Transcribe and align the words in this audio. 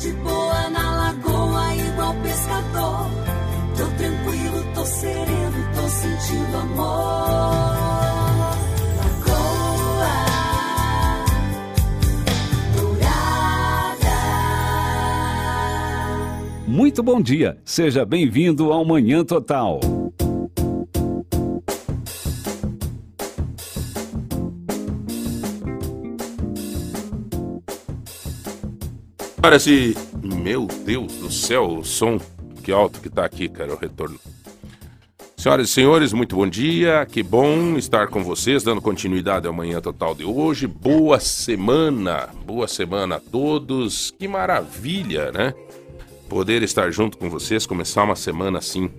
de 0.00 0.12
boa 0.12 0.70
na 0.70 0.96
lagoa, 0.96 1.76
igual 1.76 2.14
pescador. 2.22 3.10
Tô 3.76 3.86
tranquilo, 3.98 4.64
tô 4.74 4.84
sereno, 4.86 5.74
tô 5.74 5.88
sentindo 5.88 6.56
amor. 6.56 6.80
Lagoa 8.96 10.24
Dourada. 12.76 14.16
Muito 16.66 17.02
bom 17.02 17.20
dia, 17.20 17.58
seja 17.62 18.06
bem-vindo 18.06 18.72
ao 18.72 18.84
Manhã 18.86 19.22
Total. 19.22 19.99
Parece. 29.40 29.96
Meu 30.22 30.66
Deus 30.66 31.14
do 31.14 31.30
céu, 31.30 31.78
o 31.78 31.84
som 31.84 32.20
que 32.62 32.70
alto 32.70 33.00
que 33.00 33.08
tá 33.08 33.24
aqui, 33.24 33.48
cara, 33.48 33.72
o 33.72 33.76
retorno. 33.76 34.18
Senhoras 35.34 35.70
e 35.70 35.72
senhores, 35.72 36.12
muito 36.12 36.36
bom 36.36 36.46
dia. 36.46 37.06
Que 37.06 37.22
bom 37.22 37.78
estar 37.78 38.08
com 38.08 38.22
vocês, 38.22 38.62
dando 38.62 38.82
continuidade 38.82 39.46
ao 39.46 39.54
Manhã 39.54 39.80
Total 39.80 40.14
de 40.14 40.24
hoje. 40.24 40.66
Boa 40.66 41.18
semana, 41.18 42.28
boa 42.44 42.68
semana 42.68 43.16
a 43.16 43.20
todos. 43.20 44.12
Que 44.18 44.28
maravilha, 44.28 45.32
né? 45.32 45.54
Poder 46.28 46.62
estar 46.62 46.90
junto 46.90 47.16
com 47.16 47.30
vocês, 47.30 47.64
começar 47.64 48.04
uma 48.04 48.16
semana 48.16 48.58
assim. 48.58 48.90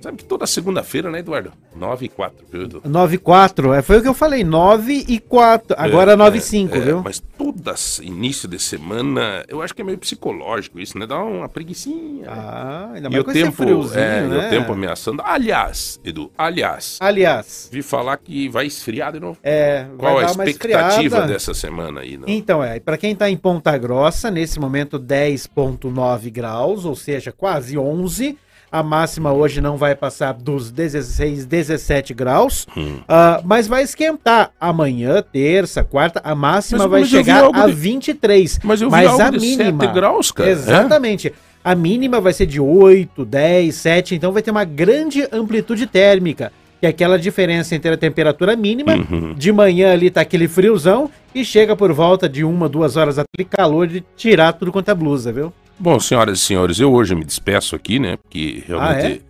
Sabe 0.00 0.18
que 0.18 0.24
toda 0.24 0.46
segunda-feira, 0.46 1.10
né, 1.10 1.18
Eduardo? 1.18 1.52
9 1.74 2.06
e 2.06 2.08
4, 2.08 2.46
viu, 2.50 2.62
Edu? 2.62 2.82
9 2.84 3.14
e 3.16 3.18
4, 3.18 3.72
é, 3.72 3.82
foi 3.82 3.98
o 3.98 4.02
que 4.02 4.08
eu 4.08 4.14
falei, 4.14 4.44
9 4.44 5.04
e 5.08 5.18
4, 5.18 5.74
agora 5.78 6.12
É, 6.12 6.16
9 6.16 6.36
e 6.36 6.38
é, 6.38 6.42
5, 6.42 6.76
é, 6.76 6.80
viu? 6.80 7.02
Mas 7.02 7.20
todo 7.36 7.58
início 8.02 8.48
de 8.48 8.58
semana, 8.58 9.44
eu 9.48 9.60
acho 9.60 9.74
que 9.74 9.82
é 9.82 9.84
meio 9.84 9.98
psicológico 9.98 10.78
isso, 10.80 10.96
né? 10.98 11.06
Dá 11.06 11.22
uma 11.22 11.48
preguicinha. 11.48 12.26
né? 12.26 12.32
Ah, 12.32 12.90
ainda 12.94 13.08
e 13.08 13.10
mais 13.10 13.20
o 13.20 13.24
com 13.24 13.30
esse 13.30 13.42
tempo, 13.42 13.56
friozinho, 13.56 14.00
é, 14.00 14.24
e 14.24 14.28
né? 14.28 14.46
o 14.46 14.50
tempo 14.50 14.72
ameaçando. 14.72 15.22
Aliás, 15.24 16.00
Edu, 16.04 16.30
aliás, 16.38 16.98
Aliás, 17.00 17.68
vi 17.70 17.82
falar 17.82 18.16
que 18.16 18.48
vai 18.48 18.66
esfriar 18.66 19.12
de 19.12 19.20
novo. 19.20 19.38
é, 19.42 19.86
Qual 19.98 20.14
vai 20.14 20.24
a 20.24 20.26
dar 20.28 20.34
uma 20.34 20.44
expectativa 20.48 21.22
dessa 21.22 21.52
semana 21.52 22.00
aí? 22.00 22.16
Não? 22.16 22.28
Então, 22.28 22.62
é, 22.62 22.78
para 22.80 22.96
quem 22.96 23.14
tá 23.14 23.28
em 23.28 23.36
Ponta 23.36 23.76
Grossa, 23.76 24.30
nesse 24.30 24.58
momento 24.58 24.98
10.9 24.98 26.30
graus, 26.30 26.84
ou 26.84 26.94
seja, 26.94 27.32
quase 27.32 27.76
11. 27.76 28.38
A 28.70 28.82
máxima 28.82 29.32
hoje 29.32 29.60
não 29.60 29.76
vai 29.76 29.94
passar 29.94 30.32
dos 30.34 30.70
16, 30.70 31.46
17 31.46 32.12
graus, 32.12 32.66
Hum. 32.76 32.98
Ah, 33.08 33.40
mas 33.44 33.66
vai 33.66 33.82
esquentar. 33.82 34.50
Amanhã, 34.60 35.22
terça, 35.22 35.82
quarta, 35.82 36.20
a 36.22 36.34
máxima 36.34 36.80
Mas- 36.80 36.90
vai 36.90 37.00
mas 37.00 37.08
chegar 37.08 37.44
a 37.54 37.66
de- 37.66 37.72
23. 37.72 38.60
Mas 38.62 38.80
eu 38.82 38.88
vi 38.88 38.96
mas 38.96 39.18
a 39.20 39.30
de 39.30 39.38
mínima, 39.38 39.84
7 39.84 39.94
graus, 39.94 40.30
cara. 40.30 40.48
É? 40.50 40.52
Exatamente. 40.52 41.32
A 41.64 41.74
mínima 41.74 42.20
vai 42.20 42.32
ser 42.32 42.46
de 42.46 42.60
8, 42.60 43.24
10, 43.24 43.74
7, 43.74 44.14
então 44.14 44.32
vai 44.32 44.42
ter 44.42 44.50
uma 44.50 44.64
grande 44.64 45.26
amplitude 45.32 45.86
térmica. 45.86 46.52
Que 46.80 46.86
é 46.86 46.90
aquela 46.90 47.18
diferença 47.18 47.74
entre 47.74 47.90
a 47.92 47.96
temperatura 47.96 48.54
mínima, 48.54 48.94
Uhum. 48.94 49.34
de 49.34 49.50
manhã 49.50 49.92
ali 49.92 50.10
tá 50.10 50.20
aquele 50.20 50.46
friozão, 50.46 51.10
e 51.34 51.44
chega 51.44 51.74
por 51.74 51.92
volta 51.92 52.28
de 52.28 52.44
uma, 52.44 52.68
duas 52.68 52.96
horas 52.96 53.18
aquele 53.18 53.48
calor 53.48 53.88
de 53.88 54.04
tirar 54.16 54.52
tudo 54.52 54.70
quanto 54.70 54.88
é 54.90 54.94
blusa, 54.94 55.32
viu? 55.32 55.52
Bom, 55.78 55.98
senhoras 56.00 56.38
e 56.38 56.42
senhores, 56.42 56.80
eu 56.80 56.92
hoje 56.92 57.14
me 57.14 57.24
despeço 57.24 57.76
aqui, 57.76 57.98
né? 57.98 58.16
Porque 58.16 58.62
realmente. 58.66 59.22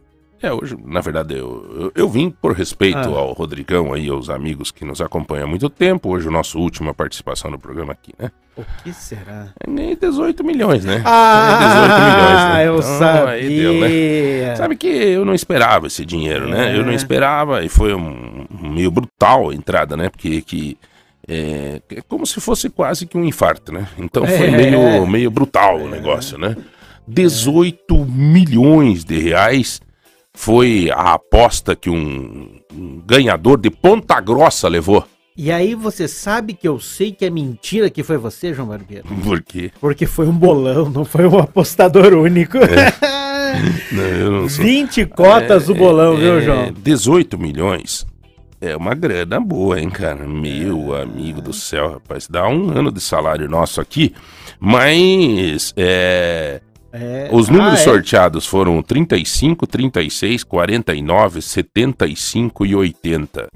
Ah, 0.42 0.46
é? 0.46 0.52
hoje, 0.52 0.76
na 0.84 1.00
verdade, 1.00 1.34
eu, 1.36 1.66
eu, 1.78 1.92
eu 1.94 2.08
vim 2.08 2.30
por 2.30 2.52
respeito 2.52 2.96
Ah. 2.96 3.18
ao 3.18 3.32
Rodrigão 3.32 3.92
aí, 3.92 4.08
aos 4.08 4.30
amigos 4.30 4.70
que 4.70 4.84
nos 4.84 5.00
acompanham 5.00 5.46
há 5.46 5.50
muito 5.50 5.68
tempo. 5.68 6.08
Hoje, 6.10 6.28
o 6.28 6.30
nosso 6.30 6.58
última 6.60 6.94
participação 6.94 7.50
no 7.50 7.58
programa 7.58 7.92
aqui, 7.92 8.14
né? 8.18 8.30
O 8.56 8.62
que 8.82 8.92
será? 8.92 9.48
É 9.60 9.68
Nem 9.70 9.94
18 9.96 10.42
milhões, 10.44 10.84
né? 10.84 11.02
Ah, 11.04 11.54
É 11.60 11.68
18 11.68 12.00
milhões, 12.00 12.44
né? 12.54 12.66
eu 12.68 12.74
Então, 12.76 12.82
sabia. 12.98 13.28
aí 13.30 13.48
deu, 13.48 13.74
né? 14.48 14.56
Sabe 14.56 14.76
que 14.76 14.86
eu 14.86 15.24
não 15.24 15.34
esperava 15.34 15.86
esse 15.86 16.04
dinheiro, 16.06 16.48
né? 16.48 16.74
Eu 16.76 16.84
não 16.84 16.92
É. 16.92 16.94
esperava 16.94 17.62
e 17.64 17.68
foi 17.68 17.92
um, 17.94 18.46
um 18.62 18.68
meio 18.70 18.90
brutal 18.90 19.50
a 19.50 19.54
entrada, 19.54 19.96
né? 19.96 20.08
Porque 20.08 20.40
que, 20.42 20.78
é, 21.28 21.80
é 21.90 22.00
como 22.08 22.26
se 22.26 22.40
fosse 22.40 22.68
quase 22.70 23.06
que 23.06 23.16
um 23.18 23.24
infarto, 23.24 23.72
né? 23.72 23.86
Então 23.98 24.26
foi 24.26 24.46
É. 24.46 24.50
meio, 24.50 25.06
meio 25.06 25.30
brutal 25.30 25.78
o 25.80 25.88
negócio, 25.88 26.38
né? 26.38 26.56
18 27.06 28.04
milhões 28.06 29.04
de 29.04 29.18
reais 29.18 29.80
foi 30.34 30.90
a 30.92 31.14
aposta 31.14 31.74
que 31.74 31.90
um, 31.90 32.60
um 32.72 33.02
ganhador 33.04 33.58
de 33.58 33.70
Ponta 33.70 34.20
Grossa 34.20 34.68
levou. 34.68 35.04
E 35.36 35.52
aí 35.52 35.74
você 35.74 36.08
sabe 36.08 36.52
que 36.52 36.66
eu 36.66 36.80
sei 36.80 37.12
que 37.12 37.24
é 37.24 37.30
mentira 37.30 37.88
que 37.88 38.02
foi 38.02 38.16
você, 38.18 38.52
João 38.52 38.68
Barbeiro? 38.68 39.04
Por 39.22 39.40
quê? 39.42 39.70
Porque 39.80 40.04
foi 40.04 40.26
um 40.26 40.32
bolão, 40.32 40.90
não 40.90 41.04
foi 41.04 41.26
um 41.26 41.38
apostador 41.38 42.12
único. 42.14 42.58
Não, 43.90 44.02
eu 44.02 44.30
não 44.30 44.48
sou. 44.48 44.62
20 44.62 45.06
cotas 45.06 45.68
o 45.70 45.74
bolão, 45.74 46.16
viu, 46.16 46.38
É, 46.38 46.40
João? 46.42 46.72
18 46.72 47.38
milhões. 47.38 48.06
É 48.60 48.76
uma 48.76 48.92
grana 48.94 49.38
boa, 49.40 49.80
hein, 49.80 49.88
cara? 49.88 50.26
Meu 50.26 50.94
amigo 50.94 51.40
do 51.40 51.52
céu, 51.52 51.92
rapaz. 51.92 52.26
Dá 52.28 52.48
um 52.48 52.70
ano 52.76 52.90
de 52.90 53.00
salário 53.00 53.48
nosso 53.48 53.80
aqui. 53.80 54.12
Mas 54.58 55.72
é, 55.76 56.60
É. 56.92 57.28
os 57.30 57.48
números 57.48 57.78
Ah, 57.78 57.82
é? 57.82 57.84
sorteados 57.84 58.46
foram 58.46 58.82
35, 58.82 59.64
36, 59.66 60.42
49, 60.42 61.40
75 61.40 62.66
e 62.66 62.74
80. 62.74 63.46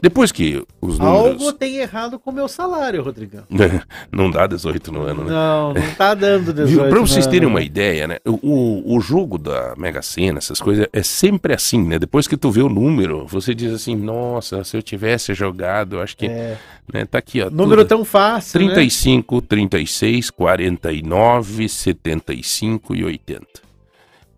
Depois 0.00 0.30
que 0.30 0.64
os 0.80 0.96
números. 0.96 1.42
Algo 1.42 1.52
tem 1.52 1.78
errado 1.78 2.20
com 2.20 2.30
o 2.30 2.32
meu 2.32 2.46
salário, 2.46 3.02
Rodrigão. 3.02 3.42
não 4.12 4.30
dá 4.30 4.46
18 4.46 4.92
no 4.92 5.02
ano, 5.02 5.24
né? 5.24 5.30
Não, 5.30 5.74
não 5.74 5.94
tá 5.96 6.14
dando 6.14 6.52
18. 6.52 6.68
Viu? 6.70 6.88
Pra 6.88 7.00
vocês 7.00 7.26
terem 7.26 7.48
uma 7.48 7.60
ideia, 7.60 8.06
né? 8.06 8.18
O, 8.24 8.96
o 8.96 9.00
jogo 9.00 9.36
da 9.36 9.74
Mega 9.76 10.00
Sena, 10.00 10.38
essas 10.38 10.60
coisas, 10.60 10.86
é 10.92 11.02
sempre 11.02 11.52
assim, 11.52 11.82
né? 11.82 11.98
Depois 11.98 12.28
que 12.28 12.36
tu 12.36 12.48
vê 12.48 12.62
o 12.62 12.68
número, 12.68 13.26
você 13.26 13.52
diz 13.52 13.72
assim, 13.72 13.96
nossa, 13.96 14.62
se 14.62 14.76
eu 14.76 14.82
tivesse 14.82 15.34
jogado, 15.34 16.00
acho 16.00 16.16
que. 16.16 16.26
É, 16.26 16.56
Né? 16.92 17.04
Tá 17.04 17.18
aqui, 17.18 17.42
ó. 17.42 17.50
número 17.50 17.82
tudo. 17.82 17.88
tão 17.88 18.04
fácil, 18.04 18.60
né? 18.60 18.66
35, 18.66 19.42
36, 19.42 20.30
49, 20.30 21.68
75 21.68 22.94
e 22.94 23.04
80. 23.04 23.46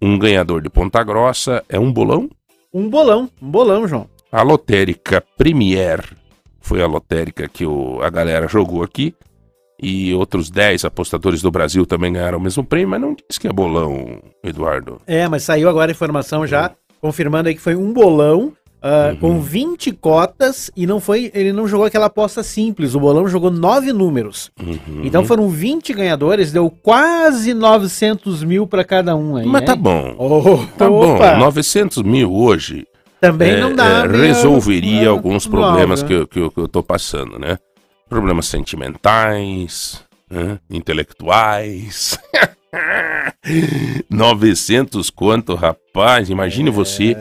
Um 0.00 0.18
ganhador 0.18 0.62
de 0.62 0.70
Ponta 0.70 1.04
Grossa 1.04 1.62
é 1.68 1.78
um 1.78 1.92
bolão. 1.92 2.30
Um 2.72 2.88
bolão, 2.88 3.28
um 3.42 3.50
bolão, 3.50 3.86
João. 3.86 4.08
A 4.32 4.42
lotérica 4.42 5.22
Premier 5.36 6.04
foi 6.60 6.82
a 6.82 6.86
lotérica 6.86 7.48
que 7.48 7.66
o, 7.66 8.00
a 8.02 8.08
galera 8.10 8.46
jogou 8.46 8.82
aqui. 8.82 9.14
E 9.82 10.12
outros 10.12 10.50
10 10.50 10.84
apostadores 10.84 11.40
do 11.40 11.50
Brasil 11.50 11.86
também 11.86 12.12
ganharam 12.12 12.36
o 12.36 12.40
mesmo 12.40 12.62
prêmio, 12.62 12.90
mas 12.90 13.00
não 13.00 13.14
diz 13.14 13.38
que 13.38 13.48
é 13.48 13.52
bolão, 13.52 14.20
Eduardo. 14.44 15.00
É, 15.06 15.26
mas 15.26 15.42
saiu 15.42 15.70
agora 15.70 15.90
a 15.90 15.94
informação 15.94 16.46
já, 16.46 16.72
confirmando 17.00 17.48
aí 17.48 17.54
que 17.54 17.62
foi 17.62 17.74
um 17.74 17.90
bolão 17.90 18.52
ah, 18.82 19.10
Uhum. 19.12 19.16
com 19.16 19.40
20 19.40 19.92
cotas 19.92 20.70
e 20.76 20.86
não 20.86 21.00
foi, 21.00 21.30
ele 21.34 21.52
não 21.52 21.66
jogou 21.66 21.86
aquela 21.86 22.06
aposta 22.06 22.42
simples, 22.42 22.94
o 22.94 23.00
bolão 23.00 23.26
jogou 23.28 23.50
nove 23.50 23.92
números. 23.92 24.50
Uhum. 24.60 25.02
Então 25.02 25.24
foram 25.24 25.48
20 25.48 25.92
ganhadores, 25.94 26.52
deu 26.52 26.70
quase 26.70 27.52
900 27.54 28.42
mil 28.44 28.66
pra 28.66 28.84
cada 28.84 29.16
um 29.16 29.36
aí. 29.36 29.46
Mas 29.46 29.64
tá 29.64 29.72
hein? 29.72 29.78
bom. 29.80 30.14
Oh, 30.18 30.58
Tá 30.78 30.88
opa, 30.90 31.32
bom, 31.34 31.38
900 31.40 32.02
mil 32.02 32.32
hoje 32.34 32.86
Também 33.20 33.52
é, 33.52 33.60
não 33.60 33.74
dá. 33.74 34.04
é, 34.04 34.08
né? 34.08 34.26
resolveria 34.26 35.02
É, 35.02 35.06
alguns 35.06 35.44
não, 35.46 35.50
problemas 35.52 36.02
né? 36.02 36.08
que, 36.08 36.14
eu- 36.14 36.26
que, 36.26 36.50
que 36.50 36.58
eu 36.60 36.68
tô 36.68 36.82
passando, 36.82 37.38
né? 37.38 37.58
Problemas 38.08 38.46
sentimentais, 38.46 40.02
né? 40.30 40.58
intelectuais. 40.70 42.18
900 44.08 45.10
quanto, 45.10 45.54
rapaz? 45.54 46.30
Imagine 46.30 46.70
você, 46.70 47.16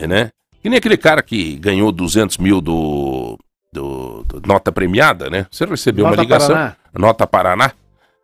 É. 0.00 0.06
né? 0.06 0.30
Que 0.62 0.68
nem 0.68 0.78
aquele 0.78 0.96
cara 0.96 1.22
que 1.22 1.56
ganhou 1.56 1.90
200 1.90 2.36
mil 2.38 2.60
do, 2.60 3.38
do, 3.72 4.22
do 4.24 4.42
nota 4.46 4.70
premiada, 4.70 5.30
né? 5.30 5.46
Você 5.50 5.64
recebeu 5.64 6.04
uma 6.04 6.10
Nota 6.10 6.22
ligação, 6.22 6.48
Paraná. 6.54 6.76
nota 6.98 7.26
Paraná. 7.26 7.72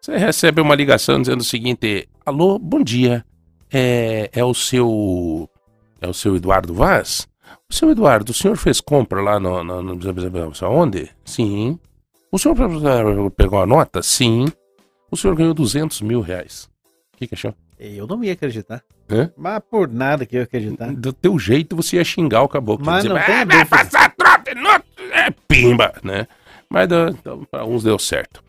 Você 0.00 0.16
recebe 0.18 0.60
uma 0.60 0.74
ligação 0.74 1.20
dizendo 1.20 1.40
o 1.40 1.44
seguinte: 1.44 2.06
Alô, 2.26 2.58
bom 2.58 2.82
dia. 2.82 3.24
É, 3.72 4.28
é 4.32 4.44
o 4.44 4.52
seu. 4.54 5.48
É 6.00 6.08
o 6.08 6.14
seu 6.14 6.36
Eduardo 6.36 6.74
Vaz? 6.74 7.26
O 7.68 7.74
seu 7.74 7.90
Eduardo, 7.90 8.30
o 8.30 8.34
senhor 8.34 8.56
fez 8.56 8.80
compra 8.80 9.20
lá 9.20 9.40
no. 9.40 9.62
no, 9.64 9.82
no 9.82 9.98
onde? 10.70 11.10
Sim. 11.24 11.78
O 12.30 12.38
senhor 12.38 12.56
pegou 13.30 13.60
a 13.60 13.66
nota? 13.66 14.02
Sim. 14.02 14.46
O 15.10 15.16
senhor 15.16 15.34
ganhou 15.36 15.54
200 15.54 16.00
mil 16.02 16.20
reais. 16.20 16.68
O 17.14 17.16
que, 17.16 17.26
que 17.26 17.34
achou? 17.34 17.54
Eu 17.78 18.06
não 18.06 18.22
ia 18.24 18.32
acreditar. 18.32 18.82
Hã? 19.10 19.30
Mas 19.36 19.62
por 19.70 19.88
nada 19.88 20.26
que 20.26 20.36
eu 20.36 20.40
ia 20.40 20.44
acreditar. 20.44 20.92
Do 20.92 21.12
teu 21.12 21.38
jeito 21.38 21.76
você 21.76 21.96
ia 21.96 22.04
xingar 22.04 22.42
o 22.42 22.48
caboclo. 22.48 22.84
Mas 22.84 23.02
Dizer, 23.02 23.14
não 23.14 23.22
tem 23.24 23.34
"Ah, 23.34 23.44
vai 23.44 23.58
dúvida." 23.58 23.66
passar 23.66 24.14
trote, 24.16 24.54
não, 24.54 24.70
é 25.12 25.30
pimba, 25.46 25.92
né? 26.02 26.26
Mas 26.68 26.88
então, 26.90 27.44
para 27.50 27.64
uns 27.64 27.84
deu 27.84 27.98
certo. 27.98 28.42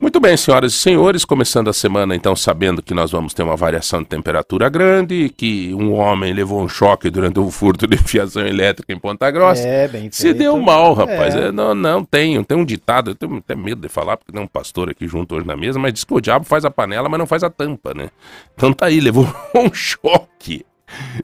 Muito 0.00 0.18
bem, 0.20 0.36
senhoras 0.36 0.74
e 0.74 0.76
senhores, 0.76 1.24
começando 1.24 1.68
a 1.68 1.72
semana 1.72 2.14
então 2.16 2.34
sabendo 2.34 2.82
que 2.82 2.92
nós 2.92 3.10
vamos 3.10 3.32
ter 3.32 3.42
uma 3.42 3.56
variação 3.56 4.02
de 4.02 4.08
temperatura 4.08 4.68
grande, 4.68 5.32
que 5.36 5.72
um 5.74 5.92
homem 5.92 6.32
levou 6.32 6.60
um 6.60 6.68
choque 6.68 7.10
durante 7.10 7.38
um 7.38 7.50
furto 7.50 7.86
de 7.86 7.96
fiação 8.02 8.46
elétrica 8.46 8.92
em 8.92 8.98
Ponta 8.98 9.30
Grossa. 9.30 9.66
É, 9.66 9.88
bem 9.88 10.10
Se 10.10 10.22
feito. 10.22 10.38
deu 10.38 10.58
mal, 10.60 10.94
rapaz. 10.94 11.34
É. 11.34 11.48
É, 11.48 11.52
não, 11.52 11.74
não, 11.74 12.04
tem, 12.04 12.42
tem 12.42 12.56
um 12.56 12.64
ditado, 12.64 13.10
eu 13.10 13.14
tenho 13.14 13.36
até 13.36 13.54
medo 13.54 13.80
de 13.80 13.88
falar, 13.88 14.16
porque 14.16 14.32
tem 14.32 14.40
um 14.40 14.46
pastor 14.46 14.90
aqui 14.90 15.06
junto 15.06 15.34
hoje 15.34 15.46
na 15.46 15.56
mesa, 15.56 15.78
mas 15.78 15.92
diz 15.92 16.04
que 16.04 16.14
o 16.14 16.20
diabo 16.20 16.44
faz 16.44 16.64
a 16.64 16.70
panela, 16.70 17.08
mas 17.08 17.18
não 17.18 17.26
faz 17.26 17.42
a 17.44 17.50
tampa, 17.50 17.94
né? 17.94 18.10
Então 18.54 18.72
tá 18.72 18.86
aí, 18.86 19.00
levou 19.00 19.26
um 19.54 19.72
choque. 19.72 20.64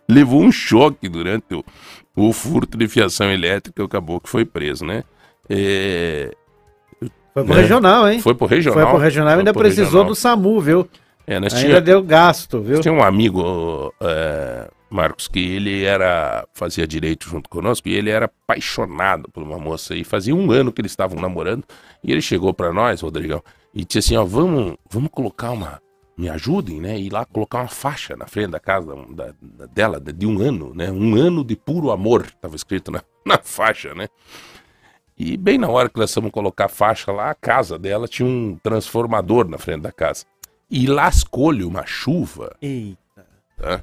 Levou 0.09 0.43
um 0.43 0.51
choque 0.51 1.09
durante 1.09 1.55
o, 1.55 1.65
o 2.17 2.33
furto 2.33 2.79
de 2.79 2.89
fiação 2.89 3.31
elétrica, 3.31 3.85
acabou 3.85 4.21
que 4.21 4.29
foi 4.29 4.45
preso, 4.45 4.85
né? 4.85 5.05
É, 5.49 6.33
Foi 7.33 7.45
pro 7.45 7.55
né? 7.55 7.61
regional, 7.61 8.09
hein? 8.09 8.21
foi 8.21 8.35
pro 8.35 8.47
regional. 8.47 8.81
Foi 8.81 8.87
pro 8.91 8.99
regional 8.99 9.35
e 9.35 9.39
ainda 9.39 9.53
precisou 9.55 9.85
regional. 9.85 10.07
do 10.07 10.15
SAMU, 10.15 10.61
viu? 10.61 10.89
É, 11.27 11.39
nós 11.39 11.55
Ainda 11.55 11.67
tinha- 11.69 11.81
deu 11.81 12.03
gasto, 12.03 12.61
viu? 12.61 12.81
Tem 12.81 12.91
um 12.91 13.03
amigo, 13.03 13.95
é, 14.01 14.69
Marcos, 14.91 15.29
que 15.29 15.39
ele 15.39 15.85
era 15.85 16.45
fazia 16.55 16.87
direito 16.87 17.29
junto 17.29 17.49
conosco 17.49 17.89
e 17.89 17.95
ele 17.95 18.11
era 18.11 18.25
apaixonado 18.27 19.29
por 19.33 19.43
uma 19.43 19.59
moça 19.59 19.95
e 19.95 20.03
fazia 20.03 20.35
um 20.35 20.51
ano 20.51 20.73
que 20.73 20.81
eles 20.81 20.91
estavam 20.91 21.21
namorando 21.21 21.63
e 22.03 22.11
ele 22.11 22.21
chegou 22.21 22.53
pra 22.53 22.73
nós, 22.73 23.01
Rodrigão, 23.01 23.43
e 23.73 23.85
disse 23.85 23.99
assim, 24.01 24.17
ó, 24.17 24.25
vamos, 24.25 24.77
vamos 24.91 25.11
colocar 25.13 25.53
uma, 25.53 25.81
me 26.19 26.29
ajudem, 26.29 26.81
né, 26.81 26.99
ir 26.99 27.13
lá 27.13 27.25
colocar 27.25 27.59
uma 27.61 27.69
faixa 27.69 28.17
na 28.17 28.27
frente 28.27 28.51
da 28.51 28.59
casa 28.59 28.93
da, 29.11 29.33
da- 29.41 29.67
dela 29.67 30.01
de 30.01 30.27
um 30.27 30.41
ano, 30.43 30.73
né, 30.75 30.91
um 30.91 31.15
ano 31.15 31.45
de 31.45 31.55
puro 31.55 31.93
amor, 31.93 32.27
tava 32.41 32.57
escrito 32.57 32.91
na, 32.91 33.03
na 33.25 33.39
faixa, 33.41 33.95
né. 33.95 34.09
E 35.23 35.37
bem 35.37 35.59
na 35.59 35.69
hora 35.69 35.91
que 35.91 36.01
nós 36.01 36.15
fomos 36.15 36.31
colocar 36.31 36.65
a 36.65 36.69
faixa 36.69 37.13
lá, 37.13 37.29
a 37.29 37.35
casa 37.35 37.79
dela 37.79 38.09
tinha 38.09 38.27
um 38.27 38.59
transformador 38.63 39.47
na 39.47 39.59
frente 39.59 39.83
da 39.83 39.93
casa. 39.93 40.25
E 40.71 40.87
lascou-lhe 40.87 41.63
uma 41.63 41.85
chuva 41.85 42.57
Eita. 42.63 43.27
tá? 43.59 43.83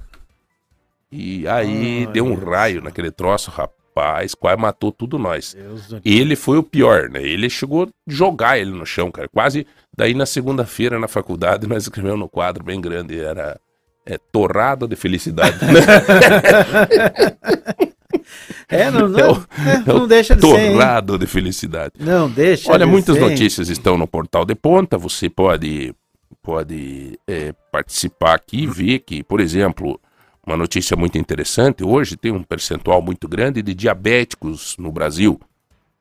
E 1.11 1.47
aí 1.47 2.05
Ai, 2.07 2.11
deu 2.11 2.25
um 2.25 2.35
Deus. 2.35 2.49
raio 2.49 2.81
naquele 2.81 3.11
troço, 3.11 3.51
rapaz, 3.51 4.33
quase 4.33 4.59
matou 4.59 4.91
tudo 4.91 5.19
nós. 5.19 5.53
Deus. 5.53 5.93
Ele 6.03 6.35
foi 6.35 6.57
o 6.57 6.63
pior, 6.63 7.07
né? 7.07 7.21
Ele 7.21 7.51
chegou 7.51 7.83
a 7.83 7.87
jogar 8.07 8.57
ele 8.57 8.71
no 8.71 8.85
chão, 8.85 9.11
cara. 9.11 9.27
Quase. 9.27 9.67
Daí 9.95 10.15
na 10.15 10.25
segunda-feira 10.25 10.97
na 10.97 11.07
faculdade 11.07 11.67
nós 11.67 11.83
escrevemos 11.83 12.19
no 12.19 12.27
quadro 12.27 12.63
bem 12.63 12.81
grande, 12.81 13.19
era 13.19 13.59
é, 14.07 14.17
torrado 14.17 14.87
de 14.87 14.95
felicidade. 14.95 15.59
É, 18.69 18.89
não, 18.91 19.07
não, 19.07 19.19
É 19.19 19.31
o- 19.31 19.35
é, 19.35 19.73
é 19.75 19.93
não 19.93 20.07
deixa 20.07 20.35
de 20.35 20.41
ser, 20.41 20.71
torrado 20.73 21.17
de 21.17 21.25
felicidade. 21.27 21.93
Não 21.99 22.29
deixa 22.29 22.71
Olha, 22.71 22.85
de 22.85 22.91
muitas 22.91 23.15
ser, 23.15 23.21
notícias 23.21 23.69
estão 23.69 23.97
no 23.97 24.07
portal 24.07 24.45
de 24.45 24.55
ponta. 24.55 24.97
Você 24.97 25.29
pode, 25.29 25.93
pode 26.41 27.17
é, 27.27 27.53
participar 27.71 28.35
aqui 28.35 28.63
e 28.63 28.67
ver 28.67 28.99
que, 28.99 29.23
por 29.23 29.39
exemplo, 29.39 29.99
uma 30.45 30.55
notícia 30.57 30.95
muito 30.97 31.17
interessante: 31.17 31.83
hoje 31.83 32.15
tem 32.17 32.31
um 32.31 32.43
percentual 32.43 33.01
muito 33.01 33.27
grande 33.27 33.61
de 33.61 33.73
diabéticos 33.73 34.75
no 34.77 34.91
Brasil. 34.91 35.39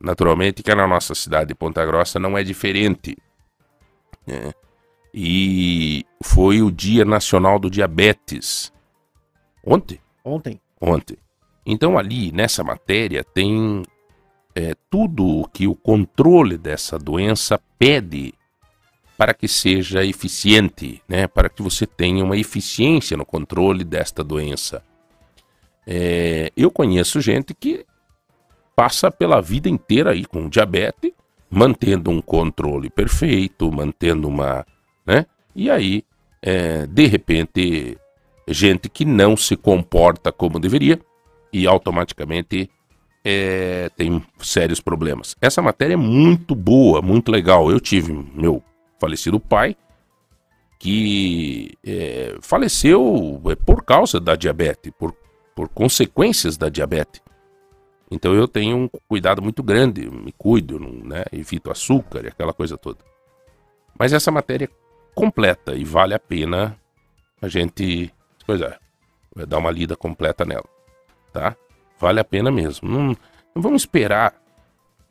Naturalmente, 0.00 0.62
que 0.62 0.74
na 0.74 0.86
nossa 0.86 1.14
cidade 1.14 1.48
de 1.48 1.54
Ponta 1.54 1.84
Grossa 1.86 2.18
não 2.18 2.36
é 2.36 2.44
diferente. 2.44 3.16
né? 4.26 4.52
E 5.14 6.04
foi 6.22 6.60
o 6.60 6.70
Dia 6.70 7.04
Nacional 7.04 7.58
do 7.58 7.70
Diabetes. 7.70 8.70
Ontem? 9.64 9.98
Ontem. 10.24 10.60
ontem. 10.80 11.16
Então 11.66 11.98
ali 11.98 12.30
nessa 12.30 12.62
matéria 12.62 13.24
tem 13.24 13.82
é, 14.54 14.74
tudo 14.88 15.40
o 15.40 15.48
que 15.48 15.66
o 15.66 15.74
controle 15.74 16.56
dessa 16.56 16.96
doença 16.98 17.60
pede 17.78 18.32
para 19.18 19.34
que 19.34 19.48
seja 19.48 20.04
eficiente, 20.04 21.02
né? 21.08 21.26
Para 21.26 21.48
que 21.48 21.62
você 21.62 21.86
tenha 21.86 22.22
uma 22.22 22.36
eficiência 22.36 23.16
no 23.16 23.24
controle 23.24 23.82
desta 23.82 24.22
doença. 24.22 24.82
É, 25.86 26.52
eu 26.56 26.70
conheço 26.70 27.20
gente 27.20 27.54
que 27.54 27.84
passa 28.74 29.10
pela 29.10 29.40
vida 29.40 29.68
inteira 29.68 30.10
aí 30.10 30.24
com 30.26 30.48
diabetes, 30.48 31.12
mantendo 31.50 32.10
um 32.10 32.20
controle 32.20 32.90
perfeito, 32.90 33.72
mantendo 33.72 34.28
uma, 34.28 34.66
né? 35.06 35.26
E 35.54 35.70
aí, 35.70 36.04
é, 36.42 36.86
de 36.86 37.06
repente, 37.06 37.96
gente 38.46 38.88
que 38.88 39.04
não 39.04 39.36
se 39.36 39.56
comporta 39.56 40.30
como 40.30 40.58
deveria 40.58 41.00
e 41.56 41.66
automaticamente 41.66 42.70
é, 43.24 43.88
tem 43.96 44.22
sérios 44.38 44.80
problemas. 44.80 45.34
Essa 45.40 45.62
matéria 45.62 45.94
é 45.94 45.96
muito 45.96 46.54
boa, 46.54 47.00
muito 47.00 47.32
legal. 47.32 47.70
Eu 47.70 47.80
tive 47.80 48.12
meu 48.34 48.62
falecido 49.00 49.40
pai 49.40 49.74
que 50.78 51.72
é, 51.84 52.36
faleceu 52.42 53.40
é, 53.46 53.54
por 53.54 53.82
causa 53.82 54.20
da 54.20 54.36
diabetes, 54.36 54.92
por, 54.98 55.14
por 55.54 55.68
consequências 55.70 56.58
da 56.58 56.68
diabetes. 56.68 57.22
Então 58.10 58.34
eu 58.34 58.46
tenho 58.46 58.76
um 58.76 58.88
cuidado 59.08 59.40
muito 59.40 59.62
grande, 59.62 60.08
me 60.08 60.32
cuido, 60.32 60.78
né, 60.78 61.24
evito 61.32 61.70
açúcar 61.70 62.24
e 62.24 62.28
aquela 62.28 62.52
coisa 62.52 62.76
toda. 62.76 62.98
Mas 63.98 64.12
essa 64.12 64.30
matéria 64.30 64.66
é 64.66 64.70
completa 65.14 65.74
e 65.74 65.84
vale 65.84 66.12
a 66.12 66.18
pena 66.18 66.78
a 67.40 67.48
gente, 67.48 68.12
pois 68.46 68.60
é, 68.60 68.78
dar 69.48 69.58
uma 69.58 69.70
lida 69.70 69.96
completa 69.96 70.44
nela, 70.44 70.68
tá? 71.36 71.56
Vale 71.98 72.20
a 72.20 72.24
pena 72.24 72.50
mesmo. 72.50 72.88
Não, 72.88 73.16
não 73.54 73.62
vamos 73.62 73.82
esperar. 73.82 74.34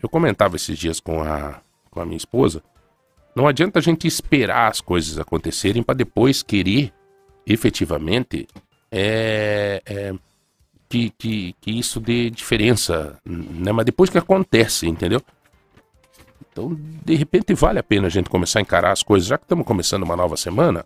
Eu 0.01 0.09
comentava 0.09 0.55
esses 0.55 0.77
dias 0.77 0.99
com 0.99 1.21
a, 1.21 1.61
com 1.91 2.01
a 2.01 2.05
minha 2.05 2.17
esposa. 2.17 2.63
Não 3.35 3.47
adianta 3.47 3.79
a 3.79 3.81
gente 3.81 4.07
esperar 4.07 4.69
as 4.69 4.81
coisas 4.81 5.19
acontecerem 5.19 5.83
para 5.83 5.95
depois 5.95 6.41
querer 6.41 6.91
efetivamente 7.45 8.47
é, 8.91 9.81
é, 9.85 10.13
que, 10.89 11.11
que, 11.11 11.55
que 11.59 11.71
isso 11.71 11.99
dê 11.99 12.29
diferença, 12.29 13.19
né? 13.25 13.71
Mas 13.71 13.85
depois 13.85 14.09
que 14.09 14.17
acontece, 14.17 14.87
entendeu? 14.87 15.21
Então, 16.51 16.75
de 17.03 17.15
repente, 17.15 17.53
vale 17.53 17.79
a 17.79 17.83
pena 17.83 18.07
a 18.07 18.09
gente 18.09 18.29
começar 18.29 18.59
a 18.59 18.61
encarar 18.61 18.91
as 18.91 19.03
coisas, 19.03 19.27
já 19.27 19.37
que 19.37 19.43
estamos 19.43 19.65
começando 19.65 20.03
uma 20.03 20.15
nova 20.15 20.37
semana, 20.37 20.85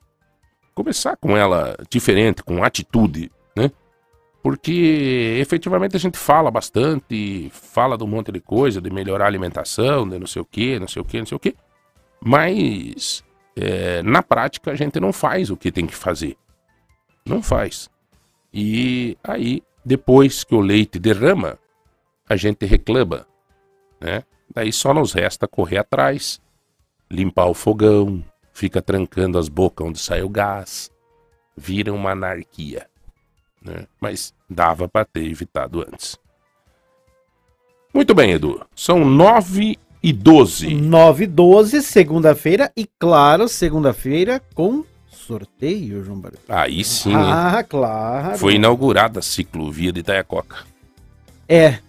começar 0.73 1.15
com 1.17 1.37
ela 1.37 1.77
diferente, 1.89 2.43
com 2.43 2.63
atitude, 2.63 3.31
né? 3.55 3.71
Porque 4.41 5.37
efetivamente 5.41 5.97
a 5.97 5.99
gente 5.99 6.17
fala 6.17 6.49
bastante, 6.49 7.49
fala 7.51 7.97
de 7.97 8.03
um 8.03 8.07
monte 8.07 8.31
de 8.31 8.39
coisa, 8.39 8.79
de 8.79 8.89
melhorar 8.89 9.25
a 9.25 9.27
alimentação, 9.27 10.07
de 10.07 10.17
não 10.17 10.27
sei 10.27 10.41
o 10.41 10.45
que, 10.45 10.79
não 10.79 10.87
sei 10.87 11.01
o 11.01 11.05
que, 11.05 11.19
não 11.19 11.25
sei 11.25 11.35
o 11.35 11.39
que, 11.39 11.55
mas 12.21 13.23
é, 13.55 14.01
na 14.01 14.23
prática 14.23 14.71
a 14.71 14.75
gente 14.75 14.99
não 14.99 15.11
faz 15.11 15.49
o 15.49 15.57
que 15.57 15.71
tem 15.71 15.85
que 15.85 15.95
fazer. 15.95 16.37
Não 17.25 17.43
faz. 17.43 17.89
E 18.53 19.17
aí, 19.23 19.61
depois 19.83 20.43
que 20.43 20.55
o 20.55 20.61
leite 20.61 20.97
derrama, 20.97 21.59
a 22.27 22.35
gente 22.35 22.65
reclama, 22.65 23.27
né? 23.99 24.23
Daí 24.53 24.73
só 24.73 24.93
nos 24.93 25.13
resta 25.13 25.47
correr 25.47 25.77
atrás, 25.77 26.41
limpar 27.11 27.45
o 27.45 27.53
fogão, 27.53 28.23
fica 28.51 28.81
trancando 28.81 29.37
as 29.37 29.47
bocas 29.47 29.87
onde 29.87 29.99
sai 29.99 30.23
o 30.23 30.29
gás, 30.29 30.91
vira 31.55 31.93
uma 31.93 32.11
anarquia. 32.11 32.88
Né? 33.69 33.85
Mas 33.99 34.33
dava 34.49 34.87
para 34.87 35.05
ter 35.05 35.25
evitado 35.25 35.81
antes. 35.81 36.17
Muito 37.93 38.13
bem, 38.13 38.31
Edu. 38.31 38.61
São 38.75 39.03
9 39.03 39.77
e 40.01 40.13
12. 40.13 40.75
9 40.75 41.23
e 41.23 41.27
12, 41.27 41.81
segunda-feira. 41.81 42.71
E 42.75 42.87
claro, 42.99 43.47
segunda-feira 43.47 44.41
com 44.53 44.83
sorteio, 45.09 46.03
João 46.03 46.19
Barão. 46.19 46.37
Aí 46.47 46.83
sim? 46.83 47.13
Ah, 47.15 47.63
claro. 47.67 48.37
Foi 48.37 48.55
inaugurada 48.55 49.19
a 49.19 49.23
ciclovia 49.23 49.91
de 49.91 49.99
Itaiacoca. 49.99 50.57
É. 51.47 51.79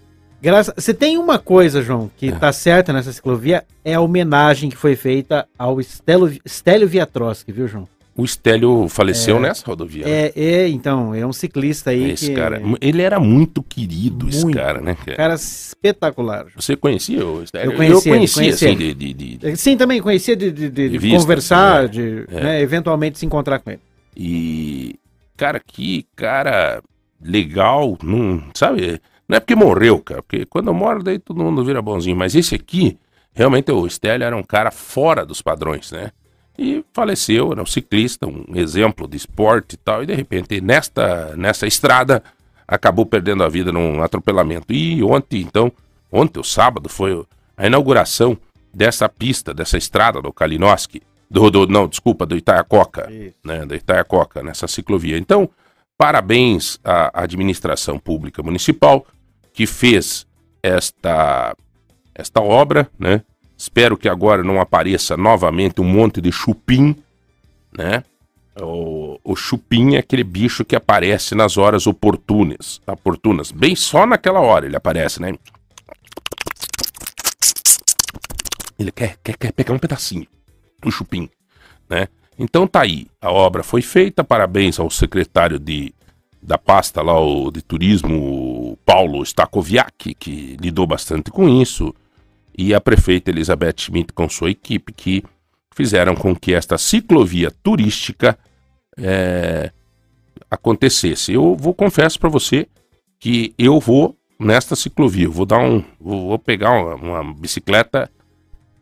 Graça... 0.43 0.73
Você 0.77 0.95
tem 0.95 1.19
uma 1.19 1.39
coisa, 1.39 1.83
João, 1.83 2.11
que 2.17 2.29
É. 2.29 2.33
tá 2.33 2.51
certa 2.53 2.93
nessa 2.95 3.13
ciclovia, 3.13 3.65
é 3.85 3.95
a 3.95 4.01
homenagem 4.01 4.71
que 4.71 4.77
foi 4.77 4.97
feita 4.97 5.47
ao 5.59 5.81
Stélio, 5.83 6.41
Stélio 6.49 6.89
Viatroski, 6.89 7.53
viu, 7.53 7.69
João? 7.69 7.87
O 8.21 8.27
Stélio 8.27 8.87
faleceu 8.89 9.41
nessa 9.41 9.65
rodovia. 9.67 10.05
né? 10.05 10.11
É, 10.11 10.33
é, 10.37 10.69
então, 10.69 11.15
é 11.15 11.25
um 11.27 11.33
ciclista 11.33 11.91
aí 11.91 12.11
Esse 12.13 12.29
que... 12.29 12.35
cara, 12.35 12.61
ele 12.81 13.03
era 13.03 13.19
muito 13.19 13.63
querido, 13.63 14.29
esse 14.29 14.43
Muito. 14.45 14.57
cara, 14.59 14.81
né? 14.81 14.95
cara? 14.95 15.17
Cara 15.17 15.35
espetacular. 15.35 16.47
Você 16.55 16.77
conhecia 16.77 17.25
o 17.27 17.47
Stélio? 17.47 17.73
Eu 17.73 17.77
conhecia, 17.77 18.11
Eu 18.13 18.17
conhecia, 18.17 18.43
conhecia 18.43 18.69
assim, 18.69 18.77
de, 18.77 18.95
de- 18.95 19.37
de- 19.39 19.57
Sim, 19.57 19.77
também 19.77 20.03
conhecia 20.03 20.37
de, 20.37 20.51
de- 20.51 20.99
vista, 20.99 21.19
conversar, 21.19 21.85
assim, 21.85 21.93
de 21.93 22.25
é. 22.31 22.41
né, 22.45 22.61
eventualmente 22.63 23.19
se 23.19 23.25
encontrar 23.27 23.59
com 23.61 23.71
ele. 23.71 23.81
E, 24.17 24.97
cara, 25.37 25.61
que 25.65 26.07
cara 26.15 26.83
legal, 27.23 27.97
não, 28.03 28.43
sabe? 28.55 29.01
Não 29.29 29.37
é 29.37 29.41
porque 29.41 29.55
morreu, 29.55 29.99
cara, 30.01 30.23
porque 30.23 30.45
quando 30.45 30.73
morre 30.75 31.03
daí 31.03 31.19
todo 31.19 31.43
mundo 31.43 31.65
vira 31.65 31.81
bonzinho, 31.81 32.17
mas 32.17 32.35
esse 32.35 32.55
aqui, 32.55 32.99
realmente 33.33 33.71
o 33.71 33.89
Stélio 33.89 34.25
era 34.25 34.37
um 34.37 34.43
cara 34.43 34.71
fora 34.71 35.25
dos 35.25 35.41
padrões, 35.41 35.93
né? 35.93 36.11
E 36.59 36.85
faleceu, 36.93 37.53
era 37.53 37.63
um 37.63 37.67
ciclista, 37.67 38.27
um 38.27 38.45
exemplo 38.55 39.09
de 39.09 39.17
esporte 39.17 39.75
e 39.75 39.77
tal, 39.77 40.03
e 40.03 40.07
de 40.07 40.15
repente 40.15 40.61
nesta, 40.61 41.35
nessa 41.37 41.67
estrada 41.67 42.23
acabou 42.67 43.05
perdendo 43.05 43.43
a 43.43 43.49
vida 43.49 43.73
num 43.73 44.03
atropelamento. 44.03 44.73
E 44.73 45.03
ontem, 45.03 45.41
então, 45.41 45.73
ontem, 46.13 46.39
o 46.39 46.45
sábado, 46.45 46.89
foi 46.89 47.25
a 47.57 47.67
inauguração 47.67 48.39
dessa 48.73 49.09
pista, 49.09 49.53
dessa 49.53 49.77
estrada 49.77 50.23
do 50.23 50.33
Kalinowski, 50.33 51.03
do, 51.31 51.51
do, 51.51 51.67
não, 51.67 51.89
desculpa, 51.89 52.27
do 52.27 52.37
Itaiacoca, 52.37 53.11
Isso. 53.11 53.35
né, 53.45 53.67
da 53.67 53.75
Itaiacoca, 53.75 54.43
nessa 54.43 54.69
ciclovia. 54.69 55.19
Então, 55.19 55.49
parabéns 55.99 56.79
à 56.85 57.23
administração 57.23 57.99
pública 57.99 58.43
municipal 58.43 59.07
que 59.53 59.67
fez 59.67 60.27
esta, 60.63 61.57
esta 62.15 62.41
obra, 62.41 62.89
né? 62.99 63.23
Espero 63.61 63.99
que 63.99 64.09
agora 64.09 64.43
não 64.43 64.59
apareça 64.59 65.19
novamente 65.19 65.83
um 65.83 65.85
monte 65.85 66.19
de 66.19 66.33
chupim, 66.33 66.97
né? 67.77 68.03
O, 68.59 69.21
o 69.23 69.37
chupim 69.37 69.97
é 69.97 69.99
aquele 69.99 70.25
bicho 70.25 70.65
que 70.65 70.75
aparece 70.75 71.35
nas 71.35 71.59
horas 71.59 71.87
oportunas, 71.87 72.81
oportunas. 72.87 73.53
Bem 73.53 73.77
só 73.77 74.07
naquela 74.07 74.41
hora 74.41 74.65
ele 74.65 74.77
aparece, 74.77 75.21
né? 75.21 75.35
Ele 78.79 78.91
quer, 78.91 79.19
quer, 79.23 79.37
quer 79.37 79.53
pegar 79.53 79.75
um 79.75 79.79
pedacinho 79.79 80.27
do 80.81 80.91
chupim, 80.91 81.29
né? 81.87 82.09
Então 82.39 82.67
tá 82.67 82.81
aí, 82.81 83.09
a 83.21 83.31
obra 83.31 83.63
foi 83.63 83.83
feita, 83.83 84.25
parabéns 84.25 84.81
ao 84.81 84.89
secretário 84.89 85.59
de, 85.59 85.93
da 86.41 86.57
pasta 86.57 87.03
lá, 87.03 87.21
o, 87.21 87.51
de 87.51 87.61
turismo, 87.61 88.79
Paulo 88.87 89.23
Stakoviak, 89.23 90.15
que 90.15 90.57
lidou 90.59 90.87
bastante 90.87 91.31
com 91.31 91.47
isso, 91.47 91.95
e 92.57 92.75
a 92.75 92.81
prefeita 92.81 93.31
Elizabeth 93.31 93.75
Schmidt 93.79 94.13
com 94.13 94.29
sua 94.29 94.51
equipe, 94.51 94.93
que 94.93 95.23
fizeram 95.75 96.15
com 96.15 96.35
que 96.35 96.53
esta 96.53 96.77
ciclovia 96.77 97.51
turística 97.63 98.39
é, 98.99 99.71
acontecesse. 100.51 101.33
Eu 101.33 101.57
vou 101.57 101.73
confesso 101.73 102.19
para 102.19 102.29
você 102.29 102.67
que 103.19 103.55
eu 103.59 103.79
vou 103.79 104.17
nesta 104.39 104.75
ciclovia, 104.75 105.27
eu 105.27 105.33
vou 105.33 105.45
dar 105.45 105.59
um, 105.59 105.85
vou, 106.01 106.39
pegar 106.39 106.73
uma, 106.73 106.95
uma 106.95 107.35
bicicleta 107.35 108.11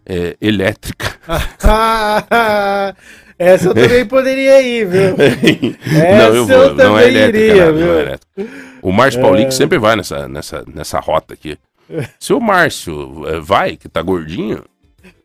é, 0.07 0.37
elétrica. 0.41 1.19
Essa 3.39 3.69
eu 3.69 3.75
também 3.75 4.05
poderia 4.05 4.61
ir, 4.63 4.87
viu? 4.87 5.17
não, 5.17 6.35
eu 6.35 6.45
Essa 6.45 6.59
vou, 6.59 6.75
não 6.75 6.99
é 6.99 7.07
elétrica, 7.09 7.39
iria, 7.39 7.67
não, 7.67 7.73
não 7.73 7.79
viu? 7.79 7.99
é. 8.01 8.19
O 8.83 8.93
Márcio 8.93 9.21
Paulinho 9.21 9.53
sempre 9.53 9.79
vai 9.79 9.95
nessa, 9.95 10.27
nessa, 10.27 10.65
nessa 10.67 10.99
rota 10.99 11.35
aqui. 11.35 11.57
Se 12.18 12.33
o 12.33 12.40
Márcio 12.40 13.26
eh, 13.26 13.40
vai, 13.40 13.76
que 13.76 13.88
tá 13.88 14.02
gordinho, 14.02 14.64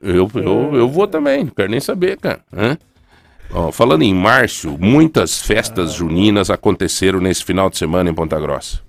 eu, 0.01 0.29
eu, 0.35 0.75
eu 0.75 0.87
vou 0.89 1.07
também, 1.07 1.43
não 1.45 1.51
quero 1.51 1.71
nem 1.71 1.79
saber, 1.79 2.17
cara. 2.17 2.43
Hã? 2.51 2.77
Ó, 3.51 3.71
falando 3.71 4.01
em 4.03 4.13
Márcio, 4.13 4.77
muitas 4.79 5.41
festas 5.41 5.93
juninas 5.93 6.49
aconteceram 6.49 7.19
nesse 7.19 7.43
final 7.43 7.69
de 7.69 7.77
semana 7.77 8.09
em 8.09 8.13
Ponta 8.13 8.39
Grossa. 8.39 8.81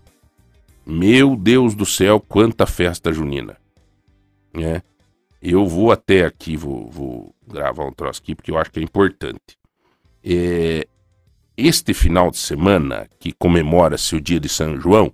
Meu 0.86 1.36
Deus 1.36 1.74
do 1.74 1.84
céu, 1.86 2.20
quanta 2.20 2.66
festa 2.66 3.12
junina. 3.12 3.56
né? 4.52 4.82
Eu 5.40 5.66
vou 5.66 5.92
até 5.92 6.24
aqui, 6.24 6.56
vou, 6.56 6.90
vou 6.90 7.34
gravar 7.46 7.84
um 7.84 7.92
troço 7.92 8.20
aqui, 8.22 8.34
porque 8.34 8.50
eu 8.50 8.56
acho 8.56 8.70
que 8.70 8.80
é 8.80 8.82
importante. 8.82 9.58
É, 10.24 10.86
este 11.56 11.92
final 11.92 12.30
de 12.30 12.38
semana, 12.38 13.06
que 13.20 13.32
comemora-se 13.32 14.16
o 14.16 14.20
dia 14.20 14.40
de 14.40 14.48
São 14.48 14.80
João, 14.80 15.12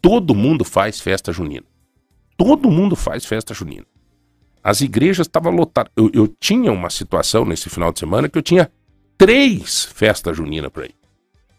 todo 0.00 0.34
mundo 0.34 0.64
faz 0.64 1.00
festa 1.00 1.32
junina. 1.32 1.66
Todo 2.36 2.70
mundo 2.70 2.96
faz 2.96 3.24
festa 3.24 3.54
junina. 3.54 3.86
As 4.62 4.80
igrejas 4.80 5.26
estavam 5.26 5.52
lotadas. 5.52 5.92
Eu, 5.96 6.10
eu 6.14 6.28
tinha 6.28 6.70
uma 6.72 6.88
situação 6.88 7.44
nesse 7.44 7.68
final 7.68 7.92
de 7.92 7.98
semana 7.98 8.28
que 8.28 8.38
eu 8.38 8.42
tinha 8.42 8.70
três 9.18 9.84
festas 9.84 10.36
juninas 10.36 10.70
por 10.70 10.84
aí. 10.84 10.94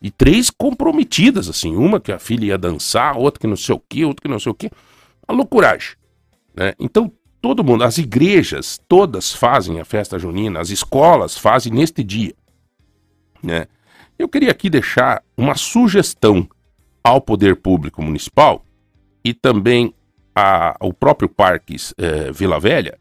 E 0.02 0.12
três 0.12 0.50
comprometidas, 0.50 1.50
assim. 1.50 1.76
Uma 1.76 2.00
que 2.00 2.12
a 2.12 2.20
filha 2.20 2.46
ia 2.46 2.58
dançar, 2.58 3.18
outra 3.18 3.40
que 3.40 3.48
não 3.48 3.56
sei 3.56 3.76
o 3.76 3.80
quê, 3.88 4.06
outra 4.06 4.22
que 4.22 4.28
não 4.28 4.40
sei 4.40 4.52
o 4.52 4.56
quê. 4.56 4.70
Uma 5.28 5.38
loucuragem. 5.38 5.96
Né? 6.56 6.74
Então, 6.80 7.12
todo 7.42 7.64
mundo, 7.64 7.84
as 7.84 7.98
igrejas, 7.98 8.80
todas 8.88 9.34
fazem 9.34 9.80
a 9.80 9.86
festa 9.86 10.20
junina, 10.20 10.60
as 10.60 10.70
escolas 10.70 11.38
fazem 11.38 11.74
neste 11.74 12.04
dia. 12.04 12.34
Né? 13.42 13.68
Eu 14.18 14.30
queria 14.30 14.52
aqui 14.52 14.70
deixar 14.70 15.24
uma 15.36 15.56
sugestão 15.56 16.48
ao 17.04 17.20
poder 17.20 17.58
público 17.58 18.02
municipal 18.02 18.64
e 19.26 19.34
também 19.34 19.94
a- 20.36 20.76
ao 20.80 20.94
próprio 20.94 21.30
Parque 21.30 21.76
eh, 21.98 22.32
Vila 22.32 22.60
Velha 22.60 22.98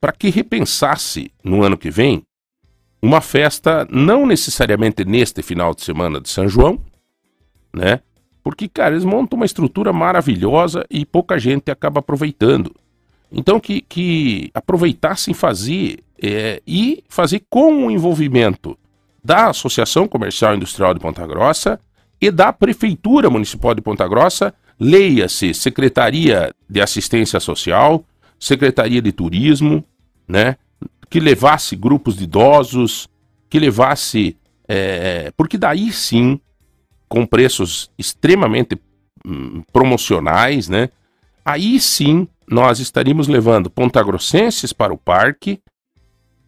para 0.00 0.12
que 0.12 0.30
repensasse 0.30 1.30
no 1.44 1.62
ano 1.62 1.76
que 1.78 1.90
vem 1.90 2.22
uma 3.00 3.20
festa 3.20 3.86
não 3.90 4.26
necessariamente 4.26 5.04
neste 5.04 5.42
final 5.42 5.74
de 5.74 5.82
semana 5.82 6.20
de 6.20 6.28
São 6.28 6.48
João, 6.48 6.80
né? 7.74 8.00
Porque, 8.44 8.68
cara, 8.68 8.94
eles 8.94 9.04
montam 9.04 9.36
uma 9.36 9.46
estrutura 9.46 9.92
maravilhosa 9.92 10.84
e 10.90 11.06
pouca 11.06 11.38
gente 11.38 11.70
acaba 11.70 12.00
aproveitando. 12.00 12.74
Então, 13.30 13.60
que, 13.60 13.80
que 13.80 14.50
aproveitassem 14.52 15.32
fazer 15.32 16.00
eh, 16.20 16.60
e 16.66 17.04
fazer 17.08 17.44
com 17.48 17.86
o 17.86 17.90
envolvimento 17.90 18.76
da 19.24 19.50
Associação 19.50 20.08
Comercial 20.08 20.52
e 20.52 20.56
Industrial 20.56 20.92
de 20.92 20.98
Ponta 21.00 21.24
Grossa 21.26 21.78
e 22.20 22.30
da 22.30 22.52
Prefeitura 22.52 23.30
Municipal 23.30 23.74
de 23.74 23.80
Ponta 23.80 24.06
Grossa, 24.08 24.52
leia-se 24.78 25.54
Secretaria 25.54 26.52
de 26.68 26.80
Assistência 26.80 27.40
Social, 27.40 28.04
Secretaria 28.38 29.00
de 29.00 29.12
Turismo, 29.12 29.84
né? 30.26 30.56
Que 31.08 31.20
levasse 31.20 31.76
grupos 31.76 32.16
de 32.16 32.24
idosos, 32.24 33.08
que 33.48 33.58
levasse. 33.58 34.36
eh, 34.68 35.32
porque 35.36 35.58
daí 35.58 35.92
sim, 35.92 36.40
com 37.08 37.26
preços 37.26 37.90
extremamente 37.98 38.78
hum, 39.26 39.62
promocionais, 39.72 40.68
né? 40.68 40.88
Aí 41.44 41.78
sim 41.80 42.26
nós 42.48 42.80
estaríamos 42.80 43.28
levando 43.28 43.70
pontagrossenses 43.70 44.72
para 44.72 44.92
o 44.92 44.98
parque 44.98 45.60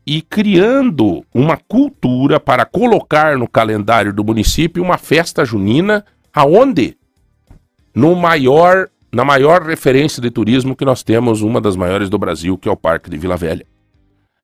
e 0.06 0.20
criando 0.20 1.24
uma 1.34 1.56
cultura 1.56 2.38
para 2.38 2.64
colocar 2.64 3.38
no 3.38 3.48
calendário 3.48 4.12
do 4.12 4.22
município 4.22 4.82
uma 4.82 4.98
festa 4.98 5.44
junina 5.44 6.04
aonde 6.32 6.96
no 7.94 8.14
maior 8.14 8.88
na 9.12 9.24
maior 9.24 9.62
referência 9.62 10.20
de 10.20 10.28
turismo 10.28 10.74
que 10.74 10.84
nós 10.84 11.04
temos, 11.04 11.40
uma 11.40 11.60
das 11.60 11.76
maiores 11.76 12.10
do 12.10 12.18
Brasil, 12.18 12.58
que 12.58 12.68
é 12.68 12.72
o 12.72 12.76
Parque 12.76 13.08
de 13.08 13.16
Vila 13.16 13.36
Velha. 13.36 13.64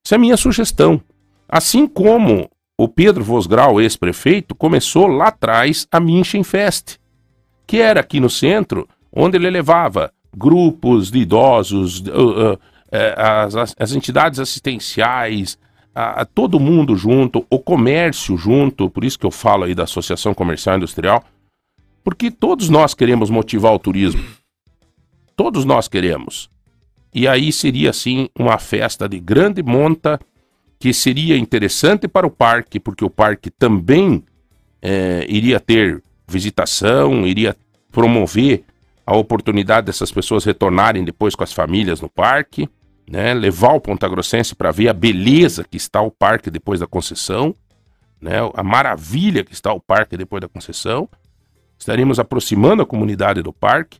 Essa 0.05 0.15
é 0.15 0.17
a 0.17 0.19
minha 0.19 0.37
sugestão. 0.37 1.01
Assim 1.47 1.85
como 1.85 2.49
o 2.77 2.87
Pedro 2.87 3.21
Vosgrau, 3.21 3.81
ex-prefeito, 3.81 4.55
começou 4.55 5.07
lá 5.07 5.27
atrás 5.27 5.85
a 5.91 5.99
Münchenfest, 5.99 6.95
que 7.67 7.81
era 7.81 7.99
aqui 7.99 8.21
no 8.21 8.29
centro, 8.29 8.87
onde 9.11 9.35
ele 9.37 9.49
levava 9.49 10.13
grupos 10.35 11.11
de 11.11 11.19
idosos, 11.19 11.99
uh, 12.07 12.53
uh, 12.53 12.59
eh, 12.93 13.13
as, 13.17 13.55
as- 13.57 13.75
as 13.77 13.91
entidades 13.91 14.39
assistenciais, 14.39 15.59
a, 15.93 16.21
a 16.21 16.25
todo 16.25 16.59
mundo 16.61 16.95
junto, 16.95 17.45
o 17.49 17.59
comércio 17.59 18.37
junto, 18.37 18.89
por 18.89 19.03
isso 19.03 19.19
que 19.19 19.25
eu 19.25 19.31
falo 19.31 19.65
aí 19.65 19.75
da 19.75 19.83
Associação 19.83 20.33
Comercial 20.33 20.75
e 20.75 20.77
Industrial, 20.77 21.21
porque 22.03 22.31
todos 22.31 22.69
nós 22.69 22.93
queremos 22.93 23.29
motivar 23.29 23.73
o 23.73 23.79
turismo. 23.79 24.23
Todos 25.35 25.65
nós 25.65 25.87
queremos. 25.87 26.49
E 27.13 27.27
aí 27.27 27.51
seria 27.51 27.89
assim 27.89 28.29
uma 28.37 28.57
festa 28.57 29.07
de 29.07 29.19
grande 29.19 29.61
monta 29.61 30.19
que 30.79 30.93
seria 30.93 31.37
interessante 31.37 32.07
para 32.07 32.25
o 32.25 32.31
parque, 32.31 32.79
porque 32.79 33.05
o 33.05 33.09
parque 33.09 33.51
também 33.51 34.23
eh, 34.81 35.25
iria 35.29 35.59
ter 35.59 36.01
visitação, 36.27 37.27
iria 37.27 37.55
promover 37.91 38.63
a 39.05 39.15
oportunidade 39.15 39.87
dessas 39.87 40.11
pessoas 40.11 40.45
retornarem 40.45 41.03
depois 41.03 41.35
com 41.35 41.43
as 41.43 41.53
famílias 41.53 41.99
no 42.01 42.09
parque, 42.09 42.69
né? 43.09 43.33
levar 43.33 43.73
o 43.73 43.81
Pontagrossense 43.81 44.55
para 44.55 44.71
ver 44.71 44.87
a 44.87 44.93
beleza 44.93 45.65
que 45.69 45.77
está 45.77 46.01
o 46.01 46.09
parque 46.09 46.49
depois 46.49 46.79
da 46.79 46.87
concessão, 46.87 47.53
né? 48.21 48.37
a 48.53 48.63
maravilha 48.63 49.43
que 49.43 49.53
está 49.53 49.73
o 49.73 49.81
parque 49.81 50.15
depois 50.15 50.41
da 50.41 50.47
concessão. 50.47 51.09
Estaremos 51.81 52.19
aproximando 52.19 52.83
a 52.83 52.85
comunidade 52.85 53.41
do 53.41 53.51
parque 53.51 53.97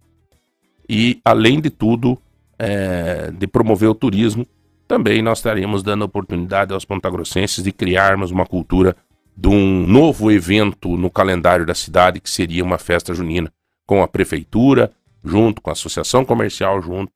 e, 0.88 1.19
além 1.25 1.59
de 1.59 1.71
tudo, 1.71 2.15
eh, 2.59 3.31
de 3.31 3.47
promover 3.47 3.89
o 3.89 3.95
turismo, 3.95 4.45
também 4.88 5.19
nós 5.23 5.39
estaremos 5.39 5.81
dando 5.81 6.03
oportunidade 6.05 6.75
aos 6.75 6.85
pontagrossenses 6.85 7.63
de 7.63 7.71
criarmos 7.71 8.29
uma 8.29 8.45
cultura 8.45 8.95
de 9.35 9.47
um 9.47 9.88
novo 9.88 10.31
evento 10.31 10.95
no 10.95 11.09
calendário 11.09 11.65
da 11.65 11.73
cidade, 11.73 12.19
que 12.19 12.29
seria 12.29 12.63
uma 12.63 12.77
festa 12.77 13.15
junina, 13.15 13.51
com 13.83 14.03
a 14.03 14.07
prefeitura, 14.07 14.91
junto 15.23 15.59
com 15.59 15.71
a 15.71 15.73
associação 15.73 16.23
comercial, 16.23 16.79
junto, 16.83 17.11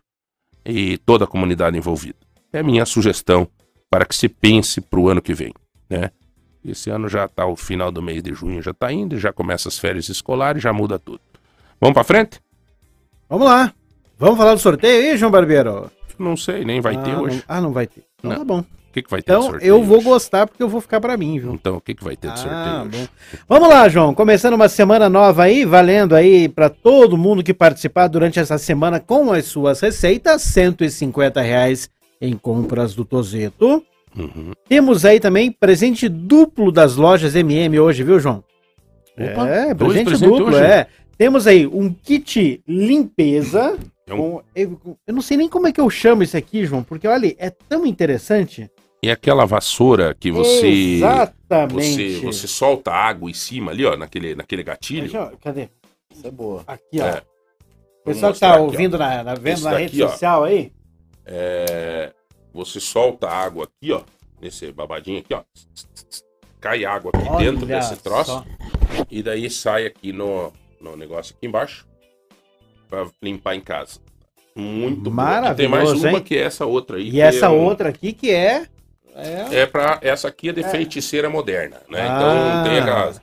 e 0.66 0.98
toda 0.98 1.26
a 1.26 1.28
comunidade 1.28 1.78
envolvida. 1.78 2.18
É 2.52 2.62
a 2.62 2.64
minha 2.64 2.88
sugestão 2.88 3.48
para 3.88 4.04
que 4.04 4.16
se 4.16 4.28
pense 4.28 4.82
para 4.82 5.00
o 5.00 5.10
ano 5.10 5.22
que 5.22 5.36
vem. 5.36 5.54
Né? 5.88 6.10
Esse 6.66 6.90
ano 6.90 7.08
já 7.08 7.26
está 7.26 7.46
o 7.46 7.56
final 7.56 7.92
do 7.92 8.02
mês 8.02 8.24
de 8.24 8.34
junho, 8.34 8.62
já 8.62 8.72
está 8.72 8.92
indo, 8.92 9.18
já 9.20 9.32
começa 9.32 9.68
as 9.68 9.78
férias 9.78 10.10
escolares, 10.10 10.62
já 10.64 10.74
muda 10.74 10.98
tudo. 10.98 11.20
Vamos 11.80 11.94
para 11.94 12.04
frente? 12.04 12.40
Vamos 13.30 13.46
lá. 13.48 13.74
Vamos 14.18 14.38
falar 14.38 14.54
do 14.56 14.60
sorteio 14.60 15.12
aí, 15.12 15.18
João 15.18 15.32
Barbeiro? 15.32 15.92
Não 16.18 16.38
sei, 16.38 16.64
nem 16.64 16.80
vai 16.80 16.96
ah, 16.96 17.02
ter 17.02 17.16
hoje. 17.16 17.38
Não, 17.38 17.44
ah, 17.56 17.62
não 17.62 17.72
vai 17.74 17.86
ter. 17.86 18.04
Então 18.18 18.32
Não. 18.32 18.38
tá 18.40 18.46
bom. 18.46 18.60
O 18.60 18.66
que, 18.96 19.04
que 19.04 19.12
vai 19.12 19.22
ter 19.22 19.34
de 19.34 19.38
Então 19.38 19.50
sorteio 19.52 19.70
eu 19.70 19.84
vou 19.84 19.98
hoje? 19.98 20.06
gostar 20.06 20.48
porque 20.48 20.64
eu 20.64 20.70
vou 20.70 20.80
ficar 20.80 21.02
pra 21.02 21.18
mim, 21.18 21.38
viu? 21.38 21.54
Então, 21.54 21.76
o 21.76 21.82
que, 21.82 21.94
que 21.94 22.02
vai 22.04 22.16
ter 22.16 22.32
de 22.32 22.40
sorteio 22.40 22.62
Ah, 22.64 22.84
hoje? 22.88 22.98
bom. 22.98 23.08
Vamos 23.50 23.68
lá, 23.68 23.90
João. 23.90 24.14
Começando 24.14 24.54
uma 24.54 24.70
semana 24.70 25.10
nova 25.10 25.44
aí, 25.44 25.66
valendo 25.66 26.16
aí 26.16 26.48
pra 26.48 26.70
todo 26.70 27.18
mundo 27.18 27.44
que 27.44 27.54
participar 27.54 28.08
durante 28.08 28.40
essa 28.40 28.58
semana 28.58 28.98
com 29.02 29.34
as 29.34 29.44
suas 29.46 29.82
receitas, 29.82 30.42
150 30.44 31.42
reais 31.42 31.90
em 32.22 32.38
compras 32.38 32.96
do 32.96 33.04
Tozeto. 33.04 33.84
Uhum. 34.18 34.52
Temos 34.68 35.04
aí 35.06 35.20
também 35.20 35.52
presente 35.52 36.08
duplo 36.08 36.72
das 36.72 36.96
lojas 36.96 37.36
MM 37.36 37.80
hoje, 37.80 38.04
viu, 38.04 38.20
João? 38.20 38.44
Opa, 39.18 39.48
é, 39.50 39.74
presente 39.74 40.18
duplo, 40.18 40.48
hoje? 40.48 40.58
é. 40.64 40.88
Temos 41.18 41.48
aí 41.48 41.66
um 41.66 41.94
kit 41.94 42.62
limpeza. 42.68 43.78
É 44.08 44.14
um- 44.14 44.18
com- 44.18 44.42
eu, 44.56 44.80
eu 45.08 45.14
não 45.14 45.22
sei 45.22 45.38
nem 45.38 45.48
como 45.50 45.68
é 45.68 45.72
que 45.72 45.80
eu 45.82 45.90
chamo 45.90 46.24
isso 46.24 46.36
aqui, 46.38 46.66
João, 46.66 46.84
porque 46.84 47.08
olha, 47.08 47.34
é 47.40 47.50
tão 47.50 47.86
interessante. 47.86 48.70
É 49.04 49.12
aquela 49.12 49.46
vassoura 49.46 50.16
que 50.20 50.32
você, 50.32 50.68
Exatamente. 50.68 52.16
você 52.20 52.26
você 52.26 52.48
solta 52.48 52.92
água 52.92 53.30
em 53.30 53.34
cima 53.34 53.72
ali, 53.72 53.86
ó, 53.86 53.96
naquele, 53.96 54.34
naquele 54.36 54.64
gatilho. 54.64 55.02
Deixa 55.04 55.18
eu- 55.18 55.38
Cadê? 55.42 55.70
Isso 56.14 56.26
é 56.28 56.32
boa. 56.32 56.64
Aqui, 56.66 57.00
ó. 57.00 57.06
É. 57.06 57.22
O 58.02 58.06
pessoal 58.06 58.34
que 58.34 58.40
tá 58.40 58.52
aqui, 58.54 58.60
ó. 58.60 58.64
ouvindo 58.64 58.98
na, 58.98 59.24
na- 59.24 59.36
vendo 59.36 59.54
Esse 59.54 59.64
na 59.64 59.72
daqui, 59.72 59.84
rede 59.84 60.04
ó. 60.04 60.08
social 60.10 60.44
aí. 60.44 60.72
É, 61.26 62.12
você 62.56 62.80
solta 62.80 63.28
a 63.28 63.34
água 63.38 63.66
aqui, 63.66 63.92
ó, 63.92 64.02
nesse 64.42 64.72
babadinho 64.72 65.20
aqui, 65.20 65.34
ó. 65.34 65.44
Cai 66.60 66.84
água 66.86 67.12
aqui 67.14 67.28
Olha 67.30 67.52
dentro 67.52 67.66
desse 67.68 67.96
troço. 67.98 68.32
só. 68.32 68.46
E 69.12 69.22
daí 69.22 69.50
sai 69.50 69.86
aqui 69.86 70.12
no, 70.12 70.52
no 70.82 70.96
negócio 70.96 71.36
aqui 71.36 71.46
embaixo 71.46 71.86
pra 72.90 73.08
limpar 73.22 73.56
em 73.56 73.62
casa. 73.62 74.00
Muito. 74.56 75.02
E 75.02 75.04
Tem 75.04 75.14
mais 75.14 75.84
Maravilhoso, 75.84 76.08
uma 76.08 76.18
hein? 76.18 76.24
que 76.24 76.36
é 76.36 76.42
essa 76.42 76.66
outra 76.66 76.98
aí. 76.98 77.10
E 77.10 77.20
essa 77.22 77.48
é 77.48 77.50
um- 77.50 77.66
outra 77.66 77.90
aqui 77.90 78.14
que 78.14 78.32
é. 78.32 78.66
é... 79.14 79.60
É 79.60 79.66
pra. 79.66 80.00
Essa 80.02 80.30
aqui 80.30 80.50
é 80.50 80.54
de 80.54 80.64
feiticeira 80.64 81.30
moderna, 81.30 81.82
né? 81.90 82.02
Ah. 82.02 82.16
Então 82.16 82.64
tem 82.72 82.80
aquelas. 82.80 83.22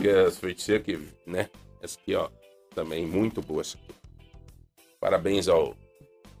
que 0.00 0.08
As 0.08 0.38
feiticeiras 0.38 0.84
que, 0.84 0.98
né? 1.26 1.48
Essa 1.82 1.98
aqui, 1.98 2.14
ó. 2.14 2.28
Também 2.74 3.06
muito 3.06 3.40
boa 3.40 3.62
essa 3.62 3.76
aqui. 3.78 3.94
Parabéns 5.00 5.48
ao 5.48 5.74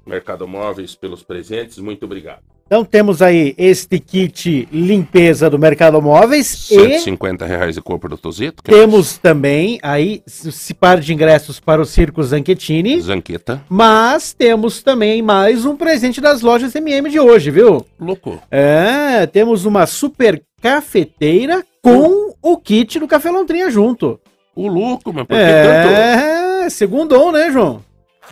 Mercado 0.06 0.46
Móveis 0.46 0.94
pelos 0.94 1.22
presentes. 1.22 1.78
Muito 1.78 2.04
obrigado. 2.04 2.42
Então 2.66 2.82
temos 2.82 3.20
aí 3.20 3.54
este 3.58 3.98
kit 4.00 4.66
limpeza 4.72 5.50
do 5.50 5.58
Mercado 5.58 6.00
Móveis 6.00 6.70
e 6.70 6.74
150 6.74 7.44
reais 7.44 7.74
de 7.74 7.82
corpo 7.82 8.08
do 8.08 8.16
que 8.16 8.46
é 8.46 8.74
temos 8.74 9.18
também 9.18 9.78
aí 9.82 10.22
esse 10.26 10.72
par 10.72 10.98
de 10.98 11.12
ingressos 11.12 11.60
para 11.60 11.82
o 11.82 11.84
Circo 11.84 12.22
Zanchettini. 12.22 13.00
Zanqueta. 13.02 13.62
Mas 13.68 14.32
temos 14.32 14.82
também 14.82 15.20
mais 15.20 15.66
um 15.66 15.76
presente 15.76 16.22
das 16.22 16.40
lojas 16.40 16.74
MM 16.74 17.10
de 17.10 17.20
hoje, 17.20 17.50
viu? 17.50 17.84
Louco. 18.00 18.40
É, 18.50 19.26
temos 19.26 19.66
uma 19.66 19.86
super 19.86 20.42
cafeteira 20.62 21.62
com 21.82 22.34
o 22.40 22.56
kit 22.56 22.98
do 22.98 23.06
Café 23.06 23.30
Lontrinha 23.30 23.70
junto. 23.70 24.18
O 24.56 24.68
louco, 24.68 25.12
mas 25.12 25.26
por 25.26 25.36
que 25.36 25.44
tanto? 25.44 25.94
É, 25.94 26.70
segundou, 26.70 27.30
né, 27.30 27.50
João? 27.50 27.82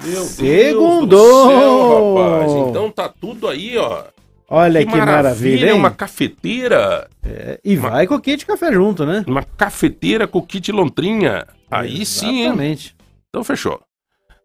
Meu 0.00 0.22
Segundou. 0.24 1.06
Deus 1.06 1.08
do 1.08 1.60
céu, 1.60 2.14
rapaz. 2.14 2.52
Então 2.68 2.90
tá 2.90 3.08
tudo 3.08 3.48
aí, 3.48 3.76
ó. 3.76 4.04
Olha 4.48 4.84
que, 4.84 4.96
maravilha, 4.96 5.68
hein? 5.70 5.72
uma 5.72 5.90
cafeteira. 5.90 7.08
É, 7.24 7.58
E 7.64 7.74
vai 7.74 8.06
com 8.06 8.14
o 8.16 8.20
kit 8.20 8.38
de 8.38 8.46
café 8.46 8.70
junto, 8.72 9.06
né? 9.06 9.24
Uma 9.26 9.42
cafeteira 9.42 10.26
com 10.26 10.42
kit 10.42 10.70
lontrinha. 10.70 11.46
Aí 11.70 12.04
sim, 12.04 12.40
hein? 12.40 12.40
Exatamente. 12.46 12.96
Então 13.30 13.42
fechou. 13.42 13.80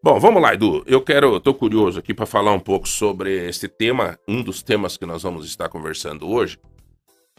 Bom, 0.01 0.18
vamos 0.20 0.42
lá, 0.42 0.54
Edu. 0.54 0.84
Eu 0.88 1.01
quero, 1.01 1.39
tô 1.42 1.54
curioso 1.54 2.00
aqui 2.00 2.13
para 2.13 2.25
falar 2.25 2.54
um 2.54 2.60
pouco 2.60 2.88
sobre 2.88 3.50
esse 3.50 3.68
tema, 3.68 4.18
um 4.27 4.42
dos 4.42 4.63
temas 4.63 4.96
que 4.96 5.06
nós 5.06 5.24
vamos 5.24 5.46
estar 5.46 5.68
conversando 5.68 6.30
hoje, 6.30 6.58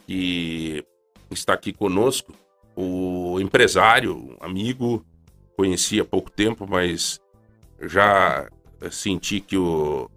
que 0.07 0.85
está 1.31 1.55
aqui 1.55 1.73
conosco 1.73 2.35
o 2.81 3.41
empresário, 3.41 4.15
um 4.15 4.37
amigo, 4.39 5.05
conheci 5.57 5.99
há 5.99 6.05
pouco 6.05 6.31
tempo, 6.31 6.65
mas 6.69 7.19
já 7.83 8.49
senti 8.91 9.41
que 9.41 9.57
o, 9.57 10.11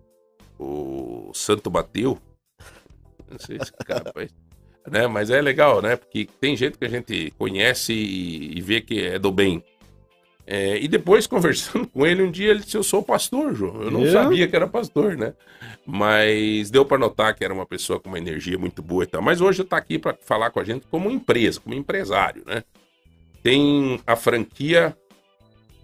o 0.60 1.32
santo 1.34 1.70
bateu. 1.70 2.18
Não 3.30 3.39
sei 3.39 3.58
se 3.60 3.72
capaz. 3.86 4.34
Né? 4.89 5.08
Mas 5.08 5.30
é 5.30 5.41
legal, 5.41 5.82
né? 5.82 5.96
Porque 5.96 6.27
tem 6.39 6.56
gente 6.56 6.77
que 6.77 6.86
a 6.86 6.89
gente 6.89 7.32
conhece 7.38 7.94
e, 7.94 8.58
e 8.58 8.62
vê 8.62 8.82
que 8.82 9.00
é 9.00 9.20
do 9.20 9.32
bem. 9.32 9.63
É, 10.46 10.77
e 10.77 10.88
depois, 10.88 11.25
conversando 11.27 11.88
com 11.88 12.06
ele, 12.06 12.24
um 12.24 12.32
dia 12.32 12.51
ele 12.51 12.60
disse: 12.62 12.75
Eu 12.77 12.84
sou 12.84 13.03
pastor, 13.03 13.53
João. 13.53 13.82
Eu 13.82 13.91
não 13.91 14.03
Eu? 14.03 14.12
sabia 14.12 14.48
que 14.48 14.56
era 14.56 14.68
pastor, 14.68 15.15
né? 15.15 15.34
Mas 15.86 16.70
deu 16.70 16.86
para 16.86 16.98
notar 16.98 17.36
que 17.36 17.44
era 17.44 17.53
uma 17.53 17.65
pessoa 17.65 18.00
com 18.00 18.10
uma 18.10 18.18
energia 18.18 18.58
muito 18.58 18.82
boa 18.82 19.03
e 19.03 19.08
tal. 19.08 19.22
Mas 19.22 19.39
hoje 19.39 19.62
está 19.62 19.77
aqui 19.77 19.98
para 19.98 20.18
falar 20.22 20.50
com 20.51 20.60
a 20.60 20.63
gente 20.63 20.86
como 20.89 21.10
empresa, 21.10 21.60
como 21.60 21.75
empresário, 21.75 22.44
né? 22.46 22.63
Tem 23.44 24.00
a 24.06 24.15
franquia 24.15 24.96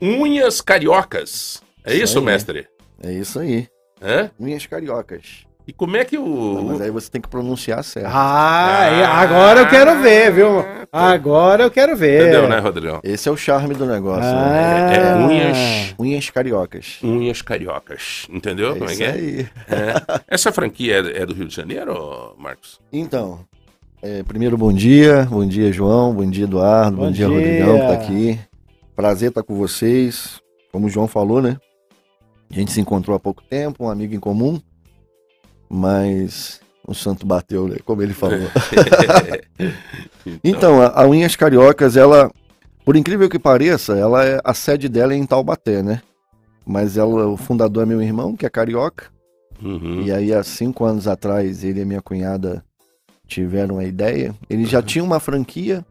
Unhas 0.02 0.62
Cariocas. 0.62 1.64
É 1.88 1.94
Isso 1.96 2.04
isso, 2.04 2.20
aí. 2.20 2.26
mestre? 2.26 2.68
É 3.04 3.12
isso 3.12 3.40
aí. 3.40 3.68
Hã? 4.02 4.30
Minhas 4.40 4.66
cariocas. 4.66 5.46
E 5.68 5.74
como 5.74 5.98
é 5.98 6.06
que 6.06 6.18
Não, 6.18 6.26
o. 6.26 6.64
mas 6.68 6.80
aí 6.82 6.90
você 6.90 7.10
tem 7.12 7.20
que 7.20 7.28
pronunciar 7.28 7.84
certo. 7.84 8.08
Ah, 8.10 8.88
e 8.90 9.04
Ah. 9.04 9.18
agora 9.20 9.60
eu 9.62 9.68
quero 9.68 10.02
ver, 10.02 10.32
viu? 10.32 10.48
Agora 10.92 11.64
eu 11.64 11.72
quero 11.72 11.96
ver. 11.98 12.22
Entendeu, 12.22 12.48
né, 12.48 12.58
Rodrigão? 12.60 13.02
Esse 13.04 13.28
é 13.28 13.32
o 13.32 13.36
charme 13.36 13.74
do 13.74 13.86
negócio. 13.86 14.24
Ah. 14.24 14.50
né? 14.50 14.96
É, 14.96 15.08
é 15.12 15.16
unhas. 15.16 15.96
Unhas 16.00 16.30
cariocas. 16.30 17.00
Unhas 17.04 17.42
cariocas. 17.42 18.28
Entendeu? 18.30 18.72
É 18.76 18.78
como 18.80 18.90
é 18.90 18.96
que 18.96 19.04
é? 19.04 19.12
aí. 19.12 19.40
É. 19.68 20.22
Essa 20.30 20.54
franquia 20.54 20.96
é, 21.02 21.22
é 21.22 21.26
do 21.26 21.34
Rio 21.34 21.48
de 21.48 21.54
Janeiro, 21.56 22.34
Marcos? 22.38 22.80
Então, 22.94 23.42
é, 24.02 24.24
primeiro 24.24 24.58
bom 24.58 24.72
dia. 24.72 25.28
Bom 25.30 25.46
dia, 25.46 25.70
João. 25.74 26.14
Bom 26.14 26.30
dia, 26.30 26.46
Eduardo. 26.46 26.96
Bom, 26.96 27.06
Bom 27.08 27.12
dia, 27.12 27.28
dia. 27.28 27.36
Rodrigão, 27.36 27.74
que 27.80 27.88
tá 27.88 27.94
aqui. 27.94 28.40
Prazer 28.96 29.30
estar 29.30 29.44
com 29.44 29.56
vocês. 29.56 30.40
Como 30.72 30.88
o 30.88 30.90
João 30.90 31.08
falou, 31.10 31.42
né? 31.42 31.58
A 32.50 32.54
gente 32.54 32.72
se 32.72 32.80
encontrou 32.82 33.16
há 33.16 33.20
pouco 33.20 33.44
tempo, 33.44 33.86
um 33.86 33.90
amigo 33.90 34.14
em 34.16 34.20
comum. 34.20 34.60
Mas 35.70 36.62
o 36.88 36.94
santo 36.94 37.26
bateu, 37.26 37.68
né? 37.68 37.78
Como 37.86 38.02
ele 38.02 38.14
falou. 38.14 38.40
Então, 40.44 40.82
a, 40.82 41.04
a 41.04 41.08
Unhas 41.08 41.36
Cariocas, 41.38 41.96
ela, 41.96 42.30
por 42.84 42.96
incrível 42.98 43.30
que 43.30 43.40
pareça, 43.40 43.98
ela 43.98 44.26
é, 44.26 44.42
a 44.44 44.54
sede 44.54 44.90
dela 44.90 45.14
é 45.14 45.16
em 45.16 45.26
Taubaté, 45.26 45.82
né? 45.82 46.02
Mas 46.66 46.98
ela, 46.98 47.28
o 47.28 47.38
fundador 47.38 47.84
é 47.84 47.86
meu 47.86 48.02
irmão, 48.02 48.36
que 48.36 48.46
é 48.46 48.50
carioca. 48.50 49.06
Uhum. 49.62 50.02
E 50.02 50.12
aí, 50.12 50.34
há 50.34 50.44
cinco 50.44 50.84
anos 50.84 51.08
atrás, 51.08 51.64
ele 51.64 51.80
e 51.82 51.86
minha 51.86 52.02
cunhada 52.02 52.64
tiveram 53.26 53.78
a 53.78 53.86
ideia. 53.86 54.36
Eles 54.50 54.70
já 54.70 54.82
tinham 54.82 55.06
uma 55.06 55.20
franquia, 55.20 55.86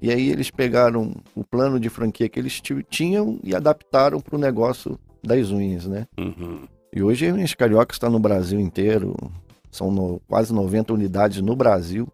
e 0.00 0.10
aí 0.10 0.30
eles 0.30 0.50
pegaram 0.50 1.14
o 1.34 1.42
plano 1.42 1.80
de 1.80 1.88
franquia 1.88 2.28
que 2.28 2.38
eles 2.38 2.60
ti- 2.60 2.86
tinham 2.88 3.40
e 3.42 3.54
adaptaram 3.56 4.20
para 4.20 4.36
o 4.36 4.38
negócio 4.38 4.98
das 5.24 5.50
unhas, 5.50 5.86
né? 5.86 6.06
Uhum. 6.18 6.66
E 6.92 7.02
hoje 7.02 7.28
a 7.28 7.34
Unhas 7.34 7.54
Cariocas 7.54 7.96
está 7.96 8.08
no 8.08 8.18
Brasil 8.18 8.60
inteiro. 8.60 9.14
São 9.70 9.90
no- 9.90 10.20
quase 10.28 10.52
90 10.52 10.92
unidades 10.92 11.40
no 11.40 11.56
Brasil. 11.56 12.06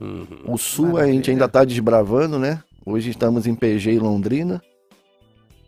Uhum. 0.00 0.26
O 0.46 0.58
Sul 0.58 0.86
a 0.86 0.92
Maravilha. 0.92 1.14
gente 1.14 1.30
ainda 1.30 1.44
está 1.46 1.64
desbravando, 1.64 2.38
né? 2.38 2.62
Hoje 2.84 3.10
estamos 3.10 3.46
em 3.46 3.54
PG 3.54 3.92
e 3.92 3.98
Londrina. 3.98 4.60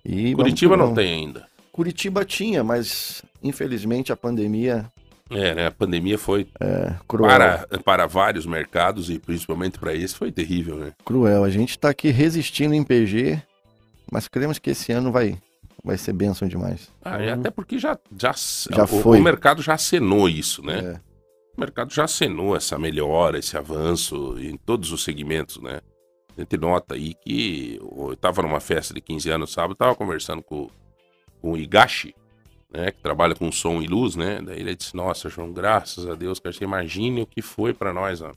E 0.04 0.34
Curitiba 0.34 0.76
não 0.76 0.92
tem 0.92 1.12
ainda. 1.14 1.46
Curitiba 1.72 2.24
tinha, 2.24 2.62
mas 2.62 3.22
infelizmente 3.42 4.12
a 4.12 4.16
pandemia 4.16 4.84
É, 5.30 5.54
né? 5.54 5.66
A 5.66 5.70
pandemia 5.70 6.18
foi 6.18 6.46
é 6.60 6.92
cruel. 7.08 7.30
para, 7.30 7.66
para 7.82 8.06
vários 8.06 8.44
mercados 8.44 9.08
e 9.08 9.18
principalmente 9.18 9.78
para 9.78 9.94
esse 9.94 10.14
foi 10.14 10.30
terrível, 10.30 10.76
né? 10.76 10.92
Cruel. 11.04 11.42
A 11.44 11.48
gente 11.50 11.70
está 11.70 11.88
aqui 11.88 12.10
resistindo 12.10 12.74
em 12.74 12.82
PG, 12.84 13.40
mas 14.12 14.28
cremos 14.28 14.58
que 14.58 14.70
esse 14.70 14.92
ano 14.92 15.10
vai, 15.10 15.36
vai 15.84 15.98
ser 15.98 16.12
bênção 16.14 16.48
demais. 16.48 16.90
Ah, 17.04 17.22
e 17.22 17.28
até 17.28 17.50
porque 17.50 17.78
já, 17.78 17.98
já, 18.18 18.32
Já 18.32 18.84
o, 18.84 18.86
foi. 18.86 19.20
o 19.20 19.22
mercado 19.22 19.60
já 19.62 19.74
acenou 19.74 20.28
isso, 20.28 20.64
né? 20.64 20.78
É, 20.78 21.00
O 21.56 21.60
mercado 21.60 21.92
já 21.92 22.04
acenou 22.04 22.56
essa 22.56 22.78
melhora, 22.78 23.38
esse 23.38 23.56
avanço 23.56 24.36
em 24.38 24.56
todos 24.56 24.90
os 24.92 25.04
segmentos, 25.04 25.60
né? 25.60 25.80
A 26.36 26.40
gente 26.40 26.56
nota 26.56 26.94
aí 26.94 27.14
que 27.14 27.78
eu 27.80 28.12
estava 28.14 28.42
numa 28.42 28.58
festa 28.58 28.92
de 28.92 29.00
15 29.00 29.30
anos 29.30 29.52
sábado, 29.52 29.74
estava 29.74 29.94
conversando 29.94 30.42
com, 30.42 30.68
com 31.40 31.52
o 31.52 31.56
Igashi, 31.56 32.12
né, 32.72 32.90
que 32.90 33.00
trabalha 33.00 33.36
com 33.36 33.52
som 33.52 33.80
e 33.80 33.86
luz, 33.86 34.16
né? 34.16 34.40
Daí 34.42 34.58
ele 34.58 34.74
disse: 34.74 34.96
"Nossa, 34.96 35.28
João, 35.28 35.52
graças 35.52 36.08
a 36.08 36.14
Deus, 36.16 36.40
cara, 36.40 36.52
você 36.52 36.64
imagine 36.64 37.22
o 37.22 37.26
que 37.26 37.40
foi 37.40 37.72
para 37.72 37.92
nós, 37.92 38.20
ó. 38.20 38.32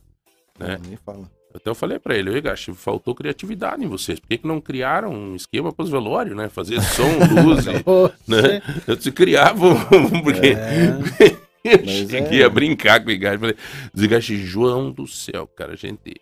Né? 0.59 0.77
nem 0.87 0.95
fala. 0.97 1.27
Até 1.57 1.69
eu 1.69 1.75
falei 1.75 1.99
pra 1.99 2.15
ele, 2.15 2.29
"Ô, 2.29 2.37
Igashi, 2.37 2.71
faltou 2.73 3.13
criatividade 3.15 3.83
em 3.83 3.87
vocês. 3.87 4.19
Por 4.19 4.27
que, 4.29 4.37
que 4.37 4.47
não 4.47 4.61
criaram 4.61 5.11
um 5.11 5.35
esquema 5.35 5.73
para 5.73 5.83
os 5.83 5.89
velórios, 5.89 6.35
né? 6.35 6.47
Fazer 6.49 6.81
som, 6.81 7.03
luz, 7.43 7.65
e, 7.65 7.71
né? 8.31 8.61
Eu 8.87 8.99
se 8.99 9.11
criava, 9.11 9.75
porque 10.23 10.55
eu 11.63 11.79
Mas 11.85 12.09
cheguei 12.09 12.41
é. 12.41 12.45
a 12.45 12.49
brincar 12.49 13.01
com 13.03 13.09
o 13.09 13.11
Igashi. 13.11 13.39
Falei, 13.39 13.55
Zigashi, 13.97 14.37
João 14.37 14.91
do 14.91 15.07
céu, 15.07 15.47
cara, 15.47 15.75
gente. 15.75 16.15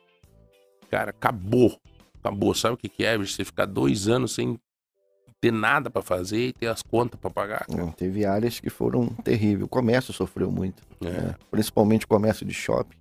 Cara, 0.90 1.12
acabou. 1.12 1.78
Acabou. 2.20 2.54
Sabe 2.56 2.74
o 2.76 2.78
que, 2.78 2.90
que 2.90 3.04
é, 3.04 3.18
bicho? 3.18 3.34
Você 3.34 3.44
ficar 3.46 3.66
dois 3.66 4.08
anos 4.08 4.34
sem 4.34 4.58
ter 5.42 5.52
nada 5.52 5.90
pra 5.92 6.02
fazer 6.02 6.48
e 6.48 6.54
ter 6.54 6.68
as 6.68 6.82
contas 6.82 7.20
pra 7.20 7.30
pagar. 7.30 7.66
Não, 7.70 7.92
teve 7.92 8.26
áreas 8.26 8.60
que 8.60 8.70
foram 8.70 9.08
terríveis. 9.24 9.64
O 9.66 9.68
comércio 9.68 10.12
sofreu 10.14 10.50
muito, 10.50 10.82
É. 11.04 11.10
né? 11.10 11.36
principalmente 11.52 12.06
o 12.06 12.08
comércio 12.08 12.46
de 12.46 12.54
shopping. 12.54 12.96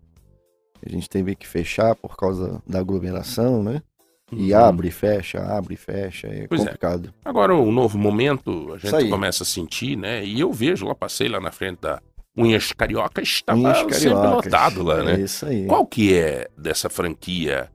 A 0.85 0.89
gente 0.91 1.09
teve 1.09 1.35
que 1.35 1.47
fechar 1.47 1.95
por 1.95 2.17
causa 2.17 2.63
da 2.67 2.81
aglomeração, 2.81 3.63
né? 3.63 3.83
E 4.33 4.53
Uhum. 4.53 4.59
abre 4.59 4.89
e 4.89 4.91
fecha, 4.91 5.39
abre 5.41 5.75
e 5.75 5.77
fecha, 5.77 6.27
é 6.27 6.47
Pois 6.49 6.61
é. 6.63 6.65
complicado. 6.65 7.13
Agora, 7.25 7.55
um 7.55 7.71
novo 7.71 7.97
momento, 7.99 8.73
a 8.73 8.79
gente 8.79 9.09
começa 9.09 9.43
a 9.43 9.47
sentir, 9.47 9.97
né? 9.97 10.25
E 10.25 10.41
eu 10.41 10.53
vejo, 10.53 10.87
lá 10.87 10.95
passei 10.95 11.29
lá 11.29 11.39
na 11.41 11.53
frente 11.53 11.81
da, 11.83 12.01
Unhas 12.37 12.73
Carioca 12.73 13.23
estava 13.23 13.75
sempre 13.75 13.95
Cariocas. 13.95 14.45
lotado 14.45 14.83
lá, 14.83 15.05
né? 15.05 15.15
É 15.15 15.21
isso 15.21 15.47
aí. 15.47 15.67
Qual 15.67 15.87
que 15.87 16.15
é 16.17 16.49
dessa 16.59 16.91
franquia? 16.91 17.71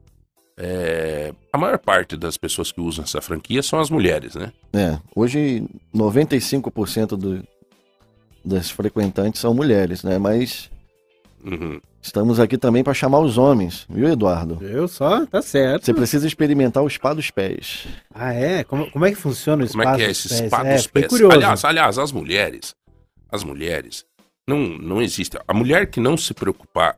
É, 0.58 1.32
a 1.50 1.56
maior 1.56 1.78
parte 1.78 2.14
das 2.16 2.36
pessoas 2.36 2.70
que 2.70 2.80
usam 2.80 3.02
essa 3.04 3.22
franquia 3.22 3.62
são 3.62 3.80
as 3.80 3.88
mulheres, 3.88 4.34
né? 4.34 4.52
É, 4.74 4.98
hoje 5.16 5.64
95% 5.94 7.16
do, 7.16 7.42
das 8.44 8.70
frequentantes 8.70 9.40
são 9.40 9.54
mulheres, 9.54 10.02
né? 10.04 10.18
Mas 10.18 10.70
Uhum. 11.44 11.80
estamos 12.02 12.38
aqui 12.38 12.58
também 12.58 12.84
para 12.84 12.92
chamar 12.94 13.20
os 13.20 13.38
homens, 13.38 13.86
viu, 13.88 14.08
Eduardo? 14.08 14.56
Viu 14.56 14.86
só? 14.88 15.24
Tá 15.26 15.40
certo. 15.40 15.84
Você 15.86 15.94
precisa 15.94 16.26
experimentar 16.26 16.82
o 16.82 16.88
spa 16.90 17.14
dos 17.14 17.30
pés. 17.30 17.86
Ah, 18.14 18.32
é? 18.34 18.62
Como, 18.64 18.90
como 18.90 19.04
é 19.06 19.10
que 19.10 19.16
funciona 19.16 19.64
o 19.64 19.68
Como 19.68 19.82
espaço 19.82 19.94
é 20.00 20.04
que 20.04 20.08
é 20.08 20.10
esse 20.10 20.28
pés? 20.28 20.46
spa 20.48 20.66
É, 20.66 20.74
dos 20.74 20.86
fiquei 20.86 21.02
pés? 21.02 21.10
curioso. 21.12 21.34
Aliás, 21.36 21.64
aliás, 21.64 21.98
as 21.98 22.12
mulheres, 22.12 22.74
as 23.30 23.42
mulheres, 23.44 24.04
não, 24.46 24.58
não 24.58 25.00
existe. 25.00 25.38
A 25.46 25.54
mulher 25.54 25.86
que 25.90 26.00
não 26.00 26.16
se 26.16 26.34
preocupar 26.34 26.96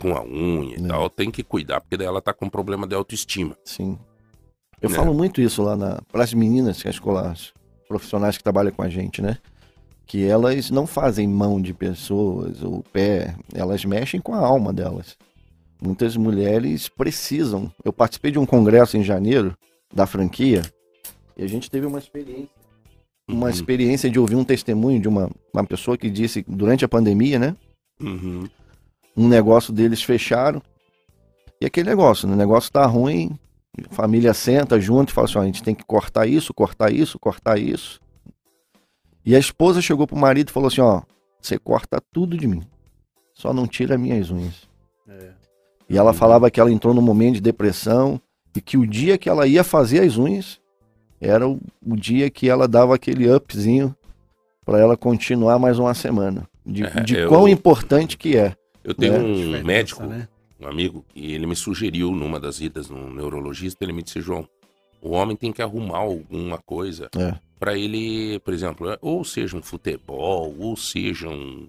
com 0.00 0.14
a 0.16 0.22
unha 0.24 0.76
e 0.76 0.80
Não. 0.80 0.88
tal, 0.88 1.10
tem 1.10 1.30
que 1.30 1.42
cuidar, 1.42 1.80
porque 1.80 1.96
daí 1.96 2.06
ela 2.06 2.22
tá 2.22 2.32
com 2.32 2.48
problema 2.48 2.86
de 2.86 2.94
autoestima. 2.94 3.56
Sim. 3.64 3.98
Eu 4.80 4.88
É. 4.88 4.92
falo 4.94 5.12
muito 5.12 5.40
isso 5.42 5.62
lá 5.62 5.76
na 5.76 6.00
para 6.10 6.24
as 6.24 6.32
meninas, 6.32 6.80
que 6.82 6.88
as 6.88 6.94
escolas 6.94 7.52
profissionais 7.88 8.36
que 8.38 8.42
trabalham 8.42 8.72
com 8.72 8.82
a 8.82 8.88
gente, 8.88 9.20
né? 9.20 9.36
Que 10.10 10.24
elas 10.26 10.72
não 10.72 10.88
fazem 10.88 11.28
mão 11.28 11.62
de 11.62 11.72
pessoas 11.72 12.64
ou 12.64 12.82
pé, 12.82 13.36
elas 13.54 13.84
mexem 13.84 14.20
com 14.20 14.34
a 14.34 14.38
alma 14.44 14.72
delas. 14.72 15.16
Muitas 15.80 16.16
mulheres 16.16 16.88
precisam. 16.88 17.70
Eu 17.84 17.92
participei 17.92 18.32
de 18.32 18.38
um 18.40 18.44
congresso 18.44 18.96
em 18.96 19.04
janeiro 19.04 19.56
da 19.94 20.06
franquia 20.08 20.62
e 21.36 21.44
a 21.44 21.46
gente 21.46 21.70
teve 21.70 21.86
uma 21.86 22.00
experiência, 22.00 22.50
uma 23.28 23.46
Uhum. 23.46 23.52
experiência 23.52 24.10
de 24.10 24.18
ouvir 24.18 24.34
um 24.34 24.42
testemunho 24.42 24.98
de 25.00 25.06
uma, 25.06 25.30
uma 25.54 25.64
pessoa 25.64 25.96
que 25.96 26.10
disse 26.10 26.44
durante 26.48 26.84
a 26.84 26.88
pandemia, 26.88 27.38
né? 27.38 27.56
Uhum. 28.02 28.48
um 29.16 29.28
negócio 29.28 29.72
deles 29.72 30.02
fecharam. 30.02 30.60
E 31.60 31.66
aquele 31.66 31.88
negócio, 31.88 32.26
né? 32.26 32.34
o 32.34 32.36
negócio 32.36 32.72
tá 32.72 32.84
ruim, 32.84 33.38
a 33.88 33.94
família 33.94 34.34
senta 34.34 34.80
junto 34.80 35.10
e 35.10 35.12
fala 35.12 35.26
assim, 35.28 35.38
ó, 35.38 35.42
a 35.42 35.46
gente 35.46 35.62
tem 35.62 35.74
que 35.74 35.84
cortar 35.84 36.26
isso, 36.26 36.52
cortar 36.52 36.92
isso, 36.92 37.16
cortar 37.16 37.60
isso. 37.60 37.99
E 39.24 39.34
a 39.36 39.38
esposa 39.38 39.80
chegou 39.82 40.06
pro 40.06 40.16
marido 40.16 40.48
e 40.48 40.52
falou 40.52 40.68
assim, 40.68 40.80
ó, 40.80 41.02
você 41.40 41.58
corta 41.58 42.00
tudo 42.12 42.36
de 42.36 42.46
mim, 42.46 42.62
só 43.34 43.52
não 43.52 43.66
tira 43.66 43.98
minhas 43.98 44.30
unhas. 44.30 44.68
E 45.88 45.98
ela 45.98 46.12
falava 46.12 46.50
que 46.50 46.60
ela 46.60 46.70
entrou 46.70 46.94
num 46.94 47.02
momento 47.02 47.34
de 47.34 47.40
depressão 47.40 48.20
e 48.56 48.60
que 48.60 48.76
o 48.78 48.86
dia 48.86 49.18
que 49.18 49.28
ela 49.28 49.46
ia 49.46 49.64
fazer 49.64 50.00
as 50.02 50.16
unhas 50.16 50.60
era 51.20 51.46
o, 51.48 51.60
o 51.84 51.96
dia 51.96 52.30
que 52.30 52.48
ela 52.48 52.68
dava 52.68 52.94
aquele 52.94 53.30
upzinho 53.30 53.94
para 54.64 54.78
ela 54.78 54.96
continuar 54.96 55.58
mais 55.58 55.78
uma 55.78 55.92
semana. 55.94 56.48
De, 56.64 56.84
É, 56.84 56.90
de 57.02 57.16
eu- 57.16 57.28
quão 57.28 57.48
importante 57.48 58.16
que 58.16 58.36
é. 58.36 58.54
Eu 58.84 58.94
tenho 58.94 59.14
É. 59.14 59.18
um 59.18 59.32
Diferença, 59.34 59.64
médico, 59.64 60.02
né? 60.04 60.28
um 60.60 60.66
amigo, 60.68 61.04
e 61.14 61.32
ele 61.34 61.46
me 61.46 61.56
sugeriu 61.56 62.12
numa 62.12 62.38
das 62.38 62.60
idas 62.60 62.88
no 62.88 63.12
neurologista, 63.12 63.82
ele 63.84 63.92
me 63.92 64.02
disse, 64.02 64.20
João, 64.20 64.46
o 65.02 65.10
homem 65.10 65.34
tem 65.36 65.52
que 65.52 65.60
arrumar 65.62 65.98
alguma 65.98 66.58
coisa 66.58 67.08
É. 67.16 67.34
pra 67.60 67.76
ele, 67.76 68.40
por 68.40 68.54
exemplo, 68.54 68.96
ou 69.02 69.22
seja 69.22 69.56
um 69.56 69.62
futebol, 69.62 70.56
ou 70.58 70.74
seja 70.76 71.28
um, 71.28 71.66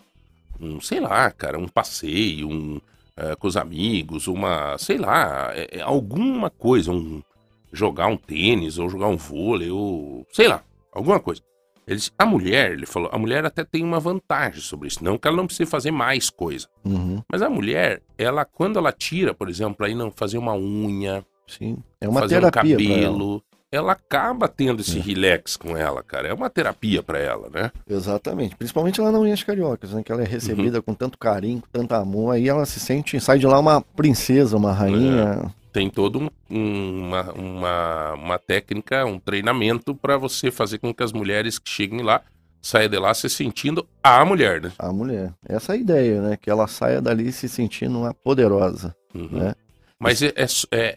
um 0.60 0.80
sei 0.80 1.02
lá, 1.02 1.30
cara, 1.32 1.60
um 1.60 1.68
passeio, 1.68 2.50
um 2.50 2.80
eh, 3.18 3.36
com 3.36 3.46
os 3.48 3.58
amigos, 3.58 4.26
uma, 4.28 4.78
sei 4.78 4.98
lá, 4.98 5.52
é- 5.54 5.80
é 5.80 5.82
alguma 5.82 6.50
coisa, 6.50 6.92
um 6.92 7.22
jogar 7.74 8.08
um 8.08 8.16
tênis 8.18 8.78
ou 8.78 8.90
jogar 8.90 9.08
um 9.08 9.18
vôlei 9.18 9.70
ou 9.70 10.26
sei 10.32 10.48
lá, 10.48 10.64
alguma 10.94 11.20
coisa. 11.20 11.42
Ele 11.86 11.98
disse, 11.98 12.12
a 12.18 12.26
mulher, 12.26 12.72
ele 12.72 12.86
falou, 12.86 13.10
a 13.12 13.18
mulher 13.18 13.46
até 13.46 13.66
tem 13.66 13.84
uma 13.84 14.00
vantagem 14.00 14.62
sobre 14.62 14.88
isso, 14.88 15.04
não 15.04 15.18
que 15.18 15.28
ela 15.28 15.36
não 15.36 15.46
precise 15.46 15.70
fazer 15.70 15.92
mais 15.92 16.30
coisa. 16.30 16.68
Uhum. 16.86 17.22
Mas 17.30 17.42
a 17.42 17.50
mulher, 17.50 18.02
ela, 18.18 18.46
quando 18.46 18.78
ela 18.80 18.94
tira, 18.94 19.34
por 19.34 19.50
exemplo, 19.50 19.86
aí 19.86 19.94
não 19.94 20.10
fazer 20.10 20.38
uma 20.38 20.56
unha, 20.56 21.26
Sim. 21.48 21.78
É 22.00 22.08
uma 22.08 22.22
fazer 22.22 22.40
terapia 22.40 22.76
um 22.76 22.80
cabelo, 22.80 23.44
ela. 23.72 23.94
acaba 23.94 24.48
tendo 24.48 24.82
esse 24.82 25.00
relax 25.00 25.56
com 25.56 25.76
ela, 25.78 26.04
cara. 26.04 26.28
É 26.28 26.34
uma 26.34 26.50
terapia 26.50 27.02
pra 27.02 27.18
ela, 27.20 27.50
né? 27.50 27.72
Exatamente. 27.90 28.56
Principalmente 28.56 29.00
lá 29.00 29.12
na 29.12 29.20
Unhas 29.20 29.42
Cariocas, 29.44 29.92
né? 29.94 30.04
Que 30.04 30.12
ela 30.12 30.22
é 30.22 30.26
recebida 30.26 30.78
Uhum. 30.78 30.84
com 30.84 30.94
tanto 30.94 31.18
carinho, 31.18 31.62
com 31.62 31.68
tanto 31.72 31.94
amor. 31.94 32.32
Aí 32.36 32.48
ela 32.50 32.66
se 32.66 32.80
sente, 32.80 33.20
sai 33.20 33.40
de 33.40 33.48
lá 33.48 33.58
uma 33.60 33.82
princesa, 33.82 34.58
uma 34.58 34.72
rainha. 34.74 35.54
Tem 35.72 35.90
todo 35.90 36.20
um- 36.20 36.30
um- 36.50 37.08
uma, 37.08 37.32
uma, 37.34 38.14
uma 38.14 38.38
técnica, 38.40 39.06
um 39.06 39.18
treinamento 39.18 39.96
pra 39.96 40.18
você 40.18 40.52
fazer 40.52 40.78
com 40.80 40.94
que 40.94 41.02
as 41.04 41.14
mulheres 41.14 41.58
que 41.58 41.70
cheguem 41.70 42.02
lá 42.02 42.22
saiam 42.62 42.90
de 42.90 42.98
lá 43.00 43.14
se 43.14 43.30
sentindo 43.30 43.88
a 44.04 44.24
mulher, 44.26 44.62
né? 44.62 44.72
A 44.78 44.92
mulher. 44.92 45.34
Essa 45.48 45.74
é 45.74 45.76
a 45.76 45.80
ideia, 45.80 46.22
né? 46.22 46.38
Que 46.40 46.50
ela 46.50 46.68
saia 46.68 47.02
dali 47.02 47.32
se 47.32 47.48
sentindo 47.48 48.00
uma 48.00 48.14
poderosa. 48.14 48.94
Uhum. 49.16 49.30
Né? 49.32 49.56
Mas 49.98 50.22
é, 50.22 50.28
é- 50.36 50.46
é- 50.72 50.96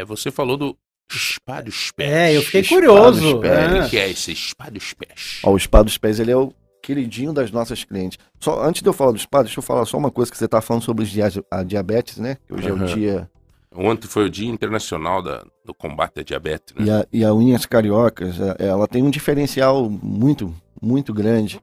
é- 0.00 0.04
você 0.04 0.30
falou 0.30 0.56
do 0.56 0.76
spa 1.18 1.60
dos 1.60 1.90
pés. 1.92 2.10
É, 2.10 2.36
eu 2.36 2.42
fiquei 2.42 2.60
Espada 2.62 2.86
curioso. 2.86 3.20
dos 3.20 3.40
pés. 3.40 3.72
O 3.72 3.76
é. 3.76 3.88
que 3.88 3.98
é 3.98 4.10
esse 4.10 4.34
spa 4.34 4.70
dos 4.70 4.92
pés? 4.94 5.40
Ó, 5.42 5.52
o 5.52 5.58
Spa 5.58 5.82
dos 5.82 5.98
Pés, 5.98 6.18
ele 6.20 6.30
é 6.30 6.36
o 6.36 6.52
queridinho 6.82 7.32
das 7.32 7.50
nossas 7.50 7.84
clientes. 7.84 8.18
Só 8.40 8.62
antes 8.64 8.82
de 8.82 8.88
eu 8.88 8.92
falar 8.92 9.12
do 9.12 9.18
Spa, 9.18 9.42
deixa 9.42 9.58
eu 9.58 9.62
falar 9.62 9.84
só 9.84 9.96
uma 9.96 10.10
coisa 10.10 10.30
que 10.30 10.36
você 10.36 10.48
tá 10.48 10.60
falando 10.60 10.82
sobre 10.82 11.04
os 11.04 11.10
dia- 11.10 11.28
a 11.50 11.62
diabetes, 11.62 12.16
né? 12.18 12.36
Que 12.46 12.54
hoje 12.54 12.68
é 12.68 12.72
Aham. 12.72 12.82
o 12.84 12.86
dia 12.86 13.30
Ontem 13.74 14.06
foi 14.06 14.26
o 14.26 14.30
Dia 14.30 14.50
Internacional 14.50 15.22
da- 15.22 15.46
do 15.64 15.72
Combate 15.72 16.20
à 16.20 16.22
Diabetes, 16.22 16.74
né? 16.74 16.84
E 16.84 16.90
a, 16.90 17.06
e 17.12 17.24
a 17.24 17.32
Unhas 17.32 17.64
Cariocas, 17.64 18.38
é- 18.38 18.66
ela 18.66 18.86
tem 18.86 19.02
um 19.02 19.08
diferencial 19.08 19.88
muito, 19.88 20.54
muito 20.82 21.14
grande, 21.14 21.58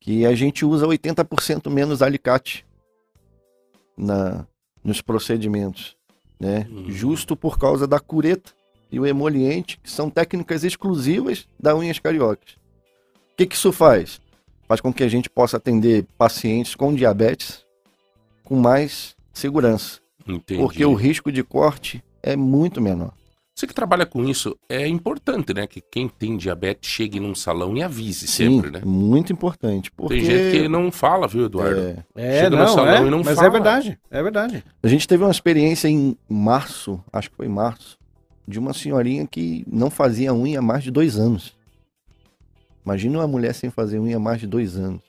que 0.00 0.24
a 0.24 0.34
gente 0.34 0.64
usa 0.64 0.86
80% 0.86 1.68
menos 1.68 2.00
alicate 2.00 2.64
na, 3.96 4.46
nos 4.82 5.00
procedimentos, 5.02 5.96
né? 6.38 6.66
Uhum. 6.70 6.90
Justo 6.90 7.36
por 7.36 7.58
causa 7.58 7.86
da 7.86 8.00
cureta 8.00 8.52
e 8.90 8.98
o 8.98 9.06
emoliente, 9.06 9.78
que 9.82 9.90
são 9.90 10.10
técnicas 10.10 10.64
exclusivas 10.64 11.46
da 11.58 11.74
Unhas 11.76 11.98
Cariocas. 11.98 12.54
O 12.54 13.36
que, 13.36 13.46
que 13.46 13.54
isso 13.54 13.72
faz? 13.72 14.20
Faz 14.68 14.80
com 14.80 14.92
que 14.92 15.02
a 15.02 15.08
gente 15.08 15.28
possa 15.30 15.56
atender 15.56 16.06
pacientes 16.18 16.74
com 16.74 16.94
diabetes 16.94 17.64
com 18.44 18.56
mais 18.56 19.14
segurança, 19.32 20.00
Entendi. 20.26 20.60
porque 20.60 20.84
o 20.84 20.94
risco 20.94 21.30
de 21.30 21.42
corte 21.42 22.02
é 22.22 22.34
muito 22.36 22.80
menor. 22.80 23.12
Você 23.54 23.66
que 23.66 23.74
trabalha 23.74 24.06
com 24.06 24.24
isso, 24.24 24.56
é 24.70 24.86
importante, 24.88 25.52
né? 25.52 25.66
Que 25.66 25.82
quem 25.82 26.08
tem 26.08 26.36
diabetes 26.36 26.88
chegue 26.90 27.20
num 27.20 27.34
salão 27.34 27.76
e 27.76 27.82
avise 27.82 28.26
Sim, 28.26 28.54
sempre, 28.54 28.70
né? 28.70 28.80
muito 28.84 29.32
importante. 29.34 29.90
Porque 29.92 30.14
Tem 30.16 30.24
gente 30.24 30.62
que 30.62 30.68
não 30.68 30.90
fala, 30.90 31.28
viu, 31.28 31.44
Eduardo? 31.44 31.78
é, 31.78 31.96
É, 32.16 32.44
Chega 32.44 32.50
no 32.56 32.56
não, 32.64 32.68
salão 32.74 33.04
é, 33.04 33.06
e 33.06 33.10
não 33.10 33.22
mas 33.22 33.34
fala. 33.34 33.46
é 33.46 33.50
verdade, 33.50 33.98
é 34.10 34.22
verdade. 34.22 34.64
a 34.82 34.88
gente 34.88 35.06
teve 35.06 35.22
uma 35.24 35.30
experiência 35.30 35.88
em 35.88 36.16
março, 36.28 37.02
acho 37.12 37.28
que 37.30 37.36
foi 37.36 37.46
em 37.46 37.50
março, 37.50 37.98
de 38.46 38.58
uma 38.58 38.72
senhorinha 38.72 39.26
que 39.26 39.64
não 39.70 39.90
fazia 39.90 40.34
unha 40.34 40.58
há 40.58 40.62
mais 40.62 40.82
de 40.84 40.90
dois 40.90 41.18
anos. 41.18 41.54
Imagina 42.84 43.18
uma 43.18 43.26
mulher 43.28 43.54
sem 43.54 43.70
fazer 43.70 43.98
unha 43.98 44.16
há 44.16 44.20
mais 44.20 44.40
de 44.40 44.46
dois 44.46 44.76
anos. 44.76 45.00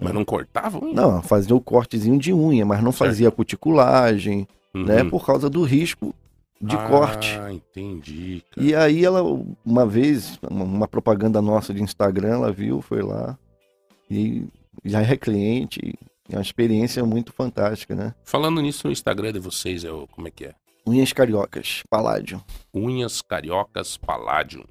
Mas 0.00 0.14
não 0.14 0.24
cortavam? 0.24 0.92
Não, 0.92 1.10
ela 1.12 1.22
fazia 1.22 1.54
o 1.54 1.60
cortezinho 1.60 2.18
de 2.18 2.32
unha, 2.32 2.64
mas 2.64 2.82
não 2.82 2.90
Certo. 2.90 3.10
fazia 3.10 3.30
cuticulagem, 3.30 4.48
Uhum. 4.74 4.84
né? 4.84 5.04
Por 5.04 5.24
causa 5.26 5.50
do 5.50 5.62
risco 5.62 6.14
de 6.60 6.76
corte. 6.76 7.38
Ah, 7.38 7.52
entendi. 7.52 8.42
cara. 8.50 8.66
E 8.66 8.74
aí 8.74 9.04
ela, 9.04 9.22
uma 9.64 9.86
vez, 9.86 10.38
uma, 10.50 10.88
propaganda 10.88 11.40
nossa 11.42 11.74
de 11.74 11.82
Instagram, 11.82 12.34
ela 12.34 12.52
viu, 12.52 12.80
foi 12.80 13.02
lá 13.02 13.38
e 14.10 14.46
já 14.84 15.02
é 15.02 15.16
cliente. 15.16 15.94
É 16.30 16.36
uma 16.36 16.42
experiência 16.42 17.04
muito 17.04 17.32
fantástica, 17.32 17.94
né? 17.94 18.14
Falando 18.24 18.60
nisso, 18.62 18.86
no 18.86 18.92
Instagram 18.92 19.32
de 19.32 19.38
vocês, 19.40 19.84
é 19.84 19.90
o, 19.90 20.06
como 20.06 20.28
é 20.28 20.30
que 20.30 20.44
é? 20.46 20.54
Unhas 20.90 21.12
cariocas, 21.12 21.82
Paládio. 21.88 22.42
Unhas 22.74 23.22
Cariocas 23.22 23.96
Palladium. 23.96 24.64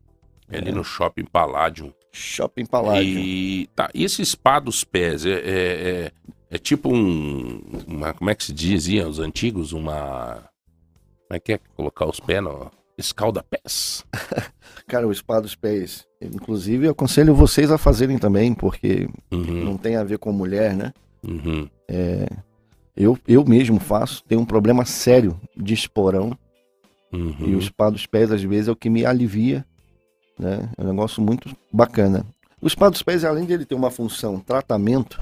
É 0.51 0.57
ali 0.57 0.69
É. 0.69 0.71
no 0.73 0.83
Shopping 0.83 1.25
Palladium. 1.25 1.93
Shopping 2.11 2.65
Paládio. 2.65 3.19
E, 3.19 3.67
tá, 3.75 3.89
e 3.93 4.03
esse 4.03 4.25
spa 4.25 4.59
dos 4.59 4.83
pés 4.83 5.25
é, 5.25 5.31
é, 5.31 5.39
é, 5.39 6.11
é 6.51 6.57
tipo 6.57 6.93
um. 6.93 7.61
Uma, 7.87 8.13
como 8.13 8.29
é 8.29 8.35
que 8.35 8.43
se 8.43 8.51
dizia 8.53 9.07
os 9.07 9.19
antigos? 9.19 9.71
Uma. 9.73 10.49
Como 11.27 11.37
é 11.37 11.39
que 11.39 11.53
é 11.53 11.59
colocar 11.75 12.05
os 12.07 12.19
pés 12.19 12.43
no. 12.43 12.69
Escalda-pés. 12.97 14.03
Cara, 14.85 15.07
o 15.07 15.13
spa 15.15 15.39
dos 15.39 15.55
pés. 15.55 16.05
Inclusive, 16.21 16.87
eu 16.87 16.91
aconselho 16.91 17.33
vocês 17.33 17.71
a 17.71 17.77
fazerem 17.77 18.17
também, 18.17 18.53
porque 18.53 19.07
Uhum, 19.31 19.63
não 19.63 19.77
tem 19.77 19.95
a 19.95 20.03
ver 20.03 20.17
com 20.17 20.33
mulher, 20.33 20.75
né? 20.75 20.91
uhum. 21.23 21.69
Eu, 22.95 23.17
eu 23.27 23.45
mesmo 23.45 23.79
faço, 23.79 24.23
tenho 24.27 24.41
um 24.41 24.45
problema 24.45 24.85
sério 24.85 25.39
de 25.55 25.73
esporão. 25.73 26.37
Uhum. 27.11 27.35
E 27.39 27.55
o 27.55 27.61
spa 27.61 27.89
dos 27.89 28.05
pés, 28.05 28.31
às 28.31 28.43
vezes, 28.43 28.67
é 28.67 28.71
o 28.71 28.75
que 28.75 28.89
me 28.89 29.05
alivia. 29.05 29.65
Né? 30.37 30.69
É 30.77 30.83
um 30.83 30.87
negócio 30.87 31.21
muito 31.21 31.49
bacana. 31.71 32.25
O 32.61 32.69
spa 32.69 32.89
dos 32.89 33.01
pés, 33.01 33.23
além 33.23 33.45
de 33.45 33.53
ele 33.53 33.65
ter 33.65 33.75
uma 33.75 33.89
função 33.89 34.39
tratamento, 34.39 35.19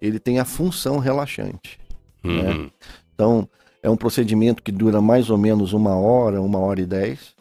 ele 0.00 0.18
tem 0.18 0.38
a 0.38 0.44
função 0.44 0.98
relaxante. 0.98 1.78
Uhum. 2.24 2.70
Então, 3.14 3.48
é 3.82 3.88
um 3.88 3.96
procedimento 3.96 4.62
que 4.62 4.72
dura 4.72 5.00
mais 5.00 5.30
ou 5.30 5.38
menos 5.38 5.72
uma 5.72 5.96
hora, 5.96 6.40
uma 6.40 6.58
hora 6.58 6.80
e 6.80 6.86
dez. 6.86 7.34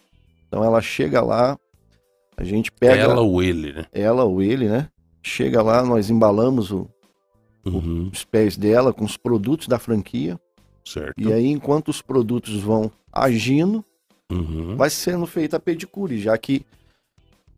Então, 0.47 0.63
ela 0.63 0.81
chega 0.81 1.21
lá, 1.21 1.57
a 2.37 2.43
gente 2.43 2.71
pega 2.71 3.01
Ela 3.01 3.21
ou 3.21 3.41
ele, 3.41 3.73
né? 3.73 3.85
ela 3.91 4.23
ou 4.25 4.41
ele, 4.41 4.67
né? 4.69 4.89
Chega 5.23 5.61
lá, 5.61 5.83
nós 5.83 6.09
embalamos 6.09 6.71
o, 6.71 6.87
Uhum, 7.65 8.09
os 8.13 8.23
pés 8.23 8.55
dela 8.55 8.93
com 8.93 9.03
os 9.05 9.17
produtos 9.17 9.67
da 9.67 9.79
franquia. 9.79 10.39
certo. 10.85 11.19
E 11.19 11.33
aí, 11.33 11.47
enquanto 11.47 11.89
os 11.89 12.01
produtos 12.01 12.55
vão 12.61 12.91
agindo, 13.11 13.83
Uhum, 14.31 14.75
vai 14.75 14.89
sendo 14.89 15.25
feita 15.25 15.57
a 15.57 15.59
pedicure, 15.59 16.19
já 16.19 16.37
que 16.37 16.65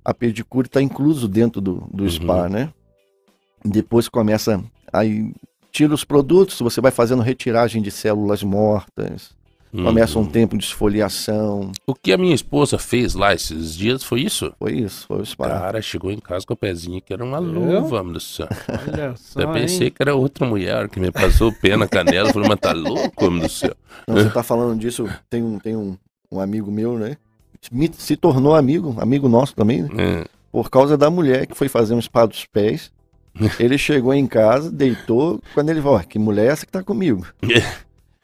a 0.04 0.14
pedicure 0.14 0.68
está 0.68 0.82
incluso 0.82 1.28
dentro 1.28 1.60
do, 1.62 1.88
do 1.94 2.04
Uhum. 2.04 2.10
spa, 2.10 2.48
né? 2.50 2.74
Depois 3.64 4.08
começa 4.08 4.64
aí 4.92 5.34
tira 5.72 5.94
os 5.94 6.04
produtos, 6.04 6.60
você 6.60 6.82
vai 6.82 6.92
fazendo 6.92 7.22
retiragem 7.22 7.82
de 7.82 7.92
células 7.92 8.42
mortas, 8.42 9.36
começa 9.84 10.18
um 10.20 10.26
tempo 10.26 10.58
de 10.58 10.64
esfoliação. 10.64 11.72
O 11.86 11.94
que 11.94 12.12
a 12.12 12.18
minha 12.18 12.34
esposa 12.36 12.78
fez 12.78 13.14
lá 13.14 13.34
esses 13.34 13.76
dias 13.76 14.04
foi 14.04 14.22
isso? 14.22 14.54
Foi 14.60 14.74
isso, 14.74 15.06
foi 15.08 15.22
o 15.22 15.26
spa. 15.26 15.48
Cara, 15.48 15.82
chegou 15.82 16.12
em 16.12 16.20
casa 16.20 16.46
com 16.46 16.54
o 16.54 16.58
pezinho 16.58 17.02
que 17.02 17.14
era 17.14 17.24
uma 17.24 17.40
luva, 17.40 18.04
meu 18.04 18.14
Deus 18.14 18.14
do 18.14 18.20
céu. 18.20 18.48
Olha 18.88 19.14
só, 19.16 19.40
Eu 19.40 19.52
pensei 19.52 19.88
hein? 19.88 19.94
que 19.96 20.02
era 20.02 20.16
outra 20.16 20.46
mulher 20.46 20.90
que 20.90 21.00
me 21.00 21.12
passou 21.12 21.50
o 21.50 21.54
pé 21.54 21.76
na 21.78 21.88
canela. 21.88 22.32
Falei, 22.34 22.50
mas 22.50 22.60
tá 22.60 22.74
louco, 22.74 23.30
meu 23.32 23.40
Deus 23.42 23.52
do 23.54 23.56
céu. 23.56 23.76
Não, 24.08 24.16
você 24.16 24.30
tá 24.30 24.44
falando 24.44 24.80
disso, 24.80 25.08
tem 25.30 25.44
um, 25.44 25.60
tem 25.60 25.76
um, 25.76 25.98
um 26.32 26.40
amigo 26.40 26.72
meu, 26.72 26.98
né? 26.98 27.18
Me- 27.72 27.92
se 27.98 28.16
tornou 28.16 28.56
amigo, 28.56 28.96
amigo 29.00 29.28
nosso 29.28 29.56
também, 29.56 29.82
né? 29.84 29.90
É. 30.22 30.26
por 30.52 30.70
causa 30.70 30.96
da 30.98 31.10
mulher 31.10 31.48
que 31.48 31.56
foi 31.56 31.68
fazer 31.68 31.94
um 31.94 32.02
spa 32.02 32.26
dos 32.26 32.46
pés. 32.46 32.92
Ele 33.60 33.78
chegou 33.78 34.14
em 34.14 34.26
casa, 34.26 34.72
deitou, 34.72 35.40
quando 35.54 35.70
ele 35.70 35.80
falou, 35.82 35.98
"Ó, 35.98 36.04
que 36.04 36.18
mulher 36.18 36.46
é 36.48 36.52
essa 36.54 36.66
que 36.66 36.72
tá 36.72 36.82
comigo? 36.84 37.26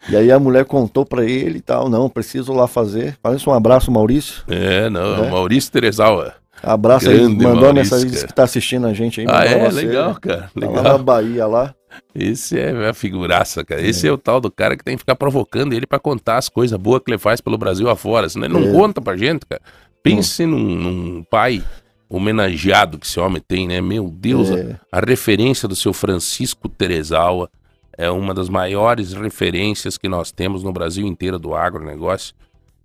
E 0.10 0.16
aí 0.18 0.32
a 0.32 0.40
mulher 0.40 0.66
contou 0.66 1.06
pra 1.06 1.24
ele 1.24 1.60
e 1.60 1.62
tal, 1.62 1.90
não, 1.90 2.10
preciso 2.10 2.52
lá 2.54 2.68
fazer. 2.68 3.16
Parece 3.22 3.48
um 3.50 3.54
abraço, 3.54 3.90
Maurício. 3.92 4.44
É, 4.48 4.90
não, 4.90 5.24
É? 5.26 5.30
Maurício 5.30 5.72
Terezawa. 5.72 6.34
Abraço 6.62 7.10
aí, 7.10 7.18
Grande 7.18 7.36
mandou 7.36 7.50
uma 7.52 7.56
Maurício, 7.62 7.76
mensagem, 7.96 8.10
disse 8.10 8.26
que 8.28 8.34
tá 8.34 8.44
assistindo 8.44 8.88
a 8.88 8.94
gente 8.94 9.20
aí. 9.22 9.28
Ah, 9.30 9.40
mandou 9.40 9.50
é? 9.68 9.70
você, 9.72 9.86
Legal, 9.86 10.10
né? 10.10 10.16
cara. 10.22 10.42
Tá 10.42 10.66
lá 10.66 10.72
na 10.72 10.82
Legal. 10.82 11.00
Bahia 11.00 11.46
lá. 11.48 11.76
Esse 12.16 12.58
é 12.60 12.90
a 12.90 12.94
figuraça, 12.94 13.64
cara. 13.64 13.82
Esse 13.82 14.08
é 14.08 14.12
o 14.12 14.18
tal 14.18 14.40
do 14.42 14.50
cara 14.52 14.76
que 14.78 14.84
tem 14.84 14.96
que 14.96 15.00
ficar 15.00 15.16
provocando 15.16 15.74
ele 15.74 15.86
pra 15.86 16.00
contar 16.00 16.38
as 16.38 16.50
coisas 16.50 16.78
boas 16.80 17.02
que 17.04 17.12
ele 17.12 17.18
faz 17.18 17.40
pelo 17.42 17.58
Brasil 17.58 17.90
afora. 17.90 18.28
Senão 18.30 18.46
ele 18.48 18.54
não 18.54 18.70
É. 18.70 18.72
conta 18.72 19.02
pra 19.02 19.16
gente, 19.18 19.46
cara. 19.46 19.62
Pense 20.02 20.46
num, 20.46 20.58
num 20.60 21.24
pai 21.24 21.62
homenageado 22.10 22.98
que 22.98 23.06
esse 23.06 23.20
homem 23.20 23.42
tem, 23.46 23.68
né? 23.68 23.82
Meu 23.82 24.10
Deus, 24.10 24.52
a- 24.52 24.58
É, 24.60 24.76
a 24.92 25.00
referência 25.00 25.68
do 25.68 25.76
seu 25.76 25.94
Francisco 25.94 26.68
Terezawa 26.70 27.50
é 27.98 28.10
uma 28.10 28.34
das 28.34 28.50
maiores 28.50 29.14
referências 29.14 29.98
que 29.98 30.10
nós 30.10 30.32
temos 30.32 30.64
no 30.64 30.72
Brasil 30.72 31.06
inteiro 31.06 31.38
do 31.38 31.56
agronegócio. 31.56 32.36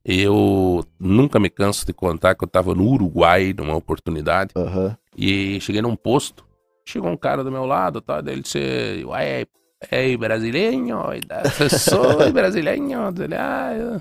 Eu 0.04 0.84
nunca 0.98 1.38
me 1.38 1.50
canso 1.50 1.84
de 1.84 1.92
contar 1.92 2.34
que 2.34 2.44
eu 2.44 2.46
estava 2.46 2.74
no 2.74 2.86
Uruguai 2.86 3.54
numa 3.56 3.76
oportunidade 3.76 4.52
aham. 4.56 4.96
e 5.16 5.60
cheguei 5.60 5.82
num 5.82 5.96
posto. 5.96 6.46
Chegou 6.86 7.10
um 7.10 7.16
cara 7.16 7.44
do 7.44 7.52
meu 7.52 7.66
lado, 7.66 8.00
tá? 8.00 8.20
Daí 8.20 8.34
ele 8.34 8.42
disse, 8.42 9.04
ué, 9.04 9.46
é 9.90 10.16
brasileiro? 10.16 10.78
Sou 11.78 12.32
brasileiro. 12.32 12.82
Ele, 13.20 13.34
ah, 13.34 13.76
eu-" 13.76 14.00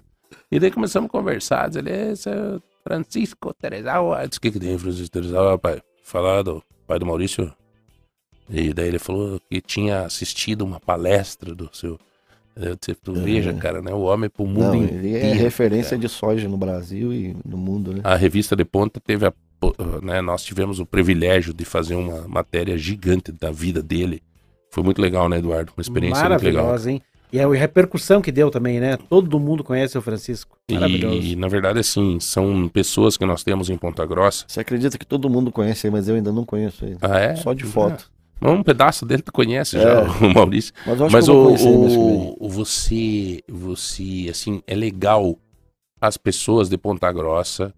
E 0.50 0.60
daí 0.60 0.72
começamos 0.72 1.10
a 1.10 1.12
conversar. 1.12 1.70
Ele, 1.76 1.92
esse 2.12 2.30
é 2.30 2.58
Francisco 2.84 3.54
Terezawa. 3.54 4.22
Eu 4.24 4.28
disse, 4.30 4.40
o 4.40 4.42
que 4.42 4.52
que 4.52 4.60
tem, 4.60 4.78
Francisco 4.78 5.12
Terezawa, 5.12 5.58
pai? 5.58 5.82
Falar 6.04 6.44
do 6.44 6.64
pai 6.88 7.00
do 7.00 7.06
Maurício? 7.06 7.54
E 8.50 8.74
daí 8.74 8.88
ele 8.88 9.00
falou 9.00 9.40
que 9.50 9.62
tinha 9.62 10.02
assistido 10.02 10.64
uma 10.64 10.80
palestra 10.80 11.54
do 11.54 11.70
seu... 11.74 12.00
Eu 12.56 12.76
disse, 12.76 12.96
tu 12.96 13.14
veja, 13.14 13.54
cara, 13.54 13.84
né? 13.84 13.94
O 13.94 14.02
homem 14.02 14.30
pro 14.30 14.48
mundo 14.48 14.78
Não, 14.78 14.84
ele 14.84 15.14
é 15.14 15.20
inteiro. 15.20 15.40
referência 15.40 15.96
de 15.96 16.10
soja 16.10 16.50
no 16.50 16.58
Brasil 16.58 17.14
e 17.14 17.36
no 17.46 17.56
mundo, 17.56 17.94
né? 17.94 18.02
A 18.04 18.16
revista 18.16 18.56
de 18.56 18.66
ponta 18.66 19.00
teve 19.00 19.28
a, 19.28 19.34
né, 20.02 20.22
nós 20.22 20.44
tivemos 20.44 20.80
o 20.80 20.86
privilégio 20.86 21.54
de 21.54 21.64
fazer 21.64 21.94
uma 21.94 22.28
matéria 22.28 22.76
gigante 22.76 23.32
da 23.32 23.52
vida 23.52 23.84
dele. 23.84 24.24
Foi 24.72 24.84
muito 24.84 25.00
legal, 25.00 25.30
né, 25.30 25.38
Eduardo? 25.38 25.72
Uma 25.78 25.82
experiência 25.82 26.28
muito 26.28 26.44
legal. 26.44 26.64
Maravilhosa, 26.64 26.92
hein? 26.92 27.02
E 27.32 27.40
a 27.40 27.48
repercussão 27.48 28.22
que 28.22 28.32
deu 28.32 28.50
também, 28.50 28.80
né? 28.80 28.98
Todo 29.10 29.40
mundo 29.40 29.64
conhece 29.64 29.98
o 29.98 30.02
Francisco. 30.02 30.58
Maravilhoso. 30.72 31.28
E, 31.28 31.36
na 31.36 31.48
verdade, 31.48 31.80
assim, 31.80 32.20
são 32.20 32.68
pessoas 32.70 33.18
que 33.18 33.26
nós 33.26 33.44
temos 33.44 33.70
em 33.70 33.78
Ponta 33.78 34.06
Grossa. 34.06 34.46
Você 34.48 34.62
acredita 34.62 34.98
que 34.98 35.06
todo 35.06 35.30
mundo 35.30 35.52
conhece 35.52 35.86
ele, 35.86 35.96
mas 35.96 36.08
eu 36.08 36.16
ainda 36.16 36.32
não 36.32 36.46
conheço 36.46 36.86
ele. 36.86 36.98
Ah, 37.02 37.20
é? 37.20 37.36
Só 37.36 37.54
de 37.54 37.66
foto. 37.66 38.10
É. 38.42 38.48
Um 38.50 38.62
pedaço 38.64 39.06
dele 39.06 39.22
tu 39.22 39.32
conhece 39.32 39.78
É. 39.78 39.82
já, 39.82 40.02
o 40.26 40.34
Maurício. 40.34 40.74
Mas 40.86 41.00
eu 41.00 41.06
acho 41.06 41.14
Mas 41.14 41.26
que 41.26 41.32
eu 41.32 41.56
vou 41.58 41.86
o, 41.86 42.36
o, 42.42 42.46
o- 42.46 42.50
você, 42.50 43.42
você, 43.48 44.28
assim, 44.30 44.62
é 44.68 44.76
legal 44.76 45.38
as 46.00 46.18
pessoas 46.18 46.70
de 46.70 46.78
Ponta 46.78 47.12
Grossa 47.12 47.74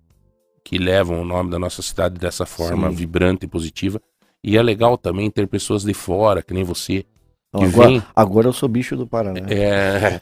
que 0.63 0.77
levam 0.77 1.21
o 1.21 1.25
nome 1.25 1.49
da 1.49 1.57
nossa 1.57 1.81
cidade 1.81 2.19
dessa 2.19 2.45
forma 2.45 2.89
Sim. 2.89 2.95
vibrante 2.95 3.45
e 3.45 3.47
positiva. 3.47 4.01
E 4.43 4.57
é 4.57 4.61
legal 4.61 4.97
também 4.97 5.29
ter 5.31 5.47
pessoas 5.47 5.83
de 5.83 5.93
fora, 5.93 6.41
que 6.43 6.53
nem 6.53 6.63
você, 6.63 7.05
Não, 7.51 7.61
que 7.61 7.65
agora, 7.67 7.87
vem, 7.89 8.03
agora 8.15 8.47
eu 8.47 8.53
sou 8.53 8.69
bicho 8.69 8.95
do 8.95 9.07
Paraná. 9.07 9.39
é, 9.49 10.19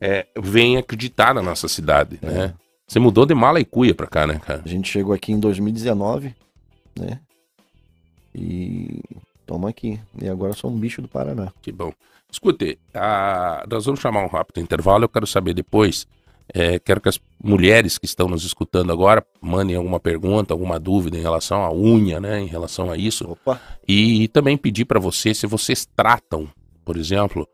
é, 0.00 0.26
vem 0.40 0.76
acreditar 0.78 1.32
na 1.34 1.40
nossa 1.42 1.68
cidade, 1.68 2.18
né? 2.22 2.54
Você 2.86 2.98
mudou 2.98 3.24
de 3.24 3.34
mala 3.34 3.60
e 3.60 3.64
cuia 3.64 3.94
pra 3.94 4.06
cá, 4.06 4.26
né, 4.26 4.38
cara? 4.44 4.62
A 4.64 4.68
gente 4.68 4.90
chegou 4.90 5.14
aqui 5.14 5.32
em 5.32 5.38
2019, 5.40 6.34
né? 6.98 7.20
E 8.34 9.00
toma 9.46 9.68
aqui. 9.68 9.98
E 10.20 10.28
agora 10.28 10.52
eu 10.52 10.56
sou 10.56 10.70
um 10.70 10.78
bicho 10.78 11.00
do 11.02 11.08
Paraná. 11.08 11.52
Que 11.62 11.70
bom. 11.72 11.92
Escute, 12.30 12.78
a- 12.92 13.64
nós 13.70 13.84
vamos 13.84 14.00
chamar 14.00 14.24
um 14.24 14.28
rápido 14.28 14.60
intervalo. 14.60 15.04
Eu 15.04 15.08
quero 15.08 15.26
saber 15.26 15.54
depois. 15.54 16.06
é, 16.52 16.78
quero 16.78 17.00
que 17.00 17.08
as 17.08 17.18
mulheres 17.42 17.96
que 17.96 18.04
estão 18.04 18.28
nos 18.28 18.44
escutando 18.44 18.92
agora 18.92 19.24
mandem 19.40 19.76
alguma 19.76 19.98
pergunta, 19.98 20.52
alguma 20.52 20.78
dúvida 20.78 21.16
em 21.16 21.22
relação 21.22 21.64
à 21.64 21.72
unha, 21.72 22.20
né? 22.20 22.38
Em 22.38 22.46
relação 22.46 22.90
a 22.90 22.98
isso. 22.98 23.30
Opa! 23.30 23.58
E 23.88 24.28
também 24.28 24.54
pedir 24.58 24.84
para 24.84 25.00
você 25.00 25.32
se 25.32 25.46
vocês 25.46 25.88
tratam, 25.96 26.46
por 26.84 26.98
exemplo, 26.98 27.48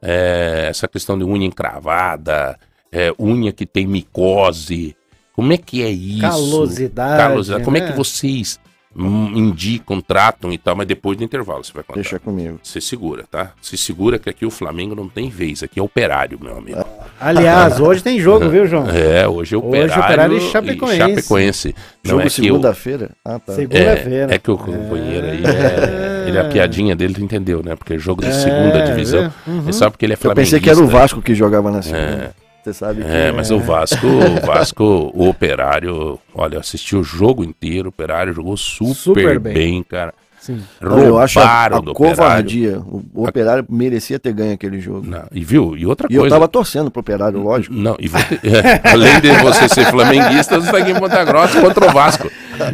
é, 0.00 0.66
essa 0.70 0.86
questão 0.86 1.18
de 1.18 1.24
unha 1.24 1.44
encravada, 1.44 2.56
é, 2.92 3.12
unha 3.18 3.52
que 3.52 3.66
tem 3.66 3.84
micose. 3.84 4.96
Como 5.32 5.52
é 5.52 5.58
que 5.58 5.82
é 5.82 5.90
isso? 5.90 6.20
Calosidade. 6.20 7.18
Calosidade. 7.18 7.64
Como 7.64 7.76
é 7.76 7.80
né? 7.80 7.90
que 7.90 7.96
vocês 7.96 8.60
hum, 8.64 8.65
indicam, 8.98 10.00
tratam 10.00 10.52
e 10.52 10.58
tal? 10.58 10.74
Mas 10.76 10.86
depois 10.86 11.18
do 11.18 11.24
intervalo 11.24 11.62
você 11.62 11.72
vai 11.72 11.82
contar. 11.82 12.00
Deixa 12.00 12.18
comigo. 12.18 12.58
Você 12.62 12.80
segura, 12.80 13.24
tá? 13.30 13.52
Se 13.60 13.76
segura 13.76 14.18
que 14.18 14.28
aqui 14.30 14.46
o 14.46 14.50
Flamengo 14.50 14.94
não 14.94 15.08
tem 15.08 15.28
vez. 15.28 15.62
Aqui 15.62 15.78
é 15.78 15.82
operário, 15.82 16.38
meu 16.40 16.56
amigo. 16.56 16.84
Aliás, 17.20 17.78
hoje 17.80 18.02
tem 18.02 18.18
jogo, 18.18 18.48
viu, 18.48 18.66
João? 18.66 18.88
É, 18.88 19.28
hoje 19.28 19.54
é 19.54 19.58
Hoje 19.58 19.66
operário, 19.66 20.02
Operário 20.04 20.36
e 20.38 20.40
Chapecoense. 20.40 20.96
Chapecoense. 20.98 21.74
Não 22.04 22.10
Jogo 22.10 22.22
é 22.22 22.24
que 22.24 22.40
eu, 22.40 22.44
segunda-feira? 22.44 23.10
Ah, 23.24 23.38
tá. 23.38 23.52
Segunda-feira. 23.52 24.32
é, 24.32 24.34
é 24.34 24.38
que 24.38 24.50
o 24.50 24.56
companheiro 24.56 25.26
aí, 25.26 25.42
é, 25.44 26.28
ele, 26.28 26.38
a 26.38 26.44
piadinha 26.44 26.94
dele, 26.96 27.14
tu 27.14 27.22
entendeu, 27.22 27.62
né? 27.62 27.76
Porque 27.76 27.94
é 27.94 27.98
jogo 27.98 28.22
de 28.22 28.32
segunda 28.34 28.78
É, 28.78 28.82
divisão. 28.82 29.32
Uhum. 29.46 29.68
É 29.68 29.72
só 29.72 29.90
porque 29.90 30.06
ele 30.06 30.12
é 30.12 30.16
Eu 30.16 30.18
flamenguista. 30.18 30.56
pensei 30.56 30.60
que 30.64 30.70
era 30.70 30.78
o 30.84 30.86
Vasco 30.88 31.20
que 31.20 31.34
jogava 31.34 31.70
na 31.70 31.82
segunda. 31.82 32.34
Você 32.66 32.72
sabe 32.72 33.00
que. 33.02 33.08
É, 33.08 33.30
mas 33.30 33.52
o 33.52 33.60
Vasco, 33.60 34.04
o 34.04 34.40
Vasco, 34.44 35.12
o 35.14 35.28
Operário, 35.28 36.18
olha, 36.34 36.56
eu 36.56 36.60
assisti 36.60 36.96
o 36.96 37.04
jogo 37.04 37.44
inteiro, 37.44 37.86
o 37.86 37.88
Operário 37.90 38.32
jogou 38.34 38.56
super, 38.56 38.94
Super 38.94 39.38
bem. 39.38 39.54
bem. 39.54 39.82
cara. 39.84 40.12
Sim. 40.46 40.62
Não, 40.80 40.98
eu 41.00 41.18
acho 41.18 41.40
a, 41.40 41.42
Roubaram 41.42 41.76
a 41.76 41.80
do 41.80 41.90
Operário. 41.90 42.16
covardia. 42.16 42.78
O, 42.80 43.02
o 43.14 43.26
Operário 43.28 43.66
merecia 43.68 44.16
ter 44.18 44.32
ganho 44.32 44.54
aquele 44.54 44.78
jogo. 44.80 45.04
Não, 45.04 45.24
e 45.32 45.42
viu? 45.42 45.76
E 45.76 45.84
outra 45.84 46.06
E 46.08 46.14
eu 46.14 46.20
coisa. 46.22 46.36
tava 46.36 46.46
torcendo 46.46 46.88
pro 46.90 47.00
Operário, 47.00 47.40
lógico. 47.42 47.74
Não, 47.74 47.96
e 47.98 48.06
você, 48.06 48.34
é, 48.44 48.80
além 48.92 49.20
de 49.20 49.30
você 49.42 49.68
ser 49.68 49.86
flamenguista, 49.90 50.60
você 50.60 50.70
tá 50.70 50.78
aqui 50.78 50.92
em 50.92 50.94
Ponta 51.00 51.24
Grossa 51.24 51.60
contra 51.60 51.88
o 51.88 51.92
Vasco. 51.92 52.30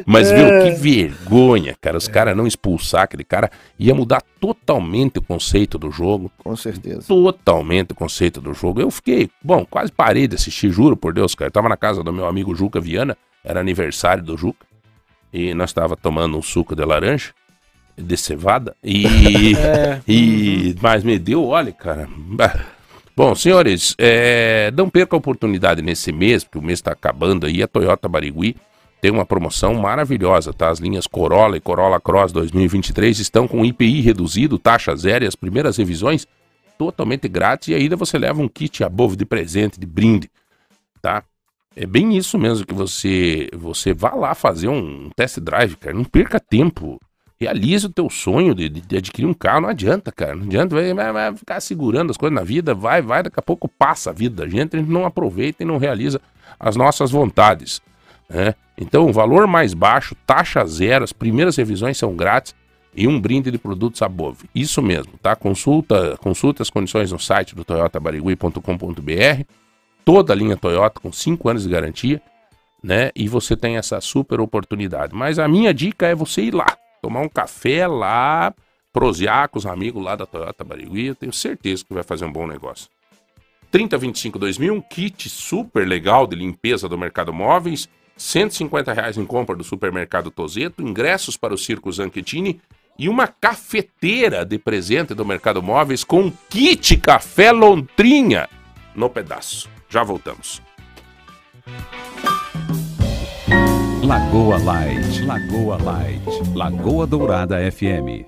Mas 0.07 0.31
viu, 0.31 0.45
que 0.63 0.71
vergonha, 0.73 1.75
cara. 1.81 1.97
Os 1.97 2.07
caras 2.07 2.37
não 2.37 2.47
expulsar 2.47 3.03
aquele 3.03 3.25
cara. 3.25 3.51
Ia 3.79 3.95
mudar 3.95 4.23
totalmente 4.41 5.19
o 5.19 5.23
conceito 5.23 5.79
do 5.79 5.91
jogo. 5.91 6.31
Com 6.39 6.55
certeza. 6.55 7.03
Totalmente 7.09 7.93
o 7.93 7.95
conceito 7.95 8.41
do 8.41 8.53
jogo. 8.55 8.81
Eu 8.81 8.91
fiquei, 8.91 9.31
bom, 9.43 9.65
quase 9.69 9.91
parei 9.91 10.29
de 10.29 10.35
assistir, 10.37 10.71
juro 10.71 10.97
por 10.97 11.13
Deus, 11.13 11.35
cara. 11.35 11.49
Eu 11.49 11.53
tava 11.53 11.69
na 11.69 11.77
casa 11.77 12.03
do 12.03 12.13
meu 12.13 12.27
amigo 12.27 12.55
Juca 12.55 12.81
Viana, 12.81 13.17
era 13.45 13.61
aniversário 13.61 14.23
do 14.23 14.37
Juca. 14.37 14.67
E 15.33 15.55
nós 15.55 15.73
tava 15.73 15.97
tomando 15.97 16.37
um 16.37 16.43
suco 16.43 16.77
de 16.77 16.85
laranja, 16.85 17.31
de 17.97 18.17
cevada. 18.17 18.77
E. 18.83 19.05
É. 19.63 20.01
E, 20.09 20.75
mas 20.81 21.05
me 21.05 21.19
deu, 21.19 21.45
olha, 21.45 21.73
cara. 21.73 22.09
Bom, 23.15 23.35
senhores, 23.35 23.95
é, 23.99 24.73
não 24.75 24.89
perca 24.89 25.15
a 25.15 25.19
oportunidade 25.19 25.83
nesse 25.83 26.11
mês, 26.13 26.43
porque 26.43 26.59
o 26.59 26.63
mês 26.63 26.79
está 26.79 26.93
acabando 26.93 27.47
aí. 27.47 27.63
A 27.63 27.69
Toyota 27.69 28.09
Barigui 28.09 28.57
tem 29.03 29.11
uma 29.11 29.27
promoção 29.27 29.75
maravilhosa, 29.75 30.53
tá? 30.53 30.71
As 30.71 30.79
linhas 30.79 31.07
Corolla 31.07 31.57
e 31.57 31.61
Corolla 31.61 32.01
Cross 32.01 32.33
2023 32.33 33.19
estão 33.19 33.47
com 33.47 33.65
IPI 33.65 34.01
reduzido, 34.01 34.59
taxa 34.59 34.95
zero 34.97 35.25
e 35.25 35.29
as 35.29 35.37
primeiras 35.37 35.77
revisões 35.77 36.27
totalmente 36.79 37.29
grátis. 37.29 37.69
E 37.69 37.75
ainda 37.75 37.97
você 37.97 38.17
leva 38.19 38.41
um 38.41 38.49
kit 38.49 38.83
Above 38.83 39.17
de 39.17 39.25
presente, 39.25 39.79
de 39.79 39.87
brinde, 39.87 40.31
tá? 41.03 41.23
É 41.75 41.85
bem 41.87 42.17
isso 42.17 42.39
mesmo 42.39 42.67
que 42.67 42.75
você 42.75 43.49
você 43.53 43.93
vá 43.93 44.15
lá 44.15 44.35
fazer 44.35 44.69
um 44.69 45.11
test 45.17 45.39
drive, 45.41 45.77
cara. 45.77 45.97
Não 45.97 46.05
perca 46.05 46.39
tempo. 46.39 47.01
Realize 47.43 47.87
o 47.87 47.91
teu 47.91 48.09
sonho 48.09 48.55
de, 48.55 48.69
de- 48.69 48.81
de 48.81 48.97
adquirir 48.97 49.27
um 49.27 49.35
carro. 49.35 49.63
Não 49.63 49.69
adianta, 49.69 50.11
cara. 50.13 50.35
Não 50.35 50.45
adianta 50.47 50.75
vai, 50.75 50.95
vai- 50.95 51.13
vai 51.13 51.37
ficar 51.37 51.61
segurando 51.61 52.11
as 52.11 52.17
coisas 52.17 52.35
na 52.35 52.45
vida. 52.45 52.75
Vai, 52.75 53.03
vai, 53.03 53.23
daqui 53.23 53.39
a 53.39 53.43
pouco 53.43 53.69
passa 53.69 54.11
a 54.11 54.13
vida 54.13 54.45
da 54.45 54.49
gente. 54.49 54.77
A 54.77 54.79
gente 54.79 54.91
não 54.91 55.05
aproveita 55.05 55.63
e 55.63 55.67
não 55.67 55.77
realiza 55.79 56.21
as 56.59 56.77
nossas 56.77 57.11
vontades. 57.11 57.81
né? 58.29 58.55
Então, 58.79 59.13
valor 59.13 59.47
mais 59.47 59.75
baixo, 59.75 60.15
taxa 60.27 60.65
zero, 60.65 61.05
as 61.05 61.13
primeiras 61.13 61.57
revisões 61.57 61.99
são 61.99 62.15
grátis. 62.17 62.55
e 62.95 63.07
um 63.09 63.19
brinde 63.19 63.51
de 63.51 63.57
produtos 63.59 64.03
Above. 64.03 64.49
Isso 64.55 64.83
mesmo, 64.83 65.13
tá? 65.23 65.35
Consulta, 65.35 66.17
consulta 66.19 66.63
as 66.63 66.69
condições 66.69 67.11
no 67.11 67.19
site 67.19 67.55
do 67.55 67.65
toyotabarigui.com.br. 67.65 69.45
Toda 70.05 70.33
a 70.33 70.37
linha 70.37 70.57
Toyota 70.57 71.01
com 71.01 71.13
5 71.13 71.49
anos 71.49 71.63
de 71.63 71.69
garantia, 71.71 72.21
né? 72.83 73.11
E 73.15 73.29
você 73.29 73.57
tem 73.57 73.77
essa 73.77 74.01
super 74.01 74.41
oportunidade. 74.41 75.15
Mas 75.15 75.39
a 75.39 75.47
minha 75.49 75.73
dica 75.73 76.07
é 76.07 76.15
você 76.15 76.43
ir 76.43 76.55
lá, 76.55 76.77
tomar 77.03 77.21
um 77.21 77.29
café 77.29 77.87
lá, 77.87 78.55
prosear 78.93 79.49
com 79.49 79.59
os 79.59 79.67
amigos 79.67 80.03
lá 80.03 80.15
da 80.15 80.25
Toyota 80.25 80.63
Barigui. 80.63 81.07
Eu 81.07 81.15
tenho 81.15 81.33
certeza 81.33 81.85
que 81.85 81.93
vai 81.93 82.05
fazer 82.05 82.25
um 82.25 82.33
bom 82.33 82.47
negócio. 82.47 82.89
3025 83.73 84.39
2000, 84.39 84.75
um 84.75 84.81
kit 84.81 85.29
super 85.29 85.87
legal 85.87 86.27
de 86.27 86.37
limpeza 86.37 86.89
do 86.89 86.97
mercado 86.97 87.33
móveis. 87.33 87.89
150 88.17 88.93
reais 88.93 89.19
em 89.19 89.25
compra 89.25 89.57
do 89.57 89.65
supermercado 89.65 90.31
Tozeto, 90.31 90.83
ingressos 90.83 91.37
para 91.37 91.55
o 91.55 91.59
Circo 91.59 91.91
Zanchettini 91.91 92.61
e 92.99 93.09
uma 93.09 93.27
cafeteira 93.27 94.45
de 94.45 94.59
presente 94.59 95.15
do 95.15 95.25
Mercado 95.25 95.63
Móveis 95.63 96.05
com 96.05 96.31
kit 96.51 96.99
café 96.99 97.51
Lontrinha 97.51 98.49
no 98.95 99.09
pedaço. 99.09 99.69
Já 99.89 100.03
voltamos. 100.03 100.63
Lagoa 104.03 104.59
Light, 104.59 105.25
Lagoa 105.25 105.79
Light, 105.81 106.23
Lagoa 106.55 107.07
Dourada 107.07 107.57
FM. 107.71 108.27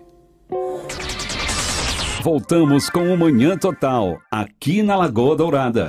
Voltamos 2.23 2.89
com 2.89 3.13
o 3.13 3.19
Manhã 3.19 3.57
Total, 3.59 4.17
aqui 4.31 4.85
na 4.85 4.95
Lagoa 4.95 5.37
Dourada. 5.37 5.89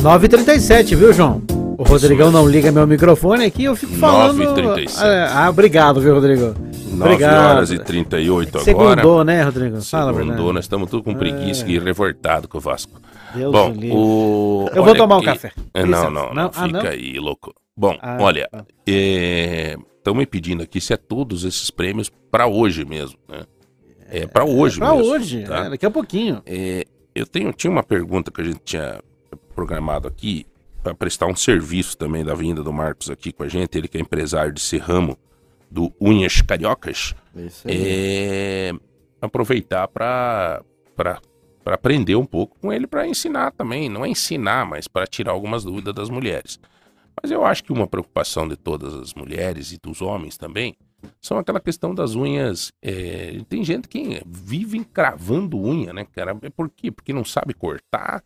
Nove 0.00 0.28
trinta 0.28 0.54
e 0.54 0.60
sete, 0.60 0.94
viu, 0.94 1.12
João? 1.12 1.42
O 1.76 1.82
Rodrigão 1.82 2.30
não 2.30 2.48
liga 2.48 2.70
meu 2.70 2.86
microfone 2.86 3.46
aqui, 3.46 3.64
eu 3.64 3.74
fico 3.74 3.94
falando. 3.94 4.38
9h37. 4.38 5.28
Ah, 5.34 5.50
obrigado, 5.50 6.00
viu, 6.00 6.14
Rodrigo? 6.14 6.54
9 6.92 7.14
Obrigado. 7.14 7.56
horas 7.56 7.70
e 7.72 7.78
38 7.78 8.58
agora. 8.58 8.64
Segundou, 8.64 9.24
né, 9.24 9.42
Rodrigo? 9.42 9.82
Fala. 9.82 10.12
Segundou, 10.14 10.52
nós 10.52 10.66
estamos 10.66 10.88
tudo 10.88 11.02
com 11.02 11.14
preguiça 11.14 11.66
e 11.66 11.78
revoltado 11.78 12.46
com 12.46 12.58
o 12.58 12.60
Vasco. 12.60 13.00
Deus 13.34 13.52
Bom, 13.52 13.72
o. 13.92 14.68
Eu 14.74 14.84
vou 14.84 14.94
tomar 14.94 15.16
um 15.18 15.22
café. 15.22 15.52
É. 15.74 15.84
Não, 15.84 16.10
não, 16.10 16.26
não, 16.28 16.34
Não? 16.34 16.50
Ah, 16.54 16.66
fica 16.66 16.82
não? 16.82 16.90
aí, 16.90 17.18
louco. 17.18 17.52
Bom, 17.76 17.96
Ah, 18.00 18.18
olha, 18.20 18.48
estão 18.86 20.14
me 20.14 20.26
pedindo 20.26 20.62
aqui 20.62 20.80
se 20.80 20.92
é 20.92 20.96
todos 20.96 21.44
esses 21.44 21.70
prêmios 21.70 22.10
para 22.30 22.46
hoje 22.46 22.84
mesmo, 22.84 23.18
né? 23.28 23.44
É 24.10 24.26
para 24.26 24.44
hoje 24.44 24.78
Pra 24.78 24.94
mesmo. 24.94 25.10
hoje, 25.10 25.44
tá? 25.44 25.66
é, 25.66 25.70
daqui 25.70 25.86
a 25.86 25.90
pouquinho. 25.90 26.42
É, 26.44 26.84
eu 27.14 27.26
tenho, 27.26 27.52
tinha 27.52 27.70
uma 27.70 27.82
pergunta 27.82 28.30
que 28.30 28.40
a 28.40 28.44
gente 28.44 28.60
tinha 28.64 29.00
programado 29.54 30.06
aqui 30.06 30.46
para 30.82 30.94
prestar 30.94 31.26
um 31.26 31.36
serviço 31.36 31.96
também 31.96 32.22
da 32.24 32.34
vinda 32.34 32.62
do 32.62 32.72
Marcos 32.72 33.08
aqui 33.08 33.32
com 33.32 33.42
a 33.44 33.48
gente, 33.48 33.78
ele 33.78 33.88
que 33.88 33.96
é 33.96 34.00
empresário 34.00 34.52
de 34.52 34.60
Serramo 34.60 35.16
do 35.70 35.90
Unhas 36.00 36.42
Cariocas, 36.42 37.14
É 37.34 37.42
isso 37.42 37.66
aí. 37.66 37.74
é, 37.78 38.72
aproveitar 39.20 39.88
para 39.88 40.62
para 41.64 41.74
aprender 41.74 42.16
um 42.16 42.24
pouco 42.26 42.58
com 42.60 42.72
ele 42.72 42.86
para 42.86 43.06
ensinar 43.06 43.52
também, 43.52 43.88
não 43.88 44.04
é 44.04 44.08
ensinar, 44.08 44.66
mas 44.66 44.88
para 44.88 45.06
tirar 45.06 45.32
algumas 45.32 45.64
dúvidas 45.64 45.94
das 45.94 46.10
mulheres. 46.10 46.58
Mas 47.20 47.30
eu 47.30 47.44
acho 47.44 47.62
que 47.62 47.72
uma 47.72 47.86
preocupação 47.86 48.48
de 48.48 48.56
todas 48.56 48.94
as 48.94 49.14
mulheres 49.14 49.72
e 49.72 49.78
dos 49.78 50.00
homens 50.00 50.36
também 50.36 50.74
são 51.20 51.38
aquela 51.38 51.60
questão 51.60 51.94
das 51.94 52.14
unhas. 52.14 52.72
é, 52.82 53.38
tem 53.48 53.64
gente 53.64 53.88
que 53.88 54.22
vive 54.26 54.78
encravando 54.78 55.58
unha, 55.58 55.92
né, 55.92 56.06
cara? 56.12 56.36
É 56.42 56.50
Por 56.50 56.70
quê? 56.70 56.90
Porque 56.90 57.12
não 57.12 57.24
sabe 57.24 57.54
cortar. 57.54 58.22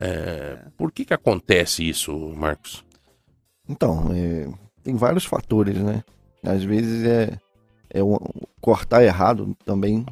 É, 0.00 0.58
por 0.76 0.90
que 0.90 1.04
que 1.04 1.14
acontece 1.14 1.88
isso, 1.88 2.12
Marcos? 2.36 2.84
Então, 3.68 4.10
é, 4.12 4.48
tem 4.82 4.96
vários 4.96 5.24
fatores, 5.24 5.76
né? 5.78 6.02
Às 6.42 6.64
vezes 6.64 7.04
é, 7.06 7.38
é 7.90 8.02
um- 8.02 8.18
cortar 8.60 9.02
errado 9.04 9.56
também. 9.64 10.04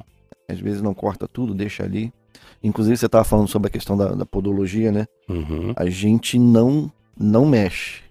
Às 0.48 0.60
vezes 0.60 0.80
não 0.80 0.94
corta 0.94 1.26
tudo, 1.26 1.54
deixa 1.54 1.82
ali. 1.82 2.12
Inclusive, 2.62 2.96
você 2.96 3.06
estava 3.06 3.24
falando 3.24 3.48
sobre 3.48 3.68
a 3.68 3.70
questão 3.70 3.96
da, 3.96 4.14
da 4.14 4.26
podologia, 4.26 4.92
né? 4.92 5.06
Uhum. 5.28 5.72
A 5.74 5.88
gente 5.90 6.38
não, 6.38 6.90
não 7.18 7.44
mexe 7.44 8.02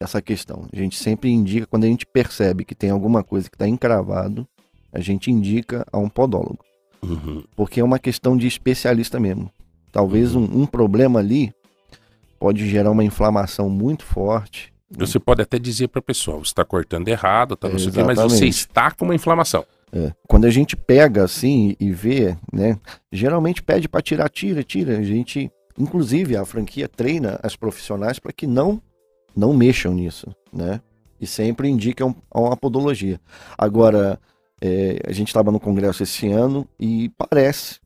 essa 0.00 0.22
questão. 0.22 0.66
A 0.72 0.76
gente 0.76 0.96
sempre 0.96 1.30
indica, 1.30 1.66
quando 1.66 1.84
a 1.84 1.88
gente 1.88 2.06
percebe 2.06 2.64
que 2.64 2.74
tem 2.74 2.90
alguma 2.90 3.22
coisa 3.22 3.50
que 3.50 3.54
está 3.54 3.68
encravado, 3.68 4.48
a 4.92 5.00
gente 5.00 5.30
indica 5.30 5.86
a 5.92 5.98
um 5.98 6.08
podólogo. 6.08 6.64
Uhum. 7.02 7.44
Porque 7.54 7.80
é 7.80 7.84
uma 7.84 7.98
questão 7.98 8.36
de 8.36 8.46
especialista 8.46 9.20
mesmo. 9.20 9.50
Talvez 9.92 10.34
um, 10.34 10.44
um 10.44 10.66
problema 10.66 11.18
ali 11.20 11.52
pode 12.38 12.68
gerar 12.68 12.90
uma 12.90 13.04
inflamação 13.04 13.68
muito 13.68 14.04
forte. 14.04 14.72
Você 14.90 15.20
pode 15.20 15.42
até 15.42 15.58
dizer 15.58 15.88
para 15.88 16.00
a 16.00 16.02
pessoa, 16.02 16.38
você 16.38 16.46
está 16.46 16.64
cortando 16.64 17.06
errado, 17.06 17.54
tá, 17.54 17.68
não 17.68 17.78
sei 17.78 17.88
o 17.90 17.92
quê, 17.92 18.02
mas 18.02 18.18
você 18.18 18.46
está 18.46 18.90
com 18.90 19.04
uma 19.04 19.14
inflamação. 19.14 19.64
É. 19.92 20.12
Quando 20.28 20.44
a 20.44 20.50
gente 20.50 20.76
pega 20.76 21.24
assim 21.24 21.74
e 21.80 21.90
vê, 21.90 22.36
né? 22.52 22.78
Geralmente 23.10 23.62
pede 23.62 23.88
para 23.88 24.00
tirar, 24.00 24.28
tira, 24.28 24.62
tira. 24.62 24.98
A 24.98 25.02
gente, 25.02 25.50
inclusive, 25.78 26.36
a 26.36 26.44
franquia 26.44 26.88
treina 26.88 27.40
as 27.42 27.56
profissionais 27.56 28.18
para 28.18 28.32
que 28.32 28.46
não 28.46 28.80
não 29.34 29.52
mexam 29.54 29.94
nisso, 29.94 30.26
né? 30.52 30.80
E 31.20 31.26
sempre 31.26 31.68
indicam 31.68 32.14
uma 32.34 32.56
podologia. 32.56 33.20
Agora, 33.56 34.18
é, 34.60 35.00
a 35.06 35.12
gente 35.12 35.28
estava 35.28 35.50
no 35.52 35.60
congresso 35.60 36.02
esse 36.02 36.28
ano 36.28 36.66
e 36.78 37.10
parece 37.16 37.78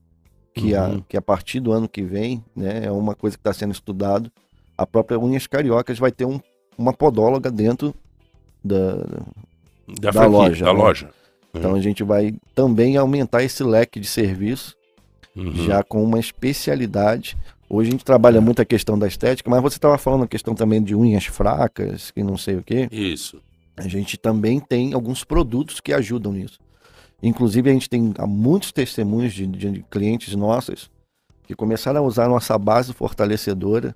que, 0.54 0.74
a, 0.74 0.88
Uhum. 0.88 1.00
que 1.08 1.16
a 1.16 1.22
partir 1.22 1.60
do 1.60 1.72
ano 1.72 1.88
que 1.88 2.02
vem, 2.02 2.42
né? 2.54 2.84
É 2.84 2.90
uma 2.90 3.14
coisa 3.14 3.36
que 3.36 3.40
está 3.40 3.52
sendo 3.52 3.72
estudado. 3.72 4.30
A 4.76 4.86
própria 4.86 5.18
Unhas 5.18 5.46
Cariocas 5.46 5.98
vai 5.98 6.10
ter 6.12 6.24
um, 6.24 6.40
uma 6.78 6.92
podóloga 6.92 7.50
dentro 7.50 7.94
da, 8.64 8.96
Da, 10.00 10.10
Da 10.10 10.12
franquia, 10.12 10.28
loja, 10.28 10.64
Da 10.64 10.72
né? 10.74 10.78
loja. 10.78 11.10
Então 11.54 11.74
a 11.74 11.80
gente 11.80 12.02
vai 12.02 12.34
também 12.54 12.96
aumentar 12.96 13.42
esse 13.42 13.62
leque 13.62 14.00
de 14.00 14.06
serviço, 14.06 14.76
Uhum. 15.36 15.52
já 15.52 15.82
com 15.82 16.02
uma 16.04 16.20
especialidade. 16.20 17.36
Hoje 17.68 17.88
a 17.88 17.92
gente 17.92 18.04
trabalha 18.04 18.40
muito 18.40 18.62
a 18.62 18.64
questão 18.64 18.96
da 18.96 19.08
estética, 19.08 19.50
mas 19.50 19.60
você 19.60 19.76
estava 19.78 19.98
falando 19.98 20.22
a 20.24 20.28
questão 20.28 20.54
também 20.54 20.80
de 20.80 20.94
unhas 20.94 21.24
fracas, 21.26 22.12
que 22.12 22.22
não 22.22 22.36
sei 22.36 22.56
o 22.56 22.62
quê. 22.62 22.88
Isso. 22.92 23.40
A 23.76 23.88
gente 23.88 24.16
também 24.16 24.60
tem 24.60 24.94
alguns 24.94 25.24
produtos 25.24 25.80
que 25.80 25.92
ajudam 25.92 26.32
nisso. 26.32 26.60
Inclusive 27.20 27.68
a 27.68 27.72
gente 27.72 27.88
tem 27.90 28.12
há 28.18 28.26
muitos 28.26 28.70
testemunhos 28.70 29.32
de, 29.32 29.46
de 29.46 29.84
clientes 29.90 30.34
nossos 30.36 30.88
que 31.48 31.54
começaram 31.56 32.00
a 32.00 32.06
usar 32.06 32.28
nossa 32.28 32.56
base 32.56 32.92
fortalecedora 32.92 33.94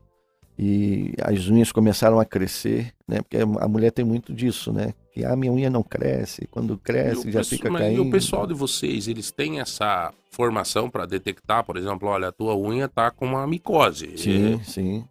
e 0.59 1.13
as 1.23 1.49
unhas 1.49 1.71
começaram 1.71 2.19
a 2.19 2.25
crescer, 2.25 2.93
né? 3.07 3.19
Porque 3.23 3.37
a 3.37 3.69
mulher 3.69 3.93
tem 3.93 4.05
muito 4.05 4.33
disso, 4.35 4.73
né? 4.73 4.93
Que 5.19 5.25
a 5.25 5.35
minha 5.35 5.53
unha 5.53 5.69
não 5.69 5.83
cresce, 5.83 6.47
quando 6.49 6.75
E 6.75 6.79
cresce 6.79 7.29
já 7.33 7.43
fica 7.43 7.69
mas 7.69 7.83
caindo. 7.83 7.97
E 7.97 8.01
o 8.07 8.09
pessoal 8.09 8.47
de 8.47 8.55
vocês, 8.55 9.09
eles 9.09 9.33
têm 9.33 9.59
essa 9.59 10.15
formação 10.31 10.89
para 10.89 11.07
detectar, 11.07 11.65
por 11.65 11.77
exemplo, 11.77 12.07
olha, 12.09 12.29
a 12.29 12.33
tua 12.33 12.57
unha 12.57 12.87
tá 12.87 13.11
com 13.11 13.27
uma 13.27 13.45
micose. 13.45 14.17
Sim, 14.17 14.61
sim. 14.63 15.05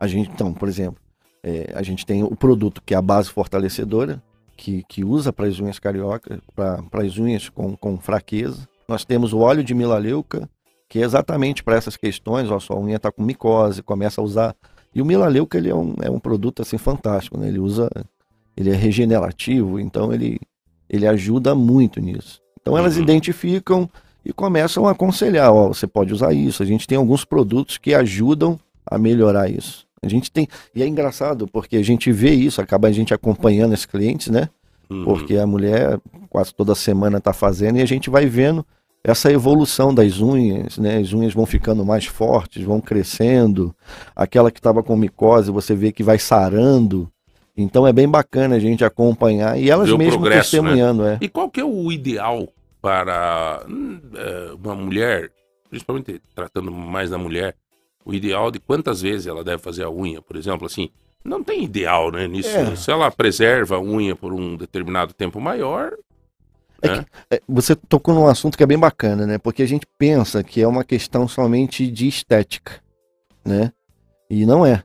A 0.00 0.08
gente, 0.08 0.28
então, 0.28 0.52
por 0.52 0.68
exemplo, 0.68 1.00
é, 1.40 1.72
a 1.72 1.84
gente 1.84 2.04
tem 2.04 2.24
o 2.24 2.34
produto 2.34 2.82
que 2.84 2.94
é 2.94 2.96
a 2.96 3.02
base 3.02 3.30
fortalecedora, 3.30 4.20
que, 4.56 4.82
que 4.88 5.04
usa 5.04 5.32
para 5.32 5.46
as 5.46 5.60
unhas 5.60 5.78
cariocas, 5.78 6.40
para 6.52 7.04
as 7.04 7.16
unhas 7.16 7.48
com, 7.48 7.76
com 7.76 7.96
fraqueza. 7.96 8.68
Nós 8.88 9.04
temos 9.04 9.32
o 9.32 9.38
óleo 9.38 9.62
de 9.62 9.72
milaleuca, 9.72 10.50
que 10.88 10.98
é 10.98 11.02
exatamente 11.02 11.62
para 11.62 11.76
essas 11.76 11.96
questões, 11.96 12.50
ó, 12.50 12.58
sua 12.58 12.76
unha 12.76 12.96
está 12.96 13.12
com 13.12 13.22
micose, 13.22 13.84
começa 13.84 14.20
a 14.20 14.24
usar. 14.24 14.56
E 14.92 15.00
o 15.00 15.04
milaleuca 15.04 15.56
ele 15.58 15.70
é 15.70 15.74
um, 15.76 15.94
é 16.02 16.10
um 16.10 16.18
produto 16.18 16.60
assim 16.60 16.76
fantástico, 16.76 17.38
né? 17.38 17.46
Ele 17.46 17.60
usa, 17.60 17.88
ele 18.56 18.70
é 18.70 18.74
regenerativo, 18.74 19.78
então 19.80 20.12
ele, 20.12 20.38
ele 20.88 21.06
ajuda 21.06 21.54
muito 21.54 22.00
nisso. 22.00 22.40
Então 22.60 22.76
elas 22.78 22.96
Uhum. 22.96 23.02
identificam 23.02 23.90
e 24.24 24.32
começam 24.32 24.86
a 24.86 24.92
aconselhar, 24.92 25.52
ó, 25.52 25.68
você 25.68 25.86
pode 25.86 26.12
usar 26.12 26.32
isso. 26.32 26.62
A 26.62 26.66
gente 26.66 26.86
tem 26.86 26.96
alguns 26.96 27.24
produtos 27.24 27.76
que 27.78 27.94
ajudam 27.94 28.58
a 28.86 28.96
melhorar 28.98 29.50
isso. 29.50 29.86
A 30.02 30.08
gente 30.08 30.30
tem, 30.30 30.46
e 30.74 30.82
é 30.82 30.86
engraçado 30.86 31.46
porque 31.48 31.76
a 31.76 31.82
gente 31.82 32.10
vê 32.12 32.30
isso, 32.30 32.60
acaba 32.60 32.88
a 32.88 32.92
gente 32.92 33.12
acompanhando 33.14 33.72
esses 33.74 33.86
clientes, 33.86 34.28
né? 34.28 34.48
Uhum. 34.90 35.04
Porque 35.04 35.36
a 35.36 35.46
mulher 35.46 35.98
quase 36.30 36.54
toda 36.54 36.74
semana 36.74 37.20
tá 37.20 37.32
fazendo 37.32 37.78
e 37.78 37.82
a 37.82 37.86
gente 37.86 38.10
vai 38.10 38.26
vendo 38.26 38.64
essa 39.02 39.30
evolução 39.30 39.94
das 39.94 40.20
unhas, 40.20 40.78
né? 40.78 40.98
As 40.98 41.12
unhas 41.12 41.32
vão 41.34 41.44
ficando 41.46 41.84
mais 41.84 42.06
fortes, 42.06 42.62
vão 42.62 42.80
crescendo. 42.80 43.74
Aquela 44.16 44.50
que 44.50 44.58
estava 44.58 44.82
com 44.82 44.96
micose, 44.96 45.50
você 45.50 45.74
vê 45.74 45.92
que 45.92 46.02
vai 46.02 46.18
sarando. 46.18 47.10
Então 47.56 47.86
é 47.86 47.92
bem 47.92 48.08
bacana 48.08 48.56
a 48.56 48.58
gente 48.58 48.84
acompanhar 48.84 49.58
e 49.58 49.70
elas 49.70 49.88
progresso, 49.88 50.26
né? 50.30 50.40
testemunhando, 50.40 51.06
é. 51.06 51.18
E 51.20 51.28
qual 51.28 51.48
que 51.48 51.60
é 51.60 51.64
o 51.64 51.92
ideal 51.92 52.48
para 52.82 53.64
hum, 53.68 54.00
eh, 54.14 54.52
uma 54.62 54.74
mulher, 54.74 55.30
principalmente 55.70 56.20
tratando 56.34 56.70
mais 56.72 57.10
da 57.10 57.18
mulher, 57.18 57.54
o 58.04 58.12
ideal 58.12 58.50
de 58.50 58.58
quantas 58.58 59.00
vezes 59.00 59.26
ela 59.26 59.42
deve 59.42 59.62
fazer 59.62 59.84
a 59.84 59.90
unha, 59.90 60.20
por 60.20 60.36
exemplo, 60.36 60.66
assim, 60.66 60.90
não 61.24 61.42
tem 61.42 61.64
ideal, 61.64 62.10
né, 62.12 62.28
nisso. 62.28 62.54
É. 62.54 62.76
Se 62.76 62.90
ela 62.90 63.10
preserva 63.10 63.76
a 63.76 63.80
unha 63.80 64.14
por 64.14 64.32
um 64.32 64.56
determinado 64.56 65.14
tempo 65.14 65.40
maior, 65.40 65.92
É 66.82 66.88
né? 66.88 67.06
É, 67.30 67.40
Você 67.48 67.74
tocou 67.74 68.14
num 68.14 68.26
assunto 68.26 68.58
que 68.58 68.62
é 68.62 68.66
bem 68.66 68.78
bacana, 68.78 69.26
né? 69.26 69.38
Porque 69.38 69.62
a 69.62 69.66
gente 69.66 69.86
pensa 69.96 70.42
que 70.42 70.60
é 70.60 70.68
uma 70.68 70.84
questão 70.84 71.26
somente 71.26 71.90
de 71.90 72.06
estética, 72.06 72.82
né? 73.42 73.72
E 74.28 74.44
não 74.44 74.66
é. 74.66 74.82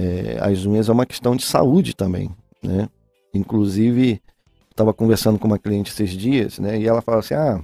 É, 0.00 0.38
as 0.40 0.64
unhas 0.64 0.88
é 0.88 0.92
uma 0.92 1.04
questão 1.04 1.36
de 1.36 1.44
saúde 1.44 1.94
também, 1.94 2.30
né? 2.62 2.88
Inclusive, 3.34 4.22
estava 4.70 4.94
conversando 4.94 5.38
com 5.38 5.46
uma 5.46 5.58
cliente 5.58 5.92
esses 5.92 6.10
dias, 6.10 6.58
né? 6.58 6.78
E 6.80 6.88
ela 6.88 7.02
fala 7.02 7.18
assim: 7.18 7.34
ah, 7.34 7.62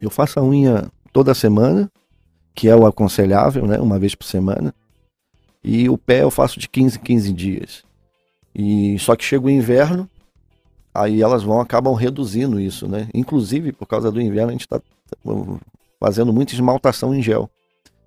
eu 0.00 0.10
faço 0.10 0.40
a 0.40 0.42
unha 0.42 0.90
toda 1.12 1.32
semana, 1.34 1.88
que 2.52 2.68
é 2.68 2.74
o 2.74 2.84
aconselhável, 2.84 3.64
né? 3.64 3.78
Uma 3.78 3.96
vez 3.96 4.16
por 4.16 4.24
semana. 4.24 4.74
E 5.62 5.88
o 5.88 5.96
pé 5.96 6.24
eu 6.24 6.32
faço 6.32 6.58
de 6.58 6.68
15 6.68 6.98
em 6.98 7.00
15 7.00 7.32
dias. 7.32 7.84
E 8.52 8.98
só 8.98 9.14
que 9.14 9.24
chega 9.24 9.46
o 9.46 9.50
inverno, 9.50 10.10
aí 10.92 11.22
elas 11.22 11.44
vão 11.44 11.60
acabam 11.60 11.94
reduzindo 11.94 12.58
isso, 12.58 12.88
né? 12.88 13.08
Inclusive, 13.14 13.70
por 13.70 13.86
causa 13.86 14.10
do 14.10 14.20
inverno, 14.20 14.48
a 14.48 14.52
gente 14.52 14.62
está 14.62 14.80
fazendo 16.00 16.32
muita 16.32 16.54
esmaltação 16.54 17.14
em 17.14 17.22
gel, 17.22 17.48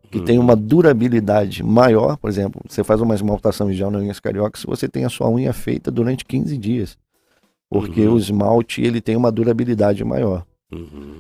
que 0.10 0.20
Hum. 0.20 0.26
tem 0.26 0.40
uma 0.40 0.56
durabilidade 0.56 1.64
maior. 1.64 2.18
Por 2.18 2.30
exemplo, 2.30 2.62
você 2.68 2.84
faz 2.84 3.00
uma 3.02 3.14
esmaltação 3.16 3.68
na 3.70 3.98
unhas 4.00 4.20
carioca, 4.20 4.60
se 4.60 4.66
você 4.66 4.88
tem 4.88 5.06
a 5.06 5.10
sua 5.10 5.30
unha 5.30 5.54
feita 5.54 5.92
durante 5.92 6.26
15 6.26 6.58
dias. 6.58 6.98
Porque 7.70 8.02
Uhum. 8.02 8.16
o 8.16 8.18
esmalte 8.18 8.82
ele 8.82 9.00
tem 9.00 9.16
uma 9.16 9.32
durabilidade 9.32 10.04
maior. 10.04 10.44
Uhum. 10.72 11.18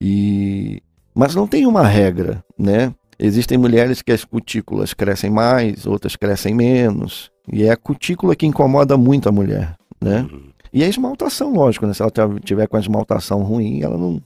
E 0.00 0.82
mas 1.14 1.34
não 1.34 1.46
tem 1.46 1.64
uma 1.64 1.86
regra, 1.86 2.44
né? 2.58 2.92
Existem 3.16 3.56
mulheres 3.56 4.02
que 4.02 4.10
as 4.10 4.24
cutículas 4.24 4.92
crescem 4.92 5.30
mais, 5.30 5.86
outras 5.86 6.16
crescem 6.16 6.52
menos, 6.52 7.30
e 7.50 7.62
é 7.62 7.70
a 7.70 7.76
cutícula 7.76 8.34
que 8.34 8.44
incomoda 8.44 8.96
muito 8.96 9.28
a 9.28 9.32
mulher, 9.32 9.76
né? 10.02 10.26
Uhum. 10.30 10.48
E 10.72 10.82
a 10.82 10.88
esmaltação, 10.88 11.52
lógico, 11.54 11.86
né? 11.86 11.94
Se 11.94 12.02
ela 12.02 12.10
tiver 12.42 12.66
com 12.66 12.76
a 12.76 12.80
esmaltação 12.80 13.44
ruim, 13.44 13.80
ela 13.82 13.96
não 13.96 14.20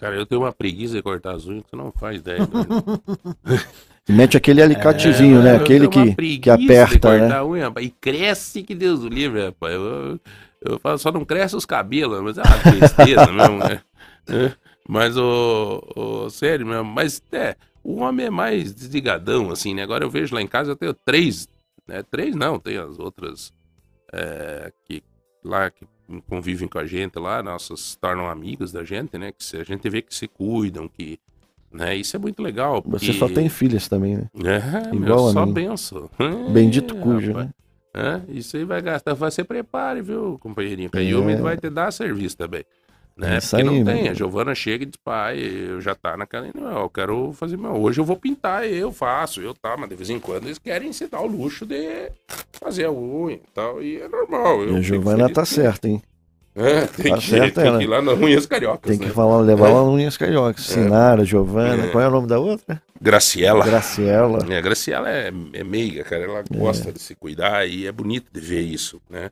Cara, 0.00 0.16
eu 0.16 0.24
tenho 0.24 0.40
uma 0.40 0.52
preguiça 0.52 0.94
de 0.94 1.02
cortar 1.02 1.34
as 1.34 1.46
unhas 1.46 1.62
que 1.64 1.70
você 1.70 1.76
não 1.76 1.92
faz 1.92 2.20
ideia. 2.20 2.40
né? 2.40 2.48
mete 4.08 4.36
aquele 4.36 4.62
alicatezinho, 4.62 5.40
É, 5.40 5.42
né? 5.42 5.56
Aquele 5.56 5.88
que, 5.88 6.38
que 6.38 6.50
aperta, 6.50 7.18
né? 7.18 7.34
a 7.34 7.44
unha, 7.44 7.64
rapaz, 7.66 7.86
e 7.86 7.90
cresce 7.90 8.62
que 8.62 8.74
Deus 8.74 9.00
o 9.04 9.08
livre, 9.08 9.44
rapaz. 9.44 9.74
Eu, 9.74 10.20
eu 10.62 10.78
falo, 10.78 10.98
só 10.98 11.12
não 11.12 11.24
cresce 11.24 11.54
os 11.54 11.66
cabelos, 11.66 12.22
mas 12.22 12.38
é 12.38 12.42
uma 12.42 12.58
tristeza 12.72 13.30
mesmo, 13.30 13.58
né? 13.58 13.82
É, 14.28 14.52
Mas, 14.88 15.16
o, 15.18 15.82
o- 15.94 16.30
sério 16.30 16.66
mesmo, 16.66 16.84
mas 16.84 17.22
é, 17.32 17.54
o 17.84 17.96
homem 18.00 18.26
é 18.26 18.30
mais 18.30 18.74
desligadão, 18.74 19.50
assim, 19.50 19.74
né? 19.74 19.82
Agora 19.82 20.02
eu 20.04 20.10
vejo 20.10 20.34
lá 20.34 20.40
em 20.40 20.46
casa, 20.46 20.70
eu 20.72 20.76
tenho 20.76 20.94
três, 20.94 21.46
né? 21.86 22.02
Três 22.10 22.34
não, 22.34 22.58
tem 22.58 22.78
as 22.78 22.98
outras 22.98 23.52
é, 24.12 24.72
que 24.86 25.02
lá 25.44 25.70
que 25.70 25.84
convivem 26.28 26.66
com 26.68 26.78
a 26.78 26.86
gente 26.86 27.18
lá, 27.18 27.42
nossas 27.42 27.80
se 27.80 27.98
tornam 27.98 28.28
amigos 28.28 28.72
da 28.72 28.84
gente, 28.84 29.16
né? 29.18 29.32
Que 29.32 29.44
se- 29.44 29.56
a 29.56 29.64
gente 29.64 29.88
vê 29.88 30.02
que 30.02 30.14
se 30.14 30.26
cuidam, 30.28 30.88
que. 30.88 31.18
Né? 31.72 31.94
Isso 31.96 32.16
é 32.16 32.18
muito 32.18 32.42
legal. 32.42 32.82
Você 32.86 33.06
porque- 33.06 33.12
só 33.12 33.28
tem 33.28 33.48
filhas 33.48 33.86
também, 33.88 34.16
né? 34.16 34.28
é, 34.44 34.94
Igual 34.94 35.24
meu, 35.24 35.32
só 35.32 35.46
benção. 35.46 36.10
Bendito 36.52 36.96
É, 36.96 37.00
cujo, 37.00 37.28
rapaz. 37.28 37.46
né? 37.46 37.52
É, 37.92 38.20
isso 38.32 38.56
aí 38.56 38.64
vai 38.64 38.80
gastar. 38.80 39.14
Você 39.14 39.42
prepare, 39.44 40.00
viu, 40.02 40.38
companheirinho? 40.40 40.88
Que 40.90 40.98
a 40.98 41.02
É. 41.02 41.06
Yumi 41.06 41.36
vai 41.36 41.56
te 41.56 41.68
dar 41.70 41.90
serviço 41.92 42.36
também. 42.36 42.64
Né? 43.20 43.36
Isso 43.38 43.50
Porque 43.50 43.68
aí, 43.68 43.78
não 43.78 43.84
tem. 43.84 44.02
meu. 44.04 44.10
A 44.12 44.14
Giovana 44.14 44.54
chega 44.54 44.82
e 44.84 44.86
diz, 44.86 44.96
pai, 45.04 45.38
eu 45.38 45.80
já 45.80 45.94
tá 45.94 46.16
naquela. 46.16 46.48
Não, 46.54 46.80
eu 46.80 46.88
quero 46.90 47.32
fazer 47.34 47.56
meu. 47.58 47.72
Hoje 47.76 48.00
eu 48.00 48.04
vou 48.04 48.16
pintar, 48.16 48.66
eu 48.66 48.90
faço, 48.92 49.40
eu 49.42 49.52
tá, 49.54 49.76
mas 49.76 49.88
de 49.90 49.94
vez 49.96 50.08
em 50.08 50.18
quando 50.18 50.46
eles 50.46 50.58
querem 50.58 50.92
se 50.92 51.06
dar 51.06 51.20
o 51.20 51.26
luxo 51.26 51.66
de 51.66 52.10
fazer 52.52 52.86
a 52.86 52.90
unha 52.92 53.34
e 53.36 53.42
tal. 53.54 53.82
E 53.82 54.00
é 54.00 54.08
normal. 54.08 54.62
Eu 54.62 54.74
E 54.74 54.76
a 54.78 54.80
Giovana 54.80 55.28
tá 55.28 55.42
que- 55.42 55.48
certa, 55.48 55.86
hein? 55.88 56.02
É, 56.52 56.84
tem, 56.86 57.12
Tá 57.12 57.18
que, 57.18 57.26
certa 57.30 57.62
tem 57.62 57.78
que 57.78 57.84
ir 57.84 57.86
lá 57.86 58.02
nas 58.02 58.18
unhas 58.18 58.44
cariocas, 58.44 58.90
Tem 58.90 58.98
que 58.98 59.06
né? 59.06 59.12
falar, 59.12 59.38
levar 59.40 59.68
lá 59.68 59.82
no 59.84 59.92
Unhas 59.92 60.16
Cariocas. 60.16 60.64
Sinara, 60.64 61.24
Giovana, 61.24 61.86
qual 61.88 62.02
é 62.02 62.08
o 62.08 62.10
nome 62.10 62.26
da 62.26 62.40
outra? 62.40 62.82
Graciela. 63.00 63.64
Graciela. 63.64 64.44
É, 64.52 64.56
a 64.58 64.60
Graciela 64.60 65.08
é, 65.08 65.30
é 65.52 65.62
meiga, 65.64 66.02
cara. 66.02 66.24
Ela 66.24 66.42
gosta 66.50 66.90
de 66.92 66.98
se 66.98 67.14
cuidar 67.14 67.64
e 67.68 67.86
é 67.86 67.92
bonito 67.92 68.26
de 68.32 68.40
ver 68.40 68.62
isso, 68.62 69.00
né? 69.08 69.30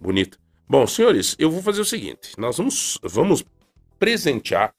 Bonito. 0.00 0.38
Bom, 0.76 0.88
senhores, 0.88 1.36
eu 1.38 1.52
vou 1.52 1.62
fazer 1.62 1.82
o 1.82 1.84
seguinte: 1.84 2.32
nós 2.36 2.58
vamos, 2.58 2.98
vamos 3.00 3.44
presentear 3.96 4.74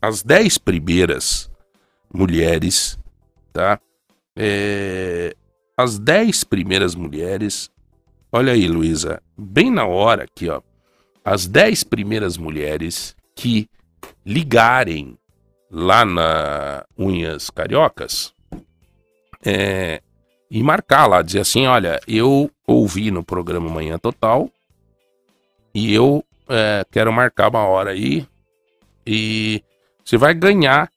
as 0.00 0.22
10 0.22 0.58
primeiras 0.58 1.50
mulheres, 2.14 2.96
tá? 3.52 3.80
É, 4.36 5.34
as 5.76 5.98
10 5.98 6.44
primeiras 6.44 6.94
mulheres. 6.94 7.68
Olha 8.30 8.52
aí, 8.52 8.68
Luísa, 8.68 9.20
bem 9.36 9.72
na 9.72 9.84
hora 9.84 10.22
aqui, 10.22 10.48
ó. 10.48 10.62
As 11.24 11.48
10 11.48 11.82
primeiras 11.82 12.36
mulheres 12.36 13.16
que 13.34 13.68
ligarem 14.24 15.18
lá 15.68 16.04
na 16.04 16.86
Unhas 16.96 17.50
Cariocas 17.50 18.32
é, 19.44 20.00
e 20.48 20.62
marcar 20.62 21.08
lá, 21.08 21.22
dizer 21.22 21.40
assim, 21.40 21.66
olha, 21.66 21.98
eu 22.06 22.48
ouvi 22.68 23.10
no 23.10 23.24
programa 23.24 23.68
Manhã 23.68 23.98
Total 23.98 24.48
e 25.74 25.92
eu 25.92 26.24
é, 26.48 26.84
quero 26.90 27.12
marcar 27.12 27.48
uma 27.48 27.66
hora 27.66 27.90
aí 27.90 28.26
e 29.06 29.62
você 30.04 30.16
vai 30.16 30.34
ganhar 30.34 30.90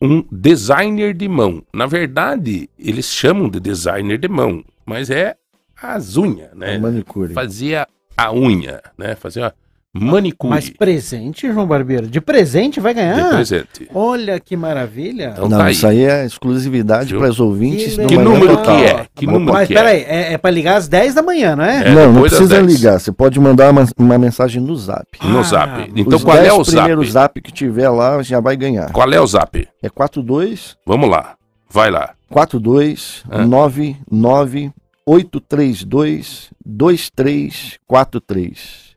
um 0.00 0.24
designer 0.30 1.14
de 1.14 1.28
mão. 1.28 1.62
Na 1.72 1.86
verdade, 1.86 2.68
eles 2.78 3.06
chamam 3.06 3.48
de 3.48 3.60
designer 3.60 4.18
de 4.18 4.28
mão, 4.28 4.64
mas 4.84 5.10
é 5.10 5.36
as 5.80 6.16
unhas, 6.16 6.52
né? 6.54 6.74
É 6.74 6.78
manicure. 6.78 7.32
Fazia 7.32 7.86
a 8.16 8.32
unha, 8.32 8.82
né? 8.96 9.14
Fazia 9.14 9.54
manicure 9.94 10.48
Mas 10.50 10.70
presente, 10.70 11.52
João 11.52 11.66
Barbeiro? 11.66 12.06
De 12.06 12.18
presente 12.20 12.80
vai 12.80 12.94
de 12.94 13.00
ganhar? 13.00 13.28
presente. 13.30 13.88
Olha 13.92 14.40
que 14.40 14.56
maravilha. 14.56 15.32
Então 15.34 15.46
não, 15.48 15.58
tá 15.58 15.64
aí. 15.66 15.72
isso 15.72 15.86
aí 15.86 16.02
é 16.04 16.24
exclusividade 16.24 17.14
para 17.14 17.28
os 17.28 17.38
ouvintes. 17.38 17.96
Que 17.96 18.06
Que 18.06 18.16
número 18.16 18.56
Total. 18.56 18.76
que 18.76 18.82
é? 18.84 19.06
Que 19.14 19.26
número 19.26 19.52
Mas 19.52 19.68
que 19.68 19.74
peraí, 19.74 20.00
é? 20.00 20.30
é, 20.30 20.32
é 20.32 20.38
pra 20.38 20.50
ligar 20.50 20.76
às 20.76 20.88
10 20.88 21.14
da 21.14 21.22
manhã, 21.22 21.54
não 21.54 21.64
é? 21.64 21.88
É, 21.88 21.94
não, 21.94 22.10
não 22.12 22.22
precisa 22.22 22.62
10. 22.62 22.66
ligar. 22.74 22.98
Você 22.98 23.12
pode 23.12 23.38
mandar 23.38 23.70
uma, 23.70 23.86
uma 23.98 24.16
mensagem 24.18 24.62
no 24.62 24.74
zap. 24.76 25.06
No 25.22 25.40
Ah, 25.40 25.42
zap. 25.42 25.92
Então 25.94 26.16
Os 26.16 26.24
qual 26.24 26.38
é 26.38 26.42
10 26.42 26.54
o 26.54 26.64
zap? 26.64 26.76
primeiros 26.76 27.10
zap 27.12 27.40
que 27.42 27.52
tiver 27.52 27.90
lá 27.90 28.22
já 28.22 28.40
vai 28.40 28.56
ganhar. 28.56 28.90
Qual 28.92 29.12
é 29.12 29.20
o 29.20 29.26
zap? 29.26 29.68
É 29.82 29.90
42 29.90 30.74
Vamos 30.86 31.10
lá. 31.10 31.34
Vai 31.70 31.90
lá. 31.90 32.14
42 32.30 33.24
Hã? 33.30 33.44
99 33.46 34.70
832 35.04 36.48
2343. 36.64 38.91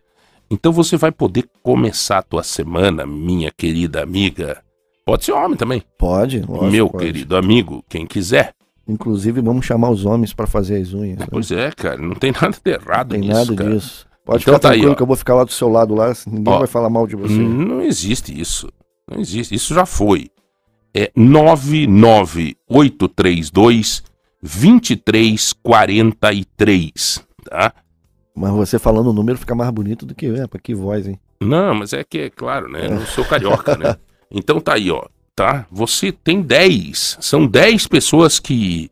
Então 0.50 0.72
você 0.72 0.96
vai 0.98 1.12
poder 1.12 1.46
começar 1.64 2.20
a 2.20 2.24
tua 2.24 2.44
semana, 2.44 3.06
minha 3.06 3.52
querida 3.52 4.02
amiga. 4.04 4.62
Pode 5.06 5.26
ser 5.26 5.32
homem 5.34 5.58
também. 5.58 5.84
Pode, 5.98 6.40
lógico, 6.42 6.66
meu 6.66 6.90
pode. 6.90 7.06
querido 7.06 7.36
amigo, 7.36 7.84
quem 7.90 8.06
quiser. 8.06 8.54
Inclusive, 8.88 9.42
vamos 9.42 9.66
chamar 9.66 9.90
os 9.90 10.06
homens 10.06 10.32
para 10.34 10.46
fazer 10.48 10.80
as 10.82 10.94
unhas. 10.94 11.18
né? 11.20 11.26
Pois 11.30 11.52
é, 11.52 11.72
cara, 11.72 11.98
não 11.98 12.16
tem 12.16 12.32
nada 12.32 12.56
de 12.64 12.72
errado 12.72 13.14
Não 13.14 13.20
tem 13.22 13.30
nisso, 13.30 13.52
nada 13.52 13.56
cara. 13.56 13.70
disso. 13.76 14.06
Pode 14.24 14.44
Então 14.44 14.54
ficar 14.56 14.68
tá 14.68 14.70
aí, 14.70 14.74
tranquilo 14.80 14.94
ó. 14.94 14.96
que 14.96 15.02
eu 15.04 15.08
vou 15.08 15.16
ficar 15.16 15.34
lá 15.36 15.44
do 15.44 15.52
seu 15.52 15.68
lado 15.70 15.94
lá, 15.96 16.14
ninguém 16.28 16.54
Ó, 16.54 16.58
vai 16.60 16.68
falar 16.68 16.90
mal 16.90 17.06
de 17.08 17.16
você. 17.16 17.34
Não 17.34 17.82
existe 17.82 18.40
isso. 18.40 18.70
Não 19.10 19.20
existe. 19.20 19.54
Isso 19.56 19.74
já 19.74 19.86
foi. 19.86 20.30
É 20.94 21.12
99832 21.16 24.04
2343, 24.42 27.24
tá? 27.50 27.74
Mas 28.36 28.52
você 28.52 28.78
falando 28.78 29.08
o 29.08 29.14
número 29.14 29.38
fica 29.38 29.56
mais 29.56 29.70
bonito 29.72 30.06
do 30.06 30.14
que 30.14 30.26
é, 30.28 30.46
pra 30.48 30.60
que 30.60 30.76
voz, 30.76 31.08
hein? 31.08 31.18
Não, 31.40 31.74
mas 31.76 31.94
é 31.94 32.04
que, 32.04 32.20
é 32.20 32.30
claro, 32.30 32.70
né? 32.70 32.88
Eu 32.88 32.96
não 32.96 33.06
sou 33.06 33.24
carioca, 33.26 33.76
né? 33.78 33.96
Então 34.32 34.60
tá 34.60 34.74
aí, 34.74 34.90
ó. 34.92 35.04
Tá? 35.36 35.66
Você 35.72 36.12
tem 36.12 36.42
10. 36.42 37.18
São 37.22 37.46
10 37.46 37.88
pessoas 37.88 38.40
que 38.40 38.90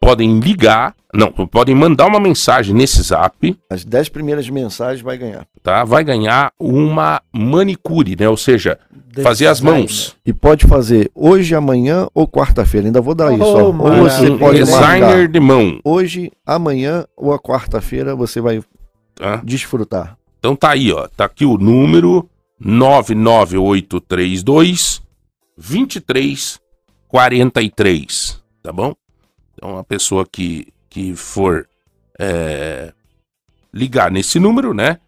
podem 0.00 0.38
ligar. 0.38 0.94
Não, 1.12 1.32
podem 1.32 1.74
mandar 1.74 2.06
uma 2.06 2.20
mensagem 2.20 2.74
nesse 2.74 3.00
zap, 3.02 3.56
As 3.70 3.84
10 3.84 4.08
primeiras 4.10 4.48
mensagens 4.50 5.00
vai 5.00 5.16
ganhar. 5.16 5.46
tá? 5.62 5.82
Vai 5.84 6.04
ganhar 6.04 6.52
uma 6.60 7.20
manicure, 7.32 8.14
né? 8.18 8.28
Ou 8.28 8.36
seja, 8.36 8.78
fazer 9.22 9.46
as 9.46 9.60
mãos. 9.60 10.14
E 10.26 10.32
pode 10.32 10.66
fazer 10.66 11.10
hoje, 11.14 11.54
amanhã 11.54 12.06
ou 12.14 12.28
quarta-feira. 12.28 12.86
Ainda 12.88 13.00
vou 13.00 13.14
dar 13.14 13.30
Oh, 13.30 13.34
isso, 13.36 13.44
ó. 13.44 13.62
Ou 13.64 13.72
você 13.72 14.30
pode 14.36 14.58
designer 14.58 15.00
marcar 15.00 15.28
de 15.28 15.40
mão, 15.40 15.80
hoje, 15.84 16.30
amanhã 16.44 17.04
ou 17.16 17.32
a 17.32 17.38
quarta-feira 17.38 18.14
você 18.14 18.40
vai 18.40 18.60
tá? 19.14 19.36
desfrutar. 19.44 20.18
Então 20.38 20.56
tá 20.56 20.70
aí, 20.70 20.92
ó. 20.92 21.08
Tá 21.08 21.24
aqui 21.24 21.44
o 21.44 21.56
número 21.56 22.28
99832 22.60 25.02
2343, 25.56 28.42
tá 28.62 28.72
bom? 28.72 28.94
Então 29.54 29.78
a 29.78 29.84
pessoa 29.84 30.26
que, 30.30 30.68
que 30.90 31.14
for 31.14 31.66
é, 32.18 32.92
ligar 33.72 34.10
nesse 34.10 34.38
número, 34.38 34.74
né? 34.74 34.98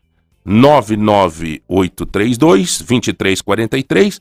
99832 0.45 2.83
2343, 2.83 4.21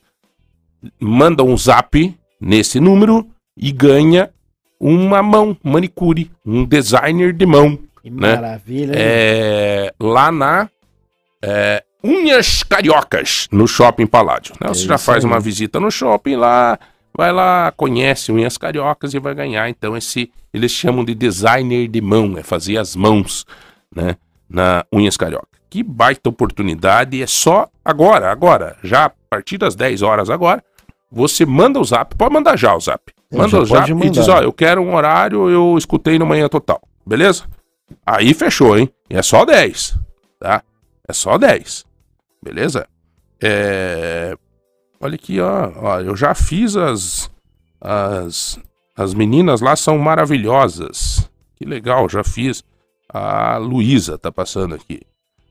manda 1.00 1.42
um 1.44 1.56
zap 1.56 2.14
nesse 2.40 2.80
número 2.80 3.28
e 3.56 3.70
ganha 3.72 4.30
uma 4.78 5.22
mão, 5.22 5.56
manicure, 5.62 6.30
um 6.44 6.62
designer 6.64 7.32
de 7.32 7.46
mão 7.46 7.78
Que 8.06 8.10
né? 8.10 8.36
maravilha. 8.36 8.92
hein? 8.92 8.98
é, 8.98 9.94
lá 9.98 10.30
na 10.30 10.68
é, 11.42 11.82
Unhas 12.04 12.62
Cariocas, 12.62 13.48
no 13.50 13.66
Shopping 13.66 14.06
Paládio. 14.06 14.54
né? 14.60 14.68
Você 14.68 14.84
É 14.84 14.88
já 14.88 14.98
faz 14.98 15.24
aí. 15.24 15.30
uma 15.30 15.40
visita 15.40 15.80
no 15.80 15.90
shopping 15.90 16.36
lá, 16.36 16.78
vai 17.12 17.32
lá, 17.32 17.72
conhece 17.76 18.30
unhas 18.30 18.56
cariocas 18.56 19.12
e 19.12 19.18
vai 19.18 19.34
ganhar. 19.34 19.68
Então, 19.68 19.96
esse 19.96 20.30
eles 20.54 20.70
chamam 20.70 21.04
de 21.04 21.14
designer 21.16 21.88
de 21.88 22.00
mão, 22.00 22.38
é 22.38 22.42
fazer 22.44 22.76
as 22.78 22.94
mãos, 22.94 23.44
né? 23.94 24.16
Na 24.48 24.84
unhas 24.92 25.16
carioca. 25.16 25.48
Que 25.68 25.82
baita 25.82 26.28
oportunidade, 26.30 27.20
é 27.20 27.26
só 27.26 27.68
agora, 27.84 28.30
agora, 28.30 28.76
já 28.84 29.06
a 29.06 29.10
partir 29.28 29.58
das 29.58 29.74
10 29.74 30.00
horas 30.02 30.30
agora, 30.30 30.62
você 31.10 31.44
manda 31.44 31.80
o 31.80 31.84
zap, 31.84 32.14
pode 32.14 32.32
mandar 32.32 32.56
já 32.56 32.72
o 32.74 32.80
zap. 32.80 33.12
É, 33.32 33.36
Manda 33.36 33.48
já 33.50 33.58
o 33.58 33.66
zap 33.66 33.90
e 34.06 34.10
diz, 34.10 34.28
ó, 34.28 34.40
eu 34.40 34.52
quero 34.52 34.80
um 34.80 34.94
horário, 34.94 35.50
eu 35.50 35.76
escutei 35.76 36.18
no 36.20 36.24
Manhã 36.24 36.48
Total, 36.48 36.80
beleza? 37.04 37.44
Aí 38.04 38.34
fechou, 38.34 38.76
hein? 38.78 38.92
E 39.08 39.16
é 39.16 39.22
só 39.22 39.44
10, 39.44 39.98
tá? 40.38 40.62
É 41.08 41.12
só 41.12 41.38
10, 41.38 41.84
beleza? 42.42 42.88
É... 43.42 44.36
Olha 45.00 45.14
aqui, 45.14 45.40
ó, 45.40 45.72
ó, 45.76 46.00
eu 46.00 46.16
já 46.16 46.34
fiz 46.34 46.76
as, 46.76 47.30
as, 47.80 48.58
as 48.96 49.14
meninas 49.14 49.60
lá 49.60 49.76
são 49.76 49.98
maravilhosas. 49.98 51.30
Que 51.54 51.64
legal, 51.64 52.08
já 52.08 52.24
fiz. 52.24 52.64
A 53.08 53.56
Luísa 53.58 54.18
tá 54.18 54.32
passando 54.32 54.74
aqui 54.74 55.02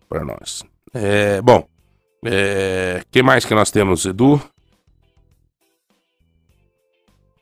para 0.09 0.25
nós. 0.25 0.63
É, 0.93 1.41
bom, 1.41 1.67
é, 2.25 3.03
que 3.11 3.21
mais 3.21 3.45
que 3.45 3.53
nós 3.53 3.71
temos, 3.71 4.05
Edu? 4.05 4.41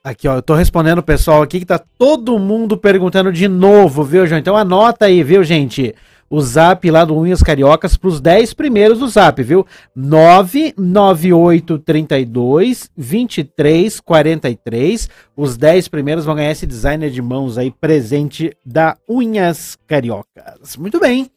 Aqui, 0.06 0.28
ó, 0.28 0.36
eu 0.36 0.42
tô 0.42 0.54
respondendo 0.54 1.00
o 1.00 1.04
pessoal 1.04 1.42
aqui 1.42 1.62
que 1.62 1.66
tá 1.66 1.80
todo 1.80 2.38
mundo 2.38 2.78
perguntando 2.78 3.32
de 3.32 3.48
novo, 3.48 4.04
viu, 4.04 4.28
João? 4.28 4.38
Então 4.38 4.58
anota 4.58 5.06
aí, 5.06 5.24
viu, 5.24 5.42
gente? 5.46 5.96
O 6.30 6.42
zap 6.42 6.92
lá 6.92 7.06
do 7.06 7.16
Unhas 7.16 7.42
Cariocas 7.42 7.96
pros 7.96 8.20
10 8.20 8.54
primeiros 8.54 9.00
do 9.00 9.08
zap, 9.08 9.42
viu? 9.42 9.66
99832 9.96 12.92
2343. 12.98 15.10
Os 15.38 15.56
10 15.56 15.88
primeiros 15.88 16.26
vão 16.26 16.36
ganhar 16.36 16.52
esse 16.52 16.68
designer 16.68 17.10
de 17.10 17.22
mãos 17.22 17.58
aí, 17.58 17.72
presente 17.72 18.52
da 18.66 18.98
Unhas 19.08 19.78
Cariocas. 19.88 20.76
Muito 20.76 21.00
bem. 21.00 21.32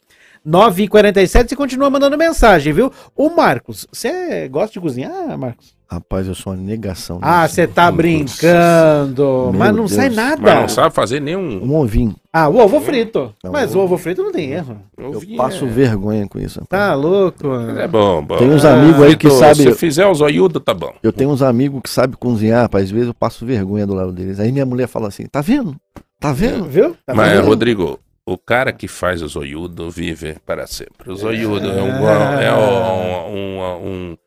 9h47 0.45 1.47
você 1.47 1.55
continua 1.55 1.89
mandando 1.89 2.17
mensagem, 2.17 2.73
viu? 2.73 2.91
O 3.15 3.29
Marcos, 3.29 3.87
você 3.89 4.49
gosta 4.49 4.73
de 4.73 4.81
cozinhar, 4.81 5.37
Marcos? 5.37 5.76
Rapaz, 5.89 6.27
eu 6.27 6.35
sou 6.35 6.51
uma 6.53 6.61
negação. 6.61 7.17
Ah, 7.21 7.47
você 7.47 7.65
tá 7.65 7.89
brincando. 7.91 9.23
Meu 9.51 9.53
mas 9.53 9.69
não 9.69 9.85
Deus. 9.85 9.91
sai 9.93 10.07
Mas 10.09 10.15
nada. 10.15 10.55
não 10.61 10.67
sabe 10.67 10.93
fazer 10.93 11.21
nenhum. 11.21 11.63
Um 11.63 11.75
ovinho. 11.75 12.15
Ah, 12.31 12.49
o 12.49 12.57
ovo 12.57 12.79
frito. 12.81 13.33
Não, 13.43 13.51
mas 13.51 13.73
o 13.73 13.79
ovo- 13.79 13.93
ovo 13.95 13.97
frito 13.97 14.21
não 14.21 14.31
tem 14.31 14.51
erro. 14.51 14.77
Eu 14.97 15.21
passo 15.37 15.65
é- 15.65 15.67
vergonha 15.69 16.27
com 16.27 16.39
isso. 16.39 16.59
rapaz. 16.59 16.81
Tá 16.89 16.93
louco. 16.93 17.47
É 17.77 17.87
bom, 17.87 18.21
bom. 18.21 18.37
Tem 18.37 18.49
uns 18.49 18.65
amigos 18.65 19.01
aí 19.01 19.15
que 19.15 19.29
sabem. 19.31 19.55
Se 19.55 19.73
fizer 19.73 20.05
o 20.05 20.13
zoiudo, 20.13 20.59
tá 20.59 20.73
bom. 20.73 20.93
Eu 21.01 21.13
tenho 21.13 21.29
uns 21.29 21.41
amigos 21.41 21.81
que 21.81 21.89
sabem 21.89 22.17
cozinhar, 22.19 22.63
rapaz. 22.63 22.85
Às 22.85 22.91
vezes 22.91 23.07
eu 23.07 23.13
passo 23.13 23.45
vergonha 23.45 23.87
do 23.87 23.93
lado 23.93 24.11
deles. 24.11 24.39
Aí 24.39 24.51
minha 24.51 24.65
mulher 24.65 24.87
fala 24.87 25.07
assim: 25.07 25.25
tá 25.25 25.41
vendo? 25.41 25.75
Tá 26.19 26.33
vendo? 26.33 26.65
Viu? 26.65 26.95
Tá 27.05 27.13
Mas, 27.15 27.31
vendo? 27.31 27.45
Rodrigo, 27.45 27.99
o 28.25 28.37
cara 28.37 28.73
que 28.73 28.87
faz 28.87 29.21
o 29.21 29.27
zoiudo 29.27 29.89
vive 29.89 30.35
para 30.45 30.67
sempre. 30.67 31.11
O 31.11 31.15
zoiudo 31.15 31.67
é, 31.69 31.81
um, 31.81 32.07
é 32.41 32.53
um- 32.53 33.33
um- 33.33 33.87
um- 34.11 34.17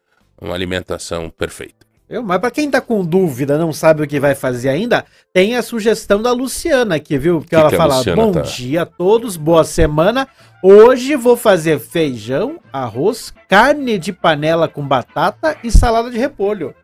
uma 0.41 0.55
alimentação 0.55 1.31
perfeita. 1.31 1.87
Eu, 2.09 2.25
mas 2.25 2.41
pra 2.41 2.51
quem 2.51 2.69
tá 2.69 2.81
com 2.81 3.05
dúvida, 3.05 3.57
não 3.57 3.73
sabe 3.73 4.03
o 4.03 4.07
que 4.07 4.19
vai 4.19 4.35
fazer 4.35 4.69
ainda, 4.69 5.05
tem 5.33 5.55
a 5.55 5.63
sugestão 5.63 6.21
da 6.21 6.33
Luciana 6.33 6.97
aqui, 6.97 7.17
viu? 7.17 7.41
Que, 7.41 7.51
Que 7.51 7.55
ela 7.55 7.71
que 7.71 7.77
fala: 7.77 7.99
Luciana 7.99 8.21
Bom 8.21 8.33
tá? 8.33 8.41
dia 8.41 8.83
a 8.83 8.87
todos, 8.87 9.37
boa 9.37 9.63
semana. 9.63 10.27
Hoje 10.61 11.15
vou 11.15 11.37
fazer 11.37 11.79
feijão, 11.79 12.59
arroz, 12.73 13.33
carne 13.49 13.97
de 13.97 14.13
panela 14.13 14.67
com 14.67 14.87
batata 14.87 15.57
e 15.63 15.71
salada 15.71 16.11
de 16.11 16.19
repolho. 16.19 16.75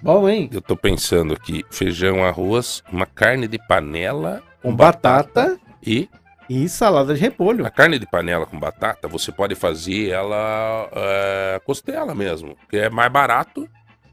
Bom, 0.00 0.28
hein? 0.28 0.48
Eu 0.52 0.60
tô 0.60 0.76
pensando 0.76 1.34
aqui, 1.34 1.64
feijão, 1.70 2.22
arroz, 2.22 2.82
uma 2.92 3.06
carne 3.06 3.48
de 3.48 3.58
panela 3.66 4.40
Com 4.62 4.74
batata 4.74 5.58
e 5.84 6.08
e 6.48 6.68
salada 6.68 7.14
de 7.14 7.20
repolho. 7.20 7.64
a 7.66 7.70
carne 7.70 7.98
de 7.98 8.06
panela 8.06 8.46
com 8.46 8.58
batata, 8.58 9.08
você 9.08 9.30
pode 9.32 9.54
fazer 9.54 10.10
ela 10.10 10.88
é, 10.92 11.60
costela 11.64 12.14
mesmo, 12.14 12.56
que 12.68 12.76
é 12.76 12.90
mais 12.90 13.10
barato 13.12 13.68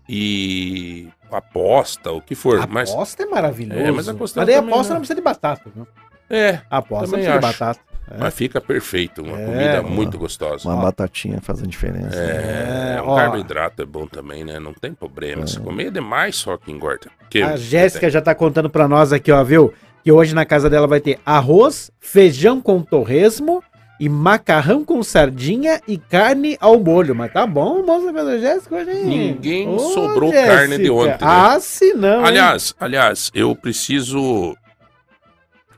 e 0.08 1.08
aposta, 1.32 2.12
o 2.12 2.22
que 2.22 2.36
for. 2.36 2.60
A 2.62 2.68
mas 2.68 2.92
aposta 2.92 3.24
é 3.24 3.26
maravilhoso. 3.26 3.80
É, 3.82 3.92
mas 3.92 4.10
a 4.10 4.14
costela 4.14 4.46
daí 4.46 4.56
a 4.56 4.60
aposta 4.60 4.84
não. 4.90 4.96
não 4.96 5.00
precisa 5.00 5.16
de 5.16 5.22
batata. 5.22 5.70
Viu? 5.74 5.88
é, 6.30 6.62
A 6.70 6.78
aposta 6.78 7.06
não 7.08 7.14
precisa 7.14 7.40
de 7.40 7.46
acho. 7.46 7.60
batata. 7.60 7.80
mas 8.20 8.34
fica 8.34 8.60
perfeito, 8.60 9.22
uma 9.22 9.40
É, 9.40 9.46
comida 9.46 9.82
uma- 9.82 9.90
muito 9.90 10.18
gostosa. 10.18 10.68
Uma 10.68 10.78
Ó. 10.78 10.82
batatinha 10.82 11.40
faz 11.42 11.62
a 11.64 11.66
diferença. 11.66 12.18
É, 12.20 12.96
É, 12.98 13.02
um 13.02 13.08
ó. 13.08 13.16
carboidrato 13.16 13.82
é 13.82 13.86
bom 13.86 14.06
também, 14.06 14.44
né? 14.44 14.60
Não 14.60 14.74
tem 14.74 14.94
problema. 14.94 15.48
Se 15.48 15.60
comer 15.60 15.92
demais, 15.92 16.36
só 16.36 16.58
que 16.58 16.72
engorda. 16.72 17.10
Que 17.30 17.42
A 17.42 17.56
Jéssica 17.56 18.10
já 18.10 18.22
tá 18.22 18.36
contando 18.36 18.70
pra 18.70 18.88
nós 18.88 19.14
aqui, 19.14 19.32
ó, 19.32 19.42
viu? 19.44 19.74
Que 20.04 20.12
hoje 20.12 20.34
na 20.34 20.46
casa 20.46 20.70
dela 20.70 20.88
vai 20.88 21.00
ter 21.00 21.20
arroz, 21.26 21.92
feijão 22.00 22.60
com 22.62 22.82
torresmo 22.82 23.64
e 24.00 24.10
macarrão 24.10 24.84
com 24.84 25.04
sardinha 25.04 25.80
e 25.88 25.96
carne 25.98 26.58
ao 26.60 26.80
molho. 26.80 27.14
Mas 27.14 27.32
tá 27.32 27.46
bom, 27.46 27.84
moça 27.86 28.12
da 28.12 28.38
Jéssica 28.40 28.78
hoje, 28.78 28.90
hein? 28.92 29.06
Ninguém 29.06 29.78
sobrou 29.94 30.32
carne 30.32 30.78
de 30.80 30.90
ontem, 30.90 31.10
né? 31.12 31.18
Ah, 31.22 31.60
se 31.60 31.94
não. 31.94 32.20
hein? 32.22 32.26
Aliás, 32.26 32.74
aliás, 32.80 33.30
eu 33.36 33.56
preciso. 33.56 34.58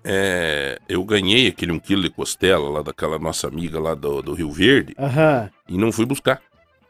é, 0.05 0.78
eu 0.88 1.03
ganhei 1.03 1.47
aquele 1.47 1.71
um 1.71 1.80
quilo 1.80 2.01
de 2.03 2.09
costela 2.09 2.69
lá 2.69 2.82
daquela 2.82 3.17
nossa 3.19 3.47
amiga 3.47 3.80
lá 3.80 3.93
do, 3.93 4.21
do 4.21 4.34
Rio 4.34 4.51
Verde 4.51 4.93
Aham. 4.97 5.49
e 5.67 5.78
não 5.78 5.91
fui 5.91 6.05
buscar. 6.05 6.41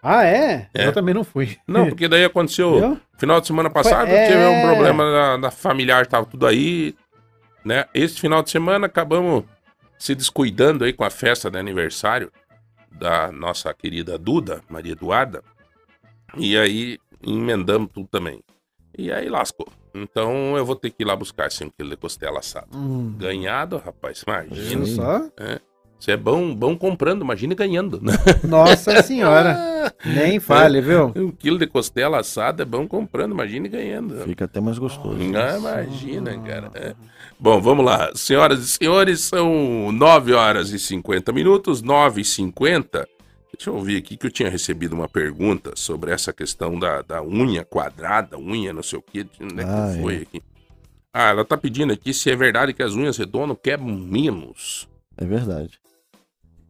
Ah, 0.02 0.26
é? 0.26 0.68
É. 0.74 0.88
Eu 0.88 0.92
também 0.94 1.14
não 1.16 1.24
fui. 1.24 1.58
Não, 1.68 1.88
porque 1.88 2.08
daí 2.08 2.26
aconteceu. 2.26 2.76
Viu? 2.80 2.98
Final 3.18 3.40
de 3.40 3.48
semana 3.48 3.70
passado 3.70 4.08
Foi- 4.08 4.18
é. 4.18 4.28
teve 4.28 4.46
um 4.46 4.62
problema 4.68 5.12
na, 5.12 5.38
na 5.38 5.50
familiar, 5.52 6.06
tava 6.06 6.26
tudo 6.26 6.46
aí, 6.46 6.94
né? 7.64 7.86
Esse 7.94 8.20
final 8.20 8.42
de 8.44 8.50
semana 8.52 8.88
acabamos 8.88 9.44
se 9.98 10.14
descuidando 10.16 10.84
aí 10.84 10.94
com 10.94 11.04
a 11.04 11.10
festa 11.10 11.50
de 11.50 11.58
aniversário 11.58 12.32
da 12.92 13.32
nossa 13.32 13.74
querida 13.74 14.18
Duda, 14.18 14.62
Maria 14.70 14.92
Eduarda. 14.94 15.42
E 16.38 16.58
aí 16.58 16.98
emendamos 17.26 17.90
tudo 17.94 18.08
também. 18.08 18.42
E 18.98 19.12
aí 19.12 19.30
lascou. 19.30 19.68
Então 19.94 20.58
eu 20.58 20.66
vou 20.66 20.76
ter 20.76 20.90
que 20.90 21.04
ir 21.04 21.06
lá 21.06 21.16
buscar 21.16 21.52
5 21.52 21.74
kg 21.78 21.90
de 21.90 21.98
costela 21.98 22.40
assada. 22.40 22.68
Hum, 22.76 23.16
Ganhado, 23.18 23.78
rapaz, 23.78 24.24
imagina. 24.28 24.86
só? 24.86 25.22
Você 26.00 26.12
é 26.12 26.18
bom, 26.18 26.54
bom 26.54 26.76
comprando, 26.78 27.22
imagine 27.22 27.56
ganhando. 27.56 28.02
Né? 28.02 28.12
Nossa 28.44 29.02
senhora. 29.02 29.58
Nem 30.04 30.38
fale, 30.42 30.82
viu? 30.82 31.14
Um 31.16 31.32
quilo 31.32 31.58
de 31.58 31.66
costela 31.66 32.20
assada 32.20 32.64
é 32.64 32.66
bom 32.66 32.86
comprando, 32.88 33.32
imagine 33.32 33.70
ganhando. 33.70 34.18
Fica 34.26 34.46
até 34.46 34.60
mais 34.60 34.78
gostoso. 34.78 35.18
Ah, 35.34 35.58
imagina, 35.58 36.38
cara. 36.42 36.72
É. 36.76 36.94
Bom, 37.44 37.60
vamos 37.60 37.84
lá. 37.86 38.10
Senhoras 38.16 38.60
e 38.64 38.68
senhores, 38.70 39.20
são 39.20 39.92
9 39.92 40.32
horas 40.34 40.70
e 40.72 40.80
50 40.80 41.34
minutos, 41.34 41.82
9 41.82 42.22
e 42.22 42.26
50. 42.26 43.06
Deixa 43.52 43.70
eu 43.70 43.76
ouvir 43.76 43.98
aqui 43.98 44.16
que 44.16 44.26
eu 44.28 44.32
tinha 44.32 44.50
recebido 44.50 44.94
uma 44.94 45.10
pergunta 45.10 45.74
sobre 45.76 46.12
essa 46.12 46.32
questão 46.32 46.80
da, 46.80 47.02
da 47.02 47.22
unha 47.22 47.66
quadrada, 47.66 48.38
unha 48.40 48.72
não 48.72 48.82
sei 48.82 48.98
o 48.98 49.02
quê. 49.02 49.26
Onde 49.42 49.60
é 49.60 49.64
que 49.66 49.70
Ah, 49.70 49.98
foi 50.02 50.16
é. 50.16 50.22
aqui? 50.22 50.42
Ah, 51.14 51.30
ela 51.32 51.44
tá 51.44 51.58
pedindo 51.58 51.92
aqui 51.92 52.14
se 52.14 52.32
é 52.32 52.36
verdade 52.36 52.74
que 52.74 52.82
as 52.82 52.94
unhas 52.94 53.18
redondas 53.18 53.58
quebram 53.62 53.90
menos. 53.94 54.88
É 55.18 55.26
verdade. 55.26 55.80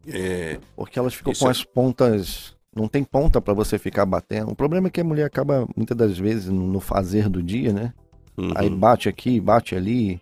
É, 0.08 0.58
Porque 0.74 0.98
elas 0.98 1.14
ficam 1.14 1.32
Isso 1.32 1.42
com 1.42 1.48
é- 1.48 1.52
as 1.52 1.62
pontas. 1.62 2.52
Não 2.74 2.88
tem 2.88 3.04
ponta 3.04 3.40
pra 3.40 3.54
você 3.54 3.78
ficar 3.78 4.04
batendo. 4.04 4.50
O 4.50 4.56
problema 4.56 4.88
é 4.88 4.90
que 4.90 5.00
a 5.00 5.04
mulher 5.04 5.24
acaba, 5.24 5.68
muitas 5.76 5.96
das 5.96 6.18
vezes, 6.18 6.48
no 6.48 6.80
fazer 6.80 7.28
do 7.28 7.40
dia, 7.40 7.72
né? 7.72 7.94
uhum. 8.36 8.50
Aí 8.56 8.68
bate 8.68 9.08
aqui, 9.08 9.38
bate 9.40 9.76
ali. 9.76 10.20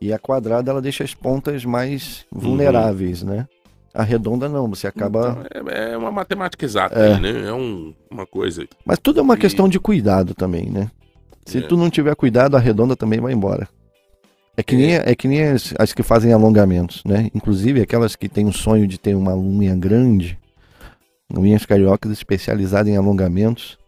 E 0.00 0.12
a 0.12 0.18
quadrada 0.18 0.70
ela 0.70 0.82
deixa 0.82 1.02
as 1.04 1.14
pontas 1.14 1.64
mais 1.64 2.24
Uhum. 2.32 2.40
vulneráveis, 2.40 3.22
né? 3.22 3.46
A 3.94 4.02
redonda 4.02 4.46
não, 4.48 4.68
você 4.68 4.86
acaba. 4.86 5.46
Então, 5.50 5.68
é, 5.72 5.92
é 5.92 5.96
uma 5.96 6.12
matemática 6.12 6.64
exata, 6.66 6.98
É. 6.98 7.18
né? 7.18 7.48
É 7.48 7.52
um- 7.52 7.94
uma 8.10 8.26
coisa. 8.26 8.66
Mas 8.84 8.98
tudo 8.98 9.20
é 9.20 9.22
uma 9.22 9.34
E- 9.34 9.38
questão 9.38 9.68
de 9.68 9.80
cuidado 9.80 10.34
também, 10.34 10.68
né? 10.68 10.90
Se 11.46 11.58
É. 11.58 11.60
tu 11.62 11.76
não 11.78 11.88
tiver 11.88 12.14
cuidado, 12.14 12.56
a 12.56 12.60
redonda 12.60 12.94
também 12.94 13.20
vai 13.20 13.32
embora. 13.32 13.66
É 14.54 14.62
que 14.62 14.74
nem, 14.76 14.94
é 14.96 15.14
que 15.14 15.28
nem 15.28 15.42
as, 15.44 15.72
as 15.78 15.92
que 15.94 16.02
fazem 16.02 16.32
alongamentos, 16.32 17.02
né? 17.04 17.30
Inclusive 17.34 17.80
aquelas 17.80 18.16
que 18.16 18.28
têm 18.28 18.46
o 18.46 18.52
sonho 18.52 18.86
de 18.86 18.98
ter 18.98 19.14
uma 19.14 19.34
unha 19.36 19.74
grande, 19.76 20.38
unhas 21.34 21.64
cariocas 21.66 22.10
especializadas 22.12 22.88
em 22.92 22.96
alongamentos 22.96 23.78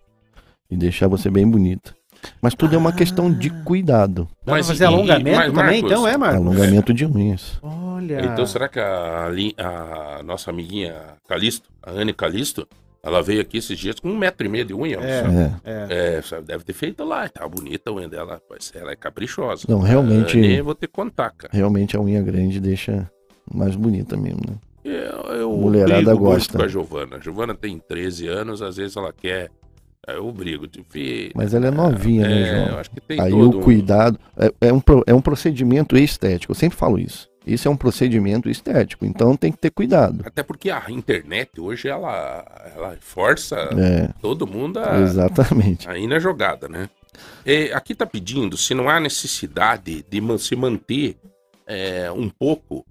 e 0.71 0.77
deixar 0.77 1.09
você 1.09 1.31
bem 1.31 1.47
bonita. 1.49 1.95
Mas 2.41 2.55
tudo 2.55 2.75
é 2.75 2.79
uma 2.79 2.93
questão 2.93 3.33
de 3.33 3.51
cuidado. 3.65 4.29
Dá 4.45 4.55
pra 4.55 4.65
fazer 4.65 4.85
e- 4.85 4.87
alongamento 4.87 5.37
mas, 5.37 5.53
também, 5.53 5.83
Marcos, 5.83 5.91
então, 5.91 6.09
é, 6.09 6.17
Marcos? 6.17 6.47
Alongamento 6.47 6.95
de 6.95 7.07
unhas. 7.07 7.59
Olha. 7.63 8.21
Então 8.25 8.47
será 8.47 8.69
que 8.69 8.79
a, 8.79 9.29
a 9.59 10.23
nossa 10.23 10.51
amiguinha 10.51 10.95
Calisto, 11.29 11.69
a 11.83 11.91
Anne 11.91 12.13
Calisto, 12.13 12.67
ela 13.03 13.23
veio 13.23 13.41
aqui 13.41 13.59
esses 13.59 13.79
dias 13.79 13.99
com 14.01 14.09
um 14.09 14.17
metro 14.17 14.47
e 14.47 14.51
meio 14.51 14.65
de 14.65 14.75
unha? 14.75 14.99
É. 14.99 15.23
sabe? 15.23 15.37
É. 15.37 15.53
É. 15.65 16.17
É, 16.17 16.23
sabe, 16.23 16.47
deve 16.47 16.65
ter 16.65 16.73
feito 16.73 17.05
lá, 17.05 17.29
tá 17.29 17.47
bonita 17.49 17.91
a 17.91 17.95
unha 17.95 18.09
dela, 18.09 18.41
mas 18.51 18.73
ela 18.75 18.93
é 18.93 18.97
caprichosa. 18.97 19.65
Não, 19.69 19.81
realmente- 19.81 20.39
eu 20.39 20.65
vou 20.65 20.75
ter 20.75 20.87
que 20.87 20.93
contar, 20.93 21.31
cara. 21.31 21.53
Realmente 21.53 21.97
a 21.97 22.01
unha 22.01 22.23
grande 22.23 22.61
deixa 22.61 23.11
mais 23.53 23.75
bonita 23.77 24.17
mesmo, 24.17 24.41
né? 24.49 24.57
Eu, 24.85 25.35
eu 25.35 25.53
Mulherada 25.53 26.15
gosta. 26.15 26.59
com 26.59 26.65
a 26.65 26.69
Giovana. 26.69 27.17
A 27.17 27.21
Giovana 27.21 27.55
tem 27.55 27.79
13 27.79 28.27
anos, 28.27 28.63
às 28.63 28.77
vezes 28.77 28.97
ela 28.97 29.13
quer 29.13 29.51
Aí 30.09 30.17
eu 30.17 30.33
brigo 30.33 30.67
ver. 30.91 31.33
Mas 31.35 31.53
ela 31.53 31.67
é 31.67 31.71
novinha, 31.71 32.27
né, 32.27 32.43
É, 32.43 32.63
eu 32.63 32.67
João? 32.69 32.79
acho 32.79 32.91
que 32.91 33.01
tem 33.01 33.21
Aí 33.21 33.33
o 33.33 33.51
um- 33.51 33.61
cuidado. 33.61 34.19
É, 34.37 34.69
é 34.69 34.73
um, 34.73 34.83
é 35.07 35.15
um 35.15 35.21
procedimento 35.21 35.97
estético. 35.99 36.53
Eu 36.53 36.55
sempre 36.55 36.79
falo 36.79 36.99
isso. 36.99 37.29
Isso 37.47 37.69
é 37.69 37.71
um 37.71 37.77
procedimento 37.77 38.49
estético. 38.49 39.05
Então 39.07 39.37
tem 39.37 39.53
que 39.53 39.59
ter 39.59 39.71
cuidado. 39.71 40.23
Até 40.25 40.43
porque 40.43 40.71
a 40.71 40.85
internet 40.89 41.61
hoje 41.61 41.89
ela, 41.89 42.45
ela 42.75 42.97
força 43.01 43.57
É, 43.79 44.09
todo 44.21 44.47
mundo 44.47 44.79
a, 44.79 44.99
exatamente. 45.01 45.89
aí 45.89 46.07
na 46.07 46.19
jogada, 46.19 46.69
né? 46.69 46.89
É, 47.45 47.73
aqui 47.75 47.95
tá 47.95 48.07
pedindo 48.07 48.57
se 48.57 48.75
não 48.75 48.89
há 48.89 48.99
necessidade 49.01 50.05
de 50.09 50.39
se 50.39 50.55
manter 50.57 51.17
é, 51.67 52.11
um 52.11 52.29
pouco 52.31 52.85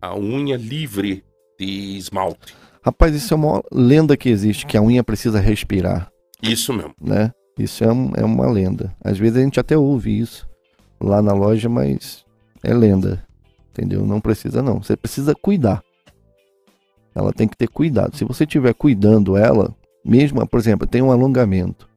a 0.00 0.16
unha 0.16 0.56
livre 0.56 1.24
de 1.58 1.96
esmalte. 1.96 2.54
Rapaz, 2.82 3.14
isso 3.14 3.34
é 3.34 3.36
uma 3.36 3.62
lenda 3.70 4.16
que 4.16 4.28
existe, 4.28 4.66
que 4.66 4.76
a 4.76 4.82
unha 4.82 5.04
precisa 5.04 5.38
respirar, 5.38 6.09
Isso 6.42 6.72
mesmo. 6.72 6.94
né? 7.00 7.32
Isso 7.58 7.84
é, 7.84 7.92
um- 7.92 8.12
é 8.16 8.24
uma 8.24 8.46
lenda. 8.50 8.94
Às 9.04 9.18
vezes 9.18 9.36
a 9.36 9.42
gente 9.42 9.60
até 9.60 9.76
ouve 9.76 10.18
isso 10.18 10.48
lá 11.00 11.20
na 11.20 11.32
loja, 11.32 11.68
mas 11.68 12.24
é 12.62 12.72
lenda. 12.72 13.22
Entendeu? 13.72 14.04
Não 14.06 14.20
precisa 14.20 14.62
não. 14.62 14.82
Você 14.82 14.96
precisa 14.96 15.34
cuidar. 15.34 15.82
Ela 17.14 17.32
tem 17.32 17.46
que 17.48 17.56
ter 17.56 17.68
cuidado. 17.68 18.16
Se 18.16 18.24
você 18.24 18.44
estiver 18.44 18.72
cuidando 18.74 19.36
ela, 19.36 19.74
mesmo, 20.04 20.46
por 20.46 20.58
exemplo, 20.58 20.86
tem 20.86 21.02
um 21.02 21.10
alongamento. 21.12 21.88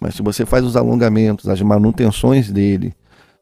Mas 0.00 0.14
se 0.14 0.22
você 0.22 0.44
faz 0.44 0.64
os 0.64 0.76
alongamentos, 0.76 1.48
as 1.48 1.60
manutenções 1.62 2.50
dele 2.50 2.94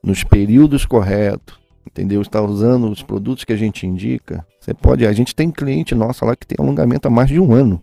nos 0.03 0.23
períodos 0.25 0.85
corretos, 0.87 1.59
entendeu? 1.87 2.21
Está 2.23 2.41
usando 2.41 2.91
os 2.91 3.03
produtos 3.03 3.45
que 3.45 3.53
a 3.53 3.57
gente 3.57 3.87
indica, 3.87 4.47
você 4.61 4.73
pode. 4.75 5.07
A 5.07 5.13
gente 5.13 5.35
tem 5.35 5.51
cliente 5.51 5.95
nossa 5.95 6.25
lá 6.25 6.37
que 6.37 6.47
tem 6.47 6.57
alongamento 6.59 7.09
há 7.09 7.11
mais 7.11 7.29
de 7.29 7.41
um 7.41 7.53
ano. 7.53 7.83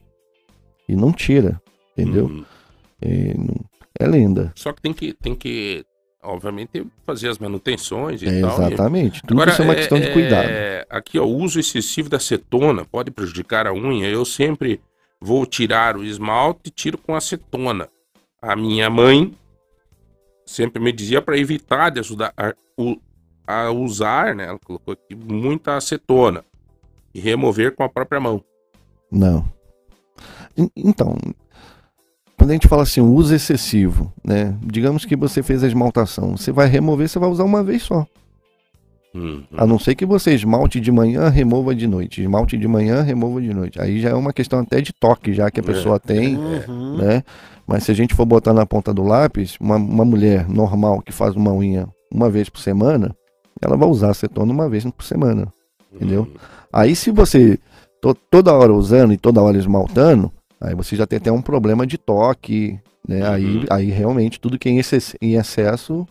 E 0.88 0.95
não 0.95 1.12
tira, 1.12 1.62
entendeu? 1.98 2.28
Hum. 2.28 2.45
É, 3.02 3.34
é 4.00 4.08
lenda. 4.08 4.52
Só 4.56 4.72
que 4.74 4.82
tem 4.82 4.93
que, 4.93 5.14
tem 5.14 5.36
que, 5.36 5.86
obviamente, 6.24 6.86
fazer 7.06 7.30
as 7.30 7.38
manutenções 7.39 8.22
e 8.22 8.28
É, 8.28 8.41
tal. 8.41 8.50
e- 8.62 8.66
exatamente. 8.68 9.22
Tudo 9.24 9.43
isso 9.50 9.62
é 9.62 9.66
uma 9.66 9.76
questão 9.76 10.00
de 10.00 10.12
cuidado. 10.12 10.48
Aqui, 10.89 11.20
ó, 11.20 11.26
o 11.26 11.36
uso 11.38 11.60
excessivo 11.60 12.10
da 12.10 12.18
acetona 12.18 12.86
pode 12.86 13.12
prejudicar 13.12 13.68
a 13.68 13.74
unha. 13.74 14.08
Eu 14.10 14.26
sempre 14.26 14.80
vou 15.20 15.45
tirar 15.45 15.98
o 15.98 16.04
esmalte 16.04 16.62
e 16.68 16.70
tiro 16.70 16.98
com 16.98 17.16
acetona. 17.16 17.88
A 18.41 18.56
minha 18.56 18.89
mãe 18.89 19.34
sempre 20.45 20.82
me 20.82 20.91
dizia 20.91 21.22
para 21.22 21.38
evitar 21.38 21.89
de 21.89 22.00
ajudar 22.00 22.34
a, 22.38 22.54
a 23.48 23.72
usar, 23.72 24.36
né? 24.36 24.45
Ela 24.45 24.60
colocou 24.60 24.93
aqui 24.93 25.16
muita 25.16 25.76
acetona 25.76 26.43
e 27.14 27.20
remover 27.20 27.76
com 27.76 27.84
a 27.84 27.89
própria 27.89 28.20
mão. 28.20 28.43
Não. 29.12 29.45
En- 30.58 30.70
Então, 30.76 31.16
quando 32.38 32.52
a 32.52 32.54
gente 32.54 32.68
fala 32.68 32.84
assim, 32.84 33.02
uso 33.02 33.34
excessivo, 33.34 34.14
né? 34.24 34.56
Digamos 34.62 35.06
que 35.06 35.16
você 35.16 35.42
fez 35.42 35.64
a 35.64 35.68
esmaltação, 35.68 36.38
você 36.38 36.52
vai 36.52 36.68
remover, 36.68 37.10
você 37.10 37.18
vai 37.20 37.30
usar 37.30 37.44
uma 37.44 37.64
vez 37.64 37.82
só. 37.84 38.06
Hum, 39.16 39.44
A 39.56 39.66
não 39.66 39.80
ser 39.80 39.96
que 39.96 40.06
você 40.06 40.36
esmalte 40.36 40.80
de 40.80 40.92
manhã, 40.92 41.30
remova 41.30 41.74
de 41.74 41.88
noite. 41.88 42.22
Esmalte 42.22 42.58
de 42.58 42.68
manhã, 42.68 43.02
remova 43.02 43.42
de 43.42 43.52
noite. 43.54 43.82
Aí 43.82 44.00
já 44.00 44.10
é 44.10 44.14
uma 44.14 44.32
questão 44.34 44.60
até 44.60 44.80
de 44.82 44.94
toque, 44.94 45.34
já 45.34 45.50
que 45.50 45.60
a 45.60 45.64
É. 45.64 45.66
pessoa 45.66 46.00
tem, 46.00 46.38
Uhum. 46.38 46.98
né? 46.98 47.24
Mas 47.66 47.84
se 47.84 47.92
a 47.92 47.96
gente 47.96 48.14
for 48.14 48.26
botar 48.26 48.54
na 48.54 48.66
ponta 48.66 48.94
do 48.94 49.04
lápis, 49.04 49.58
uma, 49.60 49.78
uma 49.78 50.06
mulher 50.06 50.48
normal 50.48 51.02
que 51.02 51.12
faz 51.12 51.36
uma 51.36 51.52
unha 51.52 51.88
uma 52.14 52.30
vez 52.30 52.48
por 52.50 52.60
semana, 52.60 53.16
ela 53.62 53.76
vai 53.76 53.90
usar 53.90 54.12
acetona 54.12 54.52
uma 54.52 54.70
vez 54.70 54.86
por 54.86 55.04
semana. 55.04 55.48
entendeu? 55.94 56.24
hum. 56.30 56.38
Aí 56.72 56.96
se 56.96 57.10
você 57.10 57.58
to- 58.02 58.14
toda 58.30 58.54
hora 58.54 58.72
usando 58.74 59.14
e 59.14 59.18
toda 59.18 59.42
hora 59.42 59.58
esmaltando, 59.58 60.32
aí 60.62 60.76
você 60.76 60.95
já 60.95 61.05
tem 61.08 61.18
até 61.18 61.32
um 61.32 61.41
problema 61.41 61.86
de 61.86 61.97
toque, 61.97 62.80
né? 63.08 63.22
Uhum. 63.28 63.34
Aí, 63.34 63.66
aí 63.70 63.86
realmente 63.91 64.39
tudo 64.39 64.58
que 64.60 64.68
é 64.70 64.72
em 64.72 64.80
exce- 64.80 65.18
em 65.22 65.36
excesso 65.36 66.08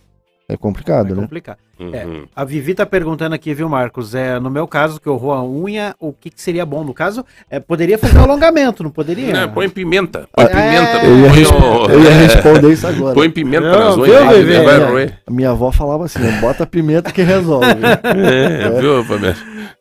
é 0.48 0.56
complicado, 0.56 1.12
É 1.12 1.16
né? 1.16 1.22
complicado. 1.22 1.58
É. 1.78 2.04
Uhum. 2.06 2.24
A 2.34 2.44
Vivi 2.44 2.74
tá 2.74 2.86
perguntando 2.86 3.34
aqui, 3.34 3.52
viu, 3.52 3.68
Marcos? 3.68 4.14
É, 4.14 4.40
no 4.40 4.48
meu 4.50 4.66
caso, 4.66 5.00
que 5.00 5.06
eu 5.06 5.16
roo 5.16 5.32
a 5.32 5.44
unha, 5.44 5.94
o 6.00 6.12
que, 6.12 6.30
que 6.30 6.40
seria 6.40 6.64
bom? 6.64 6.82
No 6.82 6.94
caso, 6.94 7.24
é, 7.50 7.60
poderia 7.60 7.98
fazer 7.98 8.18
um 8.18 8.22
alongamento, 8.22 8.82
não 8.82 8.90
poderia? 8.90 9.32
Não, 9.32 9.52
põe 9.52 9.68
pimenta. 9.68 10.26
Põe 10.32 10.44
É, 10.44 10.48
pimenta. 10.48 11.06
Eu 11.06 11.18
ia, 11.18 11.28
põe, 11.52 11.94
eu 11.94 12.00
ia 12.02 12.08
é, 12.10 12.12
responder 12.26 12.72
isso 12.72 12.86
agora. 12.86 13.14
põe 13.14 13.30
pimenta 13.30 13.68
Não, 13.70 13.78
nas 13.78 13.94
viu, 13.96 14.04
unhas. 14.04 14.22
aí, 14.28 14.44
bebê? 14.44 14.60
vai 14.64 14.74
É. 14.80 14.84
roer. 14.86 15.18
A 15.26 15.30
minha 15.30 15.50
avó 15.50 15.70
falava 15.70 16.04
assim, 16.06 16.18
né, 16.20 16.38
bota 16.40 16.66
pimenta 16.66 17.12
que 17.12 17.22
resolve. 17.22 17.66
É, 18.04 18.80
viu, 18.80 19.04
Fabiano? 19.04 19.36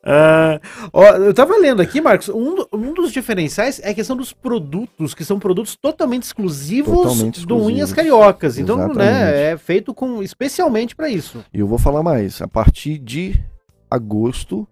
Ah, 0.08 0.60
ó, 0.94 1.04
eu 1.16 1.34
tava 1.34 1.58
lendo 1.58 1.82
aqui, 1.82 2.00
Marcos, 2.02 2.30
um, 2.30 2.56
do- 2.56 2.68
um 2.74 2.94
dos 2.94 3.12
diferenciais 3.12 3.80
é 3.84 3.90
a 3.90 3.94
questão 3.94 4.16
dos 4.16 4.32
produtos, 4.34 5.14
que 5.16 5.24
são 5.26 5.40
produtos 5.40 5.76
totalmente 5.76 6.24
exclusivos 6.24 6.94
Totalmente 6.94 7.36
do 7.36 7.56
exclusivos. 7.56 7.68
Unhas 7.74 7.94
Cariocas. 7.94 8.58
Então, 8.60 8.76
Exatamente. 8.78 9.00
né, 9.00 9.52
é 9.54 9.58
feito 9.58 9.94
com 9.94 10.22
especialmente 10.22 10.96
para 10.96 11.10
isso. 11.10 11.44
E 11.54 11.60
eu 11.60 11.68
vou 11.68 11.80
falar 11.86 12.02
mais, 12.02 12.42
a 12.42 12.48
partir 12.48 12.98
de 12.98 13.40
agosto, 13.92 14.68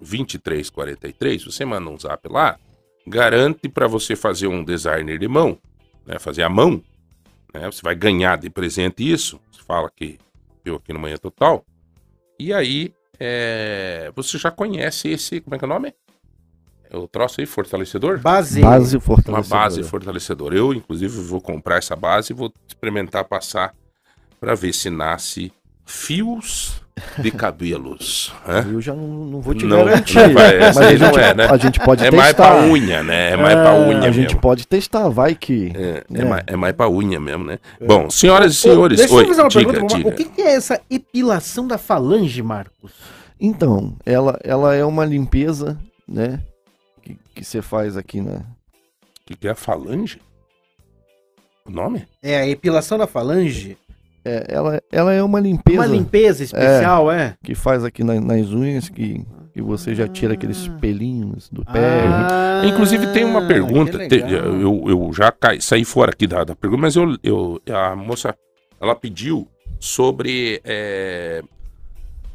99832-2343. 0.00 1.44
Você 1.44 1.64
manda 1.64 1.90
um 1.90 1.98
zap 1.98 2.28
lá, 2.30 2.56
garante 3.06 3.68
para 3.68 3.86
você 3.86 4.14
fazer 4.14 4.46
um 4.46 4.64
designer 4.64 5.18
de 5.18 5.28
mão, 5.28 5.58
né? 6.08 6.18
Fazer 6.18 6.42
a 6.42 6.48
mão, 6.48 6.82
né? 7.54 7.66
Você 7.66 7.82
vai 7.82 7.94
ganhar 7.94 8.38
de 8.38 8.48
presente 8.48 9.08
isso. 9.08 9.38
Você 9.52 9.62
fala 9.62 9.90
que 9.94 10.18
viu 10.64 10.76
aqui 10.76 10.92
no 10.92 10.98
Manhã 10.98 11.16
Total. 11.18 11.62
E 12.38 12.52
aí, 12.52 12.94
é, 13.20 14.10
você 14.16 14.38
já 14.38 14.50
conhece 14.50 15.08
esse, 15.08 15.40
como 15.40 15.54
é 15.54 15.58
que 15.58 15.64
é 15.64 15.68
o 15.68 15.68
nome? 15.68 15.94
É 16.90 16.96
o 16.96 17.06
troço 17.06 17.40
aí, 17.40 17.46
fortalecedor? 17.46 18.18
Base. 18.18 18.62
Base 18.62 18.96
Uma 18.96 19.02
fortalecedora. 19.02 19.60
base 19.62 19.82
fortalecedora. 19.82 20.56
Eu, 20.56 20.72
inclusive, 20.72 21.20
vou 21.20 21.40
comprar 21.40 21.76
essa 21.76 21.94
base 21.94 22.32
e 22.32 22.36
vou 22.36 22.50
experimentar 22.66 23.24
passar 23.24 23.74
para 24.40 24.54
ver 24.54 24.72
se 24.72 24.88
nasce 24.88 25.52
fios 25.84 26.80
de 27.18 27.30
cabelos. 27.30 28.32
hã? 28.46 28.66
Eu 28.70 28.80
já 28.80 28.94
não, 28.94 29.06
não 29.06 29.40
vou 29.40 29.54
te 29.54 29.64
Não, 29.64 29.84
garantir. 29.84 30.16
não 30.16 30.34
vai, 30.34 30.58
mas 30.58 30.76
aí 30.76 30.86
a 30.86 30.90
gente, 30.96 31.00
não 31.16 31.18
é, 31.22 31.34
né? 31.34 31.46
a 31.50 31.56
gente 31.56 31.80
pode 31.80 32.02
É 32.04 32.10
testar. 32.10 32.16
mais 32.22 32.34
pra 32.34 32.62
unha, 32.64 33.02
né? 33.02 33.30
É 33.32 33.36
mais 33.36 33.54
pra 33.54 33.70
Ah, 33.70 33.78
unha 33.78 33.98
a 33.98 34.10
gente 34.10 34.26
mesmo. 34.28 34.40
pode 34.40 34.66
testar, 34.66 35.08
vai 35.08 35.34
que. 35.34 35.72
É, 35.74 35.80
é 35.80 36.04
né? 36.10 36.24
mais, 36.24 36.44
é 36.46 36.56
mais 36.56 36.74
pra 36.74 36.88
unha 36.90 37.18
mesmo, 37.20 37.44
né? 37.44 37.58
Bom, 37.86 38.08
senhoras 38.10 38.52
e 38.52 38.56
senhores, 38.56 38.98
Deixa 38.98 39.14
oi, 39.14 39.22
eu 39.24 39.28
fazer 39.28 39.40
uma 39.42 39.48
diga, 39.48 39.70
pergunta. 39.72 39.96
diga. 39.96 40.08
O 40.08 40.12
que, 40.12 40.42
é 40.42 40.54
essa 40.54 40.80
epilação 40.90 41.66
da 41.66 41.78
falange, 41.78 42.42
Marcos? 42.42 42.92
Então, 43.40 43.96
ela, 44.04 44.38
ela 44.42 44.74
é 44.74 44.84
uma 44.84 45.04
limpeza, 45.04 45.78
né? 46.06 46.40
Que, 47.02 47.16
você 47.44 47.62
faz 47.62 47.96
aqui 47.96 48.20
na. 48.20 48.32
O 48.36 48.44
que, 49.26 49.36
que 49.36 49.46
é 49.48 49.50
a 49.50 49.54
falange? 49.54 50.20
O 51.66 51.70
nome? 51.70 52.06
É 52.22 52.38
a 52.38 52.48
epilação 52.48 52.96
da 52.98 53.06
falange? 53.06 53.76
É, 54.24 54.46
ela, 54.48 54.82
ela 54.90 55.12
é 55.12 55.22
uma 55.22 55.40
limpeza 55.40 55.78
Uma 55.78 55.86
limpeza 55.86 56.42
especial, 56.44 57.10
é? 57.10 57.36
que 57.42 57.54
faz 57.54 57.84
aqui 57.84 58.02
na- 58.04 58.20
nas 58.20 58.48
unhas, 58.50 58.88
que, 58.88 59.24
e 59.54 59.60
você 59.62 59.94
já 59.94 60.06
tira 60.08 60.34
aqueles 60.34 60.68
pelinhos 60.80 61.48
do 61.48 61.64
pé. 61.64 62.04
Ah, 62.06 62.62
Inclusive 62.64 63.06
tem 63.12 63.24
uma 63.24 63.40
que 63.42 63.48
pergunta, 63.48 63.98
te- 64.08 64.16
eu, 64.20 64.84
eu 64.88 65.10
já 65.12 65.30
caí, 65.32 65.60
saí 65.62 65.84
fora 65.84 66.10
aqui 66.10 66.26
da, 66.26 66.44
da 66.44 66.54
pergunta, 66.56 66.82
mas 66.82 66.96
eu, 66.96 67.16
eu, 67.22 67.60
a 67.72 67.94
moça, 67.96 68.34
ela 68.80 68.94
pediu 68.94 69.48
sobre 69.80 70.60
é, 70.64 71.42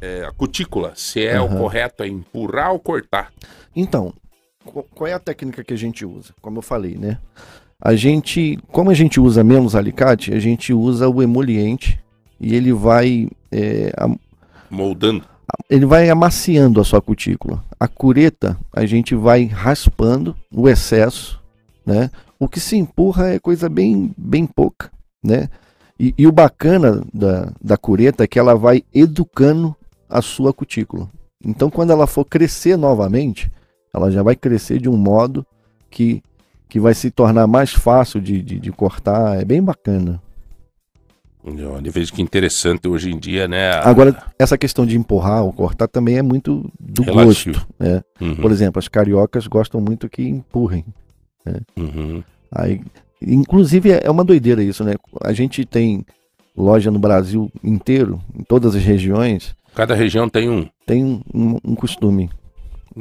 é, 0.00 0.24
a 0.24 0.32
cutícula, 0.32 0.92
se 0.96 1.24
é 1.24 1.40
o 1.40 1.44
Aham. 1.44 1.58
correto 1.58 2.02
é 2.02 2.08
empurrar 2.08 2.72
ou 2.72 2.78
cortar. 2.80 3.30
Então, 3.76 4.12
qu- 4.64 4.82
qual 4.94 5.06
é 5.06 5.12
a 5.12 5.18
técnica 5.18 5.62
que 5.62 5.74
a 5.74 5.78
gente 5.78 6.04
usa? 6.04 6.32
Como 6.40 6.58
eu 6.58 6.62
falei, 6.62 6.96
né? 6.96 7.18
A 7.84 7.94
gente, 7.94 8.58
como 8.72 8.90
a 8.90 8.94
gente 8.94 9.20
usa 9.20 9.44
menos 9.44 9.76
alicate, 9.76 10.32
a 10.32 10.38
gente 10.38 10.72
usa 10.72 11.06
o 11.06 11.22
emoliente 11.22 12.00
e 12.40 12.54
ele 12.54 12.72
vai, 12.72 13.28
é, 13.52 13.92
Moldando. 14.70 15.22
ele 15.68 15.84
vai 15.84 16.08
amaciando 16.08 16.80
a 16.80 16.84
sua 16.84 17.02
cutícula. 17.02 17.62
A 17.78 17.86
cureta, 17.86 18.58
a 18.72 18.86
gente 18.86 19.14
vai 19.14 19.44
raspando 19.44 20.34
o 20.50 20.66
excesso, 20.66 21.38
né? 21.84 22.10
O 22.40 22.48
que 22.48 22.58
se 22.58 22.74
empurra 22.74 23.28
é 23.34 23.38
coisa 23.38 23.68
bem, 23.68 24.12
bem 24.16 24.46
pouca, 24.46 24.90
né? 25.22 25.50
E, 26.00 26.14
e 26.16 26.26
o 26.26 26.32
bacana 26.32 27.04
da, 27.12 27.52
da 27.62 27.76
cureta 27.76 28.24
é 28.24 28.26
que 28.26 28.38
ela 28.38 28.54
vai 28.54 28.82
educando 28.94 29.76
a 30.08 30.22
sua 30.22 30.54
cutícula. 30.54 31.08
Então, 31.44 31.68
quando 31.68 31.90
ela 31.90 32.06
for 32.06 32.24
crescer 32.24 32.78
novamente, 32.78 33.50
ela 33.92 34.10
já 34.10 34.22
vai 34.22 34.34
crescer 34.34 34.80
de 34.80 34.88
um 34.88 34.96
modo 34.96 35.46
que, 35.90 36.22
que 36.68 36.80
vai 36.80 36.94
se 36.94 37.10
tornar 37.10 37.46
mais 37.46 37.70
fácil 37.70 38.20
de, 38.20 38.42
de, 38.42 38.58
de 38.58 38.72
cortar. 38.72 39.40
É 39.40 39.44
bem 39.44 39.62
bacana. 39.62 40.20
Olha, 41.46 41.90
veja 41.90 42.10
que 42.10 42.22
interessante 42.22 42.88
hoje 42.88 43.10
em 43.10 43.18
dia, 43.18 43.46
né? 43.46 43.70
a- 43.72 43.88
Agora, 43.88 44.16
essa 44.38 44.56
questão 44.56 44.86
de 44.86 44.96
empurrar 44.96 45.44
ou 45.44 45.52
cortar 45.52 45.86
também 45.86 46.16
é 46.16 46.22
muito 46.22 46.70
do 46.80 47.02
Relativo. 47.02 47.54
gosto. 47.58 47.68
né? 47.78 48.02
Uhum, 48.18 48.36
Por 48.36 48.50
exemplo, 48.50 48.78
as 48.78 48.88
cariocas 48.88 49.46
gostam 49.46 49.78
muito 49.78 50.08
que 50.08 50.22
empurrem. 50.22 50.86
uhum. 51.76 52.22
Aí, 52.50 52.80
inclusive, 53.20 53.90
é 53.92 54.10
uma 54.10 54.24
doideira 54.24 54.62
isso, 54.62 54.82
né? 54.84 54.94
A 55.22 55.34
gente 55.34 55.66
tem 55.66 56.06
loja 56.56 56.90
no 56.90 56.98
Brasil 56.98 57.52
inteiro, 57.62 58.22
em 58.34 58.42
todas 58.42 58.74
as 58.74 58.82
regiões, 58.82 59.54
Cada 59.74 59.94
região 59.94 60.28
tem 60.28 60.48
um. 60.48 60.66
tem 60.86 61.04
um, 61.04 61.20
um- 61.34 61.58
um 61.62 61.74
costume. 61.74 62.30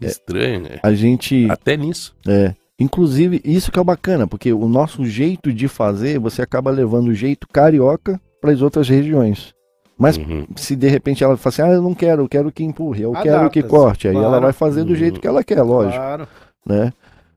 Estranho, 0.02 0.64
né? 0.64 0.80
A 0.84 0.92
gente, 0.94 1.48
Até 1.50 1.78
nisso. 1.78 2.14
é, 2.28 2.54
inclusive, 2.84 3.42
isso 3.44 3.72
que 3.72 3.80
é 3.80 3.82
o 3.82 3.86
bacana, 3.86 4.28
porque 4.28 4.52
o 4.52 4.68
nosso 4.68 5.06
jeito 5.06 5.52
de 5.52 5.68
fazer, 5.68 6.20
você 6.20 6.42
acaba 6.42 6.70
levando 6.70 7.08
o 7.08 7.14
jeito 7.14 7.48
carioca 7.48 8.20
para 8.42 8.52
as 8.52 8.62
outras 8.62 8.88
regiões. 8.88 9.54
Mas 9.98 10.18
Uhum. 10.18 10.46
se 10.56 10.76
de 10.76 10.88
repente 10.88 11.24
ela 11.24 11.38
fala 11.38 11.54
assim, 11.54 11.62
ah, 11.62 11.76
eu 11.76 11.82
não 11.82 11.94
quero, 11.94 12.24
eu 12.24 12.30
quero 12.30 12.52
que 12.52 12.64
empurre, 12.64 13.04
eu 13.04 13.14
quero 13.14 13.50
que 13.50 13.64
corte, 13.64 14.08
aí 14.08 14.16
ela 14.16 14.28
claro. 14.28 14.44
vai 14.44 14.54
fazer 14.54 14.84
do 14.84 14.96
jeito 14.96 15.20
que 15.20 15.28
ela 15.28 15.44
quer, 15.44 15.62
lógico. 15.62 15.96
Claro. 15.98 16.28
né? 16.66 16.92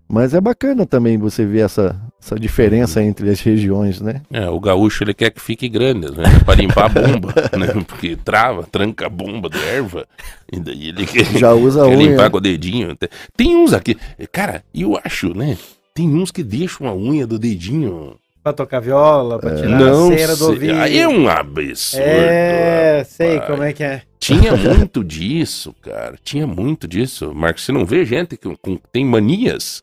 Mas 0.08 0.34
é 0.34 0.40
bacana 0.40 0.86
também 0.86 1.18
você 1.18 1.44
ver 1.44 1.64
essa, 1.64 2.00
essa 2.26 2.38
diferença 2.40 3.00
entre 3.00 3.30
as 3.30 3.40
regiões, 3.40 4.00
né? 4.00 4.20
É, 4.32 4.48
o 4.50 4.58
gaúcho 4.58 5.04
ele 5.04 5.14
quer 5.14 5.30
que 5.30 5.40
fique 5.40 5.68
grande, 5.68 6.10
né? 6.10 6.24
Pra 6.44 6.56
limpar 6.56 6.86
a 6.86 6.88
bomba, 6.88 7.32
né? 7.56 7.68
Porque 7.86 8.16
trava, 8.16 8.64
tranca 8.64 9.06
a 9.06 9.08
bomba 9.08 9.48
do 9.48 9.56
erva. 9.58 10.06
E 10.52 10.58
daí 10.58 10.88
ele 10.88 11.06
quer, 11.06 11.24
Já 11.38 11.52
usa 11.54 11.84
a 11.84 11.88
quer 11.88 11.96
unha. 11.96 12.08
limpar 12.10 12.28
com 12.30 12.38
o 12.38 12.40
dedinho. 12.40 12.96
Tem 13.36 13.54
uns 13.54 13.72
aqui, 13.72 13.96
cara, 14.32 14.64
eu 14.74 14.98
acho, 15.04 15.32
né? 15.36 15.56
Tem 15.94 16.08
uns 16.12 16.32
que 16.32 16.42
deixam 16.42 16.88
a 16.88 16.94
unha 16.94 17.26
do 17.26 17.38
dedinho. 17.38 18.16
Pra 18.42 18.52
tocar 18.52 18.80
viola, 18.80 19.38
pra 19.38 19.54
tirar 19.56 19.78
não 19.78 20.12
a 20.12 20.18
cera 20.18 20.32
do 20.32 20.38
sei. 20.38 20.46
ouvido. 20.48 20.74
Aí 20.80 20.98
é 20.98 21.08
um 21.08 21.28
absurdo. 21.28 22.04
É, 22.06 23.04
sei 23.08 23.34
rapaz. 23.34 23.50
como 23.50 23.62
é 23.62 23.72
que 23.72 23.82
é. 23.84 24.02
Tinha 24.20 24.54
muito 24.56 25.02
disso, 25.04 25.74
cara. 25.82 26.16
Tinha 26.24 26.46
muito 26.46 26.86
disso. 26.88 27.32
Marcos, 27.34 27.64
você 27.64 27.72
não 27.72 27.84
vê 27.84 28.04
gente 28.04 28.36
que 28.36 28.56
com- 28.56 28.78
tem 28.92 29.04
manias? 29.04 29.80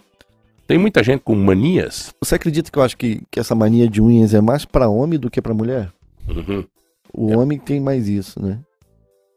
Tem 0.67 0.77
muita 0.77 1.03
gente 1.03 1.21
com 1.21 1.35
manias. 1.35 2.13
Você 2.23 2.35
acredita 2.35 2.71
que 2.71 2.77
eu 2.79 2.83
acho 2.83 2.97
que, 2.97 3.21
que 3.29 3.39
essa 3.39 3.53
mania 3.53 3.87
de 3.87 4.01
unhas 4.01 4.33
é 4.33 4.41
mais 4.41 4.63
pra 4.65 4.87
homem 4.89 5.19
do 5.19 5.29
que 5.29 5.41
pra 5.41 5.53
mulher? 5.53 5.91
Uhum. 6.27 6.63
O 7.13 7.37
homem 7.37 7.59
tem 7.59 7.79
mais 7.79 8.07
isso, 8.07 8.41
né? 8.41 8.59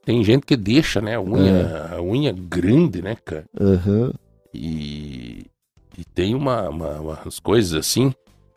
Tem 0.04 0.22
gente 0.22 0.46
que 0.46 0.56
deixa, 0.56 1.00
né, 1.00 1.16
a 1.16 1.20
unha, 1.20 1.90
É. 1.92 1.96
a 1.96 2.00
unha 2.00 2.32
grande, 2.32 3.02
né, 3.02 3.16
cara? 3.24 3.44
Aham. 3.60 4.12
E, 4.54 5.44
e 5.98 6.04
tem 6.14 6.34
uma, 6.34 6.68
uma- 6.68 7.00
umas 7.00 7.38
coisas 7.40 7.74
assim 7.74 8.14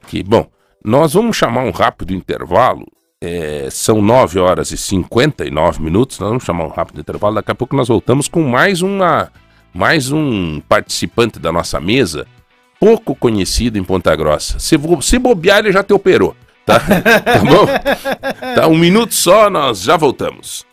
que, 0.07 0.21
bom, 0.23 0.47
nós 0.85 1.13
vamos 1.13 1.35
chamar 1.35 1.63
um 1.63 1.71
rápido 1.71 2.13
intervalo. 2.13 2.85
é, 3.21 3.67
são 3.69 4.01
9 4.01 4.39
horas 4.39 4.71
e 4.71 4.77
59 4.77 5.81
minutos. 5.83 6.17
Nós 6.19 6.29
vamos 6.29 6.43
chamar 6.45 6.63
um 6.63 6.69
rápido 6.69 7.01
intervalo. 7.01 7.35
Daqui 7.35 7.51
a 7.51 7.55
pouco 7.55 7.75
nós 7.75 7.89
voltamos 7.89 8.29
com 8.29 8.41
mais 8.43 8.81
uma 8.81 9.29
mais 9.73 10.09
um 10.09 10.61
participante 10.61 11.37
da 11.37 11.51
nossa 11.51 11.81
mesa, 11.81 12.25
pouco 12.79 13.15
conhecido 13.15 13.77
em 13.77 13.83
Ponta 13.83 14.15
Grossa. 14.15 14.59
Se, 14.59 14.75
se 15.01 15.19
bobear, 15.19 15.59
ele 15.59 15.71
já 15.71 15.83
te 15.83 15.93
operou. 15.93 16.35
Tá, 16.65 16.79
tá 16.79 17.39
bom? 17.39 18.55
Tá, 18.55 18.67
um 18.67 18.77
minuto 18.77 19.13
só, 19.13 19.49
nós 19.49 19.81
já 19.81 19.97
voltamos. 19.97 20.65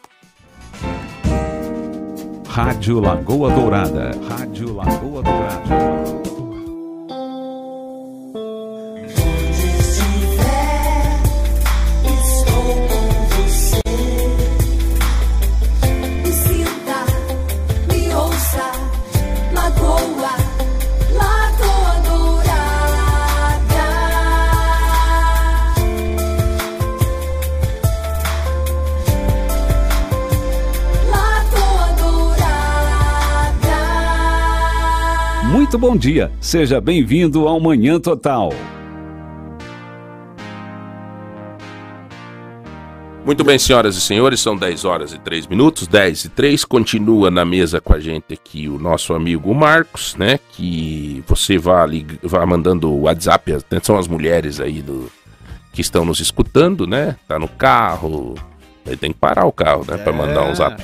Rádio 2.48 3.00
Lagoa 3.00 3.50
Dourada. 3.50 4.12
Rádio 4.28 4.74
Lagoa 4.74 5.22
Dourada. 5.22 6.35
Muito 35.66 35.78
bom 35.78 35.96
dia. 35.96 36.30
Seja 36.40 36.80
bem-vindo 36.80 37.48
ao 37.48 37.58
Manhã 37.58 37.98
Total. 37.98 38.52
Muito 43.24 43.42
bem, 43.42 43.58
senhoras 43.58 43.96
e 43.96 44.00
senhores, 44.00 44.38
são 44.38 44.56
10 44.56 44.84
horas 44.84 45.12
e 45.12 45.18
3 45.18 45.48
minutos, 45.48 45.88
10 45.88 46.26
e 46.26 46.28
3. 46.28 46.64
Continua 46.64 47.32
na 47.32 47.44
mesa 47.44 47.80
com 47.80 47.92
a 47.92 47.98
gente 47.98 48.32
aqui 48.32 48.68
o 48.68 48.78
nosso 48.78 49.12
amigo 49.12 49.52
Marcos, 49.52 50.14
né? 50.14 50.38
Que 50.52 51.24
você 51.26 51.58
vá, 51.58 51.84
lig... 51.84 52.16
vá 52.22 52.46
mandando 52.46 52.88
o 52.88 53.00
WhatsApp, 53.00 53.54
atenção 53.54 53.98
às 53.98 54.06
mulheres 54.06 54.60
aí 54.60 54.80
do... 54.80 55.10
que 55.72 55.80
estão 55.80 56.04
nos 56.04 56.20
escutando, 56.20 56.86
né? 56.86 57.16
Tá 57.26 57.40
no 57.40 57.48
carro, 57.48 58.36
aí 58.86 58.96
tem 58.96 59.12
que 59.12 59.18
parar 59.18 59.46
o 59.46 59.52
carro, 59.52 59.84
né? 59.84 59.96
Pra 59.96 60.12
mandar 60.12 60.48
um 60.48 60.54
zap. 60.54 60.80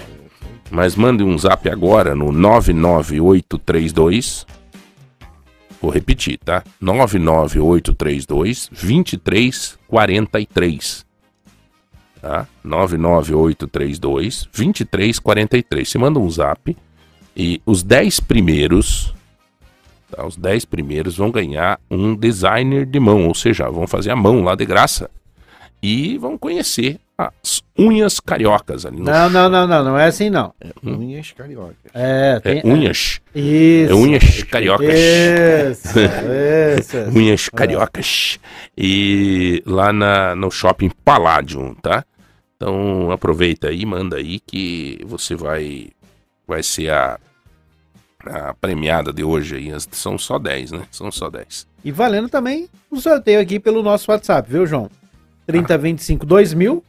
Mas 0.72 0.96
mande 0.96 1.22
um 1.22 1.38
zap 1.38 1.70
agora 1.70 2.16
no 2.16 2.32
99832. 2.32 4.44
Vou 5.82 5.90
repetir, 5.90 6.38
tá? 6.38 6.62
99832 6.80 8.70
2343 8.70 11.12
tá? 12.22 12.46
99832 12.62 14.48
2343. 14.52 15.88
Você 15.88 15.98
manda 15.98 16.20
um 16.20 16.30
zap 16.30 16.74
e 17.36 17.60
os 17.66 17.82
10 17.82 18.20
primeiros, 18.20 19.12
tá? 20.10 20.24
Os 20.24 20.36
10 20.36 20.64
primeiros 20.66 21.16
vão 21.16 21.30
ganhar 21.30 21.80
um 21.90 22.14
designer 22.14 22.86
de 22.86 23.00
mão, 23.00 23.26
ou 23.26 23.34
seja, 23.34 23.68
vão 23.68 23.86
fazer 23.86 24.12
a 24.12 24.16
mão 24.16 24.44
lá 24.44 24.54
de 24.54 24.64
graça 24.64 25.10
e 25.82 26.16
vão 26.16 26.38
conhecer 26.38 27.00
as 27.18 27.61
unhas 27.78 28.20
cariocas 28.20 28.84
ali 28.84 28.98
no 28.98 29.04
Não, 29.04 29.30
não, 29.30 29.48
não, 29.48 29.66
não, 29.66 29.84
não 29.84 29.98
é 29.98 30.06
assim 30.06 30.28
não. 30.30 30.52
Unhas 30.84 31.32
carioca. 31.32 31.74
É, 31.94 32.34
é, 32.36 32.40
tem. 32.40 32.62
unhas, 32.64 33.20
Isso. 33.34 33.92
é 33.92 33.94
unhas 33.94 34.42
cariocas. 34.44 34.88
Isso, 34.94 35.98
isso. 36.78 36.96
Unhas 37.18 37.48
cariocas. 37.48 38.38
E 38.76 39.62
lá 39.66 39.92
na, 39.92 40.34
no 40.36 40.50
shopping 40.50 40.90
Palladium, 41.04 41.74
tá? 41.74 42.04
Então 42.56 43.10
aproveita 43.10 43.68
aí, 43.68 43.84
manda 43.84 44.16
aí 44.16 44.38
que 44.40 45.00
você 45.06 45.34
vai 45.34 45.88
vai 46.46 46.62
ser 46.62 46.90
a, 46.90 47.18
a 48.26 48.54
premiada 48.54 49.12
de 49.12 49.24
hoje 49.24 49.56
aí. 49.56 49.72
As- 49.72 49.88
São 49.92 50.18
só 50.18 50.38
10, 50.38 50.72
né? 50.72 50.82
São 50.90 51.10
só 51.10 51.28
10. 51.30 51.66
E 51.84 51.90
valendo 51.90 52.28
também 52.28 52.68
o 52.90 53.00
sorteio 53.00 53.40
aqui 53.40 53.58
pelo 53.58 53.82
nosso 53.82 54.10
WhatsApp, 54.10 54.48
viu, 54.50 54.66
João? 54.66 54.88
3025 55.46 56.24
2000. 56.24 56.84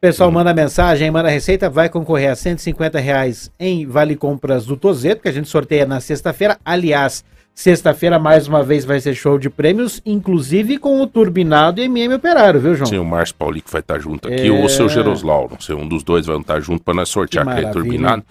Pessoal 0.00 0.30
manda 0.30 0.54
mensagem, 0.54 1.10
manda 1.10 1.28
receita, 1.28 1.68
vai 1.68 1.88
concorrer 1.88 2.30
a 2.30 2.36
150 2.36 3.00
reais 3.00 3.50
em 3.58 3.84
Vale 3.84 4.14
Compras 4.14 4.64
do 4.64 4.76
Tozeto, 4.76 5.22
que 5.22 5.28
a 5.28 5.32
gente 5.32 5.48
sorteia 5.48 5.84
na 5.84 5.98
sexta-feira. 5.98 6.56
Aliás, 6.64 7.24
sexta-feira, 7.52 8.16
mais 8.16 8.46
uma 8.46 8.62
vez, 8.62 8.84
vai 8.84 9.00
ser 9.00 9.16
show 9.16 9.36
de 9.40 9.50
prêmios, 9.50 10.00
inclusive 10.06 10.78
com 10.78 11.02
o 11.02 11.06
Turbinado 11.08 11.80
e 11.80 11.84
MM 11.86 12.14
Operário, 12.14 12.60
viu, 12.60 12.76
João? 12.76 12.86
Sim, 12.86 12.98
o 12.98 13.04
Márcio 13.04 13.34
Paulico 13.34 13.68
vai 13.72 13.80
estar 13.80 13.98
junto 13.98 14.28
aqui, 14.28 14.46
É. 14.46 14.52
ou 14.52 14.64
o 14.66 14.68
seu 14.68 14.88
Geroslau, 14.88 15.48
não 15.50 15.58
sei, 15.60 15.74
um 15.74 15.88
dos 15.88 16.04
dois 16.04 16.26
vai 16.26 16.36
estar 16.38 16.60
junto 16.60 16.84
para 16.84 16.94
nós 16.94 17.08
sortear 17.08 17.44
Que 17.44 17.50
aquele 17.50 17.72
turbinado. 17.72 18.22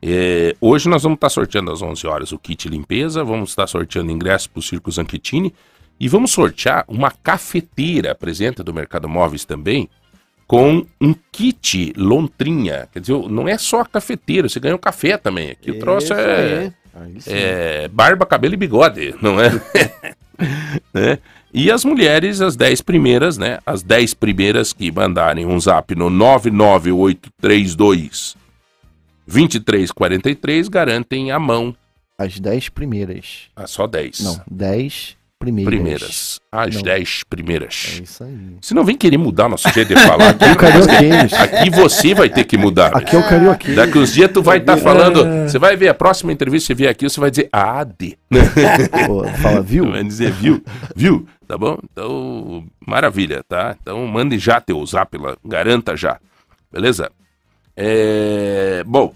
É, 0.00 0.54
hoje 0.60 0.88
nós 0.88 1.02
vamos 1.02 1.16
estar 1.16 1.30
sorteando 1.30 1.72
às 1.72 1.82
11 1.82 2.06
horas 2.06 2.30
o 2.30 2.38
kit 2.38 2.68
limpeza, 2.68 3.24
vamos 3.24 3.50
estar 3.50 3.66
sorteando 3.66 4.12
ingresso 4.12 4.48
para 4.48 4.60
o 4.60 4.62
Circo 4.62 4.88
Zanchettini 4.92 5.52
e 5.98 6.06
vamos 6.06 6.30
sortear 6.30 6.84
uma 6.86 7.10
cafeteira 7.10 8.14
presente 8.14 8.62
do 8.62 8.72
Mercado 8.72 9.08
Móveis 9.08 9.44
também, 9.44 9.88
com 10.48 10.84
um 10.98 11.14
kit 11.30 11.92
lontrinha. 11.94 12.88
Quer 12.90 13.00
dizer, 13.00 13.12
não 13.28 13.46
é 13.46 13.58
só 13.58 13.82
a 13.82 13.86
cafeteira, 13.86 14.48
você 14.48 14.58
ganha 14.58 14.74
um 14.74 14.78
café 14.78 15.18
também. 15.18 15.50
Aqui 15.50 15.70
o 15.70 15.78
troço 15.78 16.14
é, 16.14 16.72
é 17.26 17.86
barba, 17.88 18.24
cabelo 18.24 18.54
e 18.54 18.56
bigode, 18.56 19.14
não 19.22 19.38
é? 19.40 19.50
Né? 20.94 21.18
E 21.52 21.68
as 21.68 21.84
mulheres, 21.84 22.40
as 22.40 22.54
10 22.54 22.82
primeiras, 22.82 23.36
né? 23.36 23.58
As 23.66 23.82
10 23.82 24.14
primeiras 24.14 24.72
que 24.72 24.92
mandarem 24.92 25.44
um 25.44 25.58
zap 25.58 25.96
no 25.96 26.08
99832 26.08 28.36
2343 29.26 30.68
garantem 30.68 31.32
a 31.32 31.40
mão. 31.40 31.74
As 32.16 32.38
10 32.38 32.68
primeiras. 32.68 33.48
Ah, 33.56 33.66
só 33.66 33.88
10. 33.88 34.20
Não, 34.20 34.40
10 34.48 35.17
primeiras. 35.38 35.70
primeiras. 35.70 36.40
As 36.50 36.74
Não. 36.74 36.82
10 36.82 37.22
primeiras. 37.24 37.96
É 37.98 38.02
isso 38.02 38.24
aí. 38.24 38.56
Se 38.60 38.74
não 38.74 38.84
vem 38.84 38.96
querer 38.96 39.16
mudar 39.18 39.48
nosso 39.48 39.68
jeito 39.70 39.94
de 39.94 40.00
falar 40.00 40.30
aqui, 40.30 40.44
O 40.50 40.56
carioquês. 40.56 41.32
aqui 41.32 41.70
você 41.70 42.14
vai 42.14 42.28
ter 42.28 42.44
que 42.44 42.56
mudar. 42.58 42.96
Aqui 42.96 43.14
é 43.14 43.18
o 43.18 43.28
carioquês. 43.28 43.76
Daqui 43.76 43.98
uns 43.98 44.12
dias 44.12 44.30
tu 44.32 44.42
vai 44.42 44.58
estar 44.58 44.76
falando. 44.76 45.48
Você 45.48 45.58
vai 45.58 45.76
ver 45.76 45.88
a 45.88 45.94
próxima 45.94 46.32
entrevista, 46.32 46.66
você 46.68 46.74
vier 46.74 46.90
aqui, 46.90 47.08
você 47.08 47.20
vai 47.20 47.30
dizer 47.30 47.48
AD. 47.52 48.18
Pô, 49.06 49.24
Fala, 49.40 49.62
viu? 49.62 49.90
Vai 49.90 50.02
dizer, 50.04 50.32
viu? 50.32 50.62
Viu? 50.96 51.26
Tá 51.46 51.56
bom? 51.56 51.78
Então, 51.92 52.64
maravilha, 52.86 53.42
tá? 53.48 53.76
Então, 53.80 54.06
mande 54.06 54.38
já 54.38 54.60
teu 54.60 54.84
zap 54.84 55.16
lá, 55.16 55.36
garanta 55.44 55.96
já. 55.96 56.18
Beleza? 56.72 57.10
É... 57.76 58.82
Bom, 58.86 59.14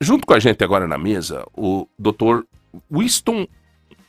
junto 0.00 0.26
com 0.26 0.34
a 0.34 0.40
gente 0.40 0.64
agora 0.64 0.88
na 0.88 0.96
mesa, 0.98 1.44
o 1.56 1.86
doutor 1.98 2.46
Winston. 2.90 3.46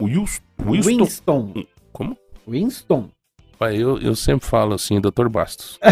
Wilson, 0.02 0.41
Winston. 0.60 0.98
Winston. 0.98 1.66
Como? 1.91 2.18
Winston. 2.48 3.10
Pai, 3.58 3.78
eu, 3.78 3.98
eu 4.00 4.16
sempre 4.16 4.46
falo 4.46 4.74
assim, 4.74 5.00
doutor 5.00 5.30
Bastos. 5.30 5.80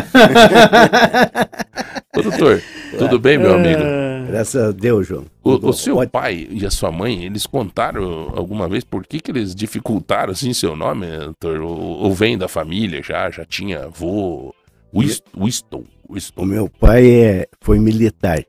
Ô, 2.16 2.22
doutor, 2.22 2.62
tudo 2.98 3.20
bem, 3.20 3.38
meu 3.38 3.56
amigo? 3.56 3.82
Graças 4.28 4.62
a 4.62 4.72
Deus, 4.72 5.08
João. 5.08 5.26
O, 5.44 5.70
o 5.70 5.74
seu 5.74 5.98
ótimo. 5.98 6.12
pai 6.12 6.48
e 6.50 6.66
a 6.66 6.72
sua 6.72 6.92
mãe, 6.92 7.24
eles 7.24 7.46
contaram 7.46 8.32
alguma 8.36 8.68
vez 8.68 8.84
por 8.84 9.06
que, 9.06 9.20
que 9.20 9.32
eles 9.32 9.56
dificultaram 9.56 10.32
assim 10.32 10.54
seu 10.54 10.76
nome, 10.76 11.06
doutor? 11.18 11.62
Ou, 11.62 11.78
ou 11.80 12.14
vem 12.14 12.38
da 12.38 12.48
família 12.48 13.02
já, 13.02 13.30
já 13.30 13.46
tinha 13.46 13.86
avô? 13.86 14.54
Wist- 14.94 15.24
Winston. 15.36 15.84
O 16.08 16.14
Winston. 16.14 16.46
meu 16.46 16.70
pai 16.70 17.10
é, 17.10 17.48
foi 17.62 17.80
militar. 17.80 18.44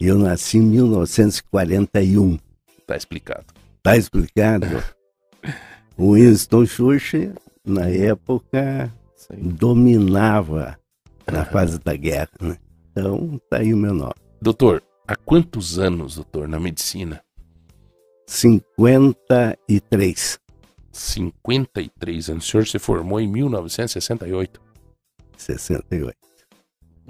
Eu 0.00 0.18
nasci 0.18 0.58
em 0.58 0.62
1941. 0.62 2.38
Tá 2.86 2.96
explicado. 2.96 3.44
Tá 3.88 3.96
explicado? 3.96 4.66
O 5.96 6.14
Winston 6.14 6.64
Churchill, 6.64 7.34
na 7.64 7.88
época, 7.88 8.94
aí. 9.30 9.42
dominava 9.42 10.78
na 11.26 11.44
fase 11.44 11.80
da 11.80 11.96
guerra, 11.96 12.30
né? 12.40 12.56
Então, 12.92 13.40
tá 13.50 13.56
aí 13.56 13.74
o 13.74 13.76
meu 13.76 13.92
nome. 13.92 14.14
Doutor, 14.40 14.80
há 15.08 15.16
quantos 15.16 15.76
anos, 15.76 16.14
doutor, 16.14 16.46
na 16.46 16.60
medicina? 16.60 17.20
53, 18.28 20.38
53 20.92 22.30
anos. 22.30 22.46
O 22.46 22.48
senhor 22.48 22.64
se 22.64 22.78
formou 22.78 23.18
em 23.18 23.26
1968. 23.26 24.60
68. 25.36 26.16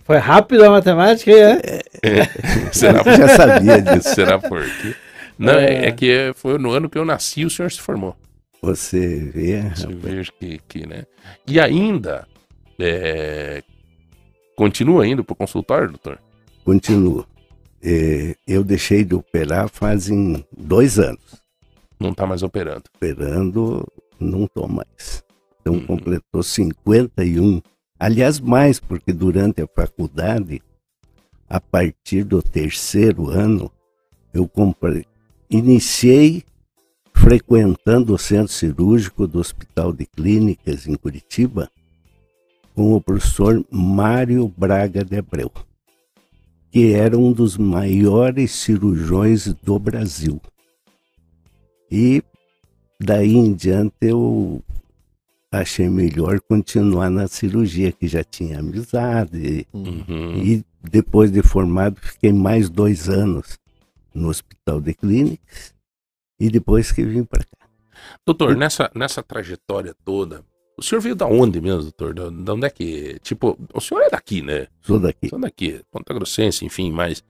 Foi 0.02 0.16
rápido 0.16 0.64
a 0.64 0.70
matemática, 0.70 1.30
é? 1.30 1.82
Será 2.72 3.02
Eu 3.04 3.16
já 3.18 3.28
sabia 3.36 3.82
disso. 3.82 4.14
Será 4.14 4.38
por 4.38 4.64
quê? 4.64 4.96
Não, 5.38 5.52
é, 5.52 5.86
é 5.86 5.92
que 5.92 6.32
foi 6.34 6.58
no 6.58 6.70
ano 6.72 6.90
que 6.90 6.98
eu 6.98 7.04
nasci 7.04 7.44
o 7.44 7.50
senhor 7.50 7.70
se 7.70 7.80
formou. 7.80 8.16
Você 8.60 9.30
vê, 9.32 9.62
Você 9.70 9.86
veja 9.86 10.32
que, 10.32 10.58
que, 10.66 10.86
né? 10.86 11.04
E 11.46 11.60
ainda 11.60 12.26
é, 12.78 13.62
continua 14.56 15.06
indo 15.06 15.22
pro 15.22 15.36
consultório, 15.36 15.88
doutor? 15.88 16.18
Continuo. 16.64 17.24
Eh, 17.80 18.34
eu 18.46 18.64
deixei 18.64 19.04
de 19.04 19.14
operar 19.14 19.68
fazem 19.68 20.44
dois 20.56 20.98
anos. 20.98 21.40
Não 22.00 22.12
tá 22.12 22.26
mais 22.26 22.42
operando. 22.42 22.82
Operando, 22.96 23.86
não 24.18 24.46
tô 24.48 24.66
mais. 24.66 25.22
Então 25.60 25.74
Uhum. 25.74 25.86
completou 25.86 26.42
51. 26.42 27.62
Aliás, 28.00 28.40
mais, 28.40 28.80
porque 28.80 29.12
durante 29.12 29.62
a 29.62 29.68
faculdade, 29.68 30.60
a 31.48 31.60
partir 31.60 32.24
do 32.24 32.42
terceiro 32.42 33.28
ano, 33.28 33.70
eu 34.34 34.48
comprei. 34.48 35.04
Iniciei 35.50 36.44
frequentando 37.14 38.14
o 38.14 38.18
centro 38.18 38.52
cirúrgico 38.52 39.26
do 39.26 39.38
Hospital 39.38 39.92
de 39.92 40.04
Clínicas 40.04 40.86
em 40.86 40.94
Curitiba 40.94 41.70
com 42.74 42.94
o 42.94 43.00
professor 43.00 43.64
Mário 43.70 44.46
Braga 44.56 45.04
de 45.04 45.16
Abreu, 45.16 45.50
que 46.70 46.92
era 46.92 47.18
um 47.18 47.32
dos 47.32 47.56
maiores 47.56 48.52
cirurgiões 48.52 49.52
do 49.62 49.78
Brasil. 49.78 50.40
E 51.90 52.22
daí 53.00 53.34
em 53.34 53.52
diante 53.54 53.94
eu 54.02 54.62
achei 55.50 55.88
melhor 55.88 56.40
continuar 56.40 57.08
na 57.08 57.26
cirurgia, 57.26 57.90
que 57.90 58.06
já 58.06 58.22
tinha 58.22 58.60
amizade. 58.60 59.66
Uhum. 59.72 60.42
E 60.42 60.62
depois 60.82 61.32
de 61.32 61.42
formado, 61.42 61.98
fiquei 62.00 62.32
mais 62.34 62.68
dois 62.68 63.08
anos 63.08 63.58
no 64.18 64.28
Hospital 64.28 64.80
de 64.80 64.94
Clínicas 64.94 65.74
e 66.38 66.50
depois 66.50 66.92
que 66.92 67.02
vim 67.02 67.24
para 67.24 67.44
cá. 67.44 67.68
Doutor, 68.26 68.56
nessa, 68.56 68.90
nessa 68.94 69.22
trajetória 69.22 69.94
toda, 70.04 70.44
o 70.76 70.82
senhor 70.82 71.00
veio 71.00 71.16
da 71.16 71.26
onde 71.26 71.60
mesmo, 71.60 71.82
doutor? 71.82 72.14
Da, 72.14 72.28
da 72.30 72.54
onde 72.54 72.66
é 72.66 72.70
que. 72.70 73.18
Tipo, 73.20 73.58
o 73.72 73.80
senhor 73.80 74.02
é 74.02 74.10
daqui, 74.10 74.42
né? 74.42 74.66
Sou 74.82 75.00
daqui. 75.00 75.28
Sou 75.28 75.38
daqui, 75.38 75.80
Ponta 75.90 76.12
Grossense, 76.14 76.64
enfim, 76.64 76.92
mas. 76.92 77.24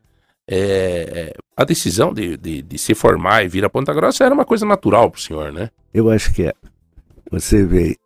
é, 0.51 1.34
a 1.55 1.64
decisão 1.64 2.14
de, 2.14 2.36
de, 2.36 2.62
de 2.62 2.78
se 2.78 2.95
formar 2.95 3.45
e 3.45 3.49
vir 3.49 3.64
a 3.64 3.70
Ponta 3.70 3.93
Grossa 3.93 4.24
era 4.24 4.34
uma 4.34 4.47
coisa 4.47 4.64
natural 4.64 5.11
pro 5.11 5.20
senhor, 5.20 5.53
né? 5.53 5.70
Eu 5.93 6.11
acho 6.11 6.32
que 6.32 6.45
é. 6.45 6.55
Você 7.30 7.64
vê, 7.64 7.97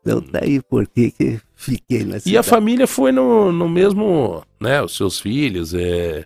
Então, 0.02 0.22
daí 0.32 0.60
por 0.62 0.86
que 0.88 1.12
que 1.12 1.40
fiquei 1.56 2.04
na 2.04 2.16
E 2.16 2.18
a 2.18 2.22
cidade. 2.22 2.50
família 2.50 2.86
foi 2.88 3.12
no, 3.14 3.50
no 3.52 3.70
mesmo, 3.70 4.44
né? 4.60 4.82
Os 4.82 4.98
seus 4.98 5.20
filhos, 5.20 5.74
é... 5.74 6.26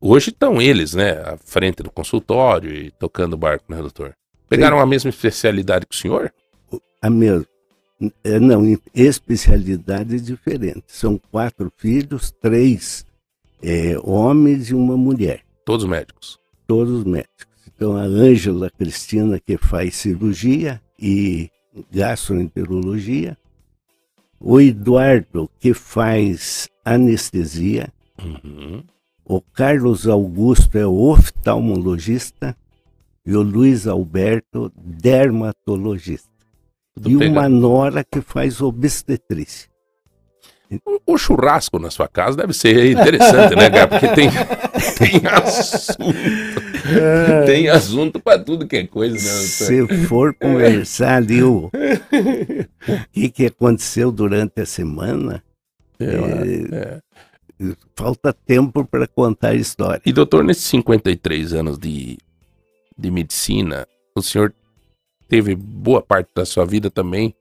Hoje 0.00 0.30
estão 0.30 0.60
eles, 0.60 0.94
né? 0.94 1.12
À 1.22 1.36
frente 1.38 1.82
do 1.82 1.90
consultório 1.90 2.72
e 2.72 2.90
tocando 2.92 3.36
barco, 3.36 3.64
né, 3.68 3.78
doutor? 3.78 4.14
Pegaram 4.48 4.78
a 4.78 4.86
mesma 4.86 5.10
especialidade 5.10 5.86
que 5.86 5.94
o 5.94 5.98
senhor? 5.98 6.32
A 7.02 7.10
mesma. 7.10 7.46
É, 8.22 8.38
Não, 8.38 8.62
especialidades 8.94 10.22
diferentes. 10.24 10.82
São 10.88 11.18
quatro 11.30 11.72
filhos, 11.76 12.30
três 12.42 13.06
é, 13.62 13.96
homens 14.02 14.68
e 14.70 14.74
uma 14.74 14.96
mulher, 14.96 15.40
Todos 15.64 15.86
médicos. 15.86 16.38
todos 16.66 17.02
médicos. 17.04 17.46
Então, 17.74 17.96
a 17.96 18.02
Ângela 18.02 18.70
Cristina, 18.70 19.40
que 19.40 19.56
faz 19.56 19.96
cirurgia 19.96 20.80
e 20.98 21.50
gastroenterologia, 21.90 23.36
o 24.38 24.60
Eduardo, 24.60 25.50
que 25.58 25.72
faz 25.74 26.68
anestesia, 26.84 27.88
Uhum. 28.22 28.82
O 29.28 29.40
Carlos 29.40 30.06
Augusto 30.06 30.76
é 30.78 30.86
oftalmologista 30.86 32.56
e 33.24 33.34
o 33.34 33.42
Luiz 33.42 33.86
Alberto, 33.86 34.72
dermatologista. 34.76 36.28
Tudo 36.94 37.10
e 37.10 37.18
pega- 37.18 37.32
uma 37.32 37.48
nora 37.48 38.04
que 38.04 38.20
faz 38.20 38.60
obstetrícia. 38.60 39.68
O, 41.06 41.16
churrasco 41.16 41.78
na 41.78 41.90
sua 41.90 42.08
casa 42.08 42.36
deve 42.36 42.52
ser 42.52 42.90
interessante, 42.90 43.54
né, 43.54 43.70
cara? 43.70 43.86
Porque 43.86 44.08
tem, 44.08 44.28
tem 44.98 45.22
assunto. 45.30 46.14
tem 47.46 47.68
assunto 47.68 48.18
pra 48.18 48.36
tudo 48.36 48.66
que 48.66 48.76
é 48.78 48.86
coisa, 48.86 49.14
né? 49.14 49.20
Se 49.20 49.86
for 50.06 50.34
conversar 50.34 51.16
ali 51.18 51.40
o, 51.44 51.66
o 51.66 51.70
que, 53.12 53.28
que 53.28 53.46
aconteceu 53.46 54.10
durante 54.10 54.60
a 54.60 54.66
semana, 54.66 55.40
É, 56.00 56.04
é. 56.74 56.98
Falta 57.94 58.32
tempo 58.32 58.84
para 58.84 59.06
contar 59.06 59.50
a 59.50 59.54
história. 59.54 60.02
E 60.04 60.12
doutor, 60.12 60.44
nesses 60.44 60.64
53 60.64 61.54
anos 61.54 61.78
de, 61.78 62.18
de 62.96 63.10
medicina, 63.10 63.86
o 64.14 64.22
senhor 64.22 64.54
teve 65.28 65.54
boa 65.54 66.02
parte 66.02 66.30
da 66.34 66.44
sua 66.44 66.64
vida 66.64 66.90
também 66.90 67.34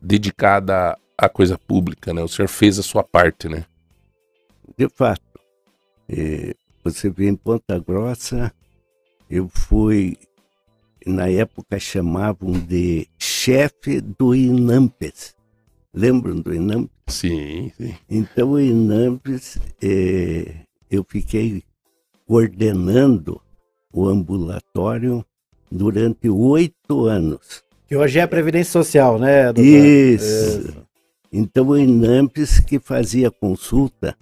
dedicada 0.00 0.98
à 1.16 1.28
coisa 1.28 1.58
pública, 1.58 2.12
né? 2.12 2.22
O 2.22 2.28
senhor 2.28 2.48
fez 2.48 2.78
a 2.78 2.82
sua 2.82 3.02
parte, 3.02 3.48
né? 3.48 3.64
De 4.76 4.88
fato, 4.88 5.22
eh, 6.08 6.54
você 6.82 7.08
vê 7.08 7.28
em 7.28 7.36
Ponta 7.36 7.78
Grossa, 7.78 8.52
eu 9.30 9.48
fui, 9.48 10.18
na 11.06 11.28
época 11.28 11.78
chamavam 11.78 12.52
de 12.52 13.08
chefe 13.18 14.00
do 14.00 14.34
INAMPES. 14.34 15.34
Lembram 15.94 16.36
do 16.40 16.52
INAMPES? 16.52 16.90
Sim, 17.06 17.70
sim. 17.76 17.94
Então, 18.10 18.50
o 18.52 18.60
INAMPES, 18.60 19.58
eh, 19.82 20.56
eu 20.90 21.04
fiquei 21.08 21.62
coordenando 22.26 23.40
o 23.92 24.08
ambulatório 24.08 25.24
durante 25.70 26.28
oito 26.28 27.04
anos. 27.06 27.62
Que 27.86 27.94
hoje 27.96 28.18
é 28.18 28.22
a 28.22 28.28
Previdência 28.28 28.72
Social, 28.72 29.18
né, 29.18 29.52
doutor? 29.52 29.64
Isso. 29.64 30.74
Então, 31.32 31.68
o 31.68 31.78
INAMPES 31.78 32.58
que 32.60 32.78
fazia 32.80 33.30
consulta 33.30 34.16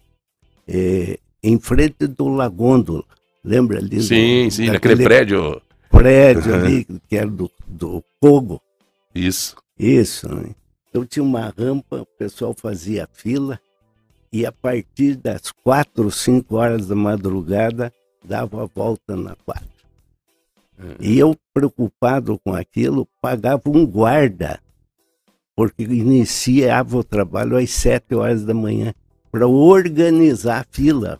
eh, 0.69 1.19
em 1.43 1.59
frente 1.59 2.07
do 2.07 2.29
Lagôndola. 2.29 3.05
Lembra 3.45 3.79
ali? 3.79 3.97
do- 3.97 4.03
Sim, 4.03 4.51
sim, 4.51 4.67
naquele 4.67 5.03
prédio. 5.03 5.61
prédio 5.91 6.55
ali, 6.55 6.85
que 7.09 7.17
era 7.17 7.27
do, 7.31 7.51
do 7.67 8.05
Fogo. 8.23 8.61
Isso. 9.15 9.57
Isso, 9.79 10.33
né? 10.35 10.51
Então 10.93 11.07
tinha 11.07 11.23
uma 11.23 11.49
rampa, 11.57 12.03
o 12.03 12.07
pessoal 12.19 12.53
fazia 12.53 13.09
fila 13.15 13.59
e 14.31 14.45
a 14.45 14.53
partir 14.53 15.17
das 15.17 15.51
quatro, 15.51 16.11
cinco 16.11 16.57
horas 16.57 16.87
da 16.87 16.95
madrugada 16.95 17.91
dava 18.23 18.63
a 18.63 18.67
volta 18.67 19.17
na 19.17 19.35
quadra. 19.35 19.73
E 21.01 21.19
eu, 21.19 21.35
preocupado 21.55 22.39
com 22.45 22.53
aquilo, 22.53 23.09
pagava 23.23 23.63
um 23.67 23.87
guarda, 23.87 24.61
porque 25.57 25.83
iniciava 25.83 26.99
o 26.99 27.05
trabalho 27.05 27.57
às 27.57 27.71
sete 27.71 28.15
horas 28.15 28.45
da 28.45 28.53
manhã, 28.53 28.93
para 29.31 29.47
organizar 29.47 30.61
a 30.61 30.67
fila, 30.71 31.19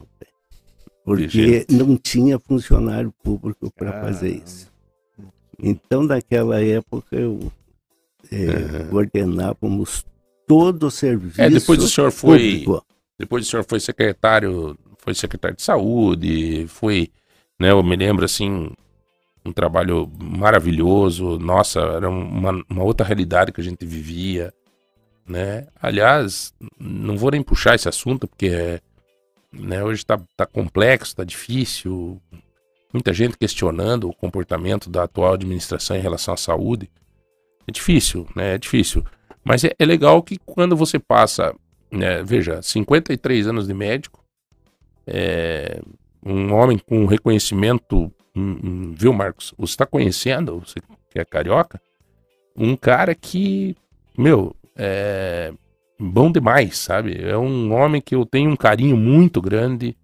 porque 1.03 1.65
não 1.71 1.97
tinha 1.97 2.39
funcionário 2.39 3.11
público 3.23 3.73
para 3.73 4.03
fazer 4.03 4.43
isso. 4.45 4.71
Então, 5.59 6.03
naquela 6.03 6.63
época, 6.63 7.17
eu 7.17 7.51
eh, 8.33 8.85
coordenávamos 8.91 10.05
todo 10.47 10.87
o 10.87 10.91
serviço 10.91 11.41
É, 11.41 11.51
depois 11.51 11.83
o 11.83 11.89
senhor 11.89 12.11
foi. 12.11 12.65
público. 12.65 12.87
Depois 13.19 13.47
o 13.47 13.51
senhor 13.51 13.65
foi 13.65 13.79
secretário, 13.79 14.77
foi 14.99 15.15
secretário 15.15 15.57
de 15.57 15.63
saúde, 15.63 16.67
foi, 16.67 17.09
né, 17.61 17.71
eu 17.71 17.83
me 17.83 17.95
lembro 17.95 18.25
assim, 18.25 18.71
um 19.45 19.53
trabalho 19.53 20.11
maravilhoso, 20.21 21.39
nossa, 21.39 21.81
era 21.81 22.09
uma, 22.09 22.65
uma 22.69 22.83
outra 22.83 23.07
realidade 23.07 23.53
que 23.53 23.61
a 23.61 23.65
gente 23.65 23.85
vivia, 23.85 24.53
né? 25.27 25.67
Aliás, 25.81 26.53
não 26.79 27.17
vou 27.17 27.31
nem 27.31 27.43
puxar 27.43 27.75
esse 27.75 27.89
assunto 27.89 28.27
porque 28.27 28.81
né, 29.53 29.83
hoje 29.85 30.03
está 30.03 30.19
tá 30.37 30.47
complexo, 30.47 31.13
está 31.13 31.25
difícil, 31.25 32.21
muita 32.93 33.13
gente 33.13 33.37
questionando 33.37 34.09
o 34.09 34.15
comportamento 34.15 34.89
da 34.89 35.05
atual 35.05 35.35
administração 35.35 35.97
em 35.97 36.01
relação 36.01 36.35
à 36.35 36.37
saúde. 36.37 36.91
É 37.67 37.73
difícil, 37.73 38.27
né? 38.35 38.55
É 38.55 38.59
difícil. 38.59 39.05
Mas 39.45 39.65
é, 39.65 39.73
é 39.79 39.85
legal 39.85 40.23
que 40.23 40.39
quando 40.45 40.77
você 40.77 40.99
passa, 40.99 41.55
né, 41.91 42.23
veja, 42.23 42.63
53 42.63 43.47
anos 43.47 43.67
de 43.67 43.75
médico, 43.75 44.25
é, 45.07 45.81
um 46.25 46.53
homem 46.53 46.79
com 46.79 47.07
reconhecimento, 47.07 48.13
hum, 48.35 48.59
hum, 48.63 48.95
viu, 48.97 49.13
Marcos? 49.13 49.53
Você 49.59 49.73
está 49.73 49.87
conhecendo, 49.87 50.61
você 50.61 50.81
que 51.11 51.19
é 51.19 51.25
carioca, 51.25 51.81
um 52.57 52.77
cara 52.77 53.15
que, 53.15 53.77
meu, 54.17 54.55
é 54.77 55.53
bom 55.99 56.31
demais, 56.31 56.79
sabe? 56.79 57.23
É 57.23 57.37
um 57.37 57.73
homem 57.73 58.01
que 58.01 58.15
eu 58.15 58.25
tenho 58.25 58.51
um 58.51 58.57
carinho 58.57 58.97
muito 58.97 59.41
grande 59.41 59.97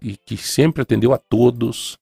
e 0.00 0.16
que 0.16 0.36
sempre 0.36 0.82
atendeu 0.82 1.12
a 1.12 1.18
todos, 1.18 1.98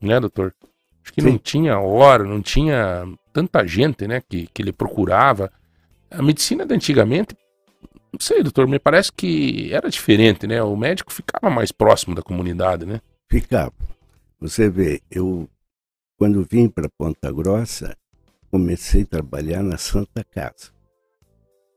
né, 0.00 0.18
doutor? 0.18 0.54
Acho 1.02 1.12
que 1.12 1.22
Sim. 1.22 1.30
não 1.30 1.38
tinha 1.38 1.78
hora, 1.78 2.24
não 2.24 2.42
tinha 2.42 3.06
tanta 3.38 3.64
gente, 3.64 4.08
né, 4.08 4.20
que, 4.20 4.48
que 4.48 4.60
ele 4.60 4.72
procurava. 4.72 5.52
A 6.10 6.20
medicina 6.20 6.66
de 6.66 6.74
antigamente, 6.74 7.36
não 8.12 8.18
sei, 8.18 8.42
doutor, 8.42 8.66
me 8.66 8.80
parece 8.80 9.12
que 9.12 9.72
era 9.72 9.88
diferente, 9.88 10.44
né? 10.44 10.60
O 10.60 10.76
médico 10.76 11.12
ficava 11.12 11.48
mais 11.48 11.70
próximo 11.70 12.16
da 12.16 12.22
comunidade, 12.22 12.84
né? 12.84 13.00
Ficava. 13.30 13.72
Você 14.40 14.68
vê, 14.68 15.00
eu, 15.08 15.48
quando 16.16 16.44
vim 16.50 16.68
para 16.68 16.88
Ponta 16.88 17.30
Grossa, 17.30 17.96
comecei 18.50 19.02
a 19.02 19.06
trabalhar 19.06 19.62
na 19.62 19.78
Santa 19.78 20.24
Casa. 20.24 20.72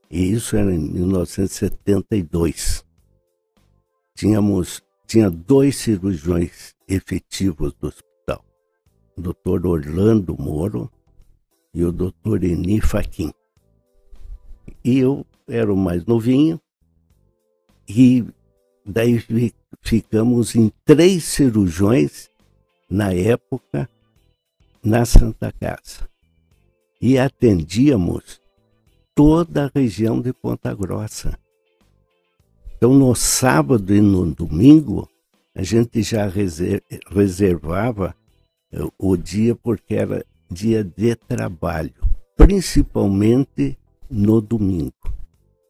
E 0.09 0.31
isso 0.31 0.57
era 0.57 0.73
em 0.73 0.79
1972. 0.79 2.83
Tínhamos, 4.15 4.81
tinha 5.05 5.29
dois 5.29 5.75
cirurgiões 5.75 6.73
efetivos 6.87 7.71
do 7.73 7.87
hospital. 7.87 8.43
O 9.15 9.21
doutor 9.21 9.67
Orlando 9.67 10.35
Moro 10.39 10.91
e 11.73 11.83
o 11.83 11.91
doutor 11.91 12.43
Eni 12.43 12.81
Faquin. 12.81 13.31
E 14.83 14.99
eu 14.99 15.25
era 15.47 15.71
o 15.73 15.77
mais 15.77 16.05
novinho. 16.05 16.59
E 17.87 18.25
daí 18.85 19.19
fi- 19.19 19.53
ficamos 19.81 20.55
em 20.55 20.71
três 20.85 21.23
cirurgiões 21.23 22.29
na 22.89 23.13
época 23.13 23.89
na 24.83 25.05
Santa 25.05 25.51
Casa. 25.51 26.09
E 26.99 27.17
atendíamos 27.17 28.41
toda 29.15 29.65
a 29.65 29.71
região 29.73 30.21
de 30.21 30.33
Ponta 30.33 30.73
Grossa. 30.73 31.37
Então, 32.77 32.93
no 32.93 33.13
sábado 33.13 33.93
e 33.93 34.01
no 34.01 34.33
domingo, 34.33 35.07
a 35.53 35.61
gente 35.63 36.01
já 36.01 36.27
reser- 36.27 36.83
reservava 37.09 38.15
eh, 38.71 38.79
o 38.97 39.15
dia 39.17 39.55
porque 39.55 39.95
era 39.95 40.25
dia 40.51 40.83
de 40.83 41.15
trabalho, 41.15 41.93
principalmente 42.35 43.77
no 44.09 44.41
domingo, 44.41 44.93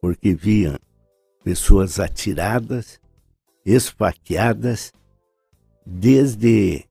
porque 0.00 0.34
via 0.34 0.78
pessoas 1.44 2.00
atiradas, 2.00 3.00
esfaqueadas, 3.64 4.92
desde 5.86 6.84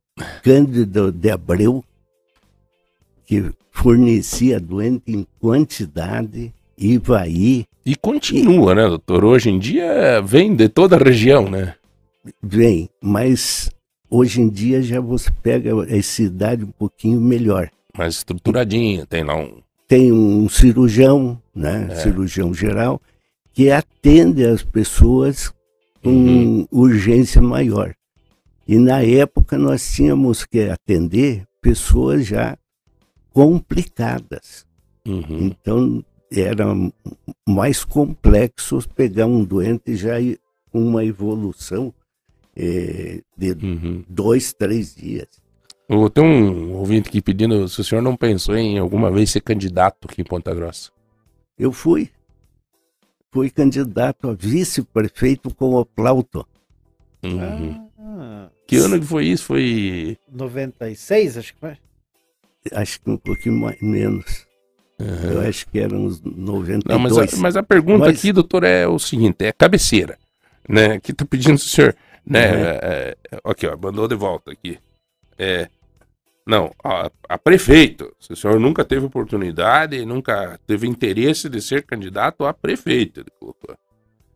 Cândido 0.43 1.11
de 1.11 1.29
Abreu, 1.29 1.83
que 3.25 3.51
fornecia 3.71 4.59
doente 4.59 5.11
em 5.11 5.25
quantidade, 5.39 6.53
Ivaí, 6.77 7.65
E 7.85 7.95
continua, 7.95 8.75
né, 8.75 8.87
doutor? 8.87 9.23
Hoje 9.23 9.49
em 9.49 9.57
dia 9.57 10.21
vem 10.21 10.55
de 10.55 10.69
toda 10.69 10.95
a 10.95 10.99
região, 10.99 11.49
né? 11.49 11.75
vem, 12.41 12.89
mas 13.01 13.71
hoje 14.09 14.41
em 14.41 14.49
dia 14.49 14.81
já 14.81 14.99
você 14.99 15.31
pega 15.41 15.71
a 15.83 16.03
cidade 16.03 16.63
um 16.63 16.71
pouquinho 16.71 17.19
melhor. 17.19 17.69
Mais 18.01 18.15
estruturadinha, 18.15 19.05
tem 19.05 19.23
lá 19.23 19.35
um. 19.35 19.61
Tem 19.87 20.11
um 20.11 20.49
cirurgião, 20.49 21.39
né, 21.53 21.87
É. 21.91 21.95
cirurgião 21.97 22.51
geral, 22.51 22.99
que 23.53 23.69
atende 23.69 24.43
as 24.43 24.63
pessoas 24.63 25.53
com 26.01 26.09
Uhum. 26.09 26.67
urgência 26.71 27.39
maior. 27.43 27.93
E 28.67 28.77
na 28.79 29.03
época 29.03 29.55
nós 29.55 29.93
tínhamos 29.93 30.45
que 30.45 30.61
atender 30.61 31.45
pessoas 31.61 32.25
já 32.25 32.57
complicadas. 33.31 34.65
Uhum. 35.07 35.37
Então 35.47 36.03
era 36.31 36.65
mais 37.47 37.83
complexo 37.83 38.79
pegar 38.95 39.25
um 39.27 39.43
doente 39.43 39.95
já 39.95 40.15
com 40.71 40.81
uma 40.83 41.03
evolução 41.05 41.93
eh, 42.55 43.21
de 43.37 43.51
Uhum. 43.51 44.03
dois, 44.09 44.53
três 44.53 44.95
dias. 44.95 45.27
Ô, 45.93 46.09
Tem 46.09 46.23
um 46.23 46.73
ouvinte 46.77 47.09
aqui 47.09 47.21
pedindo 47.21 47.67
se 47.67 47.81
o 47.81 47.83
senhor 47.83 48.01
não 48.01 48.15
pensou 48.15 48.55
em 48.55 48.77
alguma 48.79 49.11
vez 49.11 49.29
ser 49.29 49.41
candidato 49.41 50.07
aqui 50.09 50.21
em 50.21 50.23
Ponta 50.25 50.53
Grossa. 50.55 50.89
Eu 51.59 51.73
fui. 51.73 52.09
Fui 53.29 53.49
candidato 53.49 54.29
a 54.29 54.33
vice-prefeito 54.33 55.53
com 55.53 55.75
o 55.75 55.85
Plauto. 55.85 56.47
Uhum. 57.21 57.89
Ah, 57.99 58.47
Que 58.65 58.77
ano 58.77 58.99
que 58.99 59.05
foi 59.05 59.25
isso? 59.25 59.43
Foi. 59.45 60.17
96, 60.31 61.37
acho 61.37 61.53
que 61.53 61.59
foi. 61.59 61.77
Acho 62.71 63.01
que 63.01 63.09
um 63.09 63.17
pouquinho 63.17 63.55
mais, 63.57 63.77
menos. 63.81 64.47
Uhum. 64.97 65.31
Eu 65.31 65.41
acho 65.41 65.67
que 65.67 65.77
eram 65.79 66.05
uns 66.05 66.21
92. 66.21 66.83
Não, 66.85 66.99
mas 66.99 67.17
a, 67.17 67.37
mas 67.37 67.57
a 67.57 67.63
pergunta 67.63 68.05
Mas- 68.05 68.17
aqui, 68.17 68.31
doutor, 68.31 68.63
é 68.63 68.87
o 68.87 68.97
seguinte: 68.97 69.43
é 69.43 69.51
cabeceira. 69.51 70.17
Né? 70.69 70.93
Aqui 70.93 71.11
tá 71.11 71.25
pedindo 71.25 71.57
pro 71.57 71.67
senhor. 71.67 71.95
Né? 72.25 72.51
Uhum. 72.51 72.57
é, 72.63 73.17
é, 73.31 73.39
aqui, 73.43 73.67
ó, 73.67 73.75
mandou 73.75 74.07
de 74.07 74.15
volta 74.15 74.51
aqui. 74.51 74.77
É. 75.37 75.67
Não, 76.45 76.71
a, 76.83 77.11
a 77.29 77.37
prefeito. 77.37 78.11
Se 78.19 78.33
o 78.33 78.35
senhor 78.35 78.59
nunca 78.59 78.83
teve 78.83 79.05
oportunidade, 79.05 80.03
nunca 80.05 80.59
teve 80.65 80.87
interesse 80.87 81.47
de 81.49 81.61
ser 81.61 81.83
candidato 81.83 82.45
a 82.45 82.53
prefeito. 82.53 83.23
Colocou. 83.39 83.75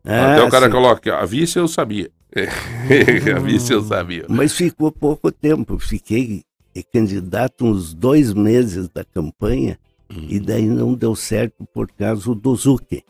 Ah, 0.04 0.34
Até 0.34 0.42
o 0.44 0.50
cara 0.50 0.66
sim. 0.66 0.72
coloca, 0.72 1.16
a 1.16 1.24
vice 1.26 1.58
eu 1.58 1.66
sabia. 1.66 2.10
a 3.36 3.38
vice 3.40 3.72
eu 3.72 3.82
sabia. 3.82 4.24
Mas 4.28 4.52
ficou 4.54 4.92
pouco 4.92 5.32
tempo. 5.32 5.78
Fiquei 5.78 6.44
é 6.74 6.82
candidato 6.82 7.64
uns 7.64 7.92
dois 7.94 8.32
meses 8.32 8.88
da 8.88 9.04
campanha 9.04 9.78
Hum. 10.10 10.26
e 10.28 10.38
daí 10.38 10.66
não 10.66 10.94
deu 10.94 11.14
certo 11.16 11.66
por 11.72 11.90
causa 11.90 12.34
do 12.34 12.54
Zucchi. 12.54 13.02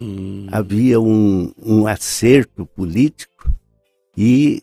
Hum. 0.00 0.46
Havia 0.50 1.00
um, 1.00 1.52
um 1.64 1.86
acerto 1.86 2.66
político 2.66 3.52
e 4.16 4.62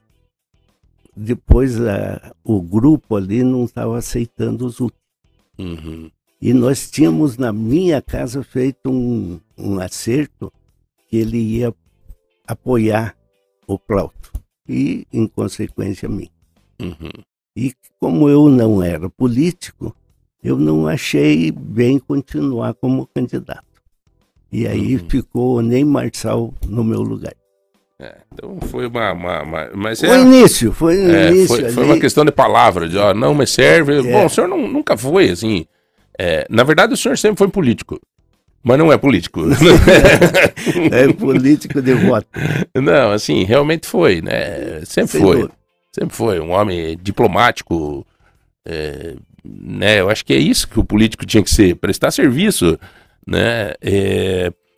depois 1.21 1.79
a- 1.81 2.33
o 2.43 2.61
grupo 2.61 3.15
ali 3.15 3.43
não 3.43 3.65
estava 3.65 3.97
aceitando 3.97 4.65
o 4.65 4.69
Zucchi. 4.69 4.95
Uhum. 5.57 6.09
E 6.41 6.53
nós 6.53 6.89
tínhamos 6.89 7.37
na 7.37 7.51
minha 7.51 8.01
casa 8.01 8.41
feito 8.43 8.89
um, 8.89 9.39
um 9.57 9.79
acerto 9.79 10.51
que 11.07 11.17
ele 11.17 11.37
ia 11.37 11.73
apoiar 12.47 13.15
o 13.67 13.77
Plauto 13.77 14.31
e, 14.67 15.05
em 15.11 15.27
consequência, 15.27 16.07
a 16.07 16.11
mim. 16.11 16.29
Uhum. 16.81 17.23
E 17.55 17.73
como 17.99 18.29
eu 18.29 18.47
não 18.49 18.81
era 18.81 19.09
político, 19.09 19.93
eu 20.41 20.57
não 20.57 20.87
achei 20.87 21.51
bem 21.51 21.99
continuar 21.99 22.73
como 22.75 23.05
candidato. 23.07 23.65
E 24.51 24.65
aí 24.65 24.95
Uhum. 24.95 25.09
ficou 25.09 25.57
o 25.57 25.61
Ney 25.61 25.83
Marçal 25.83 26.53
no 26.67 26.83
meu 26.83 27.01
lugar. 27.01 27.33
É, 28.01 28.15
então 28.33 28.57
foi 28.69 28.87
uma. 28.87 29.11
uma- 29.11 29.41
uma- 29.43 29.69
mas 29.75 30.01
O 30.01 30.05
é, 30.05 30.21
início, 30.21 30.71
foi 30.71 30.95
no 30.95 31.13
é, 31.13 31.29
início 31.31 31.47
foi, 31.57 31.69
foi 31.69 31.83
uma 31.83 31.99
questão 31.99 32.23
de 32.23 32.31
palavra, 32.31 32.87
de 32.87 32.97
ó, 32.97 33.13
não 33.13 33.35
me 33.35 33.45
serve. 33.45 33.99
É. 33.99 34.01
Bom, 34.01 34.25
o 34.25 34.29
senhor 34.29 34.47
não- 34.47 34.67
nunca 34.67 34.95
foi 34.97 35.29
assim. 35.29 35.65
é, 36.17 36.45
na 36.49 36.63
verdade, 36.63 36.93
o 36.93 36.97
senhor 36.97 37.17
sempre 37.17 37.37
foi 37.37 37.47
político. 37.49 37.99
Mas 38.63 38.77
não 38.77 38.91
é 38.91 38.97
político. 38.97 39.41
É 40.91 41.11
político 41.13 41.81
de 41.81 41.93
voto. 41.93 42.27
não, 42.75 43.11
assim, 43.11 43.43
realmente 43.43 43.87
foi, 43.87 44.21
né? 44.21 44.81
Sempre 44.85 45.11
Sem 45.13 45.21
foi. 45.21 45.35
dúvida. 45.37 45.53
Sempre 45.95 46.15
foi. 46.15 46.39
Um 46.39 46.51
homem 46.51 46.97
diplomático. 47.01 48.05
é, 48.65 49.15
né? 49.45 50.01
Eu 50.01 50.09
acho 50.09 50.25
que 50.25 50.33
é 50.33 50.37
isso 50.37 50.67
que 50.67 50.79
o 50.79 50.83
político 50.83 51.25
tinha 51.25 51.41
que 51.41 51.49
ser, 51.49 51.75
prestar 51.75 52.11
serviço. 52.11 52.77
Né? 53.25 53.73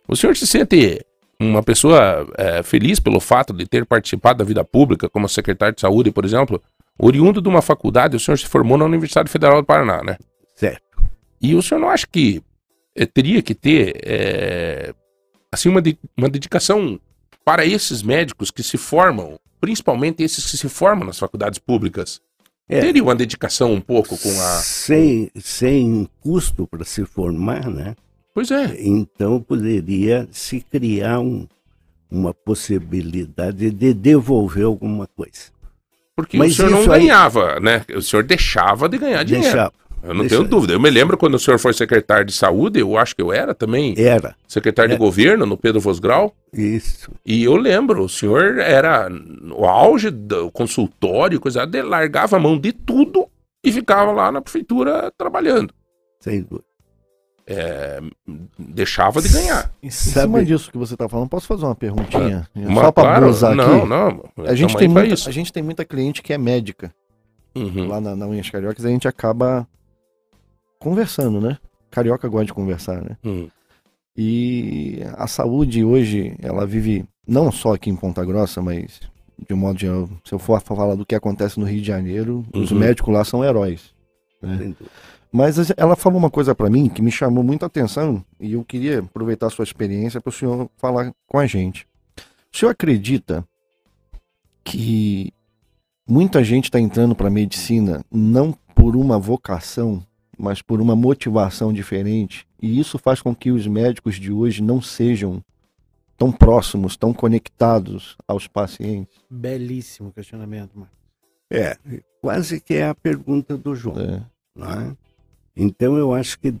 O 0.08 0.14
senhor 0.16 0.36
se 0.36 0.46
sente 0.46 1.00
uma 1.48 1.62
pessoa 1.62 2.26
é, 2.36 2.62
feliz 2.62 2.98
pelo 3.00 3.20
fato 3.20 3.52
de 3.52 3.66
ter 3.66 3.84
participado 3.86 4.38
da 4.38 4.44
vida 4.44 4.64
pública, 4.64 5.08
como 5.08 5.28
secretário 5.28 5.74
de 5.74 5.80
saúde, 5.80 6.10
por 6.10 6.24
exemplo, 6.24 6.62
oriundo 6.98 7.40
de 7.40 7.48
uma 7.48 7.62
faculdade, 7.62 8.16
o 8.16 8.20
senhor 8.20 8.36
se 8.38 8.46
formou 8.46 8.76
na 8.78 8.84
Universidade 8.84 9.30
Federal 9.30 9.60
do 9.60 9.66
Paraná, 9.66 10.02
né? 10.02 10.16
Certo. 10.54 10.82
E 11.40 11.54
o 11.54 11.62
senhor 11.62 11.80
não 11.80 11.88
acha 11.90 12.06
que 12.10 12.42
eh, 12.94 13.06
teria 13.06 13.42
que 13.42 13.54
ter 13.54 14.00
eh, 14.04 14.94
assim 15.50 15.68
uma, 15.68 15.82
de- 15.82 15.98
uma 16.16 16.28
dedicação 16.28 17.00
para 17.44 17.66
esses 17.66 18.02
médicos 18.02 18.50
que 18.50 18.62
se 18.62 18.78
formam, 18.78 19.38
principalmente 19.60 20.22
esses 20.22 20.48
que 20.50 20.56
se 20.56 20.68
formam 20.68 21.06
nas 21.06 21.18
faculdades 21.18 21.58
públicas? 21.58 22.20
É. 22.68 22.80
Teria 22.80 23.02
uma 23.02 23.14
dedicação 23.16 23.72
um 23.72 23.80
pouco 23.80 24.16
com 24.16 24.28
a. 24.40 24.60
Sem, 24.60 25.30
sem 25.40 26.08
custo 26.20 26.66
para 26.66 26.84
se 26.84 27.04
formar, 27.04 27.68
né? 27.68 27.96
Pois 28.34 28.50
é. 28.50 28.76
Então 28.80 29.40
poderia 29.40 30.26
se 30.30 30.60
criar 30.60 31.20
um- 31.20 31.46
uma 32.10 32.32
possibilidade 32.34 33.70
de 33.70 33.94
devolver 33.94 34.64
alguma 34.64 35.06
coisa. 35.06 35.50
Porque 36.16 36.36
Mas 36.36 36.52
o 36.52 36.56
senhor 36.56 36.70
não 36.70 36.80
isso 36.82 36.92
aí- 36.92 37.00
ganhava, 37.02 37.58
né? 37.60 37.84
O 37.94 38.02
senhor 38.02 38.22
deixava 38.22 38.88
de 38.88 38.98
ganhar 38.98 39.22
dinheiro. 39.24 39.44
Deixar. 39.50 39.72
Eu 40.02 40.12
não 40.14 40.22
deixa- 40.22 40.36
tenho 40.36 40.48
dúvida. 40.48 40.72
Eu 40.72 40.80
me 40.80 40.90
lembro 40.90 41.16
quando 41.16 41.34
o 41.34 41.38
senhor 41.38 41.58
foi 41.58 41.72
secretário 41.72 42.24
de 42.24 42.32
saúde, 42.32 42.80
eu 42.80 42.98
acho 42.98 43.14
que 43.14 43.22
eu 43.22 43.32
era 43.32 43.54
também 43.54 43.94
Era 43.96 44.34
secretário 44.48 44.90
É. 44.92 44.94
de 44.94 44.98
governo 44.98 45.46
no 45.46 45.56
Pedro 45.56 45.80
Vosgrau. 45.80 46.34
isso. 46.52 47.10
E 47.24 47.44
eu 47.44 47.54
lembro, 47.56 48.02
o 48.04 48.08
senhor 48.08 48.58
era 48.58 49.08
no 49.08 49.64
auge 49.64 50.10
do 50.10 50.50
consultório, 50.50 51.40
coisa, 51.40 51.64
de, 51.64 51.80
largava 51.82 52.36
a 52.36 52.40
mão 52.40 52.58
de 52.58 52.72
tudo 52.72 53.28
e 53.64 53.70
ficava 53.70 54.10
lá 54.10 54.32
na 54.32 54.40
prefeitura 54.42 55.10
trabalhando. 55.16 55.72
Sem 56.20 56.42
dúvida. 56.42 56.64
Deixava 58.58 59.20
de 59.20 59.28
ganhar. 59.28 59.70
Em 59.82 59.90
Sabe- 59.90 60.26
cima 60.26 60.44
disso 60.44 60.70
que 60.70 60.78
você 60.78 60.94
está 60.94 61.08
falando, 61.08 61.28
posso 61.28 61.46
fazer 61.46 61.64
uma 61.64 61.74
perguntinha? 61.74 62.48
Mas, 62.54 62.74
Só 62.74 62.92
para 62.92 63.02
claro, 63.04 63.24
abusar 63.26 63.54
não, 63.54 63.78
aqui. 63.78 63.88
não. 63.88 64.24
A 64.46 64.54
gente, 64.54 64.76
tem 64.76 64.88
muita, 64.88 65.14
isso. 65.14 65.28
a 65.28 65.32
gente 65.32 65.52
tem 65.52 65.62
muita 65.62 65.84
cliente 65.84 66.22
que 66.22 66.32
é 66.32 66.38
médica. 66.38 66.92
Uhum. 67.54 67.88
Lá 67.88 68.00
na, 68.00 68.16
na 68.16 68.26
Unhas 68.26 68.48
Cariocas 68.48 68.84
a 68.84 68.88
gente 68.88 69.06
acaba 69.06 69.66
conversando, 70.78 71.40
né? 71.40 71.58
Carioca 71.90 72.26
gosta 72.28 72.46
de 72.46 72.54
conversar, 72.54 73.02
né? 73.02 73.16
Uhum. 73.24 73.48
E 74.16 75.00
a 75.16 75.26
saúde 75.26 75.84
hoje, 75.84 76.34
ela 76.40 76.66
vive 76.66 77.04
não 77.26 77.50
só 77.52 77.74
aqui 77.74 77.90
em 77.90 77.96
Ponta 77.96 78.24
Grossa, 78.24 78.60
mas 78.62 79.00
de 79.46 79.54
um 79.54 79.56
modo 79.56 79.78
geral, 79.78 80.08
se 80.24 80.32
eu 80.34 80.38
for 80.38 80.60
falar 80.60 80.94
do 80.94 81.04
que 81.04 81.14
acontece 81.14 81.58
no 81.58 81.66
Rio 81.66 81.80
de 81.80 81.86
Janeiro, 81.86 82.44
os 82.54 82.70
Uhum. 82.70 82.78
médicos 82.78 83.12
lá 83.12 83.24
são 83.24 83.44
heróis. 83.44 83.92
Né? 84.42 84.74
Mas 85.30 85.58
as- 85.58 85.72
ela 85.76 85.96
falou 85.96 86.18
uma 86.18 86.30
coisa 86.30 86.54
pra 86.54 86.68
mim 86.68 86.88
que 86.88 87.00
me 87.00 87.10
chamou 87.10 87.42
muita 87.42 87.66
atenção 87.66 88.22
e 88.38 88.52
eu 88.52 88.64
queria 88.64 88.98
aproveitar 89.00 89.46
a 89.46 89.50
sua 89.50 89.62
experiência 89.62 90.20
para 90.20 90.28
o 90.28 90.32
senhor 90.32 90.68
falar 90.76 91.12
com 91.26 91.38
a 91.38 91.46
gente. 91.46 91.86
O 92.52 92.56
senhor 92.56 92.70
acredita 92.70 93.42
que 94.64 95.32
muita 96.06 96.44
gente 96.44 96.64
está 96.64 96.78
entrando 96.78 97.14
para 97.14 97.28
a 97.28 97.30
medicina 97.30 98.04
não 98.10 98.52
por 98.74 98.94
uma 98.96 99.18
vocação, 99.18 100.04
mas 100.38 100.60
por 100.60 100.80
uma 100.80 100.94
motivação 100.96 101.72
diferente 101.72 102.46
e 102.60 102.78
isso 102.78 102.98
faz 102.98 103.20
com 103.22 103.34
que 103.34 103.50
os 103.50 103.66
médicos 103.66 104.16
de 104.16 104.30
hoje 104.32 104.62
não 104.62 104.80
sejam 104.82 105.42
tão 106.16 106.30
próximos, 106.30 106.96
tão 106.96 107.12
conectados 107.12 108.16
aos 108.28 108.46
pacientes? 108.46 109.14
Belíssimo 109.30 110.12
questionamento, 110.12 110.72
mano. 110.74 110.90
É, 111.50 111.76
quase 112.20 112.60
que 112.60 112.74
é 112.74 112.88
a 112.88 112.94
pergunta 112.94 113.56
do 113.56 113.74
João. 113.74 113.98
É. 113.98 114.22
não 114.54 114.70
é? 114.70 114.96
Então 115.56 115.96
eu 115.96 116.12
acho 116.14 116.38
que 116.38 116.54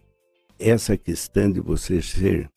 essa 0.58 0.96
questão 0.96 1.50
de 1.50 1.60
você 1.60 2.00
ser 2.00 2.50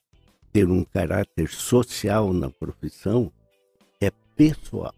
ter 0.52 0.70
um 0.70 0.84
caráter 0.84 1.50
social 1.50 2.32
na 2.32 2.50
profissão 2.50 3.32
é 4.00 4.10
pessoal. 4.36 4.94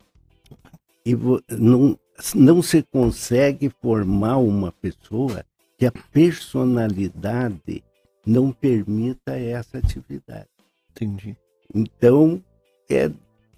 E 1.05 1.15
não, 1.49 1.97
não 2.35 2.61
se 2.61 2.83
consegue 2.83 3.71
formar 3.81 4.37
uma 4.37 4.71
pessoa 4.71 5.43
que 5.77 5.85
a 5.85 5.91
personalidade 6.11 7.83
não 8.25 8.51
permita 8.51 9.39
essa 9.39 9.77
atividade. 9.77 10.49
Entendi. 10.91 11.35
Então 11.73 12.43
é 12.89 13.09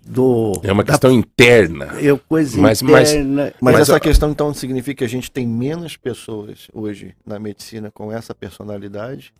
do 0.05 0.53
É 0.63 0.71
uma 0.71 0.83
da- 0.83 0.93
questão 0.93 1.11
interna. 1.11 1.85
é 1.99 2.15
coisa 2.27 2.59
Mas- 2.59 2.81
mas- 2.81 3.11
interna. 3.11 3.53
Mas, 3.61 3.73
Mas 3.73 3.81
essa 3.81 3.97
a- 3.97 3.99
questão 3.99 4.31
então 4.31 4.53
significa 4.53 4.99
que 4.99 5.03
a 5.03 5.09
gente 5.09 5.29
tem 5.31 5.45
menos 5.47 5.95
pessoas 5.97 6.67
hoje 6.73 7.15
na 7.25 7.37
medicina 7.39 7.91
com 7.91 8.11
essa 8.11 8.33
personalidade 8.33 9.33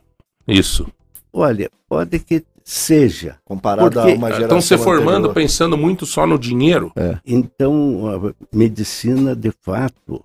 Isso. 0.47 0.87
Olha, 1.31 1.69
pode 1.87 2.17
que 2.19 2.43
seja. 2.63 3.37
comparada 3.45 3.89
Porque 3.89 4.11
a 4.11 4.15
uma 4.15 4.27
geração 4.31 4.57
Estão 4.57 4.61
se 4.61 4.83
formando 4.83 5.27
anterior. 5.29 5.33
pensando 5.35 5.77
muito 5.77 6.05
só 6.05 6.25
no 6.25 6.39
dinheiro. 6.39 6.91
Então, 7.25 8.07
a 8.07 8.33
medicina, 8.55 9.35
de 9.35 9.51
fato, 9.61 10.23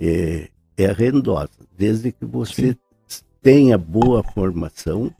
é, 0.00 0.48
é 0.76 0.86
rendosa, 0.92 1.50
desde 1.76 2.10
que 2.12 2.24
você 2.24 2.76
tenha 3.40 3.78
boa 3.78 4.22
formação 4.22 5.12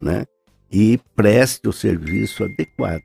né, 0.00 0.24
e 0.70 0.98
preste 1.14 1.68
o 1.68 1.72
serviço 1.72 2.42
adequado. 2.44 3.02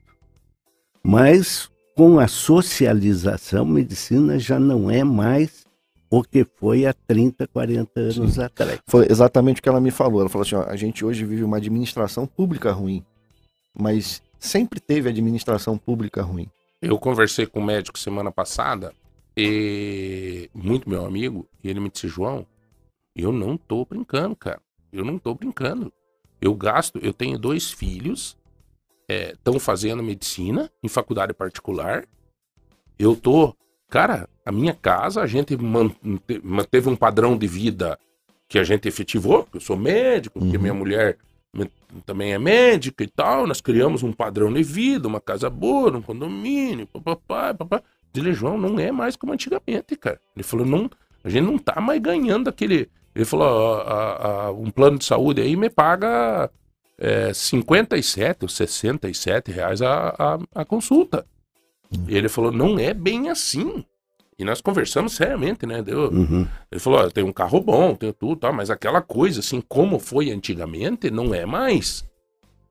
Mas, 1.03 1.69
com 1.95 2.19
a 2.19 2.27
socialização, 2.27 3.65
medicina 3.65 4.37
já 4.37 4.59
não 4.59 4.89
é 4.89 5.03
mais 5.03 5.65
o 6.09 6.23
que 6.23 6.45
foi 6.55 6.85
há 6.85 6.93
30, 6.93 7.47
40 7.47 7.99
anos 7.99 8.39
atrás. 8.39 8.79
Foi 8.87 9.07
exatamente 9.09 9.59
o 9.59 9.63
que 9.63 9.69
ela 9.69 9.81
me 9.81 9.91
falou. 9.91 10.21
Ela 10.21 10.29
falou 10.29 10.45
assim: 10.45 10.55
ó, 10.55 10.63
a 10.63 10.75
gente 10.75 11.05
hoje 11.05 11.23
vive 11.25 11.43
uma 11.43 11.57
administração 11.57 12.25
pública 12.25 12.71
ruim, 12.71 13.05
mas 13.73 14.21
sempre 14.39 14.79
teve 14.79 15.09
administração 15.09 15.77
pública 15.77 16.21
ruim. 16.21 16.49
Eu 16.81 16.97
conversei 16.97 17.45
com 17.45 17.59
um 17.59 17.65
médico 17.65 17.99
semana 17.99 18.31
passada, 18.31 18.93
e 19.35 20.49
muito 20.53 20.89
meu 20.89 21.05
amigo, 21.05 21.47
e 21.63 21.69
ele 21.69 21.79
me 21.79 21.89
disse, 21.89 22.07
João, 22.07 22.45
eu 23.15 23.31
não 23.31 23.57
tô 23.57 23.85
brincando, 23.85 24.35
cara. 24.35 24.61
Eu 24.91 25.05
não 25.05 25.19
tô 25.19 25.35
brincando. 25.35 25.93
Eu 26.41 26.55
gasto, 26.55 26.99
eu 26.99 27.13
tenho 27.13 27.37
dois 27.37 27.69
filhos, 27.69 28.37
estão 29.09 29.59
fazendo 29.59 30.03
medicina 30.03 30.69
em 30.83 30.87
faculdade 30.87 31.33
particular. 31.33 32.05
Eu 32.97 33.15
tô, 33.15 33.55
cara, 33.89 34.27
a 34.45 34.51
minha 34.51 34.73
casa, 34.73 35.21
a 35.21 35.27
gente 35.27 35.55
mante- 35.57 35.97
manteve 36.43 36.89
um 36.89 36.95
padrão 36.95 37.37
de 37.37 37.47
vida 37.47 37.97
que 38.47 38.59
a 38.59 38.63
gente 38.63 38.87
efetivou, 38.87 39.43
porque 39.43 39.57
eu 39.57 39.61
sou 39.61 39.77
médico, 39.77 40.39
porque 40.39 40.55
Uhum. 40.57 40.61
minha 40.61 40.73
mulher 40.73 41.17
também 42.05 42.33
é 42.33 42.37
médica 42.39 43.03
e 43.03 43.07
tal, 43.07 43.47
nós 43.47 43.59
criamos 43.61 44.03
um 44.03 44.11
padrão 44.11 44.53
de 44.53 44.61
vida, 44.61 45.07
uma 45.07 45.19
casa 45.19 45.49
boa, 45.49 45.97
um 45.97 46.01
condomínio, 46.01 46.85
papapá, 46.87 47.53
papá. 47.53 47.81
Dile, 48.13 48.33
João, 48.33 48.57
não 48.57 48.79
é 48.79 48.91
mais 48.91 49.15
como 49.15 49.33
antigamente, 49.33 49.95
cara. 49.95 50.19
Ele 50.35 50.43
falou, 50.43 50.65
não, 50.65 50.89
a 51.23 51.29
gente 51.29 51.45
não 51.45 51.57
tá 51.57 51.79
mais 51.81 51.99
ganhando 52.01 52.47
aquele. 52.49 52.89
Ele 53.15 53.25
falou, 53.25 53.47
"Ó, 53.47 53.81
a- 53.81 54.45
a- 54.47 54.51
um 54.51 54.69
plano 54.71 54.97
de 54.99 55.05
saúde 55.05 55.41
aí 55.41 55.55
me 55.55 55.69
paga 55.69 56.49
é, 56.99 57.33
57 57.33 58.43
ou 58.43 58.49
67 58.49 59.51
reais 59.51 59.81
a, 59.81 60.09
a, 60.09 60.39
a 60.61 60.65
consulta. 60.65 61.25
E 62.07 62.15
ele 62.15 62.29
falou, 62.29 62.51
não 62.51 62.77
é 62.77 62.93
bem 62.93 63.29
assim. 63.29 63.83
E 64.37 64.43
nós 64.45 64.61
conversamos 64.61 65.13
seriamente, 65.13 65.65
né? 65.65 65.81
Deu, 65.81 66.11
Uhum. 66.11 66.47
Ele 66.71 66.79
falou, 66.79 67.09
tenho 67.09 67.27
um 67.27 67.33
carro 67.33 67.59
bom, 67.61 67.95
tenho 67.95 68.13
tudo, 68.13 68.37
tal, 68.41 68.53
mas 68.53 68.69
aquela 68.69 69.01
coisa, 69.01 69.39
assim, 69.39 69.61
como 69.61 69.99
foi 69.99 70.29
antigamente, 70.29 71.09
não 71.09 71.33
é 71.33 71.45
mais, 71.45 72.05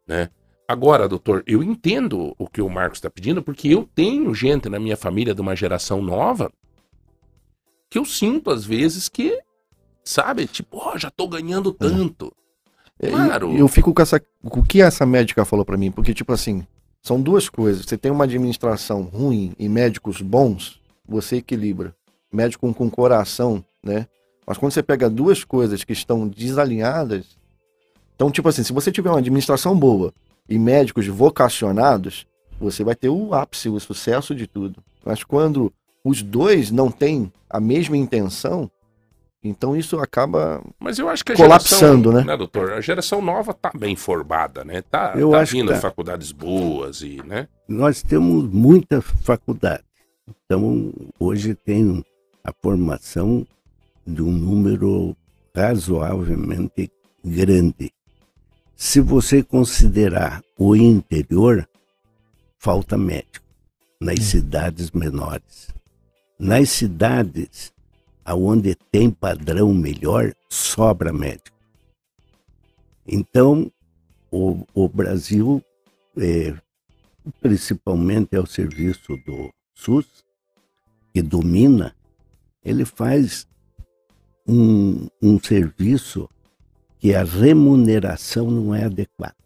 né? 0.06 0.30
Agora, 0.66 1.08
doutor, 1.08 1.42
eu 1.46 1.62
entendo 1.62 2.34
o 2.38 2.46
que 2.46 2.60
o 2.60 2.68
Marcos 2.68 2.98
está 2.98 3.08
pedindo, 3.08 3.42
porque 3.42 3.68
eu 3.68 3.88
tenho 3.94 4.34
gente 4.34 4.68
na 4.68 4.78
minha 4.78 4.98
família 4.98 5.34
de 5.34 5.40
uma 5.40 5.56
geração 5.56 6.02
nova 6.02 6.52
que 7.90 7.98
eu 7.98 8.04
sinto, 8.04 8.50
às 8.50 8.66
vezes, 8.66 9.08
que, 9.08 9.40
sabe, 10.04 10.46
tipo, 10.46 10.76
ó, 10.76 10.98
já 10.98 11.10
tô 11.10 11.26
ganhando 11.26 11.72
tanto. 11.72 12.30
É, 13.00 13.10
Claro. 13.10 13.56
Eu 13.56 13.68
fico 13.68 13.92
com 13.94 14.02
essa. 14.02 14.20
O 14.42 14.62
que 14.62 14.80
essa 14.80 15.06
médica 15.06 15.44
falou 15.44 15.64
pra 15.64 15.76
mim? 15.76 15.90
Porque, 15.90 16.12
tipo 16.12 16.32
assim, 16.32 16.66
são 17.02 17.20
duas 17.20 17.48
coisas. 17.48 17.84
Você 17.86 17.96
tem 17.96 18.10
uma 18.10 18.24
administração 18.24 19.02
ruim 19.02 19.52
e 19.58 19.68
médicos 19.68 20.20
bons, 20.20 20.80
você 21.06 21.36
equilibra. 21.36 21.94
Médico 22.32 22.72
com 22.74 22.90
coração, 22.90 23.64
né? 23.82 24.06
Mas 24.46 24.58
quando 24.58 24.72
você 24.72 24.82
pega 24.82 25.08
duas 25.08 25.44
coisas 25.44 25.84
que 25.84 25.92
estão 25.92 26.26
desalinhadas. 26.26 27.38
Então, 28.14 28.30
tipo 28.30 28.48
assim, 28.48 28.62
se 28.62 28.72
você 28.72 28.90
tiver 28.90 29.10
uma 29.10 29.18
administração 29.18 29.78
boa 29.78 30.12
e 30.48 30.58
médicos 30.58 31.06
vocacionados, 31.06 32.26
você 32.58 32.82
vai 32.82 32.94
ter 32.94 33.08
o 33.08 33.32
ápice, 33.32 33.68
o 33.68 33.78
sucesso 33.78 34.34
de 34.34 34.46
tudo. 34.46 34.82
Mas 35.04 35.22
quando 35.22 35.72
os 36.04 36.22
dois 36.22 36.70
não 36.70 36.90
têm 36.90 37.32
a 37.48 37.60
mesma 37.60 37.96
intenção, 37.96 38.70
então 39.48 39.76
isso 39.76 39.98
acaba. 39.98 40.62
Mas 40.78 40.98
eu 40.98 41.08
acho 41.08 41.24
que 41.24 41.32
a 41.32 41.36
Colapsando, 41.36 42.10
geração, 42.10 42.30
né? 42.30 42.36
doutor? 42.36 42.72
A 42.72 42.80
geração 42.80 43.22
nova 43.22 43.52
tá 43.54 43.70
bem 43.76 43.96
formada, 43.96 44.64
né? 44.64 44.82
Tá, 44.82 45.14
Eu 45.16 45.30
tá 45.30 45.40
acho 45.40 45.52
que 45.52 45.58
vindo 45.58 45.72
tá. 45.72 45.80
faculdades 45.80 46.32
boas 46.32 47.00
e, 47.00 47.22
né? 47.24 47.48
Nós 47.66 48.02
temos 48.02 48.48
muita 48.50 49.00
faculdade. 49.00 49.84
Então, 50.44 50.92
hoje 51.18 51.54
tem 51.54 52.04
a 52.44 52.52
formação 52.62 53.46
de 54.06 54.22
um 54.22 54.30
número 54.30 55.16
razoavelmente 55.54 56.90
grande. 57.24 57.92
Se 58.76 59.00
você 59.00 59.42
considerar 59.42 60.42
o 60.56 60.74
interior, 60.76 61.68
falta 62.58 62.96
médico 62.96 63.44
nas 64.00 64.20
cidades 64.20 64.90
menores. 64.92 65.68
Nas 66.38 66.70
cidades 66.70 67.72
aonde 68.28 68.74
tem 68.92 69.10
padrão 69.10 69.72
melhor, 69.72 70.34
sobra 70.50 71.14
médico. 71.14 71.56
Então, 73.06 73.72
o, 74.30 74.66
o 74.74 74.86
Brasil 74.86 75.62
é, 76.14 76.54
principalmente 77.40 78.36
ao 78.36 78.44
serviço 78.44 79.16
do 79.24 79.50
SUS, 79.74 80.06
que 81.14 81.22
domina, 81.22 81.96
ele 82.62 82.84
faz 82.84 83.48
um, 84.46 85.08
um 85.22 85.40
serviço 85.40 86.28
que 86.98 87.14
a 87.14 87.24
remuneração 87.24 88.50
não 88.50 88.74
é 88.74 88.84
adequada. 88.84 89.36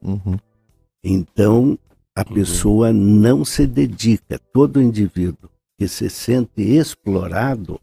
Uhum. 0.00 0.38
Então, 1.04 1.78
a 2.14 2.24
pessoa 2.24 2.90
não 2.90 3.44
se 3.44 3.66
dedica, 3.66 4.38
todo 4.50 4.80
indivíduo 4.80 5.50
que 5.76 5.88
se 5.88 6.08
sente 6.08 6.62
explorado, 6.62 7.80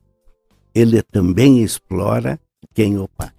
ele 0.79 1.01
também 1.01 1.63
explora 1.63 2.39
quem 2.73 2.97
o 2.97 3.07
paga. 3.07 3.33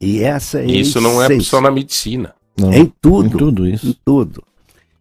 E 0.00 0.20
essa 0.22 0.58
é 0.60 0.62
a 0.62 0.66
Isso 0.66 1.00
não 1.00 1.22
é 1.22 1.40
só 1.40 1.60
na 1.60 1.70
medicina. 1.70 2.34
Não, 2.58 2.72
Em 2.72 2.86
tudo. 3.00 3.26
em 3.26 3.30
tudo 3.38 3.66
em 3.68 3.74
isso. 3.74 3.96
tudo. 4.04 4.42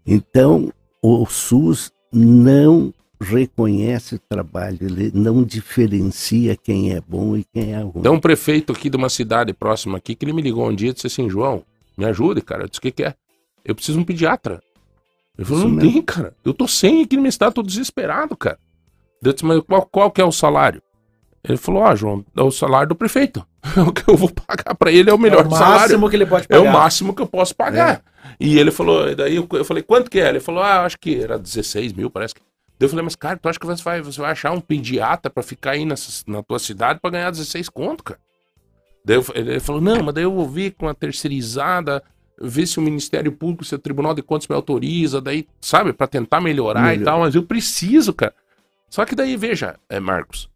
Então, 0.06 0.72
o 1.02 1.26
SUS 1.26 1.92
não 2.12 2.94
reconhece 3.22 4.16
o 4.16 4.20
trabalho, 4.20 4.78
ele 4.82 5.12
não 5.14 5.44
diferencia 5.44 6.56
quem 6.56 6.94
é 6.94 7.02
bom 7.02 7.36
e 7.36 7.44
quem 7.54 7.74
é 7.74 7.82
ruim. 7.82 8.02
Tem 8.02 8.12
um 8.12 8.20
prefeito 8.20 8.72
aqui 8.72 8.90
de 8.90 8.96
uma 8.98 9.10
cidade 9.10 9.54
próxima 9.54 9.98
aqui 9.98 10.16
que 10.16 10.24
ele 10.26 10.34
me 10.34 10.42
ligou 10.42 10.68
um 10.70 10.76
dia 10.76 10.90
e 10.90 10.94
disse 10.94 11.08
assim, 11.08 11.30
João, 11.30 11.64
me 11.98 12.06
ajude, 12.06 12.42
cara. 12.42 12.64
Eu 12.64 12.68
disse, 12.70 12.80
o 12.80 12.82
que 12.82 12.92
que 12.92 13.04
é? 13.04 13.14
Eu 13.66 13.76
preciso 13.76 13.98
de 13.98 14.02
um 14.04 14.06
pediatra. 14.06 14.62
Ele 15.38 15.46
falou, 15.46 15.64
não 15.66 15.72
mesmo. 15.72 15.92
tem, 15.92 16.02
cara. 16.02 16.34
Eu 16.44 16.54
tô 16.54 16.68
sem 16.68 17.04
aqui 17.04 17.16
no 17.18 17.24
meu 17.24 17.30
estado, 17.30 17.54
tô 17.54 17.62
desesperado, 17.64 18.36
cara. 18.38 18.58
Eu 19.22 19.34
disse, 19.34 19.46
mas 19.46 19.62
qual, 19.68 19.86
qual 19.86 20.12
que 20.12 20.22
é 20.22 20.26
o 20.26 20.32
salário? 20.32 20.82
Ele 21.44 21.58
falou, 21.58 21.84
ah, 21.86 21.96
João, 21.96 22.26
é 22.36 22.42
o 22.42 22.52
salário 22.52 22.90
do 22.90 22.96
prefeito. 22.96 23.46
o 23.88 23.92
que 23.94 24.10
eu 24.10 24.16
vou 24.18 24.30
pagar 24.30 24.76
pra 24.76 24.92
ele 24.92 25.10
é 25.10 25.14
o 25.14 25.18
melhor 25.18 25.46
é 25.46 25.48
o 25.48 25.52
salário. 25.52 25.80
máximo 25.82 26.10
que 26.10 26.16
ele 26.16 26.26
pode 26.26 26.46
É 26.50 26.58
pagar. 26.58 26.70
o 26.70 26.74
máximo 26.74 27.14
que 27.16 27.22
eu 27.22 27.28
posso 27.28 27.56
pagar. 27.56 28.02
E 28.40 28.58
ele 28.60 28.72
falou, 28.72 29.10
e 29.10 29.16
daí 29.16 29.36
eu, 29.36 29.66
falei, 29.66 29.82
quanto 29.84 30.10
que 30.10 30.20
é? 30.20 30.30
Ele 30.30 30.40
falou, 30.40 30.62
ah, 30.62 30.82
acho 30.86 30.98
que 31.00 31.22
era 31.22 31.38
16 31.40 31.94
mil, 31.94 32.10
parece 32.10 32.36
que. 32.36 32.42
Daí 32.78 32.86
eu 32.86 32.90
falei, 32.90 33.04
mas 33.04 33.16
cara, 33.16 33.38
tu 33.38 33.50
acha 33.50 33.60
que 33.60 33.66
você 33.66 33.84
vai, 33.84 34.02
você 34.02 34.20
vai 34.22 34.32
achar 34.32 34.52
um 34.52 34.62
pediatra 34.62 35.30
pra 35.30 35.44
ficar 35.44 35.72
aí 35.72 35.86
nessa, 35.86 36.24
na 36.28 36.42
tua 36.44 36.60
cidade 36.60 37.00
pra 37.02 37.10
ganhar 37.12 37.30
16 37.32 37.68
conto, 37.70 38.04
cara? 38.04 38.20
Daí 39.04 39.18
eu- 39.18 39.26
ele 39.36 39.60
falou, 39.60 39.82
não, 39.82 40.04
mas 40.04 40.14
daí 40.16 40.24
eu 40.24 40.34
vou 40.34 40.48
vir 40.48 40.72
com 40.78 40.88
a 40.88 40.94
terceirizada, 40.94 42.02
ver 42.42 42.66
se 42.66 42.80
o 42.80 42.82
Ministério 42.82 43.32
Público, 43.32 43.66
se 43.66 43.76
o 43.76 43.80
Tribunal 43.80 44.14
de 44.14 44.22
Contas 44.22 44.48
me 44.48 44.56
autoriza, 44.56 45.20
daí, 45.22 45.46
sabe, 45.62 45.92
pra 45.94 46.08
tentar 46.08 46.40
melhorar 46.42 46.94
e 46.94 46.98
Melhor. 47.00 47.06
tal, 47.06 47.20
mas 47.22 47.36
eu 47.36 47.44
preciso, 47.44 48.14
cara. 48.14 48.34
Só 48.90 49.06
que 49.06 49.14
daí, 49.16 49.36
veja, 49.36 49.76
é, 49.90 50.00
Marcos, 50.00 50.50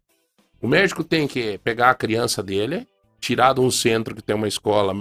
o 0.64 0.66
médico 0.66 1.04
tem 1.04 1.28
que 1.28 1.58
pegar 1.58 1.90
a 1.90 1.94
criança 1.94 2.42
dele, 2.42 2.88
tirar 3.20 3.52
de 3.52 3.60
um 3.60 3.70
centro 3.70 4.14
que 4.14 4.22
tem 4.22 4.34
uma 4.34 4.48
escola 4.48 4.94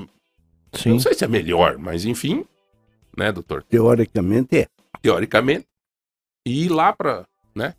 Sim. 0.74 0.90
não 0.90 1.00
sei 1.00 1.14
se 1.14 1.24
é 1.24 1.28
melhor, 1.28 1.78
mas 1.78 2.04
enfim, 2.04 2.46
né, 3.18 3.32
doutor? 3.32 3.64
Teoricamente 3.64 4.58
é. 4.58 4.68
Teoricamente, 5.02 5.66
e 6.46 6.66
ir 6.66 6.70
lá 6.70 6.92
pra, 6.92 7.26
né? 7.56 7.76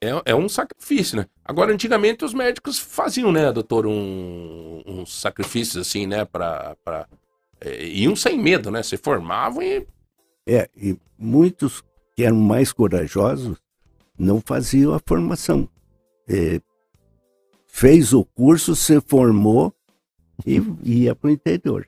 É, 0.00 0.30
é 0.32 0.34
um 0.34 0.48
sacrifício, 0.48 1.18
né? 1.18 1.26
Agora, 1.44 1.74
antigamente 1.74 2.24
os 2.24 2.32
médicos 2.32 2.78
faziam, 2.78 3.30
né, 3.30 3.52
doutor, 3.52 3.86
um, 3.86 4.82
uns 4.86 5.20
sacrifícios 5.20 5.86
assim, 5.86 6.06
né, 6.06 6.24
pra. 6.24 6.74
pra 6.82 7.06
é, 7.60 7.84
iam 7.84 8.16
sem 8.16 8.38
medo, 8.38 8.70
né? 8.70 8.82
Se 8.82 8.96
formavam 8.96 9.62
e. 9.62 9.86
É, 10.48 10.70
e 10.74 10.96
muitos 11.18 11.84
que 12.16 12.24
eram 12.24 12.38
mais 12.38 12.72
corajosos 12.72 13.58
não 14.18 14.40
faziam 14.40 14.94
a 14.94 15.00
formação. 15.06 15.68
É, 16.26 16.62
fez 17.72 18.12
o 18.12 18.24
curso, 18.24 18.74
se 18.76 19.00
formou 19.00 19.72
e 20.46 20.62
ia 20.84 21.14
para 21.14 21.28
o 21.28 21.30
interior. 21.32 21.86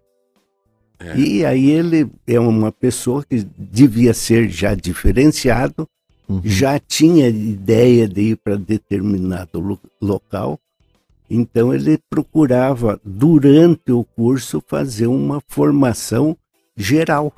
É. 0.99 1.17
E 1.19 1.45
aí 1.45 1.71
ele 1.71 2.09
é 2.27 2.39
uma 2.39 2.71
pessoa 2.71 3.25
que 3.25 3.45
devia 3.59 4.15
ser 4.15 4.49
já 4.49 4.75
diferenciado, 4.75 5.89
Uhum. 6.29 6.41
já 6.45 6.79
tinha 6.79 7.29
ideia 7.29 8.07
de 8.09 8.21
ir 8.31 8.37
para 8.37 8.57
determinado 8.57 9.59
lo- 9.59 9.81
local, 10.01 10.59
então 11.29 11.75
ele 11.75 11.99
procurava, 12.09 13.01
durante 13.05 13.91
o 13.91 14.05
curso, 14.05 14.63
fazer 14.67 15.09
uma 15.09 15.43
formação 15.49 16.37
geral. 16.77 17.35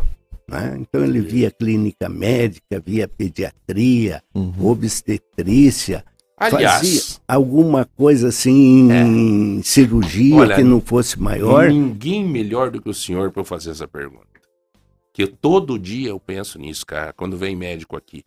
né? 0.47 0.77
Então 0.79 1.03
ele 1.03 1.21
via 1.23 1.51
clínica 1.51 2.07
médica, 2.07 2.79
via 2.85 3.09
pediatria, 3.09 4.23
Uhum. 4.35 4.53
obstetrícia, 4.67 6.05
Aliás, 6.37 6.75
fazia 6.79 7.21
alguma 7.29 7.85
coisa 7.97 8.29
assim 8.29 8.91
em 8.93 9.63
cirurgia 9.63 10.37
Olha, 10.37 10.57
que 10.57 10.63
não 10.65 10.81
fosse 10.81 11.21
maior. 11.21 11.69
ninguém 11.69 12.25
melhor 12.25 12.71
do 12.71 12.83
que 12.83 12.89
o 12.89 12.95
senhor 12.95 13.33
eu 13.35 13.45
fazer 13.45 13.71
essa 13.71 13.87
pergunta. 13.87 14.27
Que 15.13 15.27
todo 15.27 15.79
dia 15.79 16.09
eu 16.09 16.19
penso 16.19 16.59
nisso, 16.59 16.85
cara, 16.85 17.13
quando 17.13 17.37
vem 17.37 17.55
médico 17.55 17.97
aqui. 17.97 18.25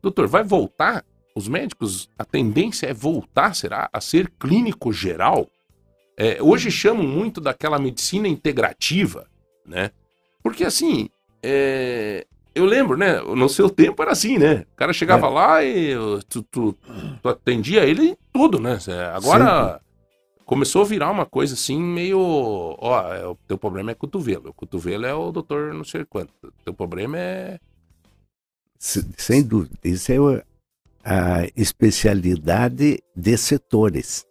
Doutor, 0.00 0.26
vai 0.26 0.42
voltar? 0.42 1.04
Os 1.34 1.46
médicos, 1.46 2.08
a 2.18 2.24
tendência 2.24 2.86
é 2.86 2.94
voltar, 2.94 3.54
será? 3.54 3.90
A 3.92 4.00
ser 4.00 4.30
clínico 4.38 4.92
geral? 4.92 5.46
É, 6.16 6.42
hoje 6.42 6.70
chamam 6.70 7.06
muito 7.06 7.40
daquela 7.40 7.78
medicina 7.78 8.26
integrativa, 8.26 9.26
né? 9.66 9.90
Porque 10.42 10.64
assim, 10.64 11.08
é, 11.42 12.26
eu 12.60 12.66
lembro, 12.66 12.96
né? 12.96 13.20
No 13.20 13.48
seu 13.48 13.68
tempo 13.70 14.02
era 14.02 14.12
assim, 14.12 14.38
né? 14.38 14.64
O 14.72 14.76
cara 14.76 14.92
chegava 14.92 15.26
É. 15.26 15.30
lá 15.30 15.64
e 15.64 15.94
tu, 16.28 16.42
tu- 16.42 16.76
tu 17.22 17.28
atendia 17.28 17.84
ele 17.84 18.10
em 18.10 18.16
tudo, 18.32 18.58
né? 18.60 18.78
Agora 19.14 19.80
começou 20.46 20.82
a 20.82 20.84
virar 20.86 21.10
uma 21.10 21.26
coisa 21.26 21.54
assim, 21.54 21.80
meio. 21.80 22.18
Ó, 22.20 23.12
é, 23.12 23.26
o 23.26 23.36
teu 23.46 23.56
problema 23.58 23.90
é 23.90 23.94
cotovelo. 23.94 24.50
O 24.50 24.54
cotovelo 24.54 25.06
é 25.06 25.14
o 25.14 25.30
doutor 25.32 25.72
não 25.74 25.84
sei 25.84 26.04
quanto. 26.04 26.32
O 26.42 26.52
teu 26.64 26.74
problema 26.74 27.16
é. 27.18 27.58
Se- 28.78 29.06
Sem 29.16 29.42
dúvida. 29.42 29.74
Isso 29.84 30.10
é 30.12 30.42
a 31.04 31.46
especialidade 31.56 33.02
de 33.16 33.36
setores. 33.36 34.26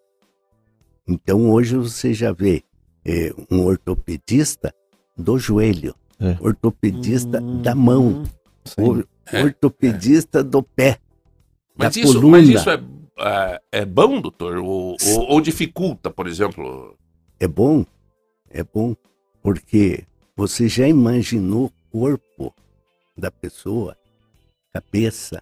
Então, 1.08 1.50
hoje 1.52 1.76
você 1.76 2.14
já 2.14 2.32
vê 2.32 2.64
eh, 3.06 3.34
um 3.50 3.64
ortopedista 3.66 4.74
do 5.18 5.38
joelho, 5.40 5.96
É. 6.20 6.38
ortopedista 6.42 7.42
Hum. 7.42 7.62
da 7.62 7.74
mão, 7.74 8.24
or- 8.78 9.08
É, 9.32 9.44
ortopedista 9.44 10.44
do 10.44 10.62
pé, 10.64 10.98
Mas 11.78 11.96
da 11.96 12.02
isso, 12.02 12.14
coluna. 12.16 12.38
mas 12.40 12.50
isso 12.50 12.70
é, 12.70 12.84
é, 13.20 13.62
é 13.72 13.86
bom, 13.86 14.20
doutor? 14.20 14.58
Ou, 14.58 14.98
ou, 15.02 15.20
ou 15.30 15.40
dificulta, 15.42 16.10
por 16.10 16.28
exemplo? 16.28 16.98
É 17.40 17.48
bom, 17.48 17.86
é 18.50 18.64
bom, 18.64 18.96
porque 19.42 20.04
você 20.36 20.68
já 20.68 20.88
imaginou 20.88 21.66
o 21.68 21.74
corpo 22.00 22.54
da 23.18 23.30
pessoa, 23.32 23.96
cabeça, 24.74 25.42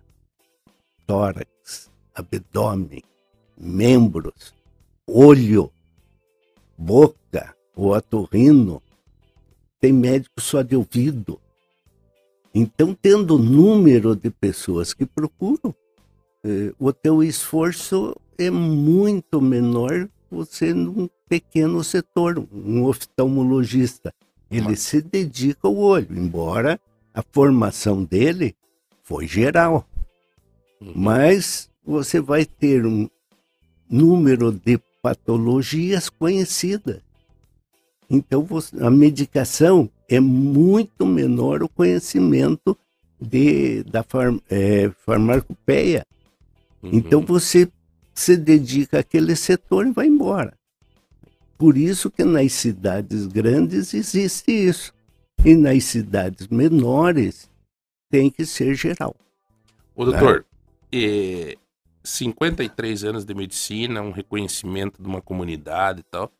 tórax, 1.07 1.89
abdômen, 2.13 3.01
membros, 3.57 4.53
olho, 5.07 5.71
boca, 6.77 7.55
o 7.75 7.87
otorrino. 7.91 8.81
Tem 9.79 9.93
médico 9.93 10.41
só 10.41 10.61
de 10.61 10.75
ouvido. 10.75 11.39
Então, 12.53 12.93
tendo 12.99 13.37
número 13.37 14.15
de 14.15 14.29
pessoas 14.31 14.93
que 14.93 15.05
procuram, 15.05 15.75
eh, 16.43 16.73
o 16.79 16.91
teu 16.91 17.23
esforço 17.23 18.15
é 18.37 18.49
muito 18.49 19.39
menor 19.41 20.09
você 20.29 20.73
num 20.73 21.07
pequeno 21.29 21.83
setor, 21.83 22.43
um 22.51 22.83
oftalmologista. 22.85 24.13
Ele 24.49 24.69
Mas- 24.69 24.79
se 24.79 25.01
dedica 25.01 25.67
ao 25.67 25.75
olho, 25.77 26.17
embora 26.17 26.79
a 27.13 27.21
formação 27.31 28.03
dele 28.03 28.55
foi 29.03 29.27
geral. 29.27 29.87
Uhum. 30.81 30.93
Mas 30.95 31.69
você 31.85 32.19
vai 32.19 32.45
ter 32.45 32.85
um 32.85 33.09
número 33.89 34.51
de 34.51 34.79
patologias 35.01 36.09
conhecidas. 36.09 37.01
Então, 38.09 38.43
você- 38.43 38.81
a 38.81 38.89
medicação 38.89 39.89
é 40.09 40.19
muito 40.19 41.05
menor 41.05 41.61
o 41.63 41.69
conhecimento 41.69 42.77
de, 43.19 43.83
da 43.83 44.03
far, 44.03 44.33
eh, 44.49 44.91
farmacopeia. 45.05 46.05
Uhum. 46.81 46.91
Então 46.93 47.21
você 47.21 47.69
se 48.13 48.37
dedica 48.37 48.99
àquele 48.99 49.35
setor 49.35 49.87
e 49.87 49.91
vai 49.91 50.07
embora. 50.07 50.53
Por 51.57 51.75
isso 51.77 52.11
que 52.11 52.23
nas 52.23 52.53
cidades 52.53 53.25
grandes 53.25 53.93
existe 53.93 54.51
isso. 54.51 54.93
E 55.43 55.55
nas 55.55 55.83
cidades 55.83 56.47
menores 56.47 57.49
tem 58.09 58.29
que 58.29 58.45
ser 58.45 58.75
geral. 58.75 59.15
Ô, 59.95 60.05
doutor, 60.05 60.45
eh, 60.93 61.55
53 62.03 63.03
anos 63.03 63.25
de 63.25 63.33
medicina, 63.33 64.01
um 64.01 64.11
reconhecimento 64.11 65.01
de 65.01 65.07
uma 65.07 65.21
comunidade 65.21 66.01
e 66.01 66.03
tal. 66.03 66.31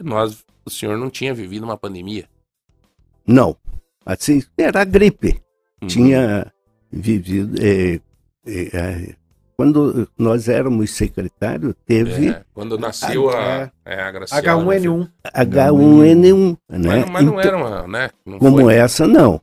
Nós, 0.00 0.44
o 0.64 0.70
senhor 0.70 0.96
não 0.98 1.10
tinha 1.10 1.34
vivido 1.34 1.64
uma 1.64 1.76
pandemia. 1.76 2.26
Não. 3.26 3.56
Assim, 4.04 4.42
era 4.58 4.80
a 4.82 4.84
gripe. 4.84 5.40
Uhum. 5.80 5.88
Tinha 5.88 6.52
vivido. 6.90 7.56
eh, 7.62 8.00
eh, 8.46 8.70
eh, 8.72 9.14
quando 9.56 10.08
nós 10.18 10.48
éramos 10.48 10.90
secretário, 10.90 11.74
teve 11.86 12.30
É, 12.30 12.42
quando 12.52 12.76
nasceu 12.78 13.30
a, 13.30 13.70
é, 13.84 14.00
a 14.02 14.10
Graciela. 14.10 14.42
H1N1. 14.42 15.08
H1N1. 15.32 16.58
Né? 16.68 16.78
Mas, 16.88 17.10
mas 17.10 17.24
não 17.24 17.32
Então- 17.38 17.40
era 17.40 17.56
uma, 17.56 17.86
né? 17.86 18.10
Não 18.26 18.38
como 18.38 18.62
foi. 18.62 18.74
essa, 18.74 19.06
não. 19.06 19.40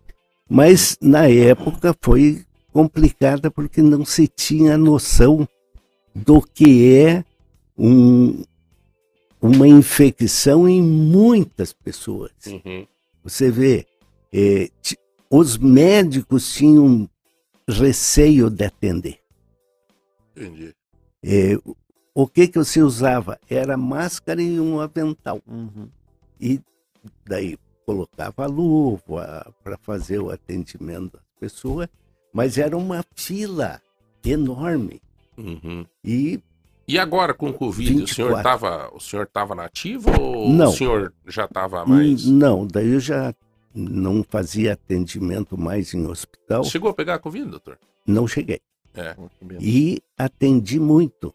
Mas 0.50 0.98
na 1.02 1.30
época 1.30 1.96
foi 2.02 2.44
complicada 2.74 3.50
porque 3.50 3.82
não 3.82 4.04
se 4.04 4.28
tinha 4.28 4.78
noção 4.78 5.48
do 6.14 6.42
que 6.42 6.96
é 6.96 7.24
um- 7.78 8.44
uma 9.41 9.68
infecção 9.68 10.68
em 10.68 10.82
muitas 10.82 11.72
pessoas. 11.74 12.32
Uhum. 12.48 12.86
Você 13.24 13.49
vê, 13.49 13.86
eh, 14.34 14.70
ti- 14.82 14.98
os 15.30 15.57
médicos 15.57 16.53
tinham 16.53 17.10
receio 17.68 18.49
de 18.49 18.66
atender. 18.66 19.20
Entendi. 20.36 20.74
Eh, 21.24 21.57
o- 21.66 21.76
o 22.14 22.28
que 22.28 22.48
que 22.48 22.57
você 22.57 22.82
usava? 22.82 23.40
Era 23.49 23.78
máscara 23.78 24.41
e 24.41 24.60
um 24.60 24.80
avental. 24.80 25.41
Uhum. 25.48 25.90
E 26.40 26.60
daí 27.26 27.57
colocava 27.86 28.44
a 28.44 28.48
luva 28.48 29.53
para 29.64 29.78
fazer 29.78 30.20
o 30.20 30.30
atendimento 30.30 31.14
das 31.14 31.24
pessoas, 31.40 31.88
mas 32.34 32.57
era 32.57 32.78
uma 32.78 33.03
fila 33.16 33.82
enorme. 34.24 35.02
Uhum. 35.38 35.86
E 36.03 36.40
E 36.90 36.98
agora 36.98 37.34
com 37.34 37.49
o 37.49 37.53
Covid, 37.53 38.03
o 38.03 38.07
senhor 38.07 38.30
24. 38.36 38.38
estava 38.38 38.95
o 38.95 38.99
senhor 38.99 39.28
tava 39.28 39.53
nativo 39.53 40.10
ou 40.20 40.49
Não. 40.49 40.70
o 40.70 40.74
senhor 40.74 41.14
já 41.28 41.45
estava 41.45 41.86
mais. 41.86 42.26
n- 42.26 42.34
não, 42.34 42.66
daí 42.66 42.90
eu 42.94 42.99
já 42.99 43.34
não 43.76 44.24
fazia 44.24 44.74
atendimento 44.74 45.56
mais 45.57 45.94
em 45.94 46.06
hospital, 46.07 46.64
Chegou 46.64 46.90
a 46.90 46.94
pegar 46.94 47.16
a 47.16 47.20
Covid, 47.20 47.45
doutor? 47.49 47.78
não 48.07 48.28
cheguei. 48.28 48.60
É. 48.95 49.16
E 49.61 50.02
atendi 50.18 50.80
muito, 50.80 51.32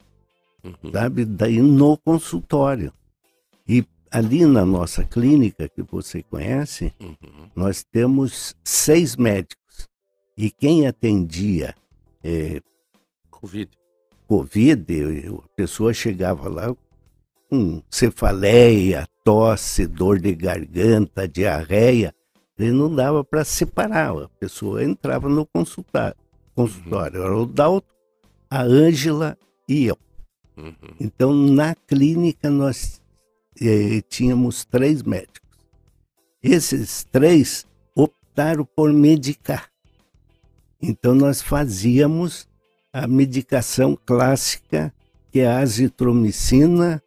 Uhum. 0.65 0.91
sabe? 0.93 1.25
Daí 1.25 1.63
no 1.63 1.97
consultório. 1.99 2.93
E 3.69 3.85
ali 4.11 4.45
na 4.45 4.65
nossa 4.67 5.05
clínica, 5.05 5.69
que 5.69 5.83
você 5.83 6.23
conhece, 6.25 6.93
Uhum. 7.01 7.49
nós 7.55 7.85
temos 7.85 8.57
seis 8.65 9.15
médicos. 9.17 9.89
E 10.37 10.51
quem 10.51 10.87
atendia 10.89 11.75
eh, 12.25 12.61
Covid. 13.31 13.71
Covid, 14.27 14.85
a 15.45 15.49
pessoa 15.57 15.93
chegava 15.93 16.49
lá 16.49 16.75
com 17.51 17.83
cefaleia, 17.91 19.07
tosse, 19.23 19.87
dor 19.87 20.19
de 20.19 20.35
garganta, 20.35 21.29
diarreia, 21.29 22.15
e 22.59 22.71
não 22.71 22.95
dava 22.95 23.23
para 23.25 23.45
separar. 23.45 24.17
A 24.17 24.29
pessoa 24.41 24.83
entrava 24.83 25.29
no 25.29 25.45
consulta- 25.47 26.17
consultório. 26.55 27.23
Era 27.23 27.37
o 27.37 27.47
Dalton, 27.47 27.87
a 28.51 28.63
Ângela 28.63 29.37
e 29.69 29.87
eu. 29.87 29.99
Uhum. 30.57 30.73
Então, 31.01 31.35
na 31.35 31.75
clínica, 31.75 32.49
nós 32.49 33.01
eh, 33.61 34.01
tínhamos 34.09 34.65
três 34.65 35.03
médicos. 35.03 35.41
Esses 36.43 37.05
três 37.05 37.67
optaram 37.95 38.65
por 38.65 38.93
medicar. 38.93 39.69
Então, 40.81 41.15
nós 41.15 41.43
fazíamos 41.43 42.47
a 42.95 43.09
medicação 43.09 43.99
clássica, 44.07 44.95
que 45.33 45.41
é 45.41 45.49
a 45.49 45.59
azitromicina, 45.59 47.03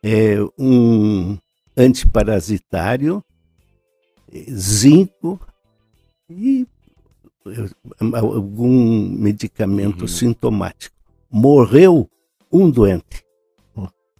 é 0.00 0.36
um 0.56 1.36
antiparasitário, 1.76 3.20
eh, 4.32 4.44
zinco 4.52 5.40
e 6.30 6.64
eh, 7.46 7.68
algum 8.16 9.08
medicamento 9.08 10.02
Uhum. 10.02 10.08
sintomático. 10.08 10.94
Morreu 11.28 12.08
um 12.52 12.70
doente 12.70 13.24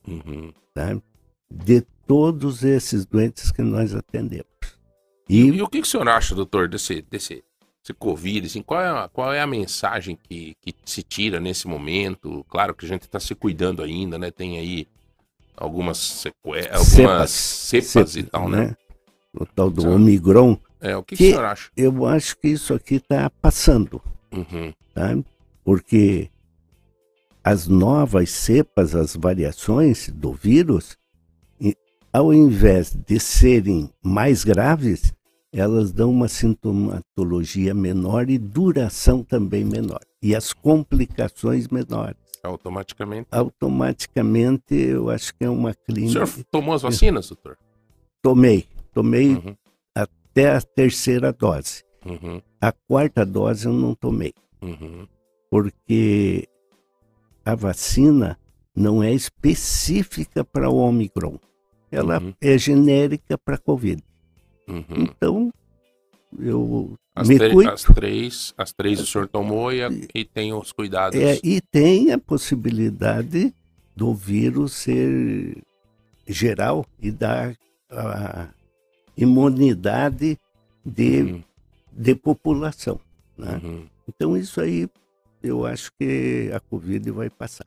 Uhum. 0.07 0.53
tá? 0.75 1.01
de 1.49 1.81
todos 2.07 2.65
esses 2.65 3.07
doentes 3.07 3.53
que 3.53 3.63
nós 3.63 3.95
atendemos. 3.95 4.45
E, 5.29 5.43
E 5.47 5.63
o 5.63 5.69
que, 5.69 5.81
que 5.81 5.87
o 5.87 5.91
senhor 5.91 6.09
acha, 6.09 6.35
doutor, 6.35 6.69
desse, 6.69 7.01
desse 7.03 7.45
Covid? 7.93 8.47
Assim, 8.47 8.63
qual, 8.63 8.81
é 8.81 8.89
a, 8.89 9.09
qual 9.09 9.33
é 9.33 9.41
a 9.41 9.47
mensagem 9.47 10.17
que, 10.23 10.57
que 10.63 10.75
se 10.85 11.03
tira 11.03 11.39
nesse 11.41 11.67
momento? 11.69 12.45
Claro 12.49 12.75
que 12.75 12.87
a 12.87 12.89
gente 12.89 13.03
está 13.03 13.21
se 13.21 13.35
cuidando 13.35 13.83
ainda, 13.83 14.19
né? 14.19 14.31
Tem 14.31 14.59
aí 14.59 14.87
algumas 15.57 15.99
sequelas, 15.99 16.97
algumas 16.97 17.31
cepas, 17.31 18.17
e 18.17 18.23
tal, 18.23 18.49
né? 18.49 18.77
O 19.33 19.45
tal 19.45 19.71
do. 19.71 19.89
Omicron, 19.91 20.57
É, 20.81 20.97
o 20.97 21.03
que, 21.03 21.17
que 21.17 21.25
Que- 21.25 21.31
o 21.31 21.33
senhor 21.35 21.45
acha? 21.45 21.71
eu 21.77 22.07
acho 22.07 22.37
que 22.39 22.49
isso 22.49 22.73
aqui 22.73 22.97
está 22.97 23.29
passando, 23.29 24.01
Uhum. 24.33 24.73
tá? 24.95 25.17
porque 25.65 26.29
as 27.43 27.67
novas 27.69 28.31
cepas, 28.31 28.95
as 28.95 29.15
variações 29.17 30.09
do 30.09 30.33
vírus, 30.33 30.97
ao 32.13 32.33
invés 32.33 32.95
de 32.95 33.19
serem 33.19 33.91
mais 34.03 34.45
graves, 34.45 35.13
elas 35.55 35.93
dão 35.93 36.11
uma 36.11 36.27
sintomatologia 36.29 37.73
menor 37.75 38.29
e 38.29 38.37
duração 38.39 39.23
também 39.23 39.65
menor. 39.65 40.01
E 40.23 40.35
as 40.35 40.53
complicações 40.53 41.69
menores. 41.69 42.17
Automaticamente. 42.43 43.27
automaticamente 43.31 44.75
eu 44.75 45.09
acho 45.09 45.35
que 45.35 45.45
é 45.45 45.49
uma 45.51 45.71
O 45.71 45.75
clínica. 45.87 46.27
senhor 46.27 46.45
tomou 46.51 46.75
as 46.75 46.83
vacinas, 46.83 47.29
doutor? 47.29 47.57
Tomei, 48.23 48.67
tomei 48.93 49.35
Uhum. 49.35 49.57
até 49.95 50.51
a 50.55 50.61
terceira 50.61 51.33
dose. 51.33 51.83
Uhum. 52.05 52.43
A 52.61 52.71
quarta 52.73 53.25
dose 53.25 53.65
eu 53.67 53.73
não 53.73 53.95
tomei, 53.95 54.35
Uhum. 54.61 55.07
porque 55.51 56.47
a 57.47 57.55
vacina 57.55 58.39
não 58.77 59.03
é 59.03 59.13
específica 59.15 60.45
para 60.45 60.69
o 60.69 60.77
Omicron. 60.77 61.39
Ela 61.91 62.21
Uhum. 62.21 62.35
é 62.43 62.59
genérica 62.59 63.39
para 63.39 63.57
Covid. 63.57 64.03
Uhum. 64.69 64.85
Então, 64.97 65.53
eu 66.39 66.95
As, 67.15 67.29
me 67.29 67.39
cuido. 67.39 67.71
as 67.71 67.83
três, 67.83 68.55
as 68.57 68.73
três 68.73 69.01
o 69.01 69.07
senhor 69.07 69.29
tomou 69.29 69.73
e, 69.73 69.83
a- 69.83 69.91
e 70.15 70.25
tem 70.25 70.53
os 70.53 70.73
cuidados. 70.73 71.19
É, 71.19 71.39
e 71.45 71.61
tem 71.61 72.13
a 72.13 72.19
possibilidade 72.19 73.55
do 73.95 74.13
vírus 74.15 74.73
ser 74.73 75.63
geral 76.27 76.85
e 77.01 77.11
dar 77.11 77.55
a 77.91 78.49
imunidade 79.17 80.39
de, 80.85 81.23
Uhum. 81.23 81.43
de 81.93 82.15
população. 82.15 83.01
né? 83.37 83.61
Uhum. 83.63 83.87
Então, 84.09 84.37
isso 84.37 84.61
aí, 84.61 84.89
eu 85.43 85.65
acho 85.67 85.91
que 85.99 86.51
a 86.55 86.61
Covid 86.61 87.11
vai 87.11 87.29
passar. 87.31 87.67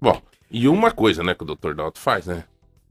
Bom, 0.00 0.20
e 0.50 0.68
uma 0.68 0.90
coisa, 0.90 1.22
né, 1.22 1.34
que 1.34 1.42
o 1.42 1.46
doutor 1.46 1.74
Dalto 1.74 1.98
faz, 1.98 2.26
né? 2.26 2.44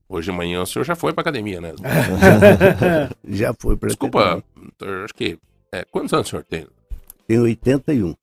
Hoje 0.10 0.32
de 0.32 0.38
manhã 0.38 0.62
o 0.62 0.66
senhor 0.66 0.86
já 0.86 0.96
foi 0.96 1.12
pra 1.14 1.22
academia, 1.22 1.60
né? 1.60 1.74
Já 3.28 3.54
foi 3.54 3.76
para 3.76 3.88
Desculpa, 3.88 4.42
doutor, 4.56 5.04
acho 5.04 5.14
que. 5.14 5.38
É, 5.72 5.84
quantos 5.92 6.14
anos 6.14 6.28
o 6.28 6.30
senhor 6.30 6.44
tem? 6.44 6.66
Tem 7.28 7.40
81. 7.40 8.16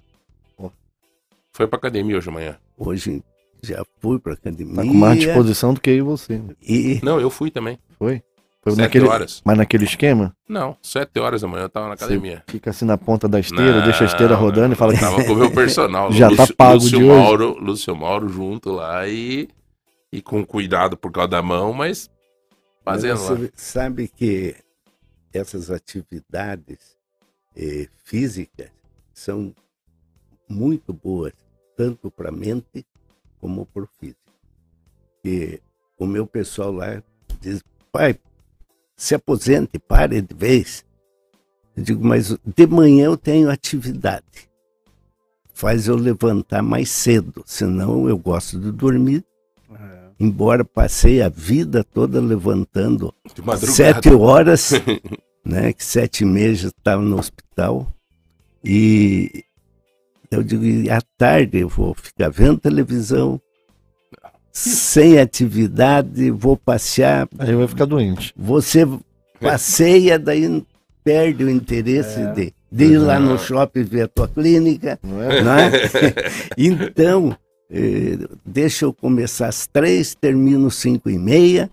Foi 1.52 1.66
pra 1.69 1.77
academia 1.77 2.16
hoje 2.16 2.27
de 2.28 2.32
manhã. 2.35 2.56
Hoje 2.77 3.23
já 3.62 3.85
fui 4.01 4.19
pra 4.19 4.32
academia. 4.32 4.74
Tá 4.77 4.82
com 4.82 4.94
mais 4.94 5.20
disposição 5.20 5.74
do 5.74 5.81
que 5.81 5.90
eu 5.90 5.97
e 5.97 6.01
você. 6.01 6.40
E 6.62 7.01
Não, 7.02 7.20
eu 7.20 7.31
fui 7.31 7.51
também. 7.51 7.78
Foi? 7.98 8.23
Foi 8.62 8.73
Sete 8.73 8.81
naquele, 8.82 9.06
horas. 9.06 9.43
mas 9.44 9.59
naquele 9.59 9.85
esquema? 9.85 10.35
Não, 10.48 10.74
sete 10.82 11.20
horas 11.20 11.43
da 11.43 11.48
manhã 11.48 11.65
eu 11.65 11.69
tava 11.69 11.89
na 11.89 11.94
academia. 11.94 12.43
Fica 12.48 12.70
assim 12.70 12.86
na 12.86 12.97
ponta 12.97 13.28
da 13.28 13.39
esteira, 13.39 13.77
Não, 13.77 13.85
deixa 13.85 14.05
a 14.05 14.06
esteira 14.06 14.35
rodando 14.35 14.73
e 14.73 14.77
fala 14.77 14.94
que 14.94 15.01
Tava 15.01 15.23
com 15.23 15.32
o 15.32 15.36
meu 15.36 15.51
personal. 15.52 16.11
Já 16.11 16.35
tá 16.35 16.47
pago 16.56 16.74
Lúcio 16.77 16.98
de 16.98 17.05
hoje. 17.05 17.06
Mauro, 17.06 17.59
Lúcio 17.61 17.94
Mauro 17.94 18.27
junto 18.31 18.70
lá 18.73 19.06
e, 19.06 19.48
e 20.15 20.23
com 20.23 20.47
cuidado 20.47 20.97
por 20.97 21.11
causa 21.11 21.28
da 21.28 21.43
mão, 21.43 21.73
mas 21.73 22.09
Mas 22.85 23.03
fazendo 23.03 23.20
lá. 23.20 23.28
você 23.35 23.53
sabe 23.57 24.07
que 24.07 24.55
essas 25.32 25.73
atividades 25.73 26.97
eh, 27.57 27.89
físicas 28.05 28.70
são 29.12 29.53
muito 30.49 30.93
boas, 30.93 31.32
tanto 31.77 32.12
para 32.12 32.28
a 32.28 32.32
mente 32.32 32.86
como 33.41 33.66
para 33.66 33.82
o 33.82 33.89
físico. 33.99 34.20
E 35.24 35.61
o 35.99 36.07
meu 36.07 36.28
pessoal 36.28 36.70
lá 36.70 37.03
diz, 37.41 37.61
pai, 37.91 38.16
se 38.97 39.16
aposente, 39.16 39.81
pare 39.81 40.23
de 40.23 40.32
vez. 40.32 40.85
Eu 41.77 41.82
digo, 41.82 42.05
mas 42.05 42.39
de 42.47 42.66
manhã 42.69 43.07
eu 43.07 43.16
tenho 43.16 43.51
atividade. 43.51 44.49
Faz 45.53 45.89
eu 45.89 45.97
levantar 45.97 46.62
mais 46.62 46.89
cedo, 46.89 47.43
senão 47.45 48.09
eu 48.09 48.16
gosto 48.16 48.61
de 48.61 48.70
dormir. 48.70 49.24
Embora 50.19 50.65
passei 50.65 51.20
a 51.20 51.28
vida 51.28 51.82
toda 51.82 52.20
levantando 52.20 53.12
sete 53.59 54.11
horas, 54.11 54.73
né? 55.45 55.73
Que 55.73 55.85
sete 55.85 56.23
e 56.23 56.27
meia 56.27 56.55
já 56.55 56.69
estava 56.69 57.03
no 57.03 57.19
hospital. 57.19 57.93
E 58.65 59.45
eu 60.31 60.43
digo, 60.43 60.65
e 60.65 60.91
à 60.91 61.01
tarde 61.19 61.59
eu 61.59 61.69
vou 61.69 61.95
ficar 61.95 62.28
vendo 62.28 62.59
televisão, 62.59 63.41
sem 64.53 65.19
atividade, 65.19 66.31
vou 66.31 66.57
passear. 66.57 67.28
aí 67.39 67.55
vai 67.55 67.66
ficar 67.66 67.85
doente. 67.85 68.32
Você 68.36 68.86
passeia, 69.41 70.19
daí 70.19 70.65
perde 71.03 71.45
o 71.45 71.51
interesse 71.51 72.24
de, 72.35 72.55
de 72.70 72.85
ir 72.85 72.99
lá 72.99 73.19
no 73.20 73.39
shopping 73.39 73.82
ver 73.82 74.03
a 74.03 74.09
tua 74.09 74.28
clínica. 74.28 74.99
Não 75.03 75.20
é? 75.20 75.43
Não 75.43 75.53
é? 75.53 75.70
então, 76.57 77.36
deixa 78.45 78.85
eu 78.85 78.93
começar 78.93 79.49
às 79.49 79.67
três, 79.67 80.15
termino 80.15 80.71
cinco 80.71 81.11
e 81.11 81.19
meia, 81.19 81.71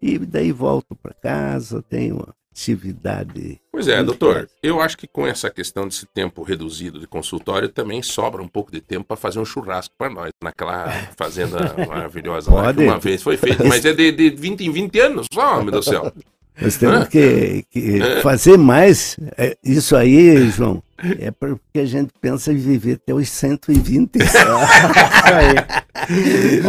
e 0.00 0.18
daí 0.18 0.52
volto 0.52 0.94
para 0.94 1.14
casa, 1.14 1.82
tenho 1.82 2.16
uma 2.16 2.34
atividade. 2.54 3.60
Pois 3.72 3.88
é, 3.88 4.02
doutor, 4.02 4.48
eu 4.62 4.80
acho 4.80 4.96
que 4.96 5.08
com 5.08 5.26
essa 5.26 5.50
questão 5.50 5.88
desse 5.88 6.06
tempo 6.06 6.42
reduzido 6.44 7.00
de 7.00 7.06
consultório 7.06 7.68
também 7.68 8.00
sobra 8.00 8.40
um 8.40 8.46
pouco 8.46 8.70
de 8.70 8.80
tempo 8.80 9.04
para 9.04 9.16
fazer 9.16 9.40
um 9.40 9.44
churrasco 9.44 9.94
para 9.98 10.08
nós, 10.08 10.30
naquela 10.42 10.88
fazenda 11.18 11.74
maravilhosa 11.86 12.52
lá 12.54 12.72
que 12.72 12.80
uma 12.80 12.98
vez 12.98 13.22
foi 13.22 13.36
feito, 13.36 13.66
mas 13.66 13.84
é 13.84 13.92
de, 13.92 14.12
de 14.12 14.30
20 14.30 14.60
em 14.60 14.70
20 14.70 15.00
anos 15.00 15.26
só, 15.32 15.60
meu 15.60 15.72
Deus 15.72 15.84
do 15.84 15.90
céu. 15.90 16.12
Nós 16.60 16.76
temos 16.76 17.08
que, 17.08 17.64
que 17.70 18.00
fazer 18.22 18.56
mais. 18.56 19.16
É, 19.36 19.56
Isso 19.64 19.96
aí, 19.96 20.48
João, 20.50 20.80
é 21.18 21.32
porque 21.32 21.80
a 21.80 21.84
gente 21.84 22.10
pensa 22.20 22.52
em 22.52 22.56
viver 22.56 22.94
até 23.02 23.12
os 23.12 23.28
120. 23.28 24.14
Isso 24.22 24.36
aí. 24.38 25.56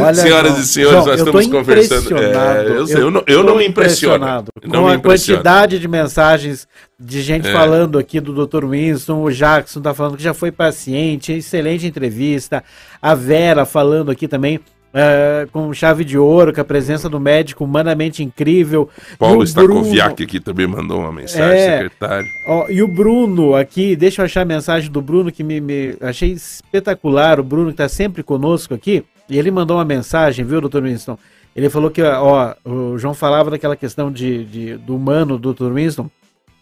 Olha, 0.02 0.16
Senhoras 0.16 0.52
João, 0.52 0.62
e 0.62 0.66
senhores, 0.66 0.94
João, 0.94 1.06
nós 1.06 1.20
eu 1.20 1.26
estamos 1.26 1.48
conversando. 1.48 2.18
É, 2.18 2.68
eu 2.70 2.88
sei, 2.88 2.98
eu 3.02 3.12
não- 3.12 3.24
eu 3.28 3.44
não 3.44 3.58
me 3.58 3.68
impressiono. 3.68 4.16
impressionado 4.16 4.52
Não 4.64 4.82
Com 4.84 4.90
me 4.90 4.96
a 4.96 5.00
quantidade 5.00 5.78
de 5.80 5.88
mensagens 5.88 6.68
de 7.00 7.22
gente 7.22 7.48
É. 7.48 7.52
falando 7.52 8.00
aqui 8.00 8.20
do 8.20 8.46
Dr. 8.46 8.66
Winston, 8.66 9.22
o 9.22 9.32
Jackson 9.32 9.82
tá 9.82 9.94
falando 9.94 10.18
que 10.18 10.24
já 10.24 10.34
foi 10.34 10.52
paciente, 10.52 11.34
excelente 11.34 11.86
entrevista. 11.86 12.64
A 13.02 13.14
Vera 13.14 13.66
falando 13.66 14.10
aqui 14.10 14.28
também. 14.28 14.60
É, 14.98 15.46
com 15.52 15.74
chave 15.74 16.06
de 16.06 16.18
ouro, 16.18 16.54
com 16.54 16.62
a 16.62 16.64
presença 16.64 17.10
do 17.10 17.20
médico 17.20 17.66
humanamente 17.66 18.24
incrível. 18.24 18.90
Paulo 19.20 19.44
Stakoviak 19.44 20.24
aqui 20.24 20.40
também 20.40 20.66
mandou 20.66 21.02
uma 21.02 21.12
mensagem, 21.12 21.60
É. 21.60 21.72
secretário. 21.80 22.26
Ó, 22.48 22.68
e 22.70 22.82
o 22.82 22.88
Bruno 22.88 23.54
aqui, 23.56 23.94
deixa 23.96 24.22
eu 24.22 24.26
achar 24.26 24.42
a 24.42 24.46
mensagem 24.46 24.90
do 24.90 25.02
Bruno 25.02 25.32
que 25.34 25.44
me, 25.44 25.60
me- 25.60 25.96
achei 26.00 26.32
espetacular. 26.32 27.40
O 27.40 27.44
Bruno 27.44 27.72
que 27.72 27.78
tá 27.78 27.90
sempre 27.90 28.24
conosco 28.24 28.74
aqui. 28.74 29.04
E 29.30 29.38
ele 29.38 29.52
mandou 29.52 29.76
uma 29.78 29.86
mensagem, 29.86 30.46
viu, 30.46 30.62
doutor 30.62 30.84
Winston? 30.84 31.18
Ele 31.56 31.70
falou 31.70 31.90
que, 31.92 32.02
ó, 32.02 32.54
o 32.64 32.98
João 32.98 33.14
falava 33.14 33.50
daquela 33.52 33.76
questão 33.76 34.10
de, 34.12 34.46
de- 34.46 34.78
do 34.78 34.96
humano 34.96 35.38
do 35.38 35.54
Dr. 35.54 35.72
Winston. 35.74 36.10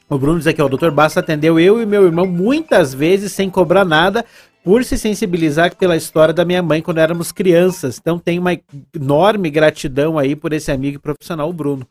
O 0.09 0.17
Bruno 0.17 0.37
diz 0.37 0.47
aqui, 0.47 0.61
ó, 0.61 0.65
o 0.65 0.69
doutor 0.69 0.91
Basta 0.91 1.19
atendeu 1.19 1.59
eu 1.59 1.81
e 1.81 1.85
meu 1.85 2.03
irmão 2.05 2.25
muitas 2.27 2.93
vezes 2.93 3.31
sem 3.31 3.49
cobrar 3.49 3.83
nada 3.85 4.23
por 4.63 4.83
se 4.85 4.97
sensibilizar 4.97 5.75
pela 5.75 5.95
história 5.97 6.33
da 6.33 6.45
minha 6.45 6.63
mãe 6.63 6.81
quando 6.81 6.99
éramos 6.99 7.31
crianças. 7.31 7.97
Então 7.99 8.17
tem 8.17 8.39
uma 8.39 8.57
enorme 8.95 9.49
gratidão 9.49 10.17
aí 10.17 10.35
por 10.35 10.53
esse 10.53 10.71
amigo 10.71 10.95
e 10.97 10.99
profissional, 10.99 11.49
o 11.49 11.53
Bruno. 11.53 11.85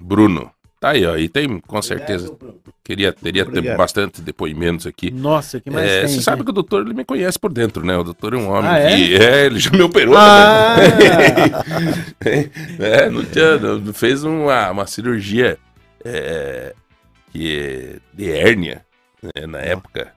Bruno. 0.00 0.50
Tá 0.80 0.92
aí, 0.92 1.04
ó. 1.04 1.14
E 1.14 1.28
tem, 1.28 1.60
com 1.60 1.82
certeza. 1.82 2.34
Queria, 2.82 3.12
teria 3.12 3.42
Obrigado. 3.42 3.76
bastante 3.76 4.22
depoimentos 4.22 4.86
aqui. 4.86 5.10
Nossa, 5.10 5.60
que 5.60 5.68
mais 5.70 5.86
É, 5.86 5.98
tem 6.00 6.08
você 6.08 6.14
aqui? 6.14 6.22
sabe 6.24 6.42
que 6.42 6.48
o 6.48 6.54
doutor 6.54 6.86
ele 6.86 6.94
me 6.94 7.04
conhece 7.04 7.38
por 7.38 7.52
dentro, 7.52 7.84
né? 7.84 7.94
O 7.98 8.02
doutor 8.02 8.32
é 8.32 8.38
um 8.38 8.48
homem 8.50 8.70
Ah, 8.70 8.78
é? 8.78 8.96
que. 8.96 9.14
É, 9.16 9.44
ele 9.44 9.58
já 9.58 9.70
me 9.70 9.82
operou 9.82 10.14
Ah! 10.16 10.76
também. 10.76 12.50
é, 12.80 13.10
não 13.10 13.22
tinha. 13.26 13.58
não- 13.58 13.92
fez 13.92 14.24
uma, 14.24 14.70
uma 14.70 14.86
cirurgia 14.86 15.58
é, 16.02 16.74
que, 17.30 18.00
de 18.14 18.30
hérnia 18.32 18.82
né, 19.22 19.46
na 19.46 19.58
época. 19.58 20.12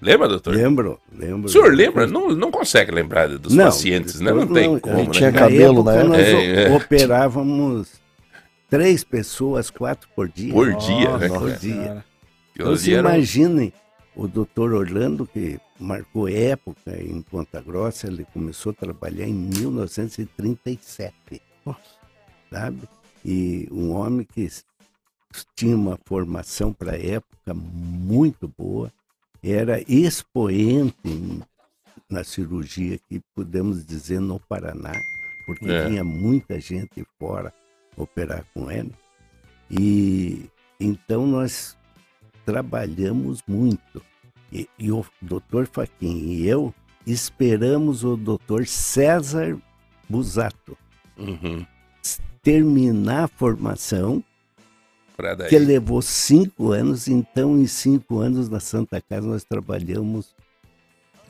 Lembra, 0.00 0.28
doutor? 0.28 0.54
Lembro, 0.54 1.00
lembro. 1.10 1.46
O 1.46 1.48
senhor 1.48 1.72
lembra? 1.72 2.06
Não, 2.06 2.28
não 2.30 2.50
consegue 2.50 2.90
lembrar 2.90 3.28
dos 3.38 3.54
Não, 3.54 3.64
pacientes, 3.64 4.20
né? 4.20 4.30
Não 4.30 4.46
tem 4.46 4.78
como, 4.78 4.98
Ele 4.98 5.06
né? 5.06 5.12
tinha 5.12 5.32
cabelo 5.32 5.80
época. 5.80 6.04
nós 6.04 6.20
É, 6.20 6.64
é. 6.64 6.72
operávamos 6.76 7.88
três 8.68 9.02
pessoas, 9.02 9.70
quatro 9.70 10.08
por 10.14 10.28
dia. 10.28 10.52
Por 10.52 10.74
dia, 10.76 11.16
né? 11.18 11.28
Por 11.28 11.48
cara? 11.48 11.58
dia. 11.58 12.04
Então, 12.54 12.76
se 12.76 12.92
era 12.92 13.08
imaginem 13.08 13.72
o 14.14 14.26
doutor 14.28 14.72
Orlando, 14.72 15.26
que 15.26 15.58
marcou 15.78 16.28
época 16.28 16.96
em 17.02 17.20
Ponta 17.22 17.60
Grossa, 17.60 18.06
ele 18.06 18.26
começou 18.32 18.70
a 18.72 18.74
trabalhar 18.74 19.26
em 19.26 19.34
1937. 19.34 21.14
Sabe? 22.50 22.82
E 23.24 23.68
um 23.72 23.92
homem 23.92 24.26
que 24.30 24.48
tinha 25.54 25.76
uma 25.76 25.98
formação 26.04 26.72
para 26.72 26.92
a 26.92 26.98
época 26.98 27.52
muito 27.54 28.50
boa, 28.56 28.92
era 29.52 29.80
expoente 29.90 31.42
na 32.10 32.22
cirurgia, 32.24 32.98
que 33.08 33.20
podemos 33.34 33.84
dizer 33.84 34.20
no 34.20 34.38
Paraná, 34.40 34.92
porque 35.44 35.66
É. 35.68 35.88
vinha 35.88 36.04
muita 36.04 36.60
gente 36.60 37.04
fora 37.18 37.52
operar 37.96 38.44
com 38.54 38.70
ele. 38.70 38.92
E 39.70 40.46
então 40.78 41.26
nós 41.26 41.76
trabalhamos 42.44 43.42
muito. 43.46 44.02
E, 44.52 44.68
e 44.78 44.92
o 44.92 45.04
doutor 45.20 45.66
Faquin 45.66 46.18
e 46.28 46.46
eu 46.46 46.72
esperamos 47.04 48.04
o 48.04 48.16
doutor 48.16 48.66
César 48.66 49.58
Busato 50.08 50.76
Uhum. 51.18 51.66
terminar 52.42 53.24
a 53.24 53.28
formação. 53.28 54.22
Que 55.48 55.58
levou 55.58 56.00
cinco 56.02 56.72
anos. 56.72 57.08
Então, 57.08 57.56
em 57.58 57.66
cinco 57.66 58.18
anos 58.20 58.48
na 58.48 58.60
Santa 58.60 59.00
Casa, 59.00 59.26
nós 59.26 59.44
trabalhamos 59.44 60.34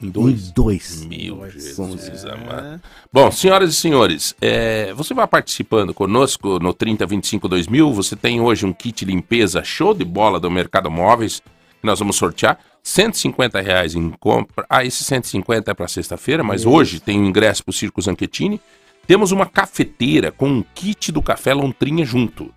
Em 0.03 0.07
em 0.07 0.11
dois. 0.11 0.51
dois. 0.53 1.05
Meu 1.07 1.37
Dois. 1.37 1.53
Jesus 1.55 2.25
É. 2.25 2.31
amado. 2.33 2.81
Bom, 3.13 3.31
senhoras 3.31 3.71
e 3.71 3.75
senhores, 3.77 4.35
é, 4.41 4.93
você 4.93 5.15
vai 5.15 5.27
participando 5.27 5.95
conosco 5.95 6.59
no 6.59 6.75
3025 6.75 7.49
2000. 7.49 7.93
Você 7.95 8.15
tem 8.17 8.41
hoje 8.41 8.67
um 8.67 8.73
kit 8.73 9.05
limpeza 9.05 9.63
show 9.65 9.95
de 9.95 10.05
bola 10.05 10.39
do 10.39 10.51
Mercado 10.51 10.91
Móveis 10.91 11.41
que 11.81 11.87
nós 11.87 11.99
vamos 11.99 12.17
sortear. 12.17 12.59
150 12.83 13.61
reais 13.61 13.95
em 13.95 14.11
compra. 14.11 14.65
Ah, 14.71 14.85
esse 14.85 15.03
150 15.03 15.71
é 15.71 15.75
para 15.75 15.89
sexta-feira, 15.89 16.45
mas 16.45 16.65
hoje 16.65 17.01
tem 17.01 17.21
o 17.21 17.25
ingresso 17.25 17.65
para 17.65 17.71
o 17.71 17.75
Circo 17.75 18.01
Zanchettini. 18.01 18.61
Temos 19.09 19.33
uma 19.33 19.47
cafeteira 19.47 20.31
com 20.31 20.49
um 20.49 20.65
kit 20.75 21.11
do 21.11 21.21
café 21.23 21.53
Lontrinha 21.55 22.05
junto. 22.05 22.53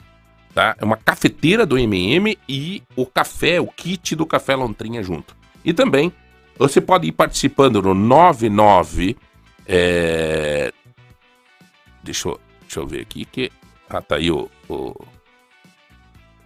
Tá? 0.60 0.76
É 0.78 0.84
uma 0.84 0.98
cafeteira 0.98 1.66
do 1.66 1.78
MM 1.78 2.38
e 2.50 2.84
o 2.94 3.06
café, 3.06 3.62
o 3.62 3.68
kit 3.68 4.14
do 4.14 4.26
café 4.26 4.58
Lontrinha 4.58 5.02
junto. 5.02 5.34
E 5.64 5.72
também 5.72 6.12
você 6.58 6.82
pode 6.82 7.08
ir 7.08 7.14
participando 7.14 7.82
no 7.82 7.94
99. 7.94 9.16
É... 9.66 10.74
Deixa, 12.04 12.28
eu, 12.28 12.38
deixa 12.60 12.82
eu 12.82 12.88
ver 12.88 13.00
aqui 13.04 13.24
que. 13.24 13.50
Ah, 13.90 14.02
tá 14.02 14.18
aí 14.18 14.30
o. 14.30 14.52
o- 14.68 14.94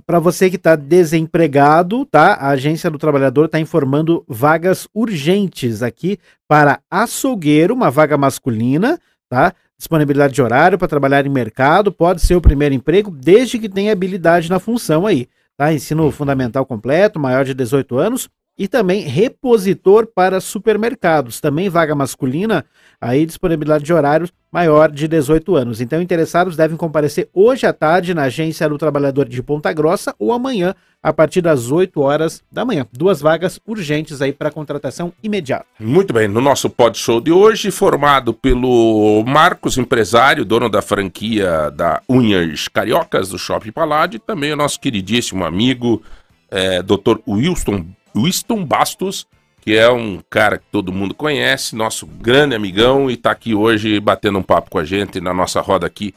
para 0.06 0.18
você 0.20 0.48
que 0.48 0.54
está 0.56 0.76
desempregado, 0.76 2.04
tá? 2.06 2.34
A 2.34 2.50
Agência 2.50 2.88
do 2.90 2.96
Trabalhador 2.96 3.46
está 3.46 3.58
informando 3.58 4.24
vagas 4.28 4.88
urgentes 4.94 5.82
aqui 5.82 6.16
para 6.46 6.78
açougueiro, 6.90 7.74
uma 7.74 7.90
vaga 7.90 8.16
masculina, 8.16 8.98
tá? 9.28 9.52
Disponibilidade 9.76 10.32
de 10.32 10.40
horário 10.42 10.78
para 10.78 10.88
trabalhar 10.88 11.26
em 11.26 11.30
mercado, 11.30 11.92
pode 11.92 12.22
ser 12.22 12.36
o 12.36 12.40
primeiro 12.40 12.74
emprego, 12.74 13.10
desde 13.10 13.58
que 13.58 13.68
tenha 13.68 13.92
habilidade 13.92 14.48
na 14.48 14.58
função 14.60 15.06
aí, 15.06 15.28
tá? 15.56 15.72
Ensino 15.72 16.10
fundamental 16.12 16.64
completo, 16.64 17.18
maior 17.18 17.44
de 17.44 17.52
18 17.52 17.98
anos, 17.98 18.28
e 18.56 18.66
também 18.66 19.02
repositor 19.02 20.06
para 20.06 20.40
supermercados, 20.40 21.40
também 21.40 21.68
vaga 21.68 21.94
masculina, 21.94 22.64
aí 23.00 23.24
disponibilidade 23.26 23.84
de 23.84 23.92
horários 23.92 24.32
maior 24.50 24.90
de 24.90 25.06
18 25.06 25.56
anos. 25.56 25.80
Então, 25.80 26.00
interessados 26.00 26.56
devem 26.56 26.76
comparecer 26.76 27.28
hoje 27.32 27.66
à 27.66 27.72
tarde 27.72 28.14
na 28.14 28.24
Agência 28.24 28.68
do 28.68 28.78
Trabalhador 28.78 29.28
de 29.28 29.42
Ponta 29.42 29.72
Grossa 29.72 30.14
ou 30.18 30.32
amanhã, 30.32 30.74
a 31.02 31.12
partir 31.12 31.40
das 31.40 31.70
8 31.70 32.00
horas 32.00 32.42
da 32.50 32.64
manhã. 32.64 32.86
Duas 32.92 33.20
vagas 33.20 33.60
urgentes 33.66 34.20
aí 34.20 34.32
para 34.32 34.50
contratação 34.50 35.12
imediata. 35.22 35.66
Muito 35.78 36.12
bem, 36.12 36.26
no 36.26 36.40
nosso 36.40 36.68
pod 36.68 36.98
show 36.98 37.20
de 37.20 37.30
hoje, 37.30 37.70
formado 37.70 38.34
pelo 38.34 39.22
Marcos, 39.26 39.78
empresário, 39.78 40.44
dono 40.44 40.68
da 40.68 40.82
franquia 40.82 41.70
da 41.70 42.02
Unhas 42.08 42.66
Cariocas 42.68 43.28
do 43.28 43.38
Shopping 43.38 43.72
Paládio, 43.72 44.16
e 44.16 44.20
também 44.20 44.52
o 44.52 44.56
nosso 44.56 44.80
queridíssimo 44.80 45.44
amigo, 45.44 46.02
é, 46.50 46.82
Dr. 46.82 47.18
Wilson, 47.28 47.86
Winston 48.14 48.64
Bastos, 48.64 49.26
que 49.68 49.76
é 49.76 49.90
um 49.90 50.20
cara 50.30 50.56
que 50.56 50.64
todo 50.72 50.90
mundo 50.90 51.14
conhece, 51.14 51.76
nosso 51.76 52.06
grande 52.06 52.54
amigão, 52.54 53.10
e 53.10 53.12
está 53.12 53.30
aqui 53.30 53.54
hoje 53.54 54.00
batendo 54.00 54.38
um 54.38 54.42
papo 54.42 54.70
com 54.70 54.78
a 54.78 54.84
gente 54.84 55.20
na 55.20 55.34
nossa 55.34 55.60
roda 55.60 55.86
aqui 55.86 56.14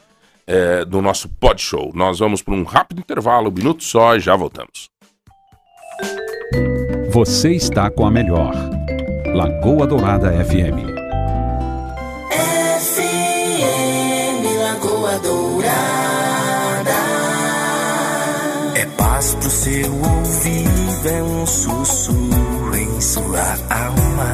é, 0.48 0.86
do 0.86 1.02
nosso 1.02 1.28
pod 1.28 1.62
show. 1.62 1.92
Nós 1.94 2.20
vamos 2.20 2.42
para 2.42 2.54
um 2.54 2.64
rápido 2.64 3.00
intervalo, 3.00 3.50
um 3.50 3.52
minuto 3.52 3.84
só, 3.84 4.16
e 4.16 4.22
já 4.22 4.38
voltamos. 4.38 4.90
Você 7.10 7.52
está 7.52 7.92
com 7.92 8.06
a 8.06 8.10
melhor. 8.10 8.54
Lagoa 9.36 9.86
Dourada 9.86 10.32
FM. 10.46 10.88
FM 12.80 13.12
Lagoa 14.62 15.20
Dourada. 15.20 16.92
É 18.76 18.86
paz 18.98 19.36
pro 19.36 19.50
seu 19.50 19.92
ouvido, 19.94 21.10
é 21.10 21.22
um 21.22 21.46
sussurro 21.46 22.51
sua 23.02 23.58
alma. 23.70 24.32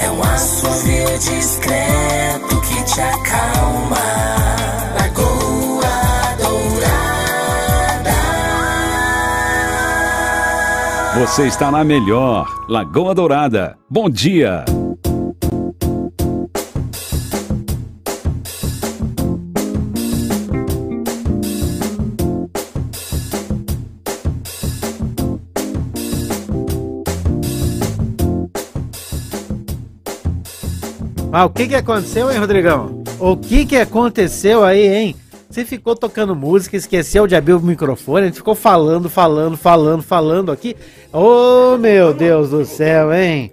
É 0.00 0.10
um 0.10 0.20
assovio 0.22 1.18
discreto 1.18 2.60
que 2.60 2.82
te 2.84 3.00
acalma. 3.00 3.96
Lagoa 4.98 6.36
Dourada. 6.38 8.10
Você 11.20 11.46
está 11.46 11.70
na 11.70 11.84
melhor. 11.84 12.48
Lagoa 12.68 13.14
Dourada. 13.14 13.78
Bom 13.88 14.10
dia. 14.10 14.64
Ah, 31.34 31.46
o 31.46 31.50
que 31.50 31.66
que 31.66 31.74
aconteceu, 31.74 32.30
hein, 32.30 32.36
Rodrigão? 32.36 33.02
O 33.18 33.34
que 33.38 33.64
que 33.64 33.76
aconteceu 33.76 34.62
aí, 34.62 34.86
hein? 34.86 35.16
Você 35.48 35.64
ficou 35.64 35.96
tocando 35.96 36.36
música, 36.36 36.76
esqueceu 36.76 37.26
de 37.26 37.34
abrir 37.34 37.54
o 37.54 37.60
microfone, 37.60 38.24
a 38.24 38.26
gente 38.26 38.36
ficou 38.36 38.54
falando, 38.54 39.08
falando, 39.08 39.56
falando, 39.56 40.02
falando 40.02 40.52
aqui. 40.52 40.76
Ô, 41.10 41.78
meu 41.78 42.12
Deus 42.12 42.50
do 42.50 42.66
céu, 42.66 43.14
hein? 43.14 43.50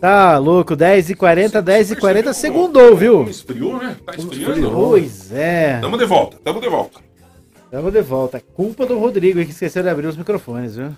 Tá 0.00 0.36
louco, 0.38 0.76
10h40, 0.76 1.62
10h40, 1.62 2.32
segundou, 2.32 2.96
viu? 2.96 3.22
Esfriou, 3.22 3.78
né? 3.78 3.96
Tá 4.04 4.16
esfriando. 4.16 4.72
Pois 4.72 5.30
é. 5.30 5.78
Tamo 5.80 5.96
de 5.96 6.06
volta, 6.06 6.38
tamo 6.42 6.60
de 6.60 6.68
volta. 6.68 6.98
Tamo 7.70 7.90
de 7.92 8.02
volta. 8.02 8.42
Culpa 8.52 8.84
do 8.84 8.98
Rodrigo 8.98 9.44
que 9.44 9.52
esqueceu 9.52 9.84
de 9.84 9.88
abrir 9.88 10.08
os 10.08 10.16
microfones, 10.16 10.74
viu? 10.74 10.90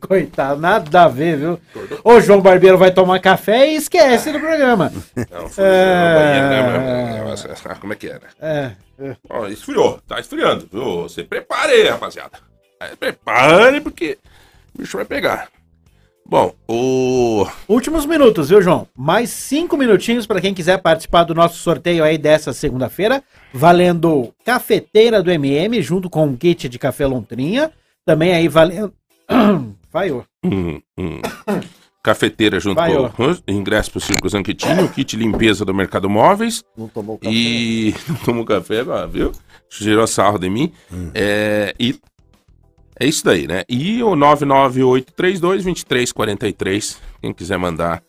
Coitado, 0.06 0.60
nada 0.60 1.02
a 1.04 1.08
ver, 1.08 1.36
viu? 1.38 1.60
O 2.04 2.20
João 2.20 2.40
Barbeiro 2.40 2.78
vai 2.78 2.90
tomar 2.90 3.20
café 3.20 3.70
e 3.70 3.76
esquece 3.76 4.30
do 4.32 4.38
programa. 4.40 4.92
Não, 5.30 5.48
foi 5.48 5.64
É. 5.64 6.14
banheiro, 6.14 6.48
né, 6.48 7.24
mas- 7.28 7.66
ah, 7.66 7.74
Como 7.76 7.92
é 7.92 7.96
que 7.96 8.06
era? 8.08 8.28
É. 8.40 8.72
Ó, 9.28 9.46
esfriou, 9.46 10.00
tá 10.06 10.18
esfriando, 10.20 10.68
viu? 10.72 11.02
Você 11.02 11.22
prepare 11.24 11.72
aí, 11.72 11.88
rapaziada. 11.88 12.38
É, 12.80 12.94
prepare, 12.96 13.80
porque 13.80 14.18
o 14.74 14.78
bicho 14.80 14.96
vai 14.96 15.04
pegar. 15.06 15.48
Bom, 16.30 16.52
o. 16.68 17.46
Últimos 17.66 18.04
minutos, 18.04 18.50
viu, 18.50 18.60
João? 18.60 18.86
Mais 18.94 19.30
cinco 19.30 19.78
minutinhos 19.78 20.26
para 20.26 20.40
quem 20.42 20.52
quiser 20.52 20.76
participar 20.78 21.24
do 21.24 21.34
nosso 21.34 21.56
sorteio 21.56 22.04
aí 22.04 22.18
dessa 22.18 22.52
segunda-feira, 22.52 23.22
valendo 23.52 24.34
cafeteira 24.44 25.22
do 25.22 25.30
MM 25.30 25.80
junto 25.80 26.10
com 26.10 26.26
um 26.26 26.36
kit 26.36 26.68
de 26.68 26.78
café 26.78 27.06
Lontrinha. 27.06 27.72
Também 28.04 28.34
aí 28.34 28.46
valendo. 28.46 28.92
Vaiou. 29.90 30.24
Hum, 30.44 30.80
hum. 30.98 31.20
Cafeteira 32.02 32.60
junto 32.60 32.76
Vai, 32.76 32.92
com 33.10 33.24
o 33.24 33.36
ingresso 33.48 33.90
pro 33.90 34.00
Circo 34.00 34.28
Zanquetinho, 34.28 34.88
kit 34.90 35.16
limpeza 35.16 35.64
do 35.64 35.74
Mercado 35.74 36.08
Móveis. 36.08 36.62
Não 36.76 36.86
tomou 36.88 37.18
café. 37.18 37.32
E 37.34 37.94
não 38.08 38.16
tomou 38.16 38.44
café, 38.44 38.82
viu? 39.10 39.32
Gerou 39.70 40.06
sarro 40.06 40.38
de 40.38 40.48
mim. 40.48 40.72
É, 41.14 41.74
e 41.78 41.98
é 42.98 43.06
isso 43.06 43.22
daí, 43.24 43.46
né? 43.46 43.64
E 43.68 44.02
o 44.02 44.10
998322343. 44.16 46.96
Quem 47.20 47.34
quiser 47.34 47.58
mandar 47.58 48.02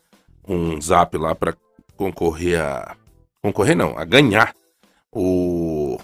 um 0.48 0.80
zap 0.80 1.18
lá 1.18 1.36
pra 1.36 1.54
concorrer 1.98 2.62
a. 2.62 2.96
Concorrer 3.42 3.76
não, 3.76 3.98
a 3.98 4.06
ganhar 4.06 4.54
o. 5.12 6.00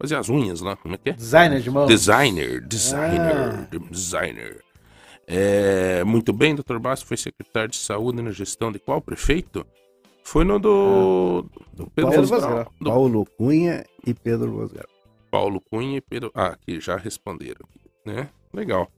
Fazer 0.00 0.16
as 0.16 0.28
unhas 0.28 0.60
lá, 0.60 0.76
como 0.76 0.94
é 0.94 0.98
que 0.98 1.10
é? 1.10 1.12
Designer 1.12 1.60
de 1.60 1.70
mão. 1.70 1.86
Designer, 1.86 2.60
designer, 2.66 3.54
Ah. 3.54 3.66
designer. 3.90 4.63
É, 5.26 6.04
muito 6.04 6.32
bem, 6.32 6.54
Dr. 6.54 6.78
Basso 6.78 7.06
foi 7.06 7.16
secretário 7.16 7.70
de 7.70 7.76
saúde 7.76 8.20
na 8.22 8.30
gestão 8.30 8.70
de 8.70 8.78
qual 8.78 9.00
prefeito? 9.00 9.66
Foi 10.22 10.44
no 10.44 10.58
do, 10.58 11.46
do 11.72 11.86
Pedro 11.90 12.26
Paulo, 12.28 12.66
do 12.80 12.84
Paulo 12.90 13.26
Cunha 13.36 13.84
e 14.06 14.14
Pedro 14.14 14.52
Vosgal. 14.52 14.86
Paulo 15.30 15.60
Cunha 15.70 15.98
e 15.98 16.00
Pedro. 16.00 16.30
Ah, 16.34 16.48
aqui 16.48 16.80
já 16.80 16.96
responderam, 16.96 17.66
né? 18.06 18.28
Legal. 18.52 18.90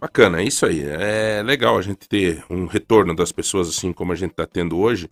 Bacana, 0.00 0.40
é 0.40 0.44
isso 0.44 0.64
aí. 0.66 0.82
É 0.84 1.42
legal 1.44 1.76
a 1.76 1.82
gente 1.82 2.08
ter 2.08 2.44
um 2.48 2.66
retorno 2.66 3.14
das 3.14 3.32
pessoas 3.32 3.68
assim 3.68 3.92
como 3.92 4.12
a 4.12 4.16
gente 4.16 4.32
tá 4.34 4.46
tendo 4.46 4.78
hoje. 4.78 5.08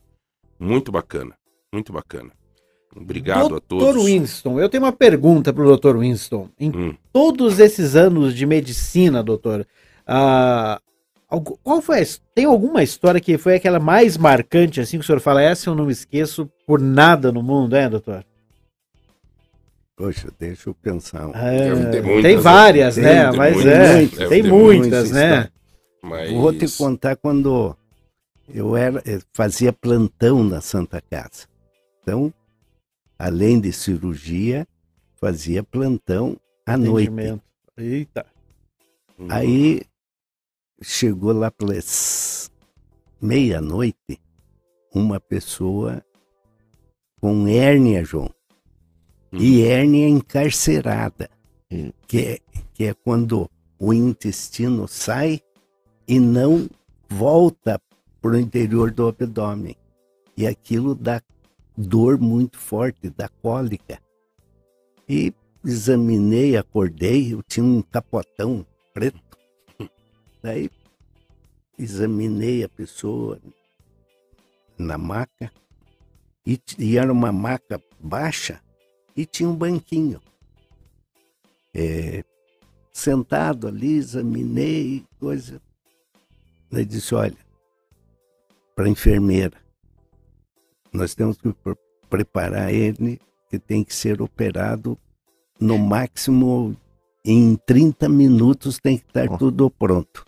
Muito 0.59 0.91
bacana, 0.91 1.37
muito 1.73 1.93
bacana. 1.93 2.31
Obrigado 2.95 3.57
a 3.57 3.61
todos. 3.61 3.95
Dr. 3.95 4.05
Winston, 4.05 4.59
eu 4.59 4.69
tenho 4.69 4.83
uma 4.85 4.93
pergunta 4.93 5.53
pro 5.53 5.77
Dr. 5.77 5.99
Winston. 5.99 6.49
Em 6.59 6.71
Hum. 6.71 6.95
todos 7.13 7.59
esses 7.61 7.95
anos 7.95 8.35
de 8.35 8.47
medicina, 8.47 9.23
doutor, 9.23 9.67
ah, 10.07 10.81
qual 11.63 11.83
foi 11.83 12.03
a, 12.03 12.07
tem 12.35 12.45
alguma 12.45 12.83
história 12.83 13.21
que 13.21 13.37
foi 13.37 13.57
aquela 13.57 13.81
mais 13.81 14.17
marcante, 14.17 14.81
assim, 14.81 14.99
que 14.99 15.05
o 15.05 15.07
senhor 15.07 15.21
fala, 15.21 15.43
essa 15.43 15.69
eu 15.69 15.75
não 15.75 15.87
me 15.87 15.93
esqueço 15.93 16.49
por 16.67 16.81
nada 16.81 17.33
no 17.33 17.43
mundo, 17.43 17.75
é, 17.75 17.89
doutor? 17.89 18.25
Poxa, 19.97 20.29
deixa 20.39 20.69
eu 20.69 20.75
pensar. 20.75 21.31
É, 21.35 21.75
muitas, 21.75 22.23
tem 22.23 22.37
várias, 22.37 22.97
né? 22.99 23.31
tem 23.31 23.39
Mas 23.39 23.55
muitas, 23.55 24.21
é, 24.21 24.29
tem 24.29 24.43
muitas, 24.43 25.11
né? 25.11 25.49
Mas... 26.03 26.31
Vou 26.33 26.53
te 26.53 26.69
contar 26.77 27.17
quando 27.17 27.75
eu 28.53 28.77
era, 28.77 29.03
eu 29.05 29.21
fazia 29.33 29.73
plantão 29.73 30.45
na 30.45 30.61
Santa 30.61 31.01
Casa. 31.01 31.49
Então, 32.03 32.33
além 33.19 33.59
de 33.59 33.73
cirurgia, 33.73 34.67
fazia 35.19 35.65
plantão 35.65 36.37
à 36.65 36.77
noite. 36.77 37.41
Eita. 37.77 38.27
Aí 39.29 39.83
chegou 40.83 41.33
lá 41.33 41.51
pelas 41.51 42.51
meia-noite 43.21 44.21
uma 44.95 45.21
pessoa 45.21 46.03
com 47.21 47.47
hérnia, 47.47 48.05
João. 48.05 48.31
E 49.33 49.63
hérnia 49.63 50.09
encarcerada, 50.09 51.29
Hum. 51.71 51.91
que 52.07 52.19
é, 52.19 52.39
que 52.75 52.85
é 52.85 52.95
quando 52.95 53.51
o 53.79 53.93
intestino 53.93 54.87
sai 54.87 55.41
e 56.07 56.21
não 56.21 56.69
volta 57.09 57.81
para 58.23 58.33
o 58.33 58.39
interior 58.39 58.93
do 58.93 59.09
abdômen. 59.09 59.77
E 60.37 60.47
aquilo 60.47 60.95
dá 60.95 61.21
dor 61.77 62.19
muito 62.19 62.59
forte, 62.59 63.11
dá 63.11 63.29
cólica. 63.29 63.99
E 65.09 65.33
examinei, 65.65 66.57
acordei, 66.57 67.33
eu 67.33 67.43
tinha 67.43 67.65
um 67.65 67.83
capotão 67.83 68.65
preto. 68.95 69.26
Daí 70.47 70.71
examinei 71.77 72.63
a 72.63 72.69
pessoa 72.69 73.41
na 74.79 74.97
maca 74.97 75.51
e, 76.47 76.57
e 76.79 76.97
era 76.97 77.13
uma 77.13 77.33
maca 77.33 77.83
baixa 77.99 78.63
e 79.17 79.27
tinha 79.27 79.49
um 79.49 79.57
banquinho. 79.57 80.23
É, 81.75 82.23
sentado 82.93 83.67
ali, 83.67 83.95
examinei, 83.95 85.05
coisa. 85.19 85.61
Daí 86.71 86.85
disse, 86.85 87.13
olha, 87.13 87.37
para 88.77 88.85
a 88.85 88.89
enfermeira, 88.89 89.61
nós 90.93 91.13
temos 91.17 91.39
que 91.39 91.53
pre- 91.55 91.77
preparar 92.09 92.73
ele, 92.73 93.21
que 93.51 93.59
tem 93.59 93.83
que 93.83 93.93
ser 93.93 94.23
operado 94.23 94.97
no 95.59 95.77
máximo 95.77 96.77
em 97.25 97.57
30 97.57 98.09
minutos 98.09 98.79
tem 98.79 98.97
que 98.97 99.07
estar 99.07 99.29
Ó. 99.29 99.37
tudo 99.37 99.69
pronto. 99.69 100.25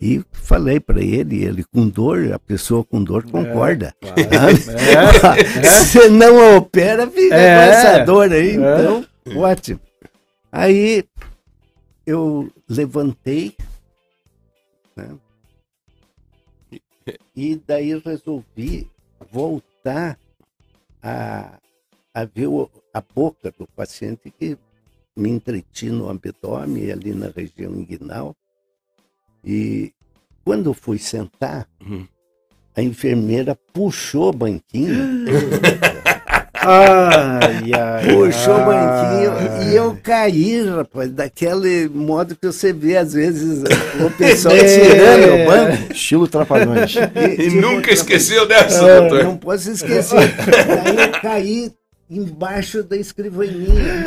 E 0.00 0.22
falei 0.32 0.78
para 0.78 1.00
ele, 1.02 1.42
ele 1.44 1.64
com 1.64 1.88
dor, 1.88 2.32
a 2.32 2.38
pessoa 2.38 2.84
com 2.84 3.02
dor 3.02 3.24
concorda. 3.30 3.92
É, 5.60 5.64
Se 5.84 6.08
não 6.08 6.56
opera, 6.56 7.08
fica 7.10 7.34
É. 7.34 7.56
com 7.56 7.72
essa 7.72 8.04
dor 8.04 8.32
aí, 8.32 8.54
então, 8.54 9.04
ótimo. 9.36 9.80
Aí 10.52 11.04
eu 12.06 12.50
levantei, 12.68 13.56
né? 14.96 15.16
E 17.34 17.60
daí 17.66 17.98
resolvi 17.98 18.88
voltar 19.30 20.18
a, 21.02 21.58
a 22.14 22.24
ver 22.24 22.48
a 22.94 23.00
boca 23.00 23.52
do 23.58 23.66
paciente 23.66 24.30
que 24.38 24.56
me 25.16 25.30
entreti 25.30 25.90
no 25.90 26.08
abdômen, 26.08 26.90
ali 26.92 27.12
na 27.14 27.28
região 27.28 27.72
inguinal. 27.74 28.36
E 29.44 29.92
quando 30.44 30.70
eu 30.70 30.74
fui 30.74 30.98
sentar, 30.98 31.66
Uhum. 31.84 32.06
a 32.76 32.82
enfermeira 32.82 33.56
puxou 33.72 34.30
o 34.30 34.32
banquinho, 34.32 35.24
Ai, 36.60 37.70
ai, 37.72 38.12
puxou 38.12 38.54
o 38.56 38.58
ai. 38.58 38.64
banquinho 38.66 39.62
e 39.70 39.76
eu 39.76 39.96
caí, 40.02 40.68
rapaz, 40.68 41.10
daquele 41.12 41.88
modo 41.88 42.34
que 42.34 42.46
você 42.46 42.72
vê 42.72 42.96
às 42.96 43.12
vezes 43.12 43.62
o 44.04 44.10
pessoal 44.10 44.54
É. 44.54 44.64
tirando 44.64 45.34
o 45.34 45.46
banco. 45.46 45.92
Estilo 45.92 46.26
Trapalhões. 46.28 46.94
E 47.38 47.48
nunca 47.50 47.92
esqueceu 47.92 48.46
dessa, 48.46 48.84
É, 48.84 49.00
doutor. 49.00 49.24
Não 49.24 49.36
posso 49.36 49.70
esquecer. 49.70 50.34
Daí 50.36 50.96
eu 51.06 51.20
caí 51.22 51.72
embaixo 52.10 52.82
da 52.82 52.96
escrivaninha. 52.96 54.04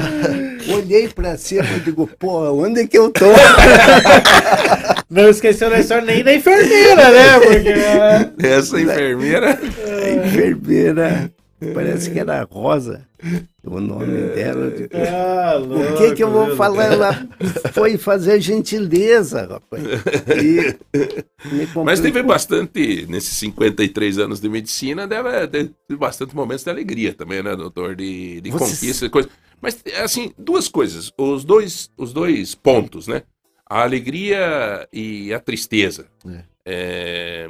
Olhei 0.75 1.07
pra 1.07 1.37
cima 1.37 1.63
e 1.77 1.79
digo, 1.79 2.07
pô, 2.19 2.51
onde 2.51 2.81
é 2.81 2.87
que 2.87 2.97
eu 2.97 3.09
tô? 3.11 3.25
Não 5.11 5.27
esqueceu 5.29 5.69
da 5.69 5.77
história 5.79 6.05
nem 6.05 6.23
da 6.23 6.33
enfermeira, 6.33 7.11
né? 7.11 7.39
Porque. 7.41 8.47
Essa 8.47 8.79
enfermeira. 8.79 9.59
A 9.59 10.09
enfermeira, 10.27 11.31
parece 11.73 12.09
que 12.11 12.17
era 12.17 12.47
Rosa, 12.49 13.05
o 13.61 13.81
nome 13.81 14.05
dela. 14.33 14.67
Eu 14.67 14.71
digo, 14.71 14.89
Ah, 14.95 15.55
O 15.59 15.97
que 15.97 16.15
que 16.15 16.23
eu 16.23 16.31
vou 16.31 16.55
falar? 16.55 16.93
Ela 16.93 17.27
foi 17.73 17.97
fazer 17.97 18.39
gentileza, 18.39 19.41
rapaz. 19.47 19.83
Mas 21.83 21.99
teve 21.99 22.23
bastante, 22.23 23.05
nesses 23.09 23.37
53 23.37 24.17
anos 24.17 24.39
de 24.39 24.47
medicina, 24.47 25.05
deve 25.07 25.47
ter 25.49 25.97
bastante 25.97 26.33
momentos 26.35 26.63
de 26.63 26.69
alegria 26.69 27.13
também, 27.13 27.43
né, 27.43 27.55
doutor? 27.55 27.95
De, 27.95 28.39
de 28.41 28.49
Vocês- 28.49 28.79
conquista, 28.79 29.09
coisa. 29.09 29.29
Mas, 29.61 29.77
assim, 30.01 30.31
duas 30.37 30.67
coisas. 30.67 31.11
Os 31.17 31.43
dois, 31.43 31.89
os 31.97 32.11
dois 32.13 32.55
pontos, 32.55 33.07
né? 33.07 33.23
A 33.71 33.83
alegria 33.83 34.85
e 34.91 35.33
a 35.33 35.39
tristeza. 35.39 36.07
É. 36.27 36.43
É, 36.65 37.49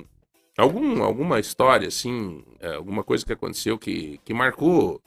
algum, 0.56 1.02
alguma 1.02 1.40
história, 1.40 1.88
assim, 1.88 2.44
é, 2.60 2.76
alguma 2.76 3.04
coisa 3.04 3.26
que 3.26 3.34
aconteceu 3.34 3.76
que, 3.76 4.20
que 4.24 4.32
marcou, 4.32 5.02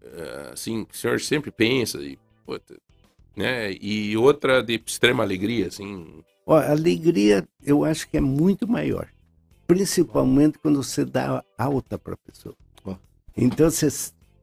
é, 0.00 0.50
assim, 0.52 0.84
que 0.84 0.94
o 0.94 0.96
senhor 0.96 1.20
sempre 1.20 1.50
pensa, 1.50 1.98
e, 1.98 2.16
puta, 2.46 2.76
né? 3.36 3.72
E 3.80 4.16
outra 4.16 4.62
de 4.62 4.80
extrema 4.86 5.24
alegria, 5.24 5.66
assim. 5.66 6.22
Ó, 6.46 6.56
a 6.56 6.70
alegria 6.70 7.44
eu 7.66 7.84
acho 7.84 8.08
que 8.08 8.16
é 8.16 8.20
muito 8.20 8.68
maior. 8.68 9.08
Principalmente 9.66 10.56
quando 10.60 10.84
você 10.84 11.04
dá 11.04 11.44
alta 11.58 11.98
para 11.98 12.14
a 12.14 12.16
pessoa. 12.16 12.54
Ó. 12.84 12.94
Então 13.36 13.68
você 13.68 13.88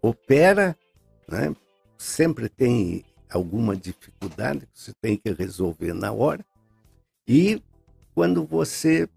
opera, 0.02 0.78
né? 1.26 1.56
sempre 1.98 2.50
tem 2.50 3.06
alguma 3.30 3.76
dificuldade 3.76 4.62
que 4.62 4.80
você 4.80 4.92
tem 5.02 5.18
que 5.18 5.32
resolver 5.32 5.94
na 5.94 6.12
hora. 6.12 6.46
E 7.28 7.62
quando 8.14 8.46
você 8.46 9.08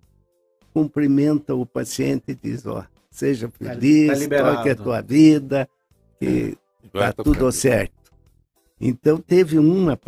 cumprimenta 0.72 1.54
o 1.54 1.66
paciente 1.66 2.24
e 2.28 2.34
diz, 2.34 2.66
ó, 2.66 2.84
seja 3.10 3.48
Tá- 3.48 3.54
feliz, 3.58 4.28
tá 4.28 4.54
toque 4.56 4.70
a 4.70 4.76
tua 4.76 5.00
vida, 5.00 5.68
que 6.18 6.56
vai 6.92 7.12
tá 7.12 7.22
tudo 7.22 7.34
tocando. 7.34 7.52
certo. 7.52 7.92
Então 8.80 9.18
teve 9.18 9.58
uma, 9.58 9.98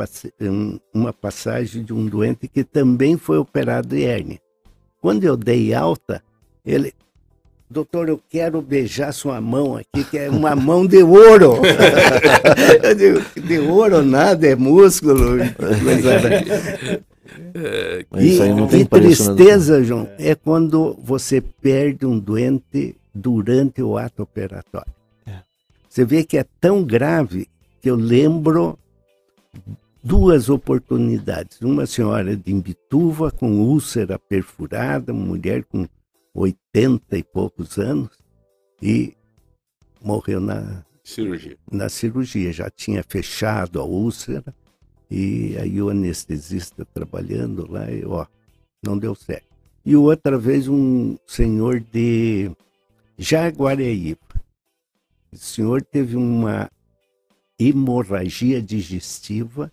um- 0.40 0.78
uma 0.94 1.12
passagem 1.12 1.82
de 1.82 1.92
um 1.92 2.06
doente 2.06 2.46
que 2.46 2.62
também 2.62 3.16
foi 3.16 3.36
operado 3.38 3.88
de 3.88 4.04
hérnia. 4.04 4.40
Quando 5.00 5.24
eu 5.24 5.36
dei 5.36 5.74
alta, 5.74 6.22
ele, 6.64 6.94
doutor, 7.70 8.08
eu 8.08 8.20
quero 8.28 8.60
beijar 8.60 9.12
sua 9.12 9.40
mão 9.40 9.76
aqui, 9.76 10.02
que 10.10 10.18
é 10.18 10.28
uma 10.28 10.56
mão 10.56 10.84
de 10.84 11.02
ouro. 11.02 11.60
eu 12.82 12.94
digo, 12.94 13.22
de 13.40 13.58
ouro 13.60 14.02
nada, 14.02 14.48
é 14.48 14.56
músculo. 14.56 15.38
tem 18.68 18.80
e 18.80 18.84
preço, 18.84 19.30
né, 19.30 19.36
tristeza, 19.36 19.84
João, 19.84 20.08
é 20.18 20.34
quando 20.34 20.98
você 21.02 21.40
perde 21.40 22.04
um 22.04 22.18
doente 22.18 22.96
durante 23.14 23.80
o 23.82 23.96
ato 23.96 24.22
operatório. 24.22 24.92
Você 25.88 26.04
vê 26.04 26.24
que 26.24 26.38
é 26.38 26.44
tão 26.60 26.84
grave 26.84 27.48
que 27.80 27.90
eu 27.90 27.96
lembro 27.96 28.78
duas 30.02 30.48
oportunidades. 30.48 31.60
Uma 31.60 31.84
senhora 31.84 32.36
de 32.36 32.52
Imbituva 32.52 33.30
com 33.32 33.60
úlcera 33.60 34.18
perfurada, 34.18 35.12
uma 35.12 35.26
mulher 35.26 35.64
com 35.64 35.86
80 36.34 37.18
e 37.18 37.22
poucos 37.22 37.78
anos, 37.78 38.18
e 38.80 39.14
morreu 40.02 40.40
na, 40.40 40.84
Cirurgia. 41.02 41.58
na 41.70 41.88
cirurgia. 41.88 42.52
Já 42.52 42.70
tinha 42.70 43.02
fechado 43.02 43.80
a 43.80 43.84
úlcera 43.84 44.54
e 45.10 45.56
aí 45.58 45.82
o 45.82 45.88
anestesista 45.88 46.84
trabalhando 46.84 47.70
lá, 47.70 47.90
e, 47.90 48.04
ó, 48.04 48.24
não 48.82 48.96
deu 48.96 49.14
certo. 49.14 49.48
E 49.84 49.96
outra 49.96 50.38
vez 50.38 50.68
um 50.68 51.16
senhor 51.26 51.80
de 51.80 52.50
Jaguareíba. 53.18 54.20
O 55.32 55.36
senhor 55.36 55.82
teve 55.82 56.16
uma 56.16 56.70
hemorragia 57.58 58.62
digestiva 58.62 59.72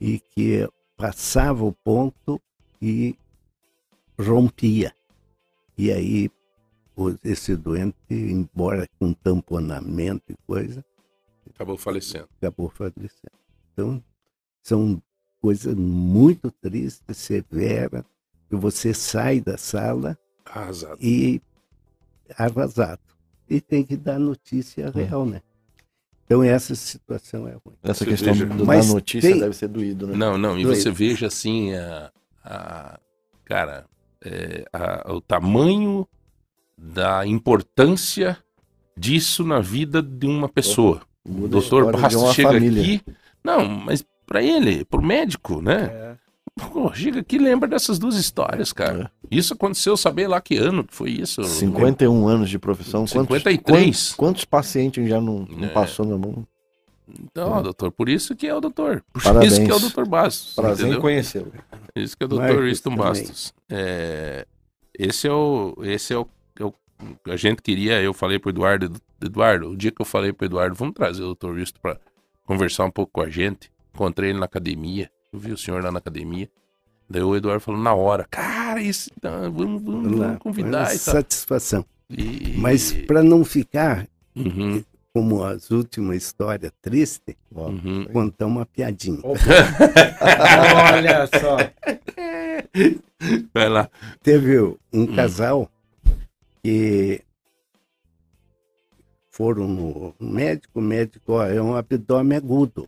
e 0.00 0.18
que 0.18 0.68
passava 0.96 1.64
o 1.64 1.72
ponto 1.72 2.40
e 2.80 3.14
rompia. 4.18 4.95
E 5.76 5.92
aí 5.92 6.30
esse 7.22 7.54
doente, 7.54 7.96
embora 8.10 8.86
com 8.98 9.12
tamponamento 9.12 10.32
e 10.32 10.36
coisa, 10.46 10.84
Acabou 11.54 11.76
falecendo. 11.76 12.28
acabou 12.40 12.68
falecendo. 12.70 13.32
Então, 13.72 14.02
são 14.62 15.02
coisas 15.40 15.74
muito 15.74 16.50
tristes, 16.50 17.16
severas, 17.16 18.02
que 18.48 18.56
você 18.56 18.94
sai 18.94 19.40
da 19.40 19.56
sala 19.58 20.18
Arrasado. 20.44 20.96
e 21.00 21.40
arrasado. 22.36 23.00
E 23.48 23.60
tem 23.60 23.84
que 23.84 23.96
dar 23.96 24.18
notícia 24.18 24.90
real, 24.90 25.24
né? 25.26 25.42
Então, 26.24 26.42
essa 26.42 26.74
situação 26.74 27.46
é 27.46 27.52
ruim. 27.52 27.76
Essa 27.82 28.04
Você 28.04 28.10
questão 28.10 28.32
veja- 28.32 28.46
do- 28.46 28.66
da 28.66 28.82
notícia 28.84 29.30
tem- 29.30 29.38
deve 29.40 29.54
ser 29.54 29.68
doído, 29.68 30.06
né? 30.08 30.16
Não, 30.16 30.36
não, 30.36 30.58
e 30.58 30.64
Doido. 30.64 30.76
você 30.80 30.90
veja 30.90 31.26
assim, 31.28 31.72
a, 31.74 32.10
a- 32.42 32.98
cara, 33.44 33.86
é, 34.26 34.64
a- 34.72 35.12
o 35.12 35.20
tamanho 35.20 36.06
da 36.76 37.26
importância 37.26 38.36
disso 38.96 39.44
na 39.44 39.60
vida 39.60 40.02
de 40.02 40.26
uma 40.26 40.48
pessoa. 40.48 41.02
O 41.24 41.32
Muda 41.32 41.48
doutor 41.48 41.92
Bastos 41.92 42.22
uma 42.22 42.32
chega 42.32 42.52
família. 42.52 42.82
aqui. 42.82 43.02
Não, 43.42 43.66
mas 43.68 44.04
pra 44.26 44.42
ele, 44.42 44.84
pro 44.84 45.02
médico, 45.02 45.60
né? 45.62 46.16
Pô, 46.72 46.92
chega 46.94 47.20
aqui 47.20 47.36
e 47.36 47.38
lembra 47.38 47.68
dessas 47.68 47.98
duas 47.98 48.16
histórias, 48.16 48.72
cara. 48.72 49.10
Isso 49.30 49.52
aconteceu, 49.52 49.94
saber 49.96 50.26
lá 50.26 50.40
que 50.40 50.56
ano 50.56 50.84
que 50.84 50.94
foi 50.94 51.10
isso. 51.10 51.44
51 51.44 52.26
anos 52.26 52.48
de 52.48 52.58
profissão. 52.58 53.00
Quantos, 53.00 53.12
53. 53.36 53.84
Quantos, 53.84 54.14
quantos 54.14 54.44
pacientes 54.46 55.06
já 55.08 55.20
não, 55.20 55.40
não 55.50 55.66
É. 55.66 55.68
passou 55.68 56.06
na 56.06 56.16
mão? 56.16 56.46
Então, 57.08 57.50
ó, 57.52 57.62
doutor, 57.62 57.92
por 57.92 58.08
isso 58.08 58.34
que 58.34 58.46
é 58.46 58.54
o 58.54 58.60
doutor. 58.60 59.04
Por 59.12 59.22
Parabéns. 59.22 59.52
isso 59.52 59.64
que 59.64 59.70
é 59.70 59.74
o 59.74 59.78
doutor 59.78 60.08
Bastos. 60.08 60.54
Prazer 60.54 60.80
entendeu? 60.86 60.98
em 60.98 61.00
conhecê-lo. 61.02 61.52
Isso 61.94 62.16
que 62.16 62.24
é 62.24 62.26
o 62.26 62.60
Winston 62.64 62.90
também. 62.90 63.04
Bastos. 63.04 63.54
É, 63.70 64.46
esse 64.98 65.28
é 65.28 65.32
o, 65.32 65.74
esse 65.82 66.12
é 66.12 66.18
o, 66.18 66.26
é 66.58 66.64
o 66.64 66.74
a 67.28 67.36
gente 67.36 67.62
queria, 67.62 68.00
eu 68.02 68.12
falei 68.12 68.38
pro 68.38 68.50
Eduardo, 68.50 68.92
Eduardo, 69.20 69.70
o 69.70 69.76
dia 69.76 69.90
que 69.92 70.00
eu 70.00 70.06
falei 70.06 70.32
pro 70.32 70.46
Eduardo, 70.46 70.74
vamos 70.74 70.94
trazer 70.94 71.22
o 71.22 71.34
Dr. 71.34 71.50
Wilson 71.50 71.74
pra 71.80 71.98
conversar 72.44 72.84
um 72.84 72.90
pouco 72.90 73.12
com 73.12 73.20
a 73.20 73.28
gente. 73.30 73.70
Encontrei 73.94 74.30
ele 74.30 74.38
na 74.38 74.46
academia, 74.46 75.10
eu 75.32 75.38
vi 75.38 75.52
o 75.52 75.56
senhor 75.56 75.82
lá 75.82 75.92
na 75.92 75.98
academia. 75.98 76.50
Daí 77.08 77.22
o 77.22 77.36
Eduardo 77.36 77.60
falou 77.60 77.80
na 77.80 77.94
hora, 77.94 78.26
cara, 78.30 78.82
isso, 78.82 79.10
não, 79.22 79.52
vamos, 79.52 79.82
vamos, 79.82 80.18
Lá, 80.18 80.26
vamos 80.26 80.42
convidar 80.42 80.92
e 80.92 80.98
satisfação. 80.98 81.84
E- 82.10 82.54
Mas 82.58 82.92
para 82.92 83.22
não 83.22 83.44
ficar 83.44 84.08
Uhum, 84.34 84.84
como 85.16 85.42
as 85.42 85.70
últimas 85.70 86.16
histórias 86.18 86.70
tristes, 86.82 87.34
uhum. 87.50 88.04
contar 88.12 88.44
uma 88.44 88.66
piadinha. 88.66 89.18
Olha 90.92 91.26
só. 91.26 91.56
Vai 93.54 93.66
lá. 93.70 93.88
Teve 94.22 94.60
um 94.60 94.76
Hum. 94.92 95.16
casal 95.16 95.70
que 96.62 97.22
foram 99.30 99.66
no 99.66 100.14
médico, 100.20 100.80
o 100.80 100.82
médico, 100.82 101.32
ó, 101.32 101.46
é 101.46 101.62
um 101.62 101.74
abdômen 101.74 102.36
agudo. 102.36 102.86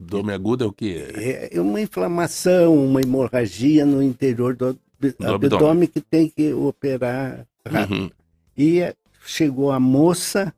Dome 0.00 0.32
agudo 0.32 0.62
é 0.62 0.66
o 0.68 0.72
quê? 0.72 1.04
É 1.16 1.56
é 1.56 1.60
uma 1.60 1.80
inflamação, 1.80 2.76
uma 2.76 3.00
hemorragia 3.00 3.84
no 3.84 4.00
interior 4.00 4.54
do, 4.54 4.68
ab- 4.68 4.78
Do 5.00 5.08
abdômen, 5.08 5.34
abdômen. 5.34 5.88
que 5.88 6.00
tem 6.00 6.28
que 6.28 6.52
operar 6.52 7.44
rápido. 7.66 8.02
Uhum. 8.02 8.10
E 8.56 8.94
chegou 9.24 9.72
a 9.72 9.80
moça, 9.80 10.54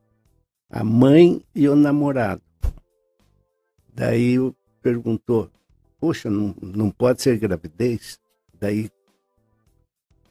a 0.71 0.83
mãe 0.83 1.41
e 1.53 1.67
o 1.67 1.75
namorado. 1.75 2.41
Daí 3.93 4.37
perguntou, 4.81 5.49
poxa, 5.99 6.29
não, 6.29 6.55
não 6.61 6.89
pode 6.89 7.21
ser 7.21 7.37
gravidez? 7.37 8.17
Daí 8.59 8.89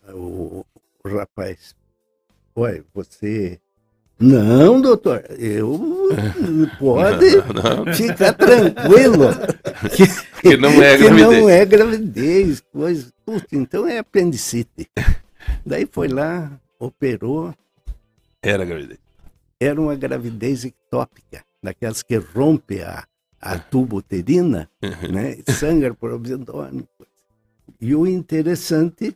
o, 0.09 0.65
o 1.05 1.09
rapaz, 1.09 1.77
ué, 2.57 2.83
você... 2.95 3.61
Não, 4.19 4.81
doutor, 4.83 5.25
eu... 5.39 6.11
Pode 6.79 7.25
Não, 7.55 7.85
não. 7.87 7.95
ficar 7.95 8.35
tranquilo. 8.35 9.29
Que, 9.97 10.05
Que 10.51 10.57
não 10.59 10.71
é 10.83 10.99
que 10.99 11.05
gravidez. 11.05 11.41
não 11.41 11.49
é 11.49 11.65
gravidez, 11.65 12.61
coisa. 12.71 13.11
Puta, 13.25 13.47
então 13.53 13.87
é 13.87 13.97
apendicite. 13.97 14.91
Daí 15.65 15.89
foi 15.91 16.09
lá, 16.09 16.53
operou, 16.79 17.55
Era 18.43 18.63
gravidez. 18.67 18.99
Era 19.61 19.79
uma 19.81 19.95
gravidez 19.95 20.65
ectópica, 20.65 21.45
daquelas 21.63 22.03
que 22.03 22.17
rompe 22.17 22.81
a, 22.81 23.05
a 23.41 23.59
tuba 23.59 23.97
uterina, 23.97 24.69
né? 25.13 25.37
e 25.47 25.53
Sangra 25.53 25.93
por 25.95 26.13
abdômen. 26.13 26.89
E 27.81 27.95
o 27.95 28.07
interessante 28.07 29.15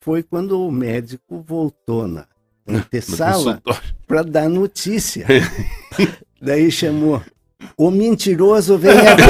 foi 0.00 0.22
quando 0.22 0.60
o 0.64 0.70
médico 0.70 1.42
voltou 1.46 2.06
na 2.06 2.26
antessala 2.68 3.62
para 4.06 4.22
dar 4.22 4.48
notícia. 4.48 5.26
Daí 6.40 6.70
chamou, 6.70 7.22
o 7.76 7.90
mentiroso 7.90 8.76
vem 8.76 8.92
aqui. 8.92 9.22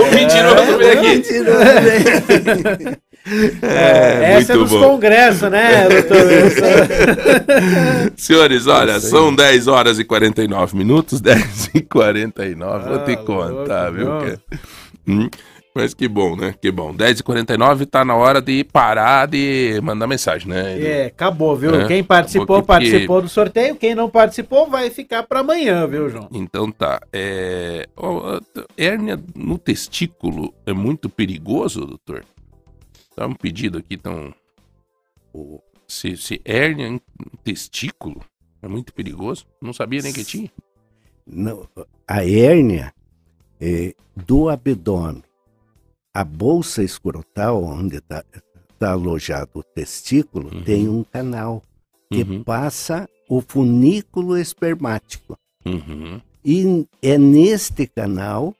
O 0.00 0.14
mentiroso 0.14 0.78
vem 0.78 0.88
O 0.88 0.92
aqui. 0.92 1.08
mentiroso 1.08 1.58
vem 1.82 2.94
aqui. 2.94 2.98
É, 3.62 4.32
Essa 4.34 4.54
é 4.54 4.56
dos 4.56 4.70
bom. 4.70 4.80
congressos, 4.80 5.50
né, 5.50 5.88
doutor? 5.88 6.16
Senhores, 8.16 8.66
olha, 8.66 8.98
são 9.00 9.34
10 9.34 9.66
horas 9.66 9.98
e 9.98 10.04
49 10.04 10.76
minutos, 10.76 11.20
10 11.20 11.70
e 11.74 11.80
49, 11.82 12.88
vou 12.88 13.04
te 13.04 13.12
Ah, 13.12 13.16
contar, 13.18 13.92
louco, 13.92 13.96
viu? 13.96 14.08
não. 14.08 14.18
cara? 14.20 14.40
Hum, 15.06 15.28
Mas 15.74 15.94
que 15.94 16.08
bom, 16.08 16.34
né? 16.34 16.54
Que 16.60 16.72
bom. 16.72 16.92
10 16.94 17.20
e 17.20 17.22
49 17.22 17.86
tá 17.86 18.04
na 18.04 18.16
hora 18.16 18.40
de 18.42 18.64
parar 18.64 19.28
de 19.28 19.78
mandar 19.82 20.06
mensagem, 20.08 20.48
né? 20.48 20.80
É, 20.80 21.06
acabou, 21.06 21.54
viu? 21.54 21.82
É, 21.82 21.86
Quem 21.86 22.02
participou, 22.02 22.60
que- 22.62 22.66
participou 22.66 23.22
do 23.22 23.28
sorteio. 23.28 23.76
Quem 23.76 23.94
não 23.94 24.10
participou, 24.10 24.68
vai 24.68 24.90
ficar 24.90 25.22
para 25.22 25.38
amanhã, 25.40 25.86
viu, 25.86 26.08
João? 26.10 26.28
Então 26.32 26.70
tá. 26.72 26.98
É... 27.12 27.86
hérnia 28.76 29.20
no 29.36 29.56
testículo 29.56 30.52
é 30.66 30.72
muito 30.72 31.08
perigoso, 31.08 31.86
doutor? 31.86 32.24
Tá 33.18 33.26
um 33.26 33.34
pedido 33.34 33.78
aqui, 33.78 33.94
então. 33.94 34.32
o- 35.34 35.60
Se, 35.88 36.16
se 36.18 36.40
hérnia 36.44 36.86
em 36.86 37.00
testículo 37.42 38.20
é 38.62 38.68
muito 38.68 38.92
perigoso? 38.92 39.46
Não 39.60 39.72
sabia 39.72 40.02
nem 40.02 40.12
que 40.12 40.22
tinha. 40.22 40.50
Não, 41.26 41.66
a 42.06 42.24
hérnia 42.24 42.92
é, 43.60 43.94
do 44.14 44.48
abdômen, 44.50 45.22
a 46.14 46.22
bolsa 46.24 46.82
escrotal, 46.82 47.64
onde 47.64 47.96
está 47.96 48.22
alojado 48.92 49.50
o 49.54 49.62
testículo, 49.62 50.54
Uhum. 50.54 50.62
tem 50.62 50.88
um 50.88 51.02
canal 51.02 51.62
que 52.12 52.22
Uhum. 52.22 52.44
passa 52.44 53.08
o 53.28 53.40
funículo 53.40 54.36
espermático. 54.36 55.36
Uhum. 55.64 56.20
E 56.44 56.86
é 57.02 57.16
neste 57.18 57.86
canal 57.86 58.54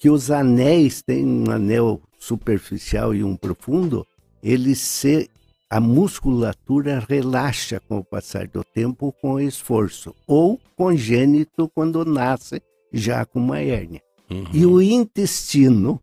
que 0.00 0.10
os 0.10 0.30
anéis, 0.32 1.00
tem 1.00 1.24
um 1.24 1.50
anel 1.50 2.00
superficial 2.18 3.14
e 3.14 3.22
um 3.22 3.36
profundo, 3.36 4.06
eles 4.42 4.78
se 4.80 5.28
a 5.68 5.80
musculatura 5.80 7.04
relaxa 7.08 7.80
com 7.88 7.98
o 7.98 8.04
passar 8.04 8.46
do 8.46 8.62
tempo 8.62 9.12
com 9.20 9.34
o 9.34 9.40
esforço, 9.40 10.14
ou 10.26 10.60
congênito 10.76 11.68
quando 11.74 12.04
nasce 12.04 12.62
já 12.92 13.24
com 13.26 13.40
uma 13.40 13.58
hérnia. 13.60 14.00
Uhum. 14.30 14.44
E 14.52 14.64
o 14.66 14.80
intestino 14.80 16.00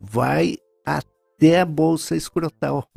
vai 0.00 0.56
até 0.84 1.60
a 1.60 1.64
bolsa 1.66 2.16
escrotal 2.16 2.88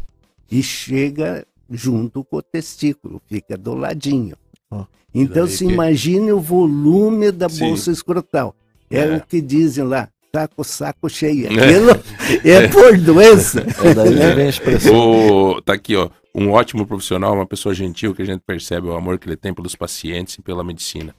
e 0.50 0.62
chega 0.64 1.46
junto 1.70 2.24
com 2.24 2.38
o 2.38 2.42
testículo, 2.42 3.22
fica 3.28 3.58
do 3.58 3.74
ladinho. 3.74 4.36
Ó. 4.72 4.86
então 5.14 5.46
se 5.48 5.66
que- 5.66 5.72
imagine 5.74 6.32
o 6.32 6.40
volume 6.40 7.32
da 7.32 7.48
Sim. 7.50 7.60
bolsa 7.68 7.92
escrotal. 7.92 8.56
É, 8.90 9.00
É. 9.00 9.18
o 9.18 9.22
que 9.22 9.42
dizem 9.42 9.84
lá, 9.84 10.10
tá 10.34 10.48
com 10.48 10.64
o 10.64 10.66
saco 10.66 11.08
cheio. 11.08 11.46
É. 11.48 11.64
Aquilo 11.64 11.92
é 12.44 12.68
por 12.68 12.98
doença. 12.98 13.62
É 13.62 13.94
daí 13.94 14.10
que 14.18 14.36
vem 14.36 14.46
a 14.48 14.50
expressão. 14.50 14.96
O- 15.52 15.62
tá 15.62 15.74
aqui, 15.74 15.96
ó. 15.96 16.10
Um 16.36 16.50
ótimo 16.50 16.88
profissional, 16.88 17.34
uma 17.36 17.46
pessoa 17.46 17.76
gentil 17.76 18.16
que 18.16 18.24
a 18.24 18.26
gente 18.26 18.42
percebe 18.46 18.88
o 18.88 18.96
amor 18.96 19.20
que 19.20 19.30
ele 19.30 19.38
tem 19.38 19.54
pelos 19.54 19.76
pacientes 19.76 20.34
e 20.36 20.42
pela 20.42 20.64
medicina. 20.64 21.14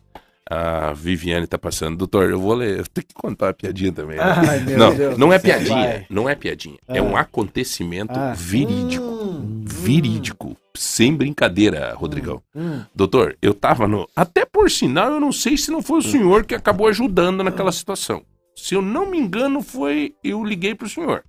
A 0.51 0.93
Viviane 0.93 1.47
tá 1.47 1.57
passando. 1.57 1.97
Doutor, 1.97 2.29
eu 2.29 2.39
vou 2.41 2.53
ler. 2.55 2.81
Eu 2.81 2.85
tenho 2.93 3.07
que 3.07 3.15
contar 3.15 3.51
a 3.51 3.55
piadinha 3.55 3.93
também. 3.93 4.17
né? 4.19 4.23
Ai, 4.25 4.61
meu 4.61 4.77
não, 4.77 4.95
Deus 4.95 5.17
não 5.17 5.29
do 5.29 5.33
é 5.33 5.39
piadinha. 5.39 6.07
Não 6.11 6.29
é 6.29 6.35
piadinha. 6.35 6.77
É 6.89 6.99
Ah. 6.99 7.03
um 7.03 7.17
acontecimento 7.17 8.13
Ah. 8.13 8.35
verídico. 8.37 9.05
Hum, 9.07 9.63
Verídico. 9.67 10.57
Sem 10.77 11.15
brincadeira, 11.15 11.95
Rodrigão. 11.97 12.43
hum. 12.55 12.81
Doutor, 12.95 13.37
eu 13.41 13.55
tava 13.55 13.87
no. 13.87 14.09
Até 14.17 14.45
por 14.45 14.69
sinal, 14.71 15.13
eu 15.13 15.21
não 15.21 15.31
sei 15.33 15.57
se 15.57 15.71
não 15.71 15.81
foi 15.81 16.01
o 16.01 16.03
senhor 16.03 16.45
que 16.45 16.55
acabou 16.55 16.89
ajudando 16.89 17.43
naquela 17.45 17.71
situação. 17.71 18.23
Se 18.55 18.75
eu 18.75 18.83
não 18.83 19.11
me 19.11 19.19
engano, 19.19 19.63
foi. 19.63 20.15
Eu 20.23 20.45
liguei 20.45 20.75
pro 20.75 20.89
senhor. 20.89 21.25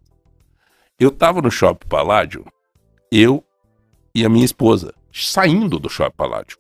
Eu 1.00 1.12
tava 1.12 1.42
no 1.42 1.52
Shopping 1.52 1.88
Paládio, 1.88 2.46
eu 3.12 3.44
e 4.14 4.24
a 4.26 4.30
minha 4.30 4.46
esposa, 4.46 4.94
saindo 5.12 5.78
do 5.78 5.90
Shopping 5.90 6.16
Paládio. 6.16 6.58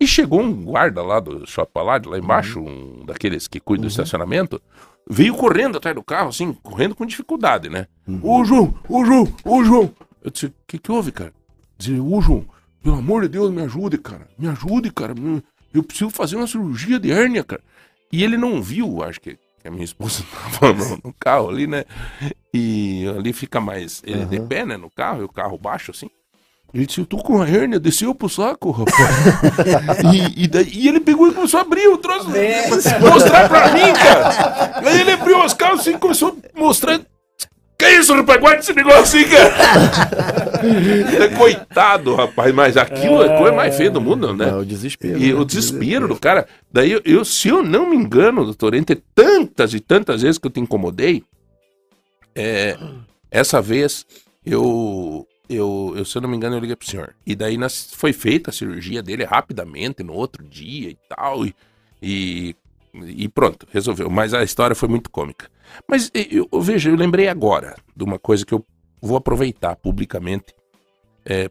E 0.00 0.06
chegou 0.06 0.40
um 0.40 0.64
guarda 0.64 1.02
lá 1.02 1.20
do 1.20 1.46
Shopping 1.46 1.72
Paládio, 1.72 2.10
lá 2.10 2.18
embaixo, 2.18 2.60
um 2.60 3.04
daqueles 3.04 3.46
que 3.46 3.60
cuida 3.60 3.82
do 3.82 3.88
estacionamento, 3.88 4.60
veio 5.08 5.34
correndo 5.34 5.76
atrás 5.78 5.94
do 5.94 6.02
carro, 6.02 6.28
assim, 6.28 6.52
correndo 6.52 6.94
com 6.94 7.04
dificuldade, 7.04 7.68
né? 7.68 7.86
Ô, 8.22 8.44
João, 8.44 8.74
ô, 8.88 9.04
João, 9.04 9.34
ô, 9.44 9.64
João. 9.64 9.94
Eu 10.22 10.30
disse, 10.30 10.46
o 10.46 10.54
que 10.66 10.78
que 10.78 10.90
houve, 10.90 11.12
cara? 11.12 11.32
Dizer, 11.78 12.00
ô, 12.00 12.20
João, 12.20 12.44
pelo 12.82 12.96
amor 12.96 13.22
de 13.22 13.28
Deus, 13.28 13.50
me 13.50 13.62
ajude, 13.62 13.98
cara. 13.98 14.28
Me 14.38 14.48
ajude, 14.48 14.90
cara. 14.90 15.14
Eu 15.72 15.82
preciso 15.82 16.10
fazer 16.10 16.36
uma 16.36 16.46
cirurgia 16.46 16.98
de 16.98 17.10
hérnia, 17.10 17.44
cara. 17.44 17.62
E 18.12 18.22
ele 18.22 18.36
não 18.36 18.62
viu, 18.62 19.02
acho 19.02 19.20
que, 19.20 19.38
que 19.66 19.68
a 19.68 19.70
minha 19.70 19.84
esposa 19.84 20.24
tava 20.60 20.72
no, 20.72 21.00
no 21.04 21.14
carro 21.18 21.48
ali, 21.48 21.66
né? 21.66 21.84
E 22.54 23.06
ali 23.16 23.32
fica 23.32 23.60
mais. 23.60 24.02
Ele 24.06 24.24
de 24.24 24.40
pé, 24.40 24.64
né? 24.64 24.76
No 24.76 24.90
carro, 24.90 25.22
e 25.22 25.24
o 25.24 25.28
carro 25.28 25.58
baixo, 25.58 25.90
assim. 25.90 26.08
Ele 26.74 26.84
disse, 26.84 27.00
eu 27.00 27.06
tô 27.06 27.18
com 27.18 27.40
a 27.40 27.48
hérnia, 27.48 27.78
desceu 27.78 28.14
pro 28.14 28.28
saco, 28.28 28.70
rapaz. 28.70 28.96
e, 30.12 30.44
e 30.44 30.48
daí, 30.48 30.68
e 30.70 30.88
ele 30.88 31.00
pegou 31.00 31.28
e 31.28 31.32
começou 31.32 31.58
a 31.58 31.62
abrir 31.62 31.86
o 31.88 31.96
troço, 31.96 32.28
mostrar 33.00 33.48
pra 33.48 33.72
mim, 33.72 33.92
cara. 33.94 34.80
Aí 34.86 35.00
ele 35.00 35.12
abriu 35.12 35.40
as 35.42 35.54
calças 35.54 35.86
e 35.86 35.98
começou 35.98 36.36
a 36.54 36.58
mostrar. 36.58 37.00
Que 37.78 37.88
isso, 37.90 38.14
rapaz? 38.14 38.40
Guarda 38.40 38.60
esse 38.60 38.72
negócio 38.72 39.18
aí, 39.18 39.24
cara. 39.28 39.54
Coitado, 41.36 42.14
rapaz, 42.14 42.54
mas 42.54 42.76
aquilo 42.76 43.22
é 43.22 43.34
a 43.34 43.38
coisa 43.38 43.54
mais 43.54 43.76
feia 43.76 43.90
do 43.90 44.00
mundo, 44.00 44.34
né? 44.34 44.48
É 44.48 44.54
o 44.54 44.64
desespero. 44.64 45.18
E 45.18 45.32
né? 45.32 45.38
o 45.38 45.44
desespero 45.44 46.08
do 46.08 46.16
cara. 46.18 46.46
Daí, 46.72 46.92
eu, 46.92 47.02
eu- 47.04 47.24
se 47.24 47.48
eu 47.48 47.62
não 47.62 47.88
me 47.90 47.96
engano, 47.96 48.44
doutor, 48.44 48.74
entre 48.74 49.02
tantas 49.14 49.74
e 49.74 49.80
tantas 49.80 50.22
vezes 50.22 50.38
que 50.38 50.46
eu 50.46 50.50
te 50.50 50.60
incomodei, 50.60 51.22
é, 52.34 52.76
essa 53.30 53.60
vez 53.60 54.06
eu, 54.44 55.26
eu, 55.48 55.92
eu, 55.96 56.04
se 56.04 56.16
eu 56.16 56.22
não 56.22 56.28
me 56.30 56.36
engano, 56.36 56.56
eu 56.56 56.60
liguei 56.60 56.76
pro 56.76 56.88
senhor. 56.88 57.14
E 57.26 57.34
daí 57.34 57.56
nas- 57.58 57.90
foi 57.94 58.12
feita 58.12 58.50
a 58.50 58.52
cirurgia 58.54 59.02
dele 59.02 59.24
rapidamente, 59.24 60.02
no 60.02 60.14
outro 60.14 60.42
dia 60.44 60.90
e 60.90 60.98
tal. 61.08 61.44
E, 61.44 61.54
e, 62.02 62.56
e 62.94 63.28
pronto, 63.28 63.66
resolveu. 63.70 64.08
Mas 64.08 64.32
a 64.32 64.42
história 64.42 64.74
foi 64.74 64.88
muito 64.88 65.10
cômica. 65.10 65.46
Mas 65.88 66.10
eu, 66.14 66.48
eu 66.50 66.60
veja, 66.60 66.90
eu 66.90 66.96
lembrei 66.96 67.28
agora 67.28 67.76
de 67.94 68.04
uma 68.04 68.18
coisa 68.18 68.44
que 68.44 68.54
eu 68.54 68.64
vou 69.00 69.16
aproveitar 69.16 69.76
publicamente 69.76 70.54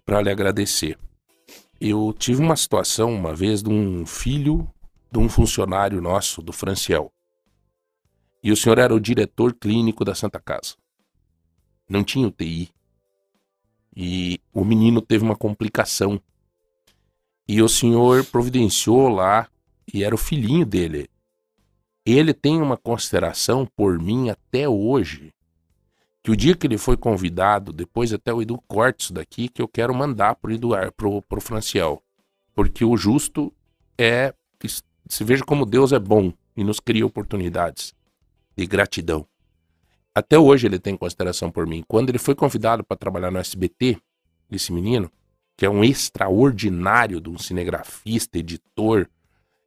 para 0.06 0.22
lhe 0.22 0.30
agradecer. 0.30 0.98
Eu 1.80 2.16
tive 2.18 2.42
uma 2.42 2.56
situação 2.56 3.14
uma 3.14 3.36
vez 3.36 3.62
de 3.62 3.70
um 3.70 4.06
filho 4.06 4.68
de 5.12 5.20
um 5.20 5.30
funcionário 5.30 6.02
nosso, 6.02 6.42
do 6.42 6.52
Franciel. 6.52 7.12
E 8.44 8.52
o 8.52 8.56
senhor 8.56 8.78
era 8.78 8.94
o 8.94 9.00
diretor 9.00 9.54
clínico 9.54 10.06
da 10.06 10.14
Santa 10.14 10.40
Casa. 10.40 10.76
Não 11.90 12.04
tinha 12.04 12.28
UTI. 12.28 12.70
E 13.96 14.40
o 14.54 14.66
menino 14.66 15.02
teve 15.02 15.24
uma 15.24 15.36
complicação. 15.36 16.22
E 17.48 17.62
o 17.62 17.70
senhor 17.70 18.26
providenciou 18.26 19.08
lá, 19.08 19.48
e 19.94 20.04
era 20.04 20.14
o 20.14 20.18
filhinho 20.18 20.66
dele. 20.66 21.10
Ele 22.06 22.34
tem 22.34 22.62
uma 22.62 22.78
consideração 22.78 23.66
por 23.66 24.00
mim 24.00 24.30
até 24.30 24.70
hoje. 24.70 25.34
Que 26.22 26.32
o 26.32 26.36
dia 26.36 26.56
que 26.56 26.68
ele 26.68 26.78
foi 26.78 26.98
convidado, 26.98 27.74
depois 27.74 28.14
até 28.14 28.34
o 28.34 28.42
Edu 28.42 28.60
corte 28.68 29.06
isso 29.06 29.14
daqui, 29.14 29.48
que 29.48 29.62
eu 29.62 29.68
quero 29.68 29.94
mandar 29.94 30.36
pro 30.36 30.52
Eduardo, 30.54 30.92
pro, 30.92 31.22
pro 31.22 31.42
Franciel. 31.42 32.02
Porque 32.54 32.86
o 32.86 32.96
justo 32.96 33.54
é. 33.98 34.34
Se 35.08 35.24
veja 35.24 35.44
como 35.44 35.66
Deus 35.66 35.92
é 35.92 36.00
bom 36.00 36.34
e 36.58 36.64
nos 36.64 36.80
cria 36.80 37.06
oportunidades 37.06 37.94
de 38.56 38.66
gratidão. 38.66 39.28
Até 40.16 40.40
hoje 40.40 40.66
ele 40.66 40.80
tem 40.80 40.96
consideração 40.96 41.52
por 41.52 41.68
mim. 41.68 41.84
Quando 41.88 42.10
ele 42.10 42.18
foi 42.18 42.34
convidado 42.34 42.84
para 42.84 42.98
trabalhar 42.98 43.30
no 43.30 43.38
SBT, 43.38 43.98
esse 44.50 44.72
menino, 44.72 45.12
que 45.58 45.66
é 45.66 45.70
um 45.70 45.84
extraordinário 45.84 47.20
de 47.20 47.30
um 47.30 47.38
cinegrafista, 47.38 48.38
editor, 48.38 49.08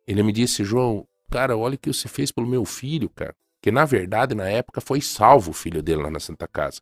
ele 0.06 0.22
me 0.22 0.32
disse, 0.32 0.64
João, 0.64 1.06
cara, 1.30 1.56
olha 1.56 1.74
o 1.74 1.78
que 1.78 1.92
você 1.92 2.08
fez 2.08 2.30
pelo 2.30 2.46
meu 2.46 2.64
filho, 2.64 3.08
cara. 3.08 3.34
Que 3.60 3.70
na 3.70 3.84
verdade, 3.84 4.34
na 4.34 4.48
época, 4.48 4.80
foi 4.80 5.00
salvo 5.00 5.50
o 5.50 5.54
filho 5.54 5.82
dele 5.82 6.02
lá 6.02 6.10
na 6.10 6.20
Santa 6.20 6.46
Casa. 6.46 6.80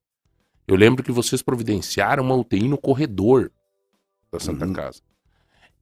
Eu 0.67 0.77
lembro 0.77 1.03
que 1.03 1.13
vocês 1.13 1.43
providenciaram 1.43 2.25
uma 2.25 2.35
UTI 2.35 2.69
no 2.69 2.77
corredor 2.77 3.51
da 4.31 4.41
Santa 4.41 4.67
uhum. 4.67 4.73
Casa. 4.73 5.01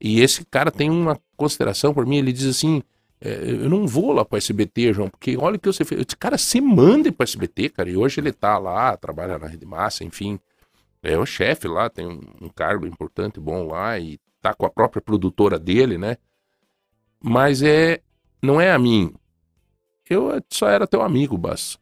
E 0.01 0.21
esse 0.21 0.45
cara 0.45 0.71
tem 0.71 0.91
uma 0.91 1.19
consideração 1.37 1.95
por 1.95 2.05
mim, 2.07 2.17
ele 2.17 2.33
diz 2.33 2.47
assim, 2.47 2.83
é, 3.21 3.43
eu 3.43 3.71
não 3.71 3.87
vou 3.87 4.13
lá 4.13 4.25
para 4.25 4.37
SBT, 4.37 4.93
João, 4.93 5.09
porque 5.09 5.37
olha 5.37 5.57
o 5.57 5.59
que 5.59 5.67
você 5.67 5.85
fez. 5.85 5.99
Eu 5.99 6.05
disse, 6.05 6.17
cara, 6.17 6.37
você 6.37 6.61
manda 6.61 7.11
para 7.11 7.25
SBT, 7.25 7.71
cara. 7.71 7.89
E 7.89 7.97
hoje 7.97 8.21
ele 8.21 8.33
tá 8.33 8.59
lá, 8.59 8.97
trabalha 8.97 9.39
na 9.39 9.47
Rede 9.47 9.65
Massa, 9.65 10.05
enfim. 10.05 10.39
É 11.03 11.17
o 11.17 11.25
chefe 11.25 11.67
lá, 11.67 11.89
tem 11.89 12.07
um, 12.07 12.21
um, 12.43 12.49
cargo 12.49 12.87
importante, 12.87 13.41
bom 13.41 13.67
lá, 13.67 13.99
e 13.99 14.19
tá 14.43 14.53
com 14.53 14.67
a 14.67 14.71
própria 14.71 15.01
produtora 15.01 15.59
dele, 15.59 15.97
né? 15.97 16.19
Mas 17.23 17.63
é. 17.63 18.01
Não 18.45 18.61
é 18.61 18.71
a 18.71 18.79
mim. 18.79 19.15
Eu 20.09 20.41
só 20.51 20.69
era 20.69 20.87
teu 20.87 21.01
amigo, 21.01 21.39
Basso. 21.39 21.79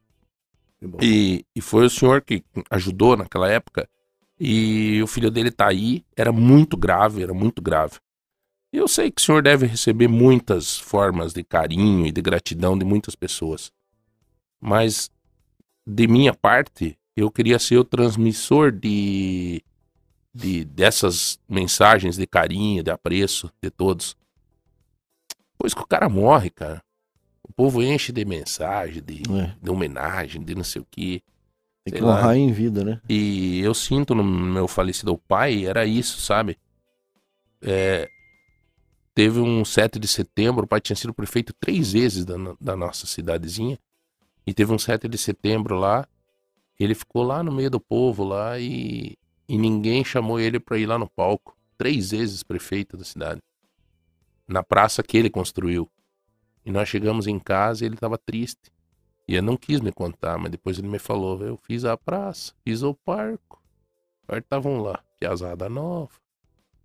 E, 1.01 1.44
e 1.55 1.60
foi 1.60 1.86
o 1.86 1.90
senhor 1.90 2.22
que 2.22 2.44
ajudou 2.70 3.16
naquela 3.16 3.48
época. 3.48 3.89
E 4.39 5.01
o 5.02 5.06
filho 5.06 5.30
dele 5.30 5.51
tá 5.51 5.68
aí. 5.68 6.05
Era 6.16 6.32
muito 6.32 6.76
grave, 6.76 7.22
era 7.22 7.34
muito 7.34 7.60
grave. 7.60 7.98
E 8.72 8.78
eu 8.78 8.89
sei 8.89 9.10
que 9.10 9.20
o 9.20 9.24
senhor 9.24 9.43
deve 9.43 9.66
receber 9.66 10.09
muitas 10.09 10.78
formas 10.78 11.32
de 11.32 11.44
carinho 11.44 12.06
e 12.06 12.12
de 12.12 12.22
gratidão 12.22 12.78
de 12.78 12.84
muitas 12.84 13.14
pessoas. 13.14 13.70
Mas, 14.60 15.10
de 15.86 16.06
minha 16.06 16.32
parte, 16.32 16.97
eu 17.16 17.30
queria 17.30 17.59
ser 17.59 17.76
o 17.76 17.84
transmissor 17.84 18.72
de, 18.72 19.62
de 20.32 20.64
dessas 20.64 21.39
mensagens 21.48 22.16
de 22.16 22.26
carinho, 22.26 22.82
de 22.82 22.90
apreço 22.90 23.52
de 23.60 23.70
todos. 23.70 24.16
Pois 25.62 25.74
que 25.74 25.80
o 25.80 25.86
cara 25.86 26.09
morre, 26.09 26.51
cara. 26.51 26.82
O 27.40 27.52
povo 27.52 27.80
enche 27.80 28.10
de 28.10 28.24
mensagem, 28.24 29.01
de, 29.01 29.22
é. 29.32 29.55
de 29.62 29.70
homenagem, 29.70 30.43
de 30.43 30.56
não 30.56 30.64
sei 30.64 30.82
o 30.82 30.86
quê. 30.90 31.22
Tem 31.84 31.94
que 31.94 32.02
honrar 32.02 32.36
em 32.36 32.51
vida, 32.51 32.82
né? 32.82 33.01
E 33.09 33.60
eu 33.60 33.72
sinto 33.72 34.12
no 34.12 34.24
meu 34.24 34.66
falecido 34.66 35.16
pai, 35.16 35.64
era 35.64 35.86
isso, 35.86 36.20
sabe? 36.20 36.59
É, 37.62 38.09
teve 39.14 39.39
um 39.39 39.64
7 39.64 40.01
de 40.01 40.09
setembro, 40.09 40.64
o 40.64 40.66
pai 40.66 40.80
tinha 40.80 40.97
sido 40.97 41.14
prefeito 41.14 41.55
três 41.60 41.93
vezes 41.93 42.24
da, 42.24 42.34
da 42.60 42.74
nossa 42.74 43.06
cidadezinha. 43.06 43.78
E 44.44 44.52
teve 44.52 44.72
um 44.72 44.78
7 44.80 45.06
de 45.06 45.16
setembro 45.16 45.76
lá, 45.76 46.09
ele 46.76 46.97
ficou 46.97 47.22
lá 47.22 47.40
no 47.40 47.52
meio 47.52 47.70
do 47.70 47.78
povo 47.78 48.24
lá 48.24 48.59
e, 48.59 49.16
e 49.48 49.56
ninguém 49.56 50.05
chamou 50.05 50.40
ele 50.40 50.59
para 50.59 50.76
ir 50.76 50.86
lá 50.86 50.98
no 50.98 51.09
palco. 51.09 51.56
Três 51.78 52.10
vezes 52.10 52.43
prefeito 52.43 52.97
da 52.97 53.05
cidade. 53.05 53.40
Na 54.47 54.62
praça 54.62 55.02
que 55.02 55.16
ele 55.16 55.31
construiu. 55.31 55.90
E 56.64 56.70
nós 56.70 56.89
chegamos 56.89 57.27
em 57.27 57.39
casa 57.39 57.85
e 57.85 57.86
ele 57.86 57.94
estava 57.94 58.19
triste. 58.19 58.73
E 59.27 59.35
eu 59.35 59.43
não 59.43 59.56
quis 59.56 59.81
me 59.81 59.93
contar, 59.93 60.36
mas 60.39 60.51
depois 60.51 60.78
ele 60.78 60.89
me 60.89 60.98
falou: 60.98 61.43
eu 61.43 61.56
fiz 61.56 61.85
a 61.85 61.97
praça, 61.97 62.52
fiz 62.64 62.82
o 62.82 62.94
parco. 62.94 63.62
Estavam 64.31 64.81
lá, 64.81 65.02
piazada 65.19 65.69
nova. 65.69 66.12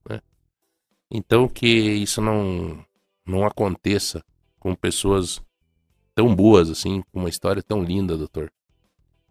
Né? 0.09 0.21
Então 1.09 1.47
que 1.47 1.67
isso 1.67 2.21
não, 2.21 2.83
não 3.25 3.45
aconteça 3.45 4.23
com 4.59 4.75
pessoas 4.75 5.41
tão 6.13 6.35
boas 6.35 6.69
assim, 6.69 7.01
com 7.11 7.19
uma 7.19 7.29
história 7.29 7.61
tão 7.61 7.83
linda, 7.83 8.17
doutor. 8.17 8.51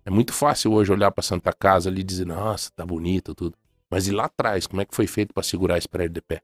É 0.04 0.10
muito 0.10 0.32
fácil 0.32 0.72
hoje 0.72 0.92
olhar 0.92 1.10
para 1.10 1.22
Santa 1.22 1.52
Casa 1.52 1.90
ali 1.90 2.00
e 2.00 2.04
dizer, 2.04 2.26
nossa, 2.26 2.70
tá 2.76 2.86
bonito 2.86 3.34
tudo. 3.34 3.56
Mas 3.90 4.06
e 4.06 4.12
lá 4.12 4.26
atrás, 4.26 4.66
como 4.66 4.80
é 4.80 4.84
que 4.84 4.94
foi 4.94 5.06
feito 5.06 5.34
para 5.34 5.42
segurar 5.42 5.78
esse 5.78 5.88
prédio 5.88 6.14
de 6.14 6.20
pé? 6.20 6.42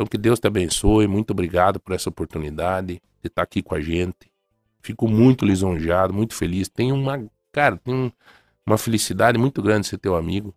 Então 0.00 0.08
que 0.08 0.16
Deus 0.16 0.40
te 0.40 0.46
abençoe, 0.46 1.06
muito 1.06 1.32
obrigado 1.32 1.78
por 1.78 1.94
essa 1.94 2.08
oportunidade 2.08 3.02
de 3.20 3.26
estar 3.26 3.42
aqui 3.42 3.62
com 3.62 3.74
a 3.74 3.82
gente. 3.82 4.32
Fico 4.80 5.06
muito 5.06 5.44
lisonjeado, 5.44 6.14
muito 6.14 6.34
feliz. 6.34 6.70
Tenho 6.70 6.94
uma, 6.94 7.22
cara, 7.52 7.76
tenho 7.76 8.10
uma 8.64 8.78
felicidade 8.78 9.36
muito 9.36 9.60
grande 9.60 9.86
ser 9.86 9.98
teu 9.98 10.16
amigo. 10.16 10.54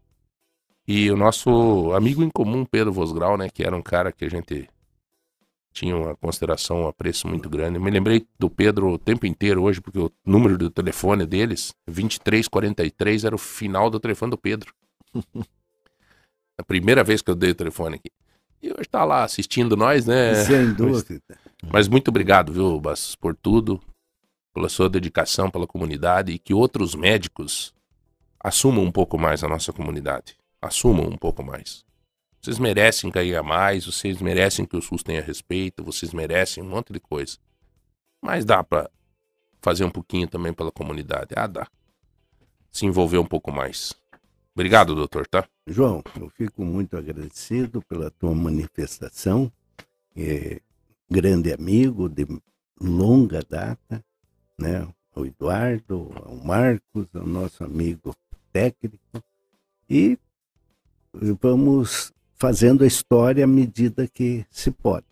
E 0.87 1.11
o 1.11 1.17
nosso 1.17 1.91
amigo 1.91 2.23
em 2.23 2.29
comum, 2.29 2.63
Pedro 2.63 2.93
Vosgrau, 2.93 3.35
né, 3.35 3.49
que 3.49 3.65
era 3.65 3.75
um 3.75 3.81
cara 3.81 4.13
que 4.13 4.23
a 4.23 4.29
gente 4.29 4.69
tinha 5.73 5.93
uma 5.93 6.15
consideração, 6.15 6.83
um 6.83 6.87
apreço 6.87 7.27
muito 7.27 7.49
grande. 7.49 7.75
Eu 7.75 7.81
me 7.81 7.91
lembrei 7.91 8.25
do 8.39 8.49
Pedro 8.49 8.93
o 8.93 8.97
tempo 8.97 9.25
inteiro 9.25 9.61
hoje, 9.61 9.81
porque 9.81 9.99
o 9.99 10.09
número 10.25 10.57
do 10.57 10.69
telefone 10.69 11.25
deles, 11.25 11.75
2343, 11.85 13.25
era 13.25 13.35
o 13.35 13.37
final 13.37 13.89
do 13.89 13.99
telefone 13.99 14.29
do 14.29 14.37
Pedro. 14.37 14.73
a 16.57 16.63
primeira 16.63 17.03
vez 17.03 17.21
que 17.21 17.29
eu 17.29 17.35
dei 17.35 17.51
o 17.51 17.55
telefone 17.55 17.95
aqui. 17.95 18.09
E 18.63 18.69
hoje 18.69 18.87
tá 18.89 19.03
lá 19.03 19.23
assistindo 19.23 19.75
nós, 19.75 20.05
né? 20.05 20.33
Sem 20.45 20.71
dúvida. 20.73 21.21
Mas 21.71 21.87
muito 21.87 22.07
obrigado, 22.07 22.53
viu, 22.53 22.79
Bastos, 22.79 23.15
por 23.15 23.35
tudo, 23.35 23.79
pela 24.53 24.69
sua 24.69 24.89
dedicação 24.89 25.51
pela 25.51 25.67
comunidade 25.67 26.31
e 26.31 26.39
que 26.39 26.53
outros 26.53 26.95
médicos 26.95 27.73
assumam 28.39 28.83
um 28.83 28.91
pouco 28.91 29.17
mais 29.17 29.43
a 29.43 29.47
nossa 29.47 29.71
comunidade 29.71 30.37
assumam 30.63 31.07
um 31.07 31.17
pouco 31.17 31.43
mais. 31.43 31.85
Vocês 32.41 32.57
merecem 32.57 33.11
ganhar 33.11 33.43
mais, 33.43 33.85
vocês 33.85 34.21
merecem 34.21 34.65
que 34.65 34.75
o 34.75 34.81
SUS 34.81 35.03
tenha 35.03 35.21
respeito, 35.21 35.83
vocês 35.83 36.13
merecem 36.13 36.63
um 36.63 36.69
monte 36.69 36.91
de 36.93 36.99
coisa. 36.99 37.37
Mas 38.21 38.45
dá 38.45 38.63
para 38.63 38.89
fazer 39.61 39.83
um 39.83 39.89
pouquinho 39.89 40.27
também 40.27 40.53
pela 40.53 40.71
comunidade. 40.71 41.33
Ah, 41.35 41.47
dá. 41.47 41.67
Se 42.71 42.85
envolver 42.85 43.17
um 43.17 43.25
pouco 43.25 43.51
mais. 43.51 43.93
Obrigado, 44.55 44.93
doutor, 44.93 45.27
tá? 45.27 45.47
João, 45.65 46.03
eu 46.19 46.29
fico 46.29 46.63
muito 46.63 46.95
agradecido 46.95 47.81
pela 47.81 48.11
tua 48.11 48.35
manifestação. 48.35 49.51
É, 50.15 50.61
grande 51.09 51.51
amigo 51.51 52.07
de 52.07 52.27
longa 52.79 53.41
data, 53.41 54.05
né? 54.55 54.87
O 55.15 55.25
Eduardo, 55.25 56.03
o 56.27 56.45
Marcos, 56.45 57.07
o 57.15 57.25
nosso 57.25 57.63
amigo 57.63 58.15
técnico. 58.51 59.23
E 59.89 60.19
vamos 61.41 62.13
fazendo 62.35 62.83
a 62.83 62.87
história 62.87 63.45
à 63.45 63.47
medida 63.47 64.07
que 64.07 64.45
se 64.51 64.69
pode, 64.69 65.07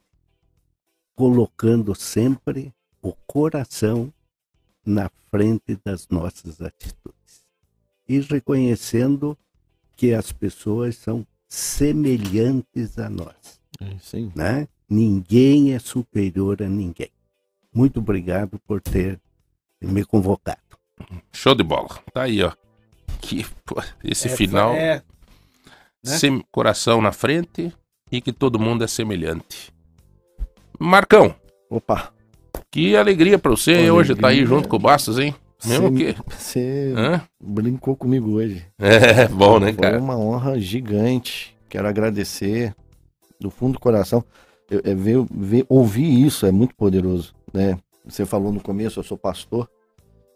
colocando 1.16 1.96
sempre 1.96 2.72
o 3.02 3.14
coração 3.26 4.14
na 4.86 5.10
frente 5.32 5.80
das 5.84 6.08
nossas 6.10 6.62
atitudes 6.62 7.21
e 8.18 8.20
reconhecendo 8.22 9.38
que 9.96 10.14
as 10.14 10.32
pessoas 10.32 10.96
são 10.96 11.26
semelhantes 11.48 12.98
a 12.98 13.10
nós. 13.10 13.62
É, 13.80 13.98
sim. 14.00 14.32
Né? 14.36 14.68
Ninguém 14.90 15.74
é 15.74 15.80
superior 15.80 16.62
a 16.62 16.68
ninguém. 16.68 17.12
Muito 17.74 18.00
obrigado 18.00 18.60
por 18.68 18.82
ter 18.82 19.20
me 19.82 20.04
convocado. 20.04 20.60
Show 21.32 21.56
de 21.56 21.64
bola. 21.64 21.90
Tá 22.14 22.24
aí, 22.24 22.44
ó. 22.44 22.52
Que, 23.22 23.46
pô, 23.66 23.82
esse 24.04 24.28
é, 24.28 24.36
final. 24.36 24.74
É, 24.74 25.04
né? 26.04 26.18
Sem 26.18 26.44
coração 26.52 27.02
na 27.02 27.12
frente 27.12 27.74
e 28.12 28.20
que 28.20 28.34
todo 28.34 28.60
mundo 28.60 28.84
é 28.84 28.88
semelhante. 28.88 29.74
Marcão. 30.80 31.34
Opa. 31.70 32.12
Que 32.70 32.96
alegria 32.96 33.40
pra 33.40 33.52
você 33.52 33.72
alegria. 33.72 33.94
hoje 33.94 34.12
estar 34.14 34.24
tá 34.24 34.28
aí 34.30 34.46
junto 34.46 34.68
com 34.68 34.76
o 34.76 34.80
Bastos, 34.80 35.20
hein? 35.20 35.36
Mesmo 35.66 35.94
que. 35.94 36.16
Você 36.28 36.94
brincou 37.40 37.96
comigo 37.96 38.32
hoje. 38.32 38.66
É, 38.80 39.28
bom, 39.28 39.60
né, 39.60 39.74
cara? 39.74 39.98
Foi 39.98 40.02
uma 40.02 40.18
honra 40.18 40.60
gigante. 40.60 41.56
Quero 41.70 41.88
agradecer 41.88 42.76
do 43.40 43.50
fundo 43.50 43.74
do 43.74 43.80
coração. 43.80 44.24
Eu, 44.70 44.82
eu, 44.84 44.98
ver, 44.98 45.26
ver, 45.30 45.66
ouvir 45.68 46.26
isso 46.26 46.46
é 46.46 46.52
muito 46.52 46.76
poderoso, 46.76 47.34
né? 47.54 47.78
Você 48.06 48.26
falou 48.26 48.52
no 48.52 48.62
começo, 48.62 49.00
eu 49.00 49.04
sou 49.04 49.18
pastor 49.18 49.70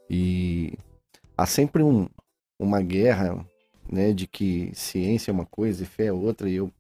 e 0.10 0.78
há 1.38 1.46
sempre 1.46 1.82
um, 1.82 2.08
uma 2.60 2.82
guerra, 2.82 3.46
né, 3.92 4.14
de 4.14 4.28
que 4.28 4.72
ciência 4.74 5.32
é 5.32 5.34
uma 5.34 5.46
coisa 5.46 5.84
e 5.84 5.86
fé 5.86 6.06
é 6.06 6.14
outra, 6.14 6.50
e 6.50 6.56
eu, 6.56 6.72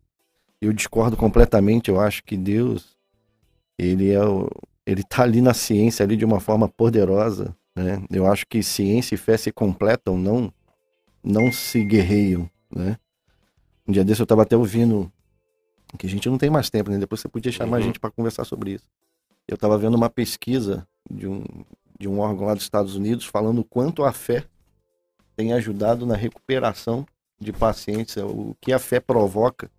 eu 0.62 0.72
discordo 0.72 1.18
completamente. 1.18 1.90
Eu 1.90 2.00
acho 2.00 2.24
que 2.24 2.38
Deus, 2.38 2.96
ele 3.78 4.12
é 4.12 4.24
o, 4.24 4.50
ele 4.86 5.04
tá 5.04 5.24
ali 5.24 5.42
na 5.42 5.54
ciência 5.54 6.04
ali 6.04 6.16
de 6.16 6.26
uma 6.26 6.40
forma 6.40 6.68
poderosa, 6.68 7.56
né? 7.76 8.04
Eu 8.10 8.26
acho 8.26 8.46
que 8.48 8.64
ciência 8.64 9.16
e 9.16 9.18
fé 9.18 9.38
se 9.38 9.52
completam, 9.52 10.18
não 10.18 10.54
não 11.24 11.52
se 11.52 11.84
guerreiam, 11.84 12.50
né? 12.70 12.98
Um 13.88 13.92
dia 13.92 14.04
desse 14.04 14.22
eu 14.22 14.26
estava 14.26 14.44
até 14.44 14.56
ouvindo 14.56 15.12
que 15.98 16.06
a 16.06 16.10
gente 16.10 16.30
não 16.30 16.38
tem 16.38 16.50
mais 16.50 16.70
tempo, 16.70 16.90
né? 16.92 16.98
Depois 17.00 17.20
você 17.22 17.28
podia 17.28 17.52
chamar 17.52 17.78
Uhum. 17.78 17.84
a 17.84 17.86
gente 17.86 18.00
para 18.00 18.12
conversar 18.12 18.46
sobre 18.46 18.72
isso. 18.74 18.88
Eu 19.48 19.56
estava 19.56 19.78
vendo 19.78 19.96
uma 19.96 20.10
pesquisa 20.10 20.88
de 21.10 21.28
um, 21.28 21.44
de 22.00 22.08
um 22.08 22.20
órgão 22.20 22.46
lá 22.48 22.54
dos 22.54 22.64
Estados 22.64 22.96
Unidos 22.96 23.26
falando 23.26 23.60
o 23.60 23.64
quanto 23.64 24.04
a 24.04 24.12
fé 24.12 24.46
tem 25.36 25.54
ajudado 25.54 26.06
na 26.06 26.16
recuperação 26.16 27.06
de 27.40 27.52
pacientes, 27.52 28.16
o 28.18 28.56
que 28.62 28.72
a 28.72 28.80
fé 28.80 29.00
provoca 29.00 29.70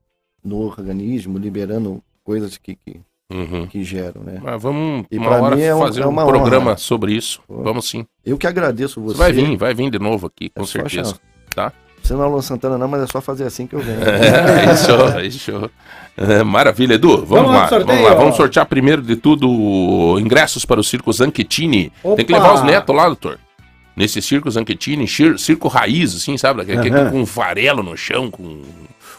no 0.43 0.59
organismo, 0.59 1.39
liberando 1.39 2.03
coisas 2.23 2.57
que, 2.59 2.77
que, 2.77 3.01
Uhum. 3.33 3.67
que 3.67 3.83
geram, 3.83 4.23
né? 4.23 4.39
Mas 4.43 4.63
vamos 4.63 5.05
E 5.11 5.19
uma 5.19 5.31
hora 5.31 5.57
mim 5.57 5.63
é 5.63 5.75
um- 5.75 5.81
fazer 5.81 6.03
é 6.03 6.07
um 6.07 6.15
programa 6.15 6.71
honra. 6.71 6.77
sobre 6.77 7.13
isso. 7.13 7.41
Pô. 7.49 7.63
Vamos 7.63 7.89
sim. 7.89 8.07
Eu 8.25 8.39
que 8.39 8.47
agradeço 8.47 9.01
você. 9.01 9.15
Você 9.17 9.19
vai 9.19 9.33
vir, 9.33 9.57
vai 9.57 9.75
vir 9.75 9.91
de 9.91 9.99
novo 9.99 10.27
aqui, 10.29 10.49
com 10.51 10.63
É 10.63 10.67
certeza. 10.67 11.17
Tá? 11.55 11.73
Você 12.03 12.15
não 12.15 12.23
é 12.23 12.25
Alô 12.27 12.41
Santana 12.41 12.79
não, 12.79 12.87
mas 12.87 13.03
é 13.03 13.07
só 13.09 13.21
fazer 13.21 13.43
assim 13.45 13.67
que 13.67 13.75
eu 13.75 13.81
venho. 13.81 13.99
É, 15.19 15.27
isso, 15.27 15.51
isso. 15.51 15.71
É, 16.17 16.45
maravilha, 16.45 16.95
Edu. 16.95 17.25
Vamos, 17.25 17.29
Vamos 17.29 17.51
lá 17.53 17.69
sorteio, 17.69 17.87
vamos 17.99 18.05
lá. 18.05 18.13
ó. 18.13 18.19
Vamos 18.19 18.37
sortear 18.37 18.67
primeiro 18.67 19.03
de 19.03 19.17
tudo 19.17 20.17
ingressos 20.21 20.65
para 20.65 20.79
o 20.81 20.85
Circo 20.85 21.13
Zanchettini. 21.13 21.93
Tem 22.17 22.25
que 22.25 22.33
levar 22.33 22.55
os 22.55 22.63
netos 22.63 22.95
lá, 22.95 23.07
doutor. 23.07 23.39
Nesse 23.97 24.23
Circo 24.23 24.49
Zanchettini, 24.51 25.09
cir- 25.09 25.37
circo 25.39 25.67
raiz, 25.69 26.15
assim, 26.15 26.37
sabe? 26.39 26.63
Aquele 26.63 26.91
Aham. 26.91 27.11
com 27.11 27.27
farelo 27.27 27.83
no 27.83 27.97
chão, 27.97 28.31
com... 28.31 28.63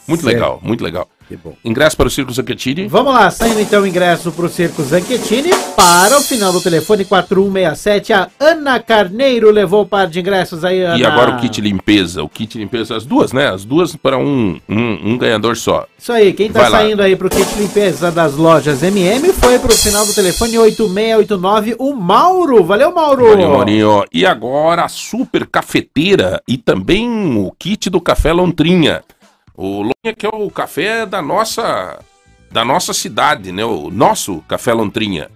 Muito 0.08 0.24
Certo. 0.24 0.34
legal, 0.34 0.60
muito 0.64 0.84
legal. 0.84 1.10
Que 1.28 1.36
bom. 1.36 1.54
Ingresso 1.64 1.98
para 1.98 2.08
o 2.08 2.10
Circo 2.10 2.32
Zanchettini. 2.32 2.88
Vamos 2.88 3.14
lá, 3.14 3.30
saindo 3.30 3.60
então 3.60 3.84
o 3.84 3.88
ingresso 3.88 4.32
pro 4.32 4.48
Circo 4.48 4.82
Zanchettini 4.82 5.50
para 5.76 6.18
o 6.18 6.22
final 6.22 6.54
do 6.54 6.62
telefone 6.62 7.04
4167. 7.04 8.14
A 8.14 8.30
Ana 8.40 8.80
Carneiro 8.80 9.52
levou 9.52 9.82
o 9.82 9.86
par 9.86 10.08
de 10.08 10.22
ingressos 10.22 10.64
aí, 10.64 10.82
Ana. 10.82 10.98
E 10.98 11.06
agora 11.06 11.32
o 11.32 11.38
kit 11.40 11.60
limpeza. 11.60 12.24
O 12.24 12.30
kit 12.30 12.58
limpeza, 12.58 12.96
as 12.96 13.06
duas, 13.06 13.34
né? 13.34 13.50
As 13.50 13.66
duas 13.66 13.94
para 13.96 14.18
um, 14.18 14.58
um, 14.70 15.12
um 15.12 15.18
ganhador 15.18 15.58
só. 15.58 15.86
Isso 16.00 16.14
aí, 16.14 16.32
quem 16.32 16.50
tá 16.50 16.62
Vai 16.62 16.70
lá. 16.70 16.78
saindo 16.80 17.02
aí 17.02 17.16
pro 17.18 17.30
kit 17.30 17.56
limpeza 17.58 18.10
das 18.10 18.36
lojas 18.36 18.82
MM 18.82 19.34
foi 19.34 19.60
pro 19.60 19.74
final 19.76 20.06
do 20.06 20.14
telefone 20.14 20.58
8689, 20.58 21.76
o 21.78 21.94
Mauro. 21.94 22.64
Valeu, 22.64 22.94
Mauro! 22.94 23.28
Valeu, 23.32 23.50
Maurinho. 23.50 24.06
E 24.14 24.26
agora 24.26 24.86
a 24.86 24.88
super 24.88 25.46
cafeteira 25.46 26.42
e 26.48 26.58
também 26.58 27.38
o 27.38 27.52
kit 27.60 27.90
do 27.90 28.00
café 28.00 28.32
Lontrinha. 28.32 29.02
O 29.58 29.82
Lontrinha 29.82 30.14
que 30.16 30.26
é 30.26 30.30
o 30.32 30.50
café 30.52 31.04
da 31.06 31.20
nossa 31.22 32.00
da 32.52 32.64
nossa 32.64 32.94
cidade, 32.94 33.52
né? 33.52 33.66
O 33.66 33.90
nosso 33.90 34.44
café 34.48 34.72
Lontrinha. 34.72 35.30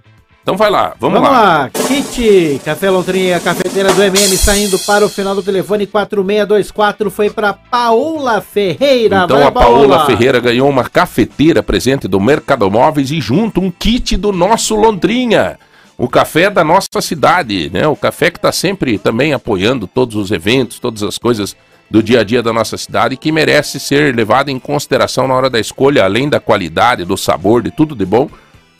Então 0.43 0.55
vai 0.57 0.71
lá, 0.71 0.95
vamos, 0.99 1.19
Vamos 1.19 1.29
lá. 1.35 1.59
lá, 1.59 1.69
kit 1.69 2.59
Café 2.65 2.89
Lontrinha, 2.89 3.39
cafeteira 3.39 3.93
do 3.93 4.01
MM 4.01 4.35
saindo 4.37 4.79
para 4.79 5.05
o 5.05 5.09
final 5.09 5.35
do 5.35 5.43
telefone 5.43 5.85
4624 5.85 7.11
foi 7.11 7.29
para 7.29 7.53
Paola 7.53 8.41
Ferreira. 8.41 9.23
Então 9.25 9.37
Vai, 9.37 9.47
a 9.47 9.51
Paola 9.51 10.05
Ferreira 10.05 10.39
ganhou 10.39 10.67
uma 10.67 10.83
cafeteira 10.89 11.61
presente 11.61 12.07
do 12.07 12.19
Mercado 12.19 12.69
Móveis 12.71 13.11
e 13.11 13.21
junto 13.21 13.61
um 13.61 13.69
kit 13.69 14.17
do 14.17 14.31
nosso 14.31 14.75
Londrinha. 14.75 15.59
O 15.95 16.07
café 16.09 16.49
da 16.49 16.63
nossa 16.63 17.01
cidade, 17.01 17.69
né? 17.71 17.87
O 17.87 17.95
café 17.95 18.31
que 18.31 18.39
está 18.39 18.51
sempre 18.51 18.97
também 18.97 19.33
apoiando 19.33 19.85
todos 19.85 20.15
os 20.15 20.31
eventos, 20.31 20.79
todas 20.79 21.03
as 21.03 21.19
coisas 21.19 21.55
do 21.91 22.01
dia 22.01 22.21
a 22.21 22.23
dia 22.23 22.41
da 22.41 22.53
nossa 22.53 22.77
cidade 22.77 23.17
que 23.17 23.31
merece 23.31 23.79
ser 23.79 24.15
levado 24.15 24.49
em 24.49 24.57
consideração 24.57 25.27
na 25.27 25.33
hora 25.35 25.49
da 25.49 25.59
escolha, 25.59 26.05
além 26.05 26.29
da 26.29 26.39
qualidade, 26.39 27.03
do 27.03 27.17
sabor, 27.17 27.61
de 27.61 27.69
tudo 27.69 27.93
de 27.95 28.05
bom, 28.05 28.29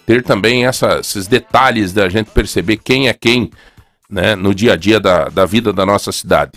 ter 0.06 0.24
também 0.24 0.66
essa- 0.66 1.00
esses 1.00 1.28
detalhes 1.28 1.92
da 1.92 2.08
gente 2.08 2.32
perceber 2.32 2.78
quem 2.78 3.10
é 3.10 3.14
quem, 3.14 3.52
né? 4.10 4.34
No 4.36 4.56
dia 4.56 4.74
a 4.74 4.76
dia 4.78 5.00
da, 5.00 5.26
da 5.26 5.46
vida 5.46 5.74
da 5.74 5.86
nossa 5.86 6.12
cidade. 6.12 6.54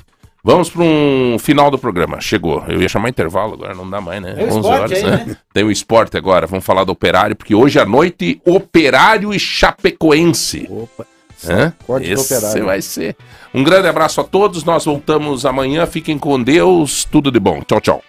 Vamos 0.47 0.69
para 0.71 0.83
um 0.83 1.37
final 1.41 1.71
do 1.71 1.79
programa. 1.79 2.21
Chegou. 2.21 2.63
Eu 2.69 2.81
ia 2.83 2.89
chamar 2.89 3.09
intervalo, 3.09 3.55
agora 3.55 3.75
não 3.75 3.89
dá 3.89 4.01
mais, 4.01 4.21
né? 4.23 4.35
Tem 4.35 4.45
o 4.45 4.49
esporte 4.61 4.95
aí, 4.95 5.03
né? 5.05 5.37
Tem 5.55 5.65
o 5.65 5.71
esporte 5.71 6.17
agora. 6.17 6.47
Vamos 6.47 6.65
falar 6.65 6.85
do 6.85 6.93
Operário, 6.93 7.35
porque 7.35 7.55
hoje 7.55 7.79
à 7.81 7.85
noite, 7.87 8.41
Operário 8.45 9.33
e 9.35 9.39
Chapecoense. 9.39 10.69
Opa. 10.71 11.07
Hã? 11.47 11.73
Do 11.87 11.99
Esse 11.99 12.35
Operário. 12.35 12.65
vai 12.65 12.83
ser. 12.83 13.17
Um 13.53 13.63
grande 13.65 13.89
abraço 13.89 14.21
a 14.21 14.25
todos. 14.25 14.65
Nós 14.65 14.85
voltamos 14.85 15.45
amanhã. 15.47 15.87
Fiquem 15.87 16.19
com 16.19 16.43
Deus. 16.43 17.05
Tudo 17.05 17.31
de 17.31 17.41
bom. 17.41 17.63
Tchau, 17.63 17.81
tchau. 17.81 18.03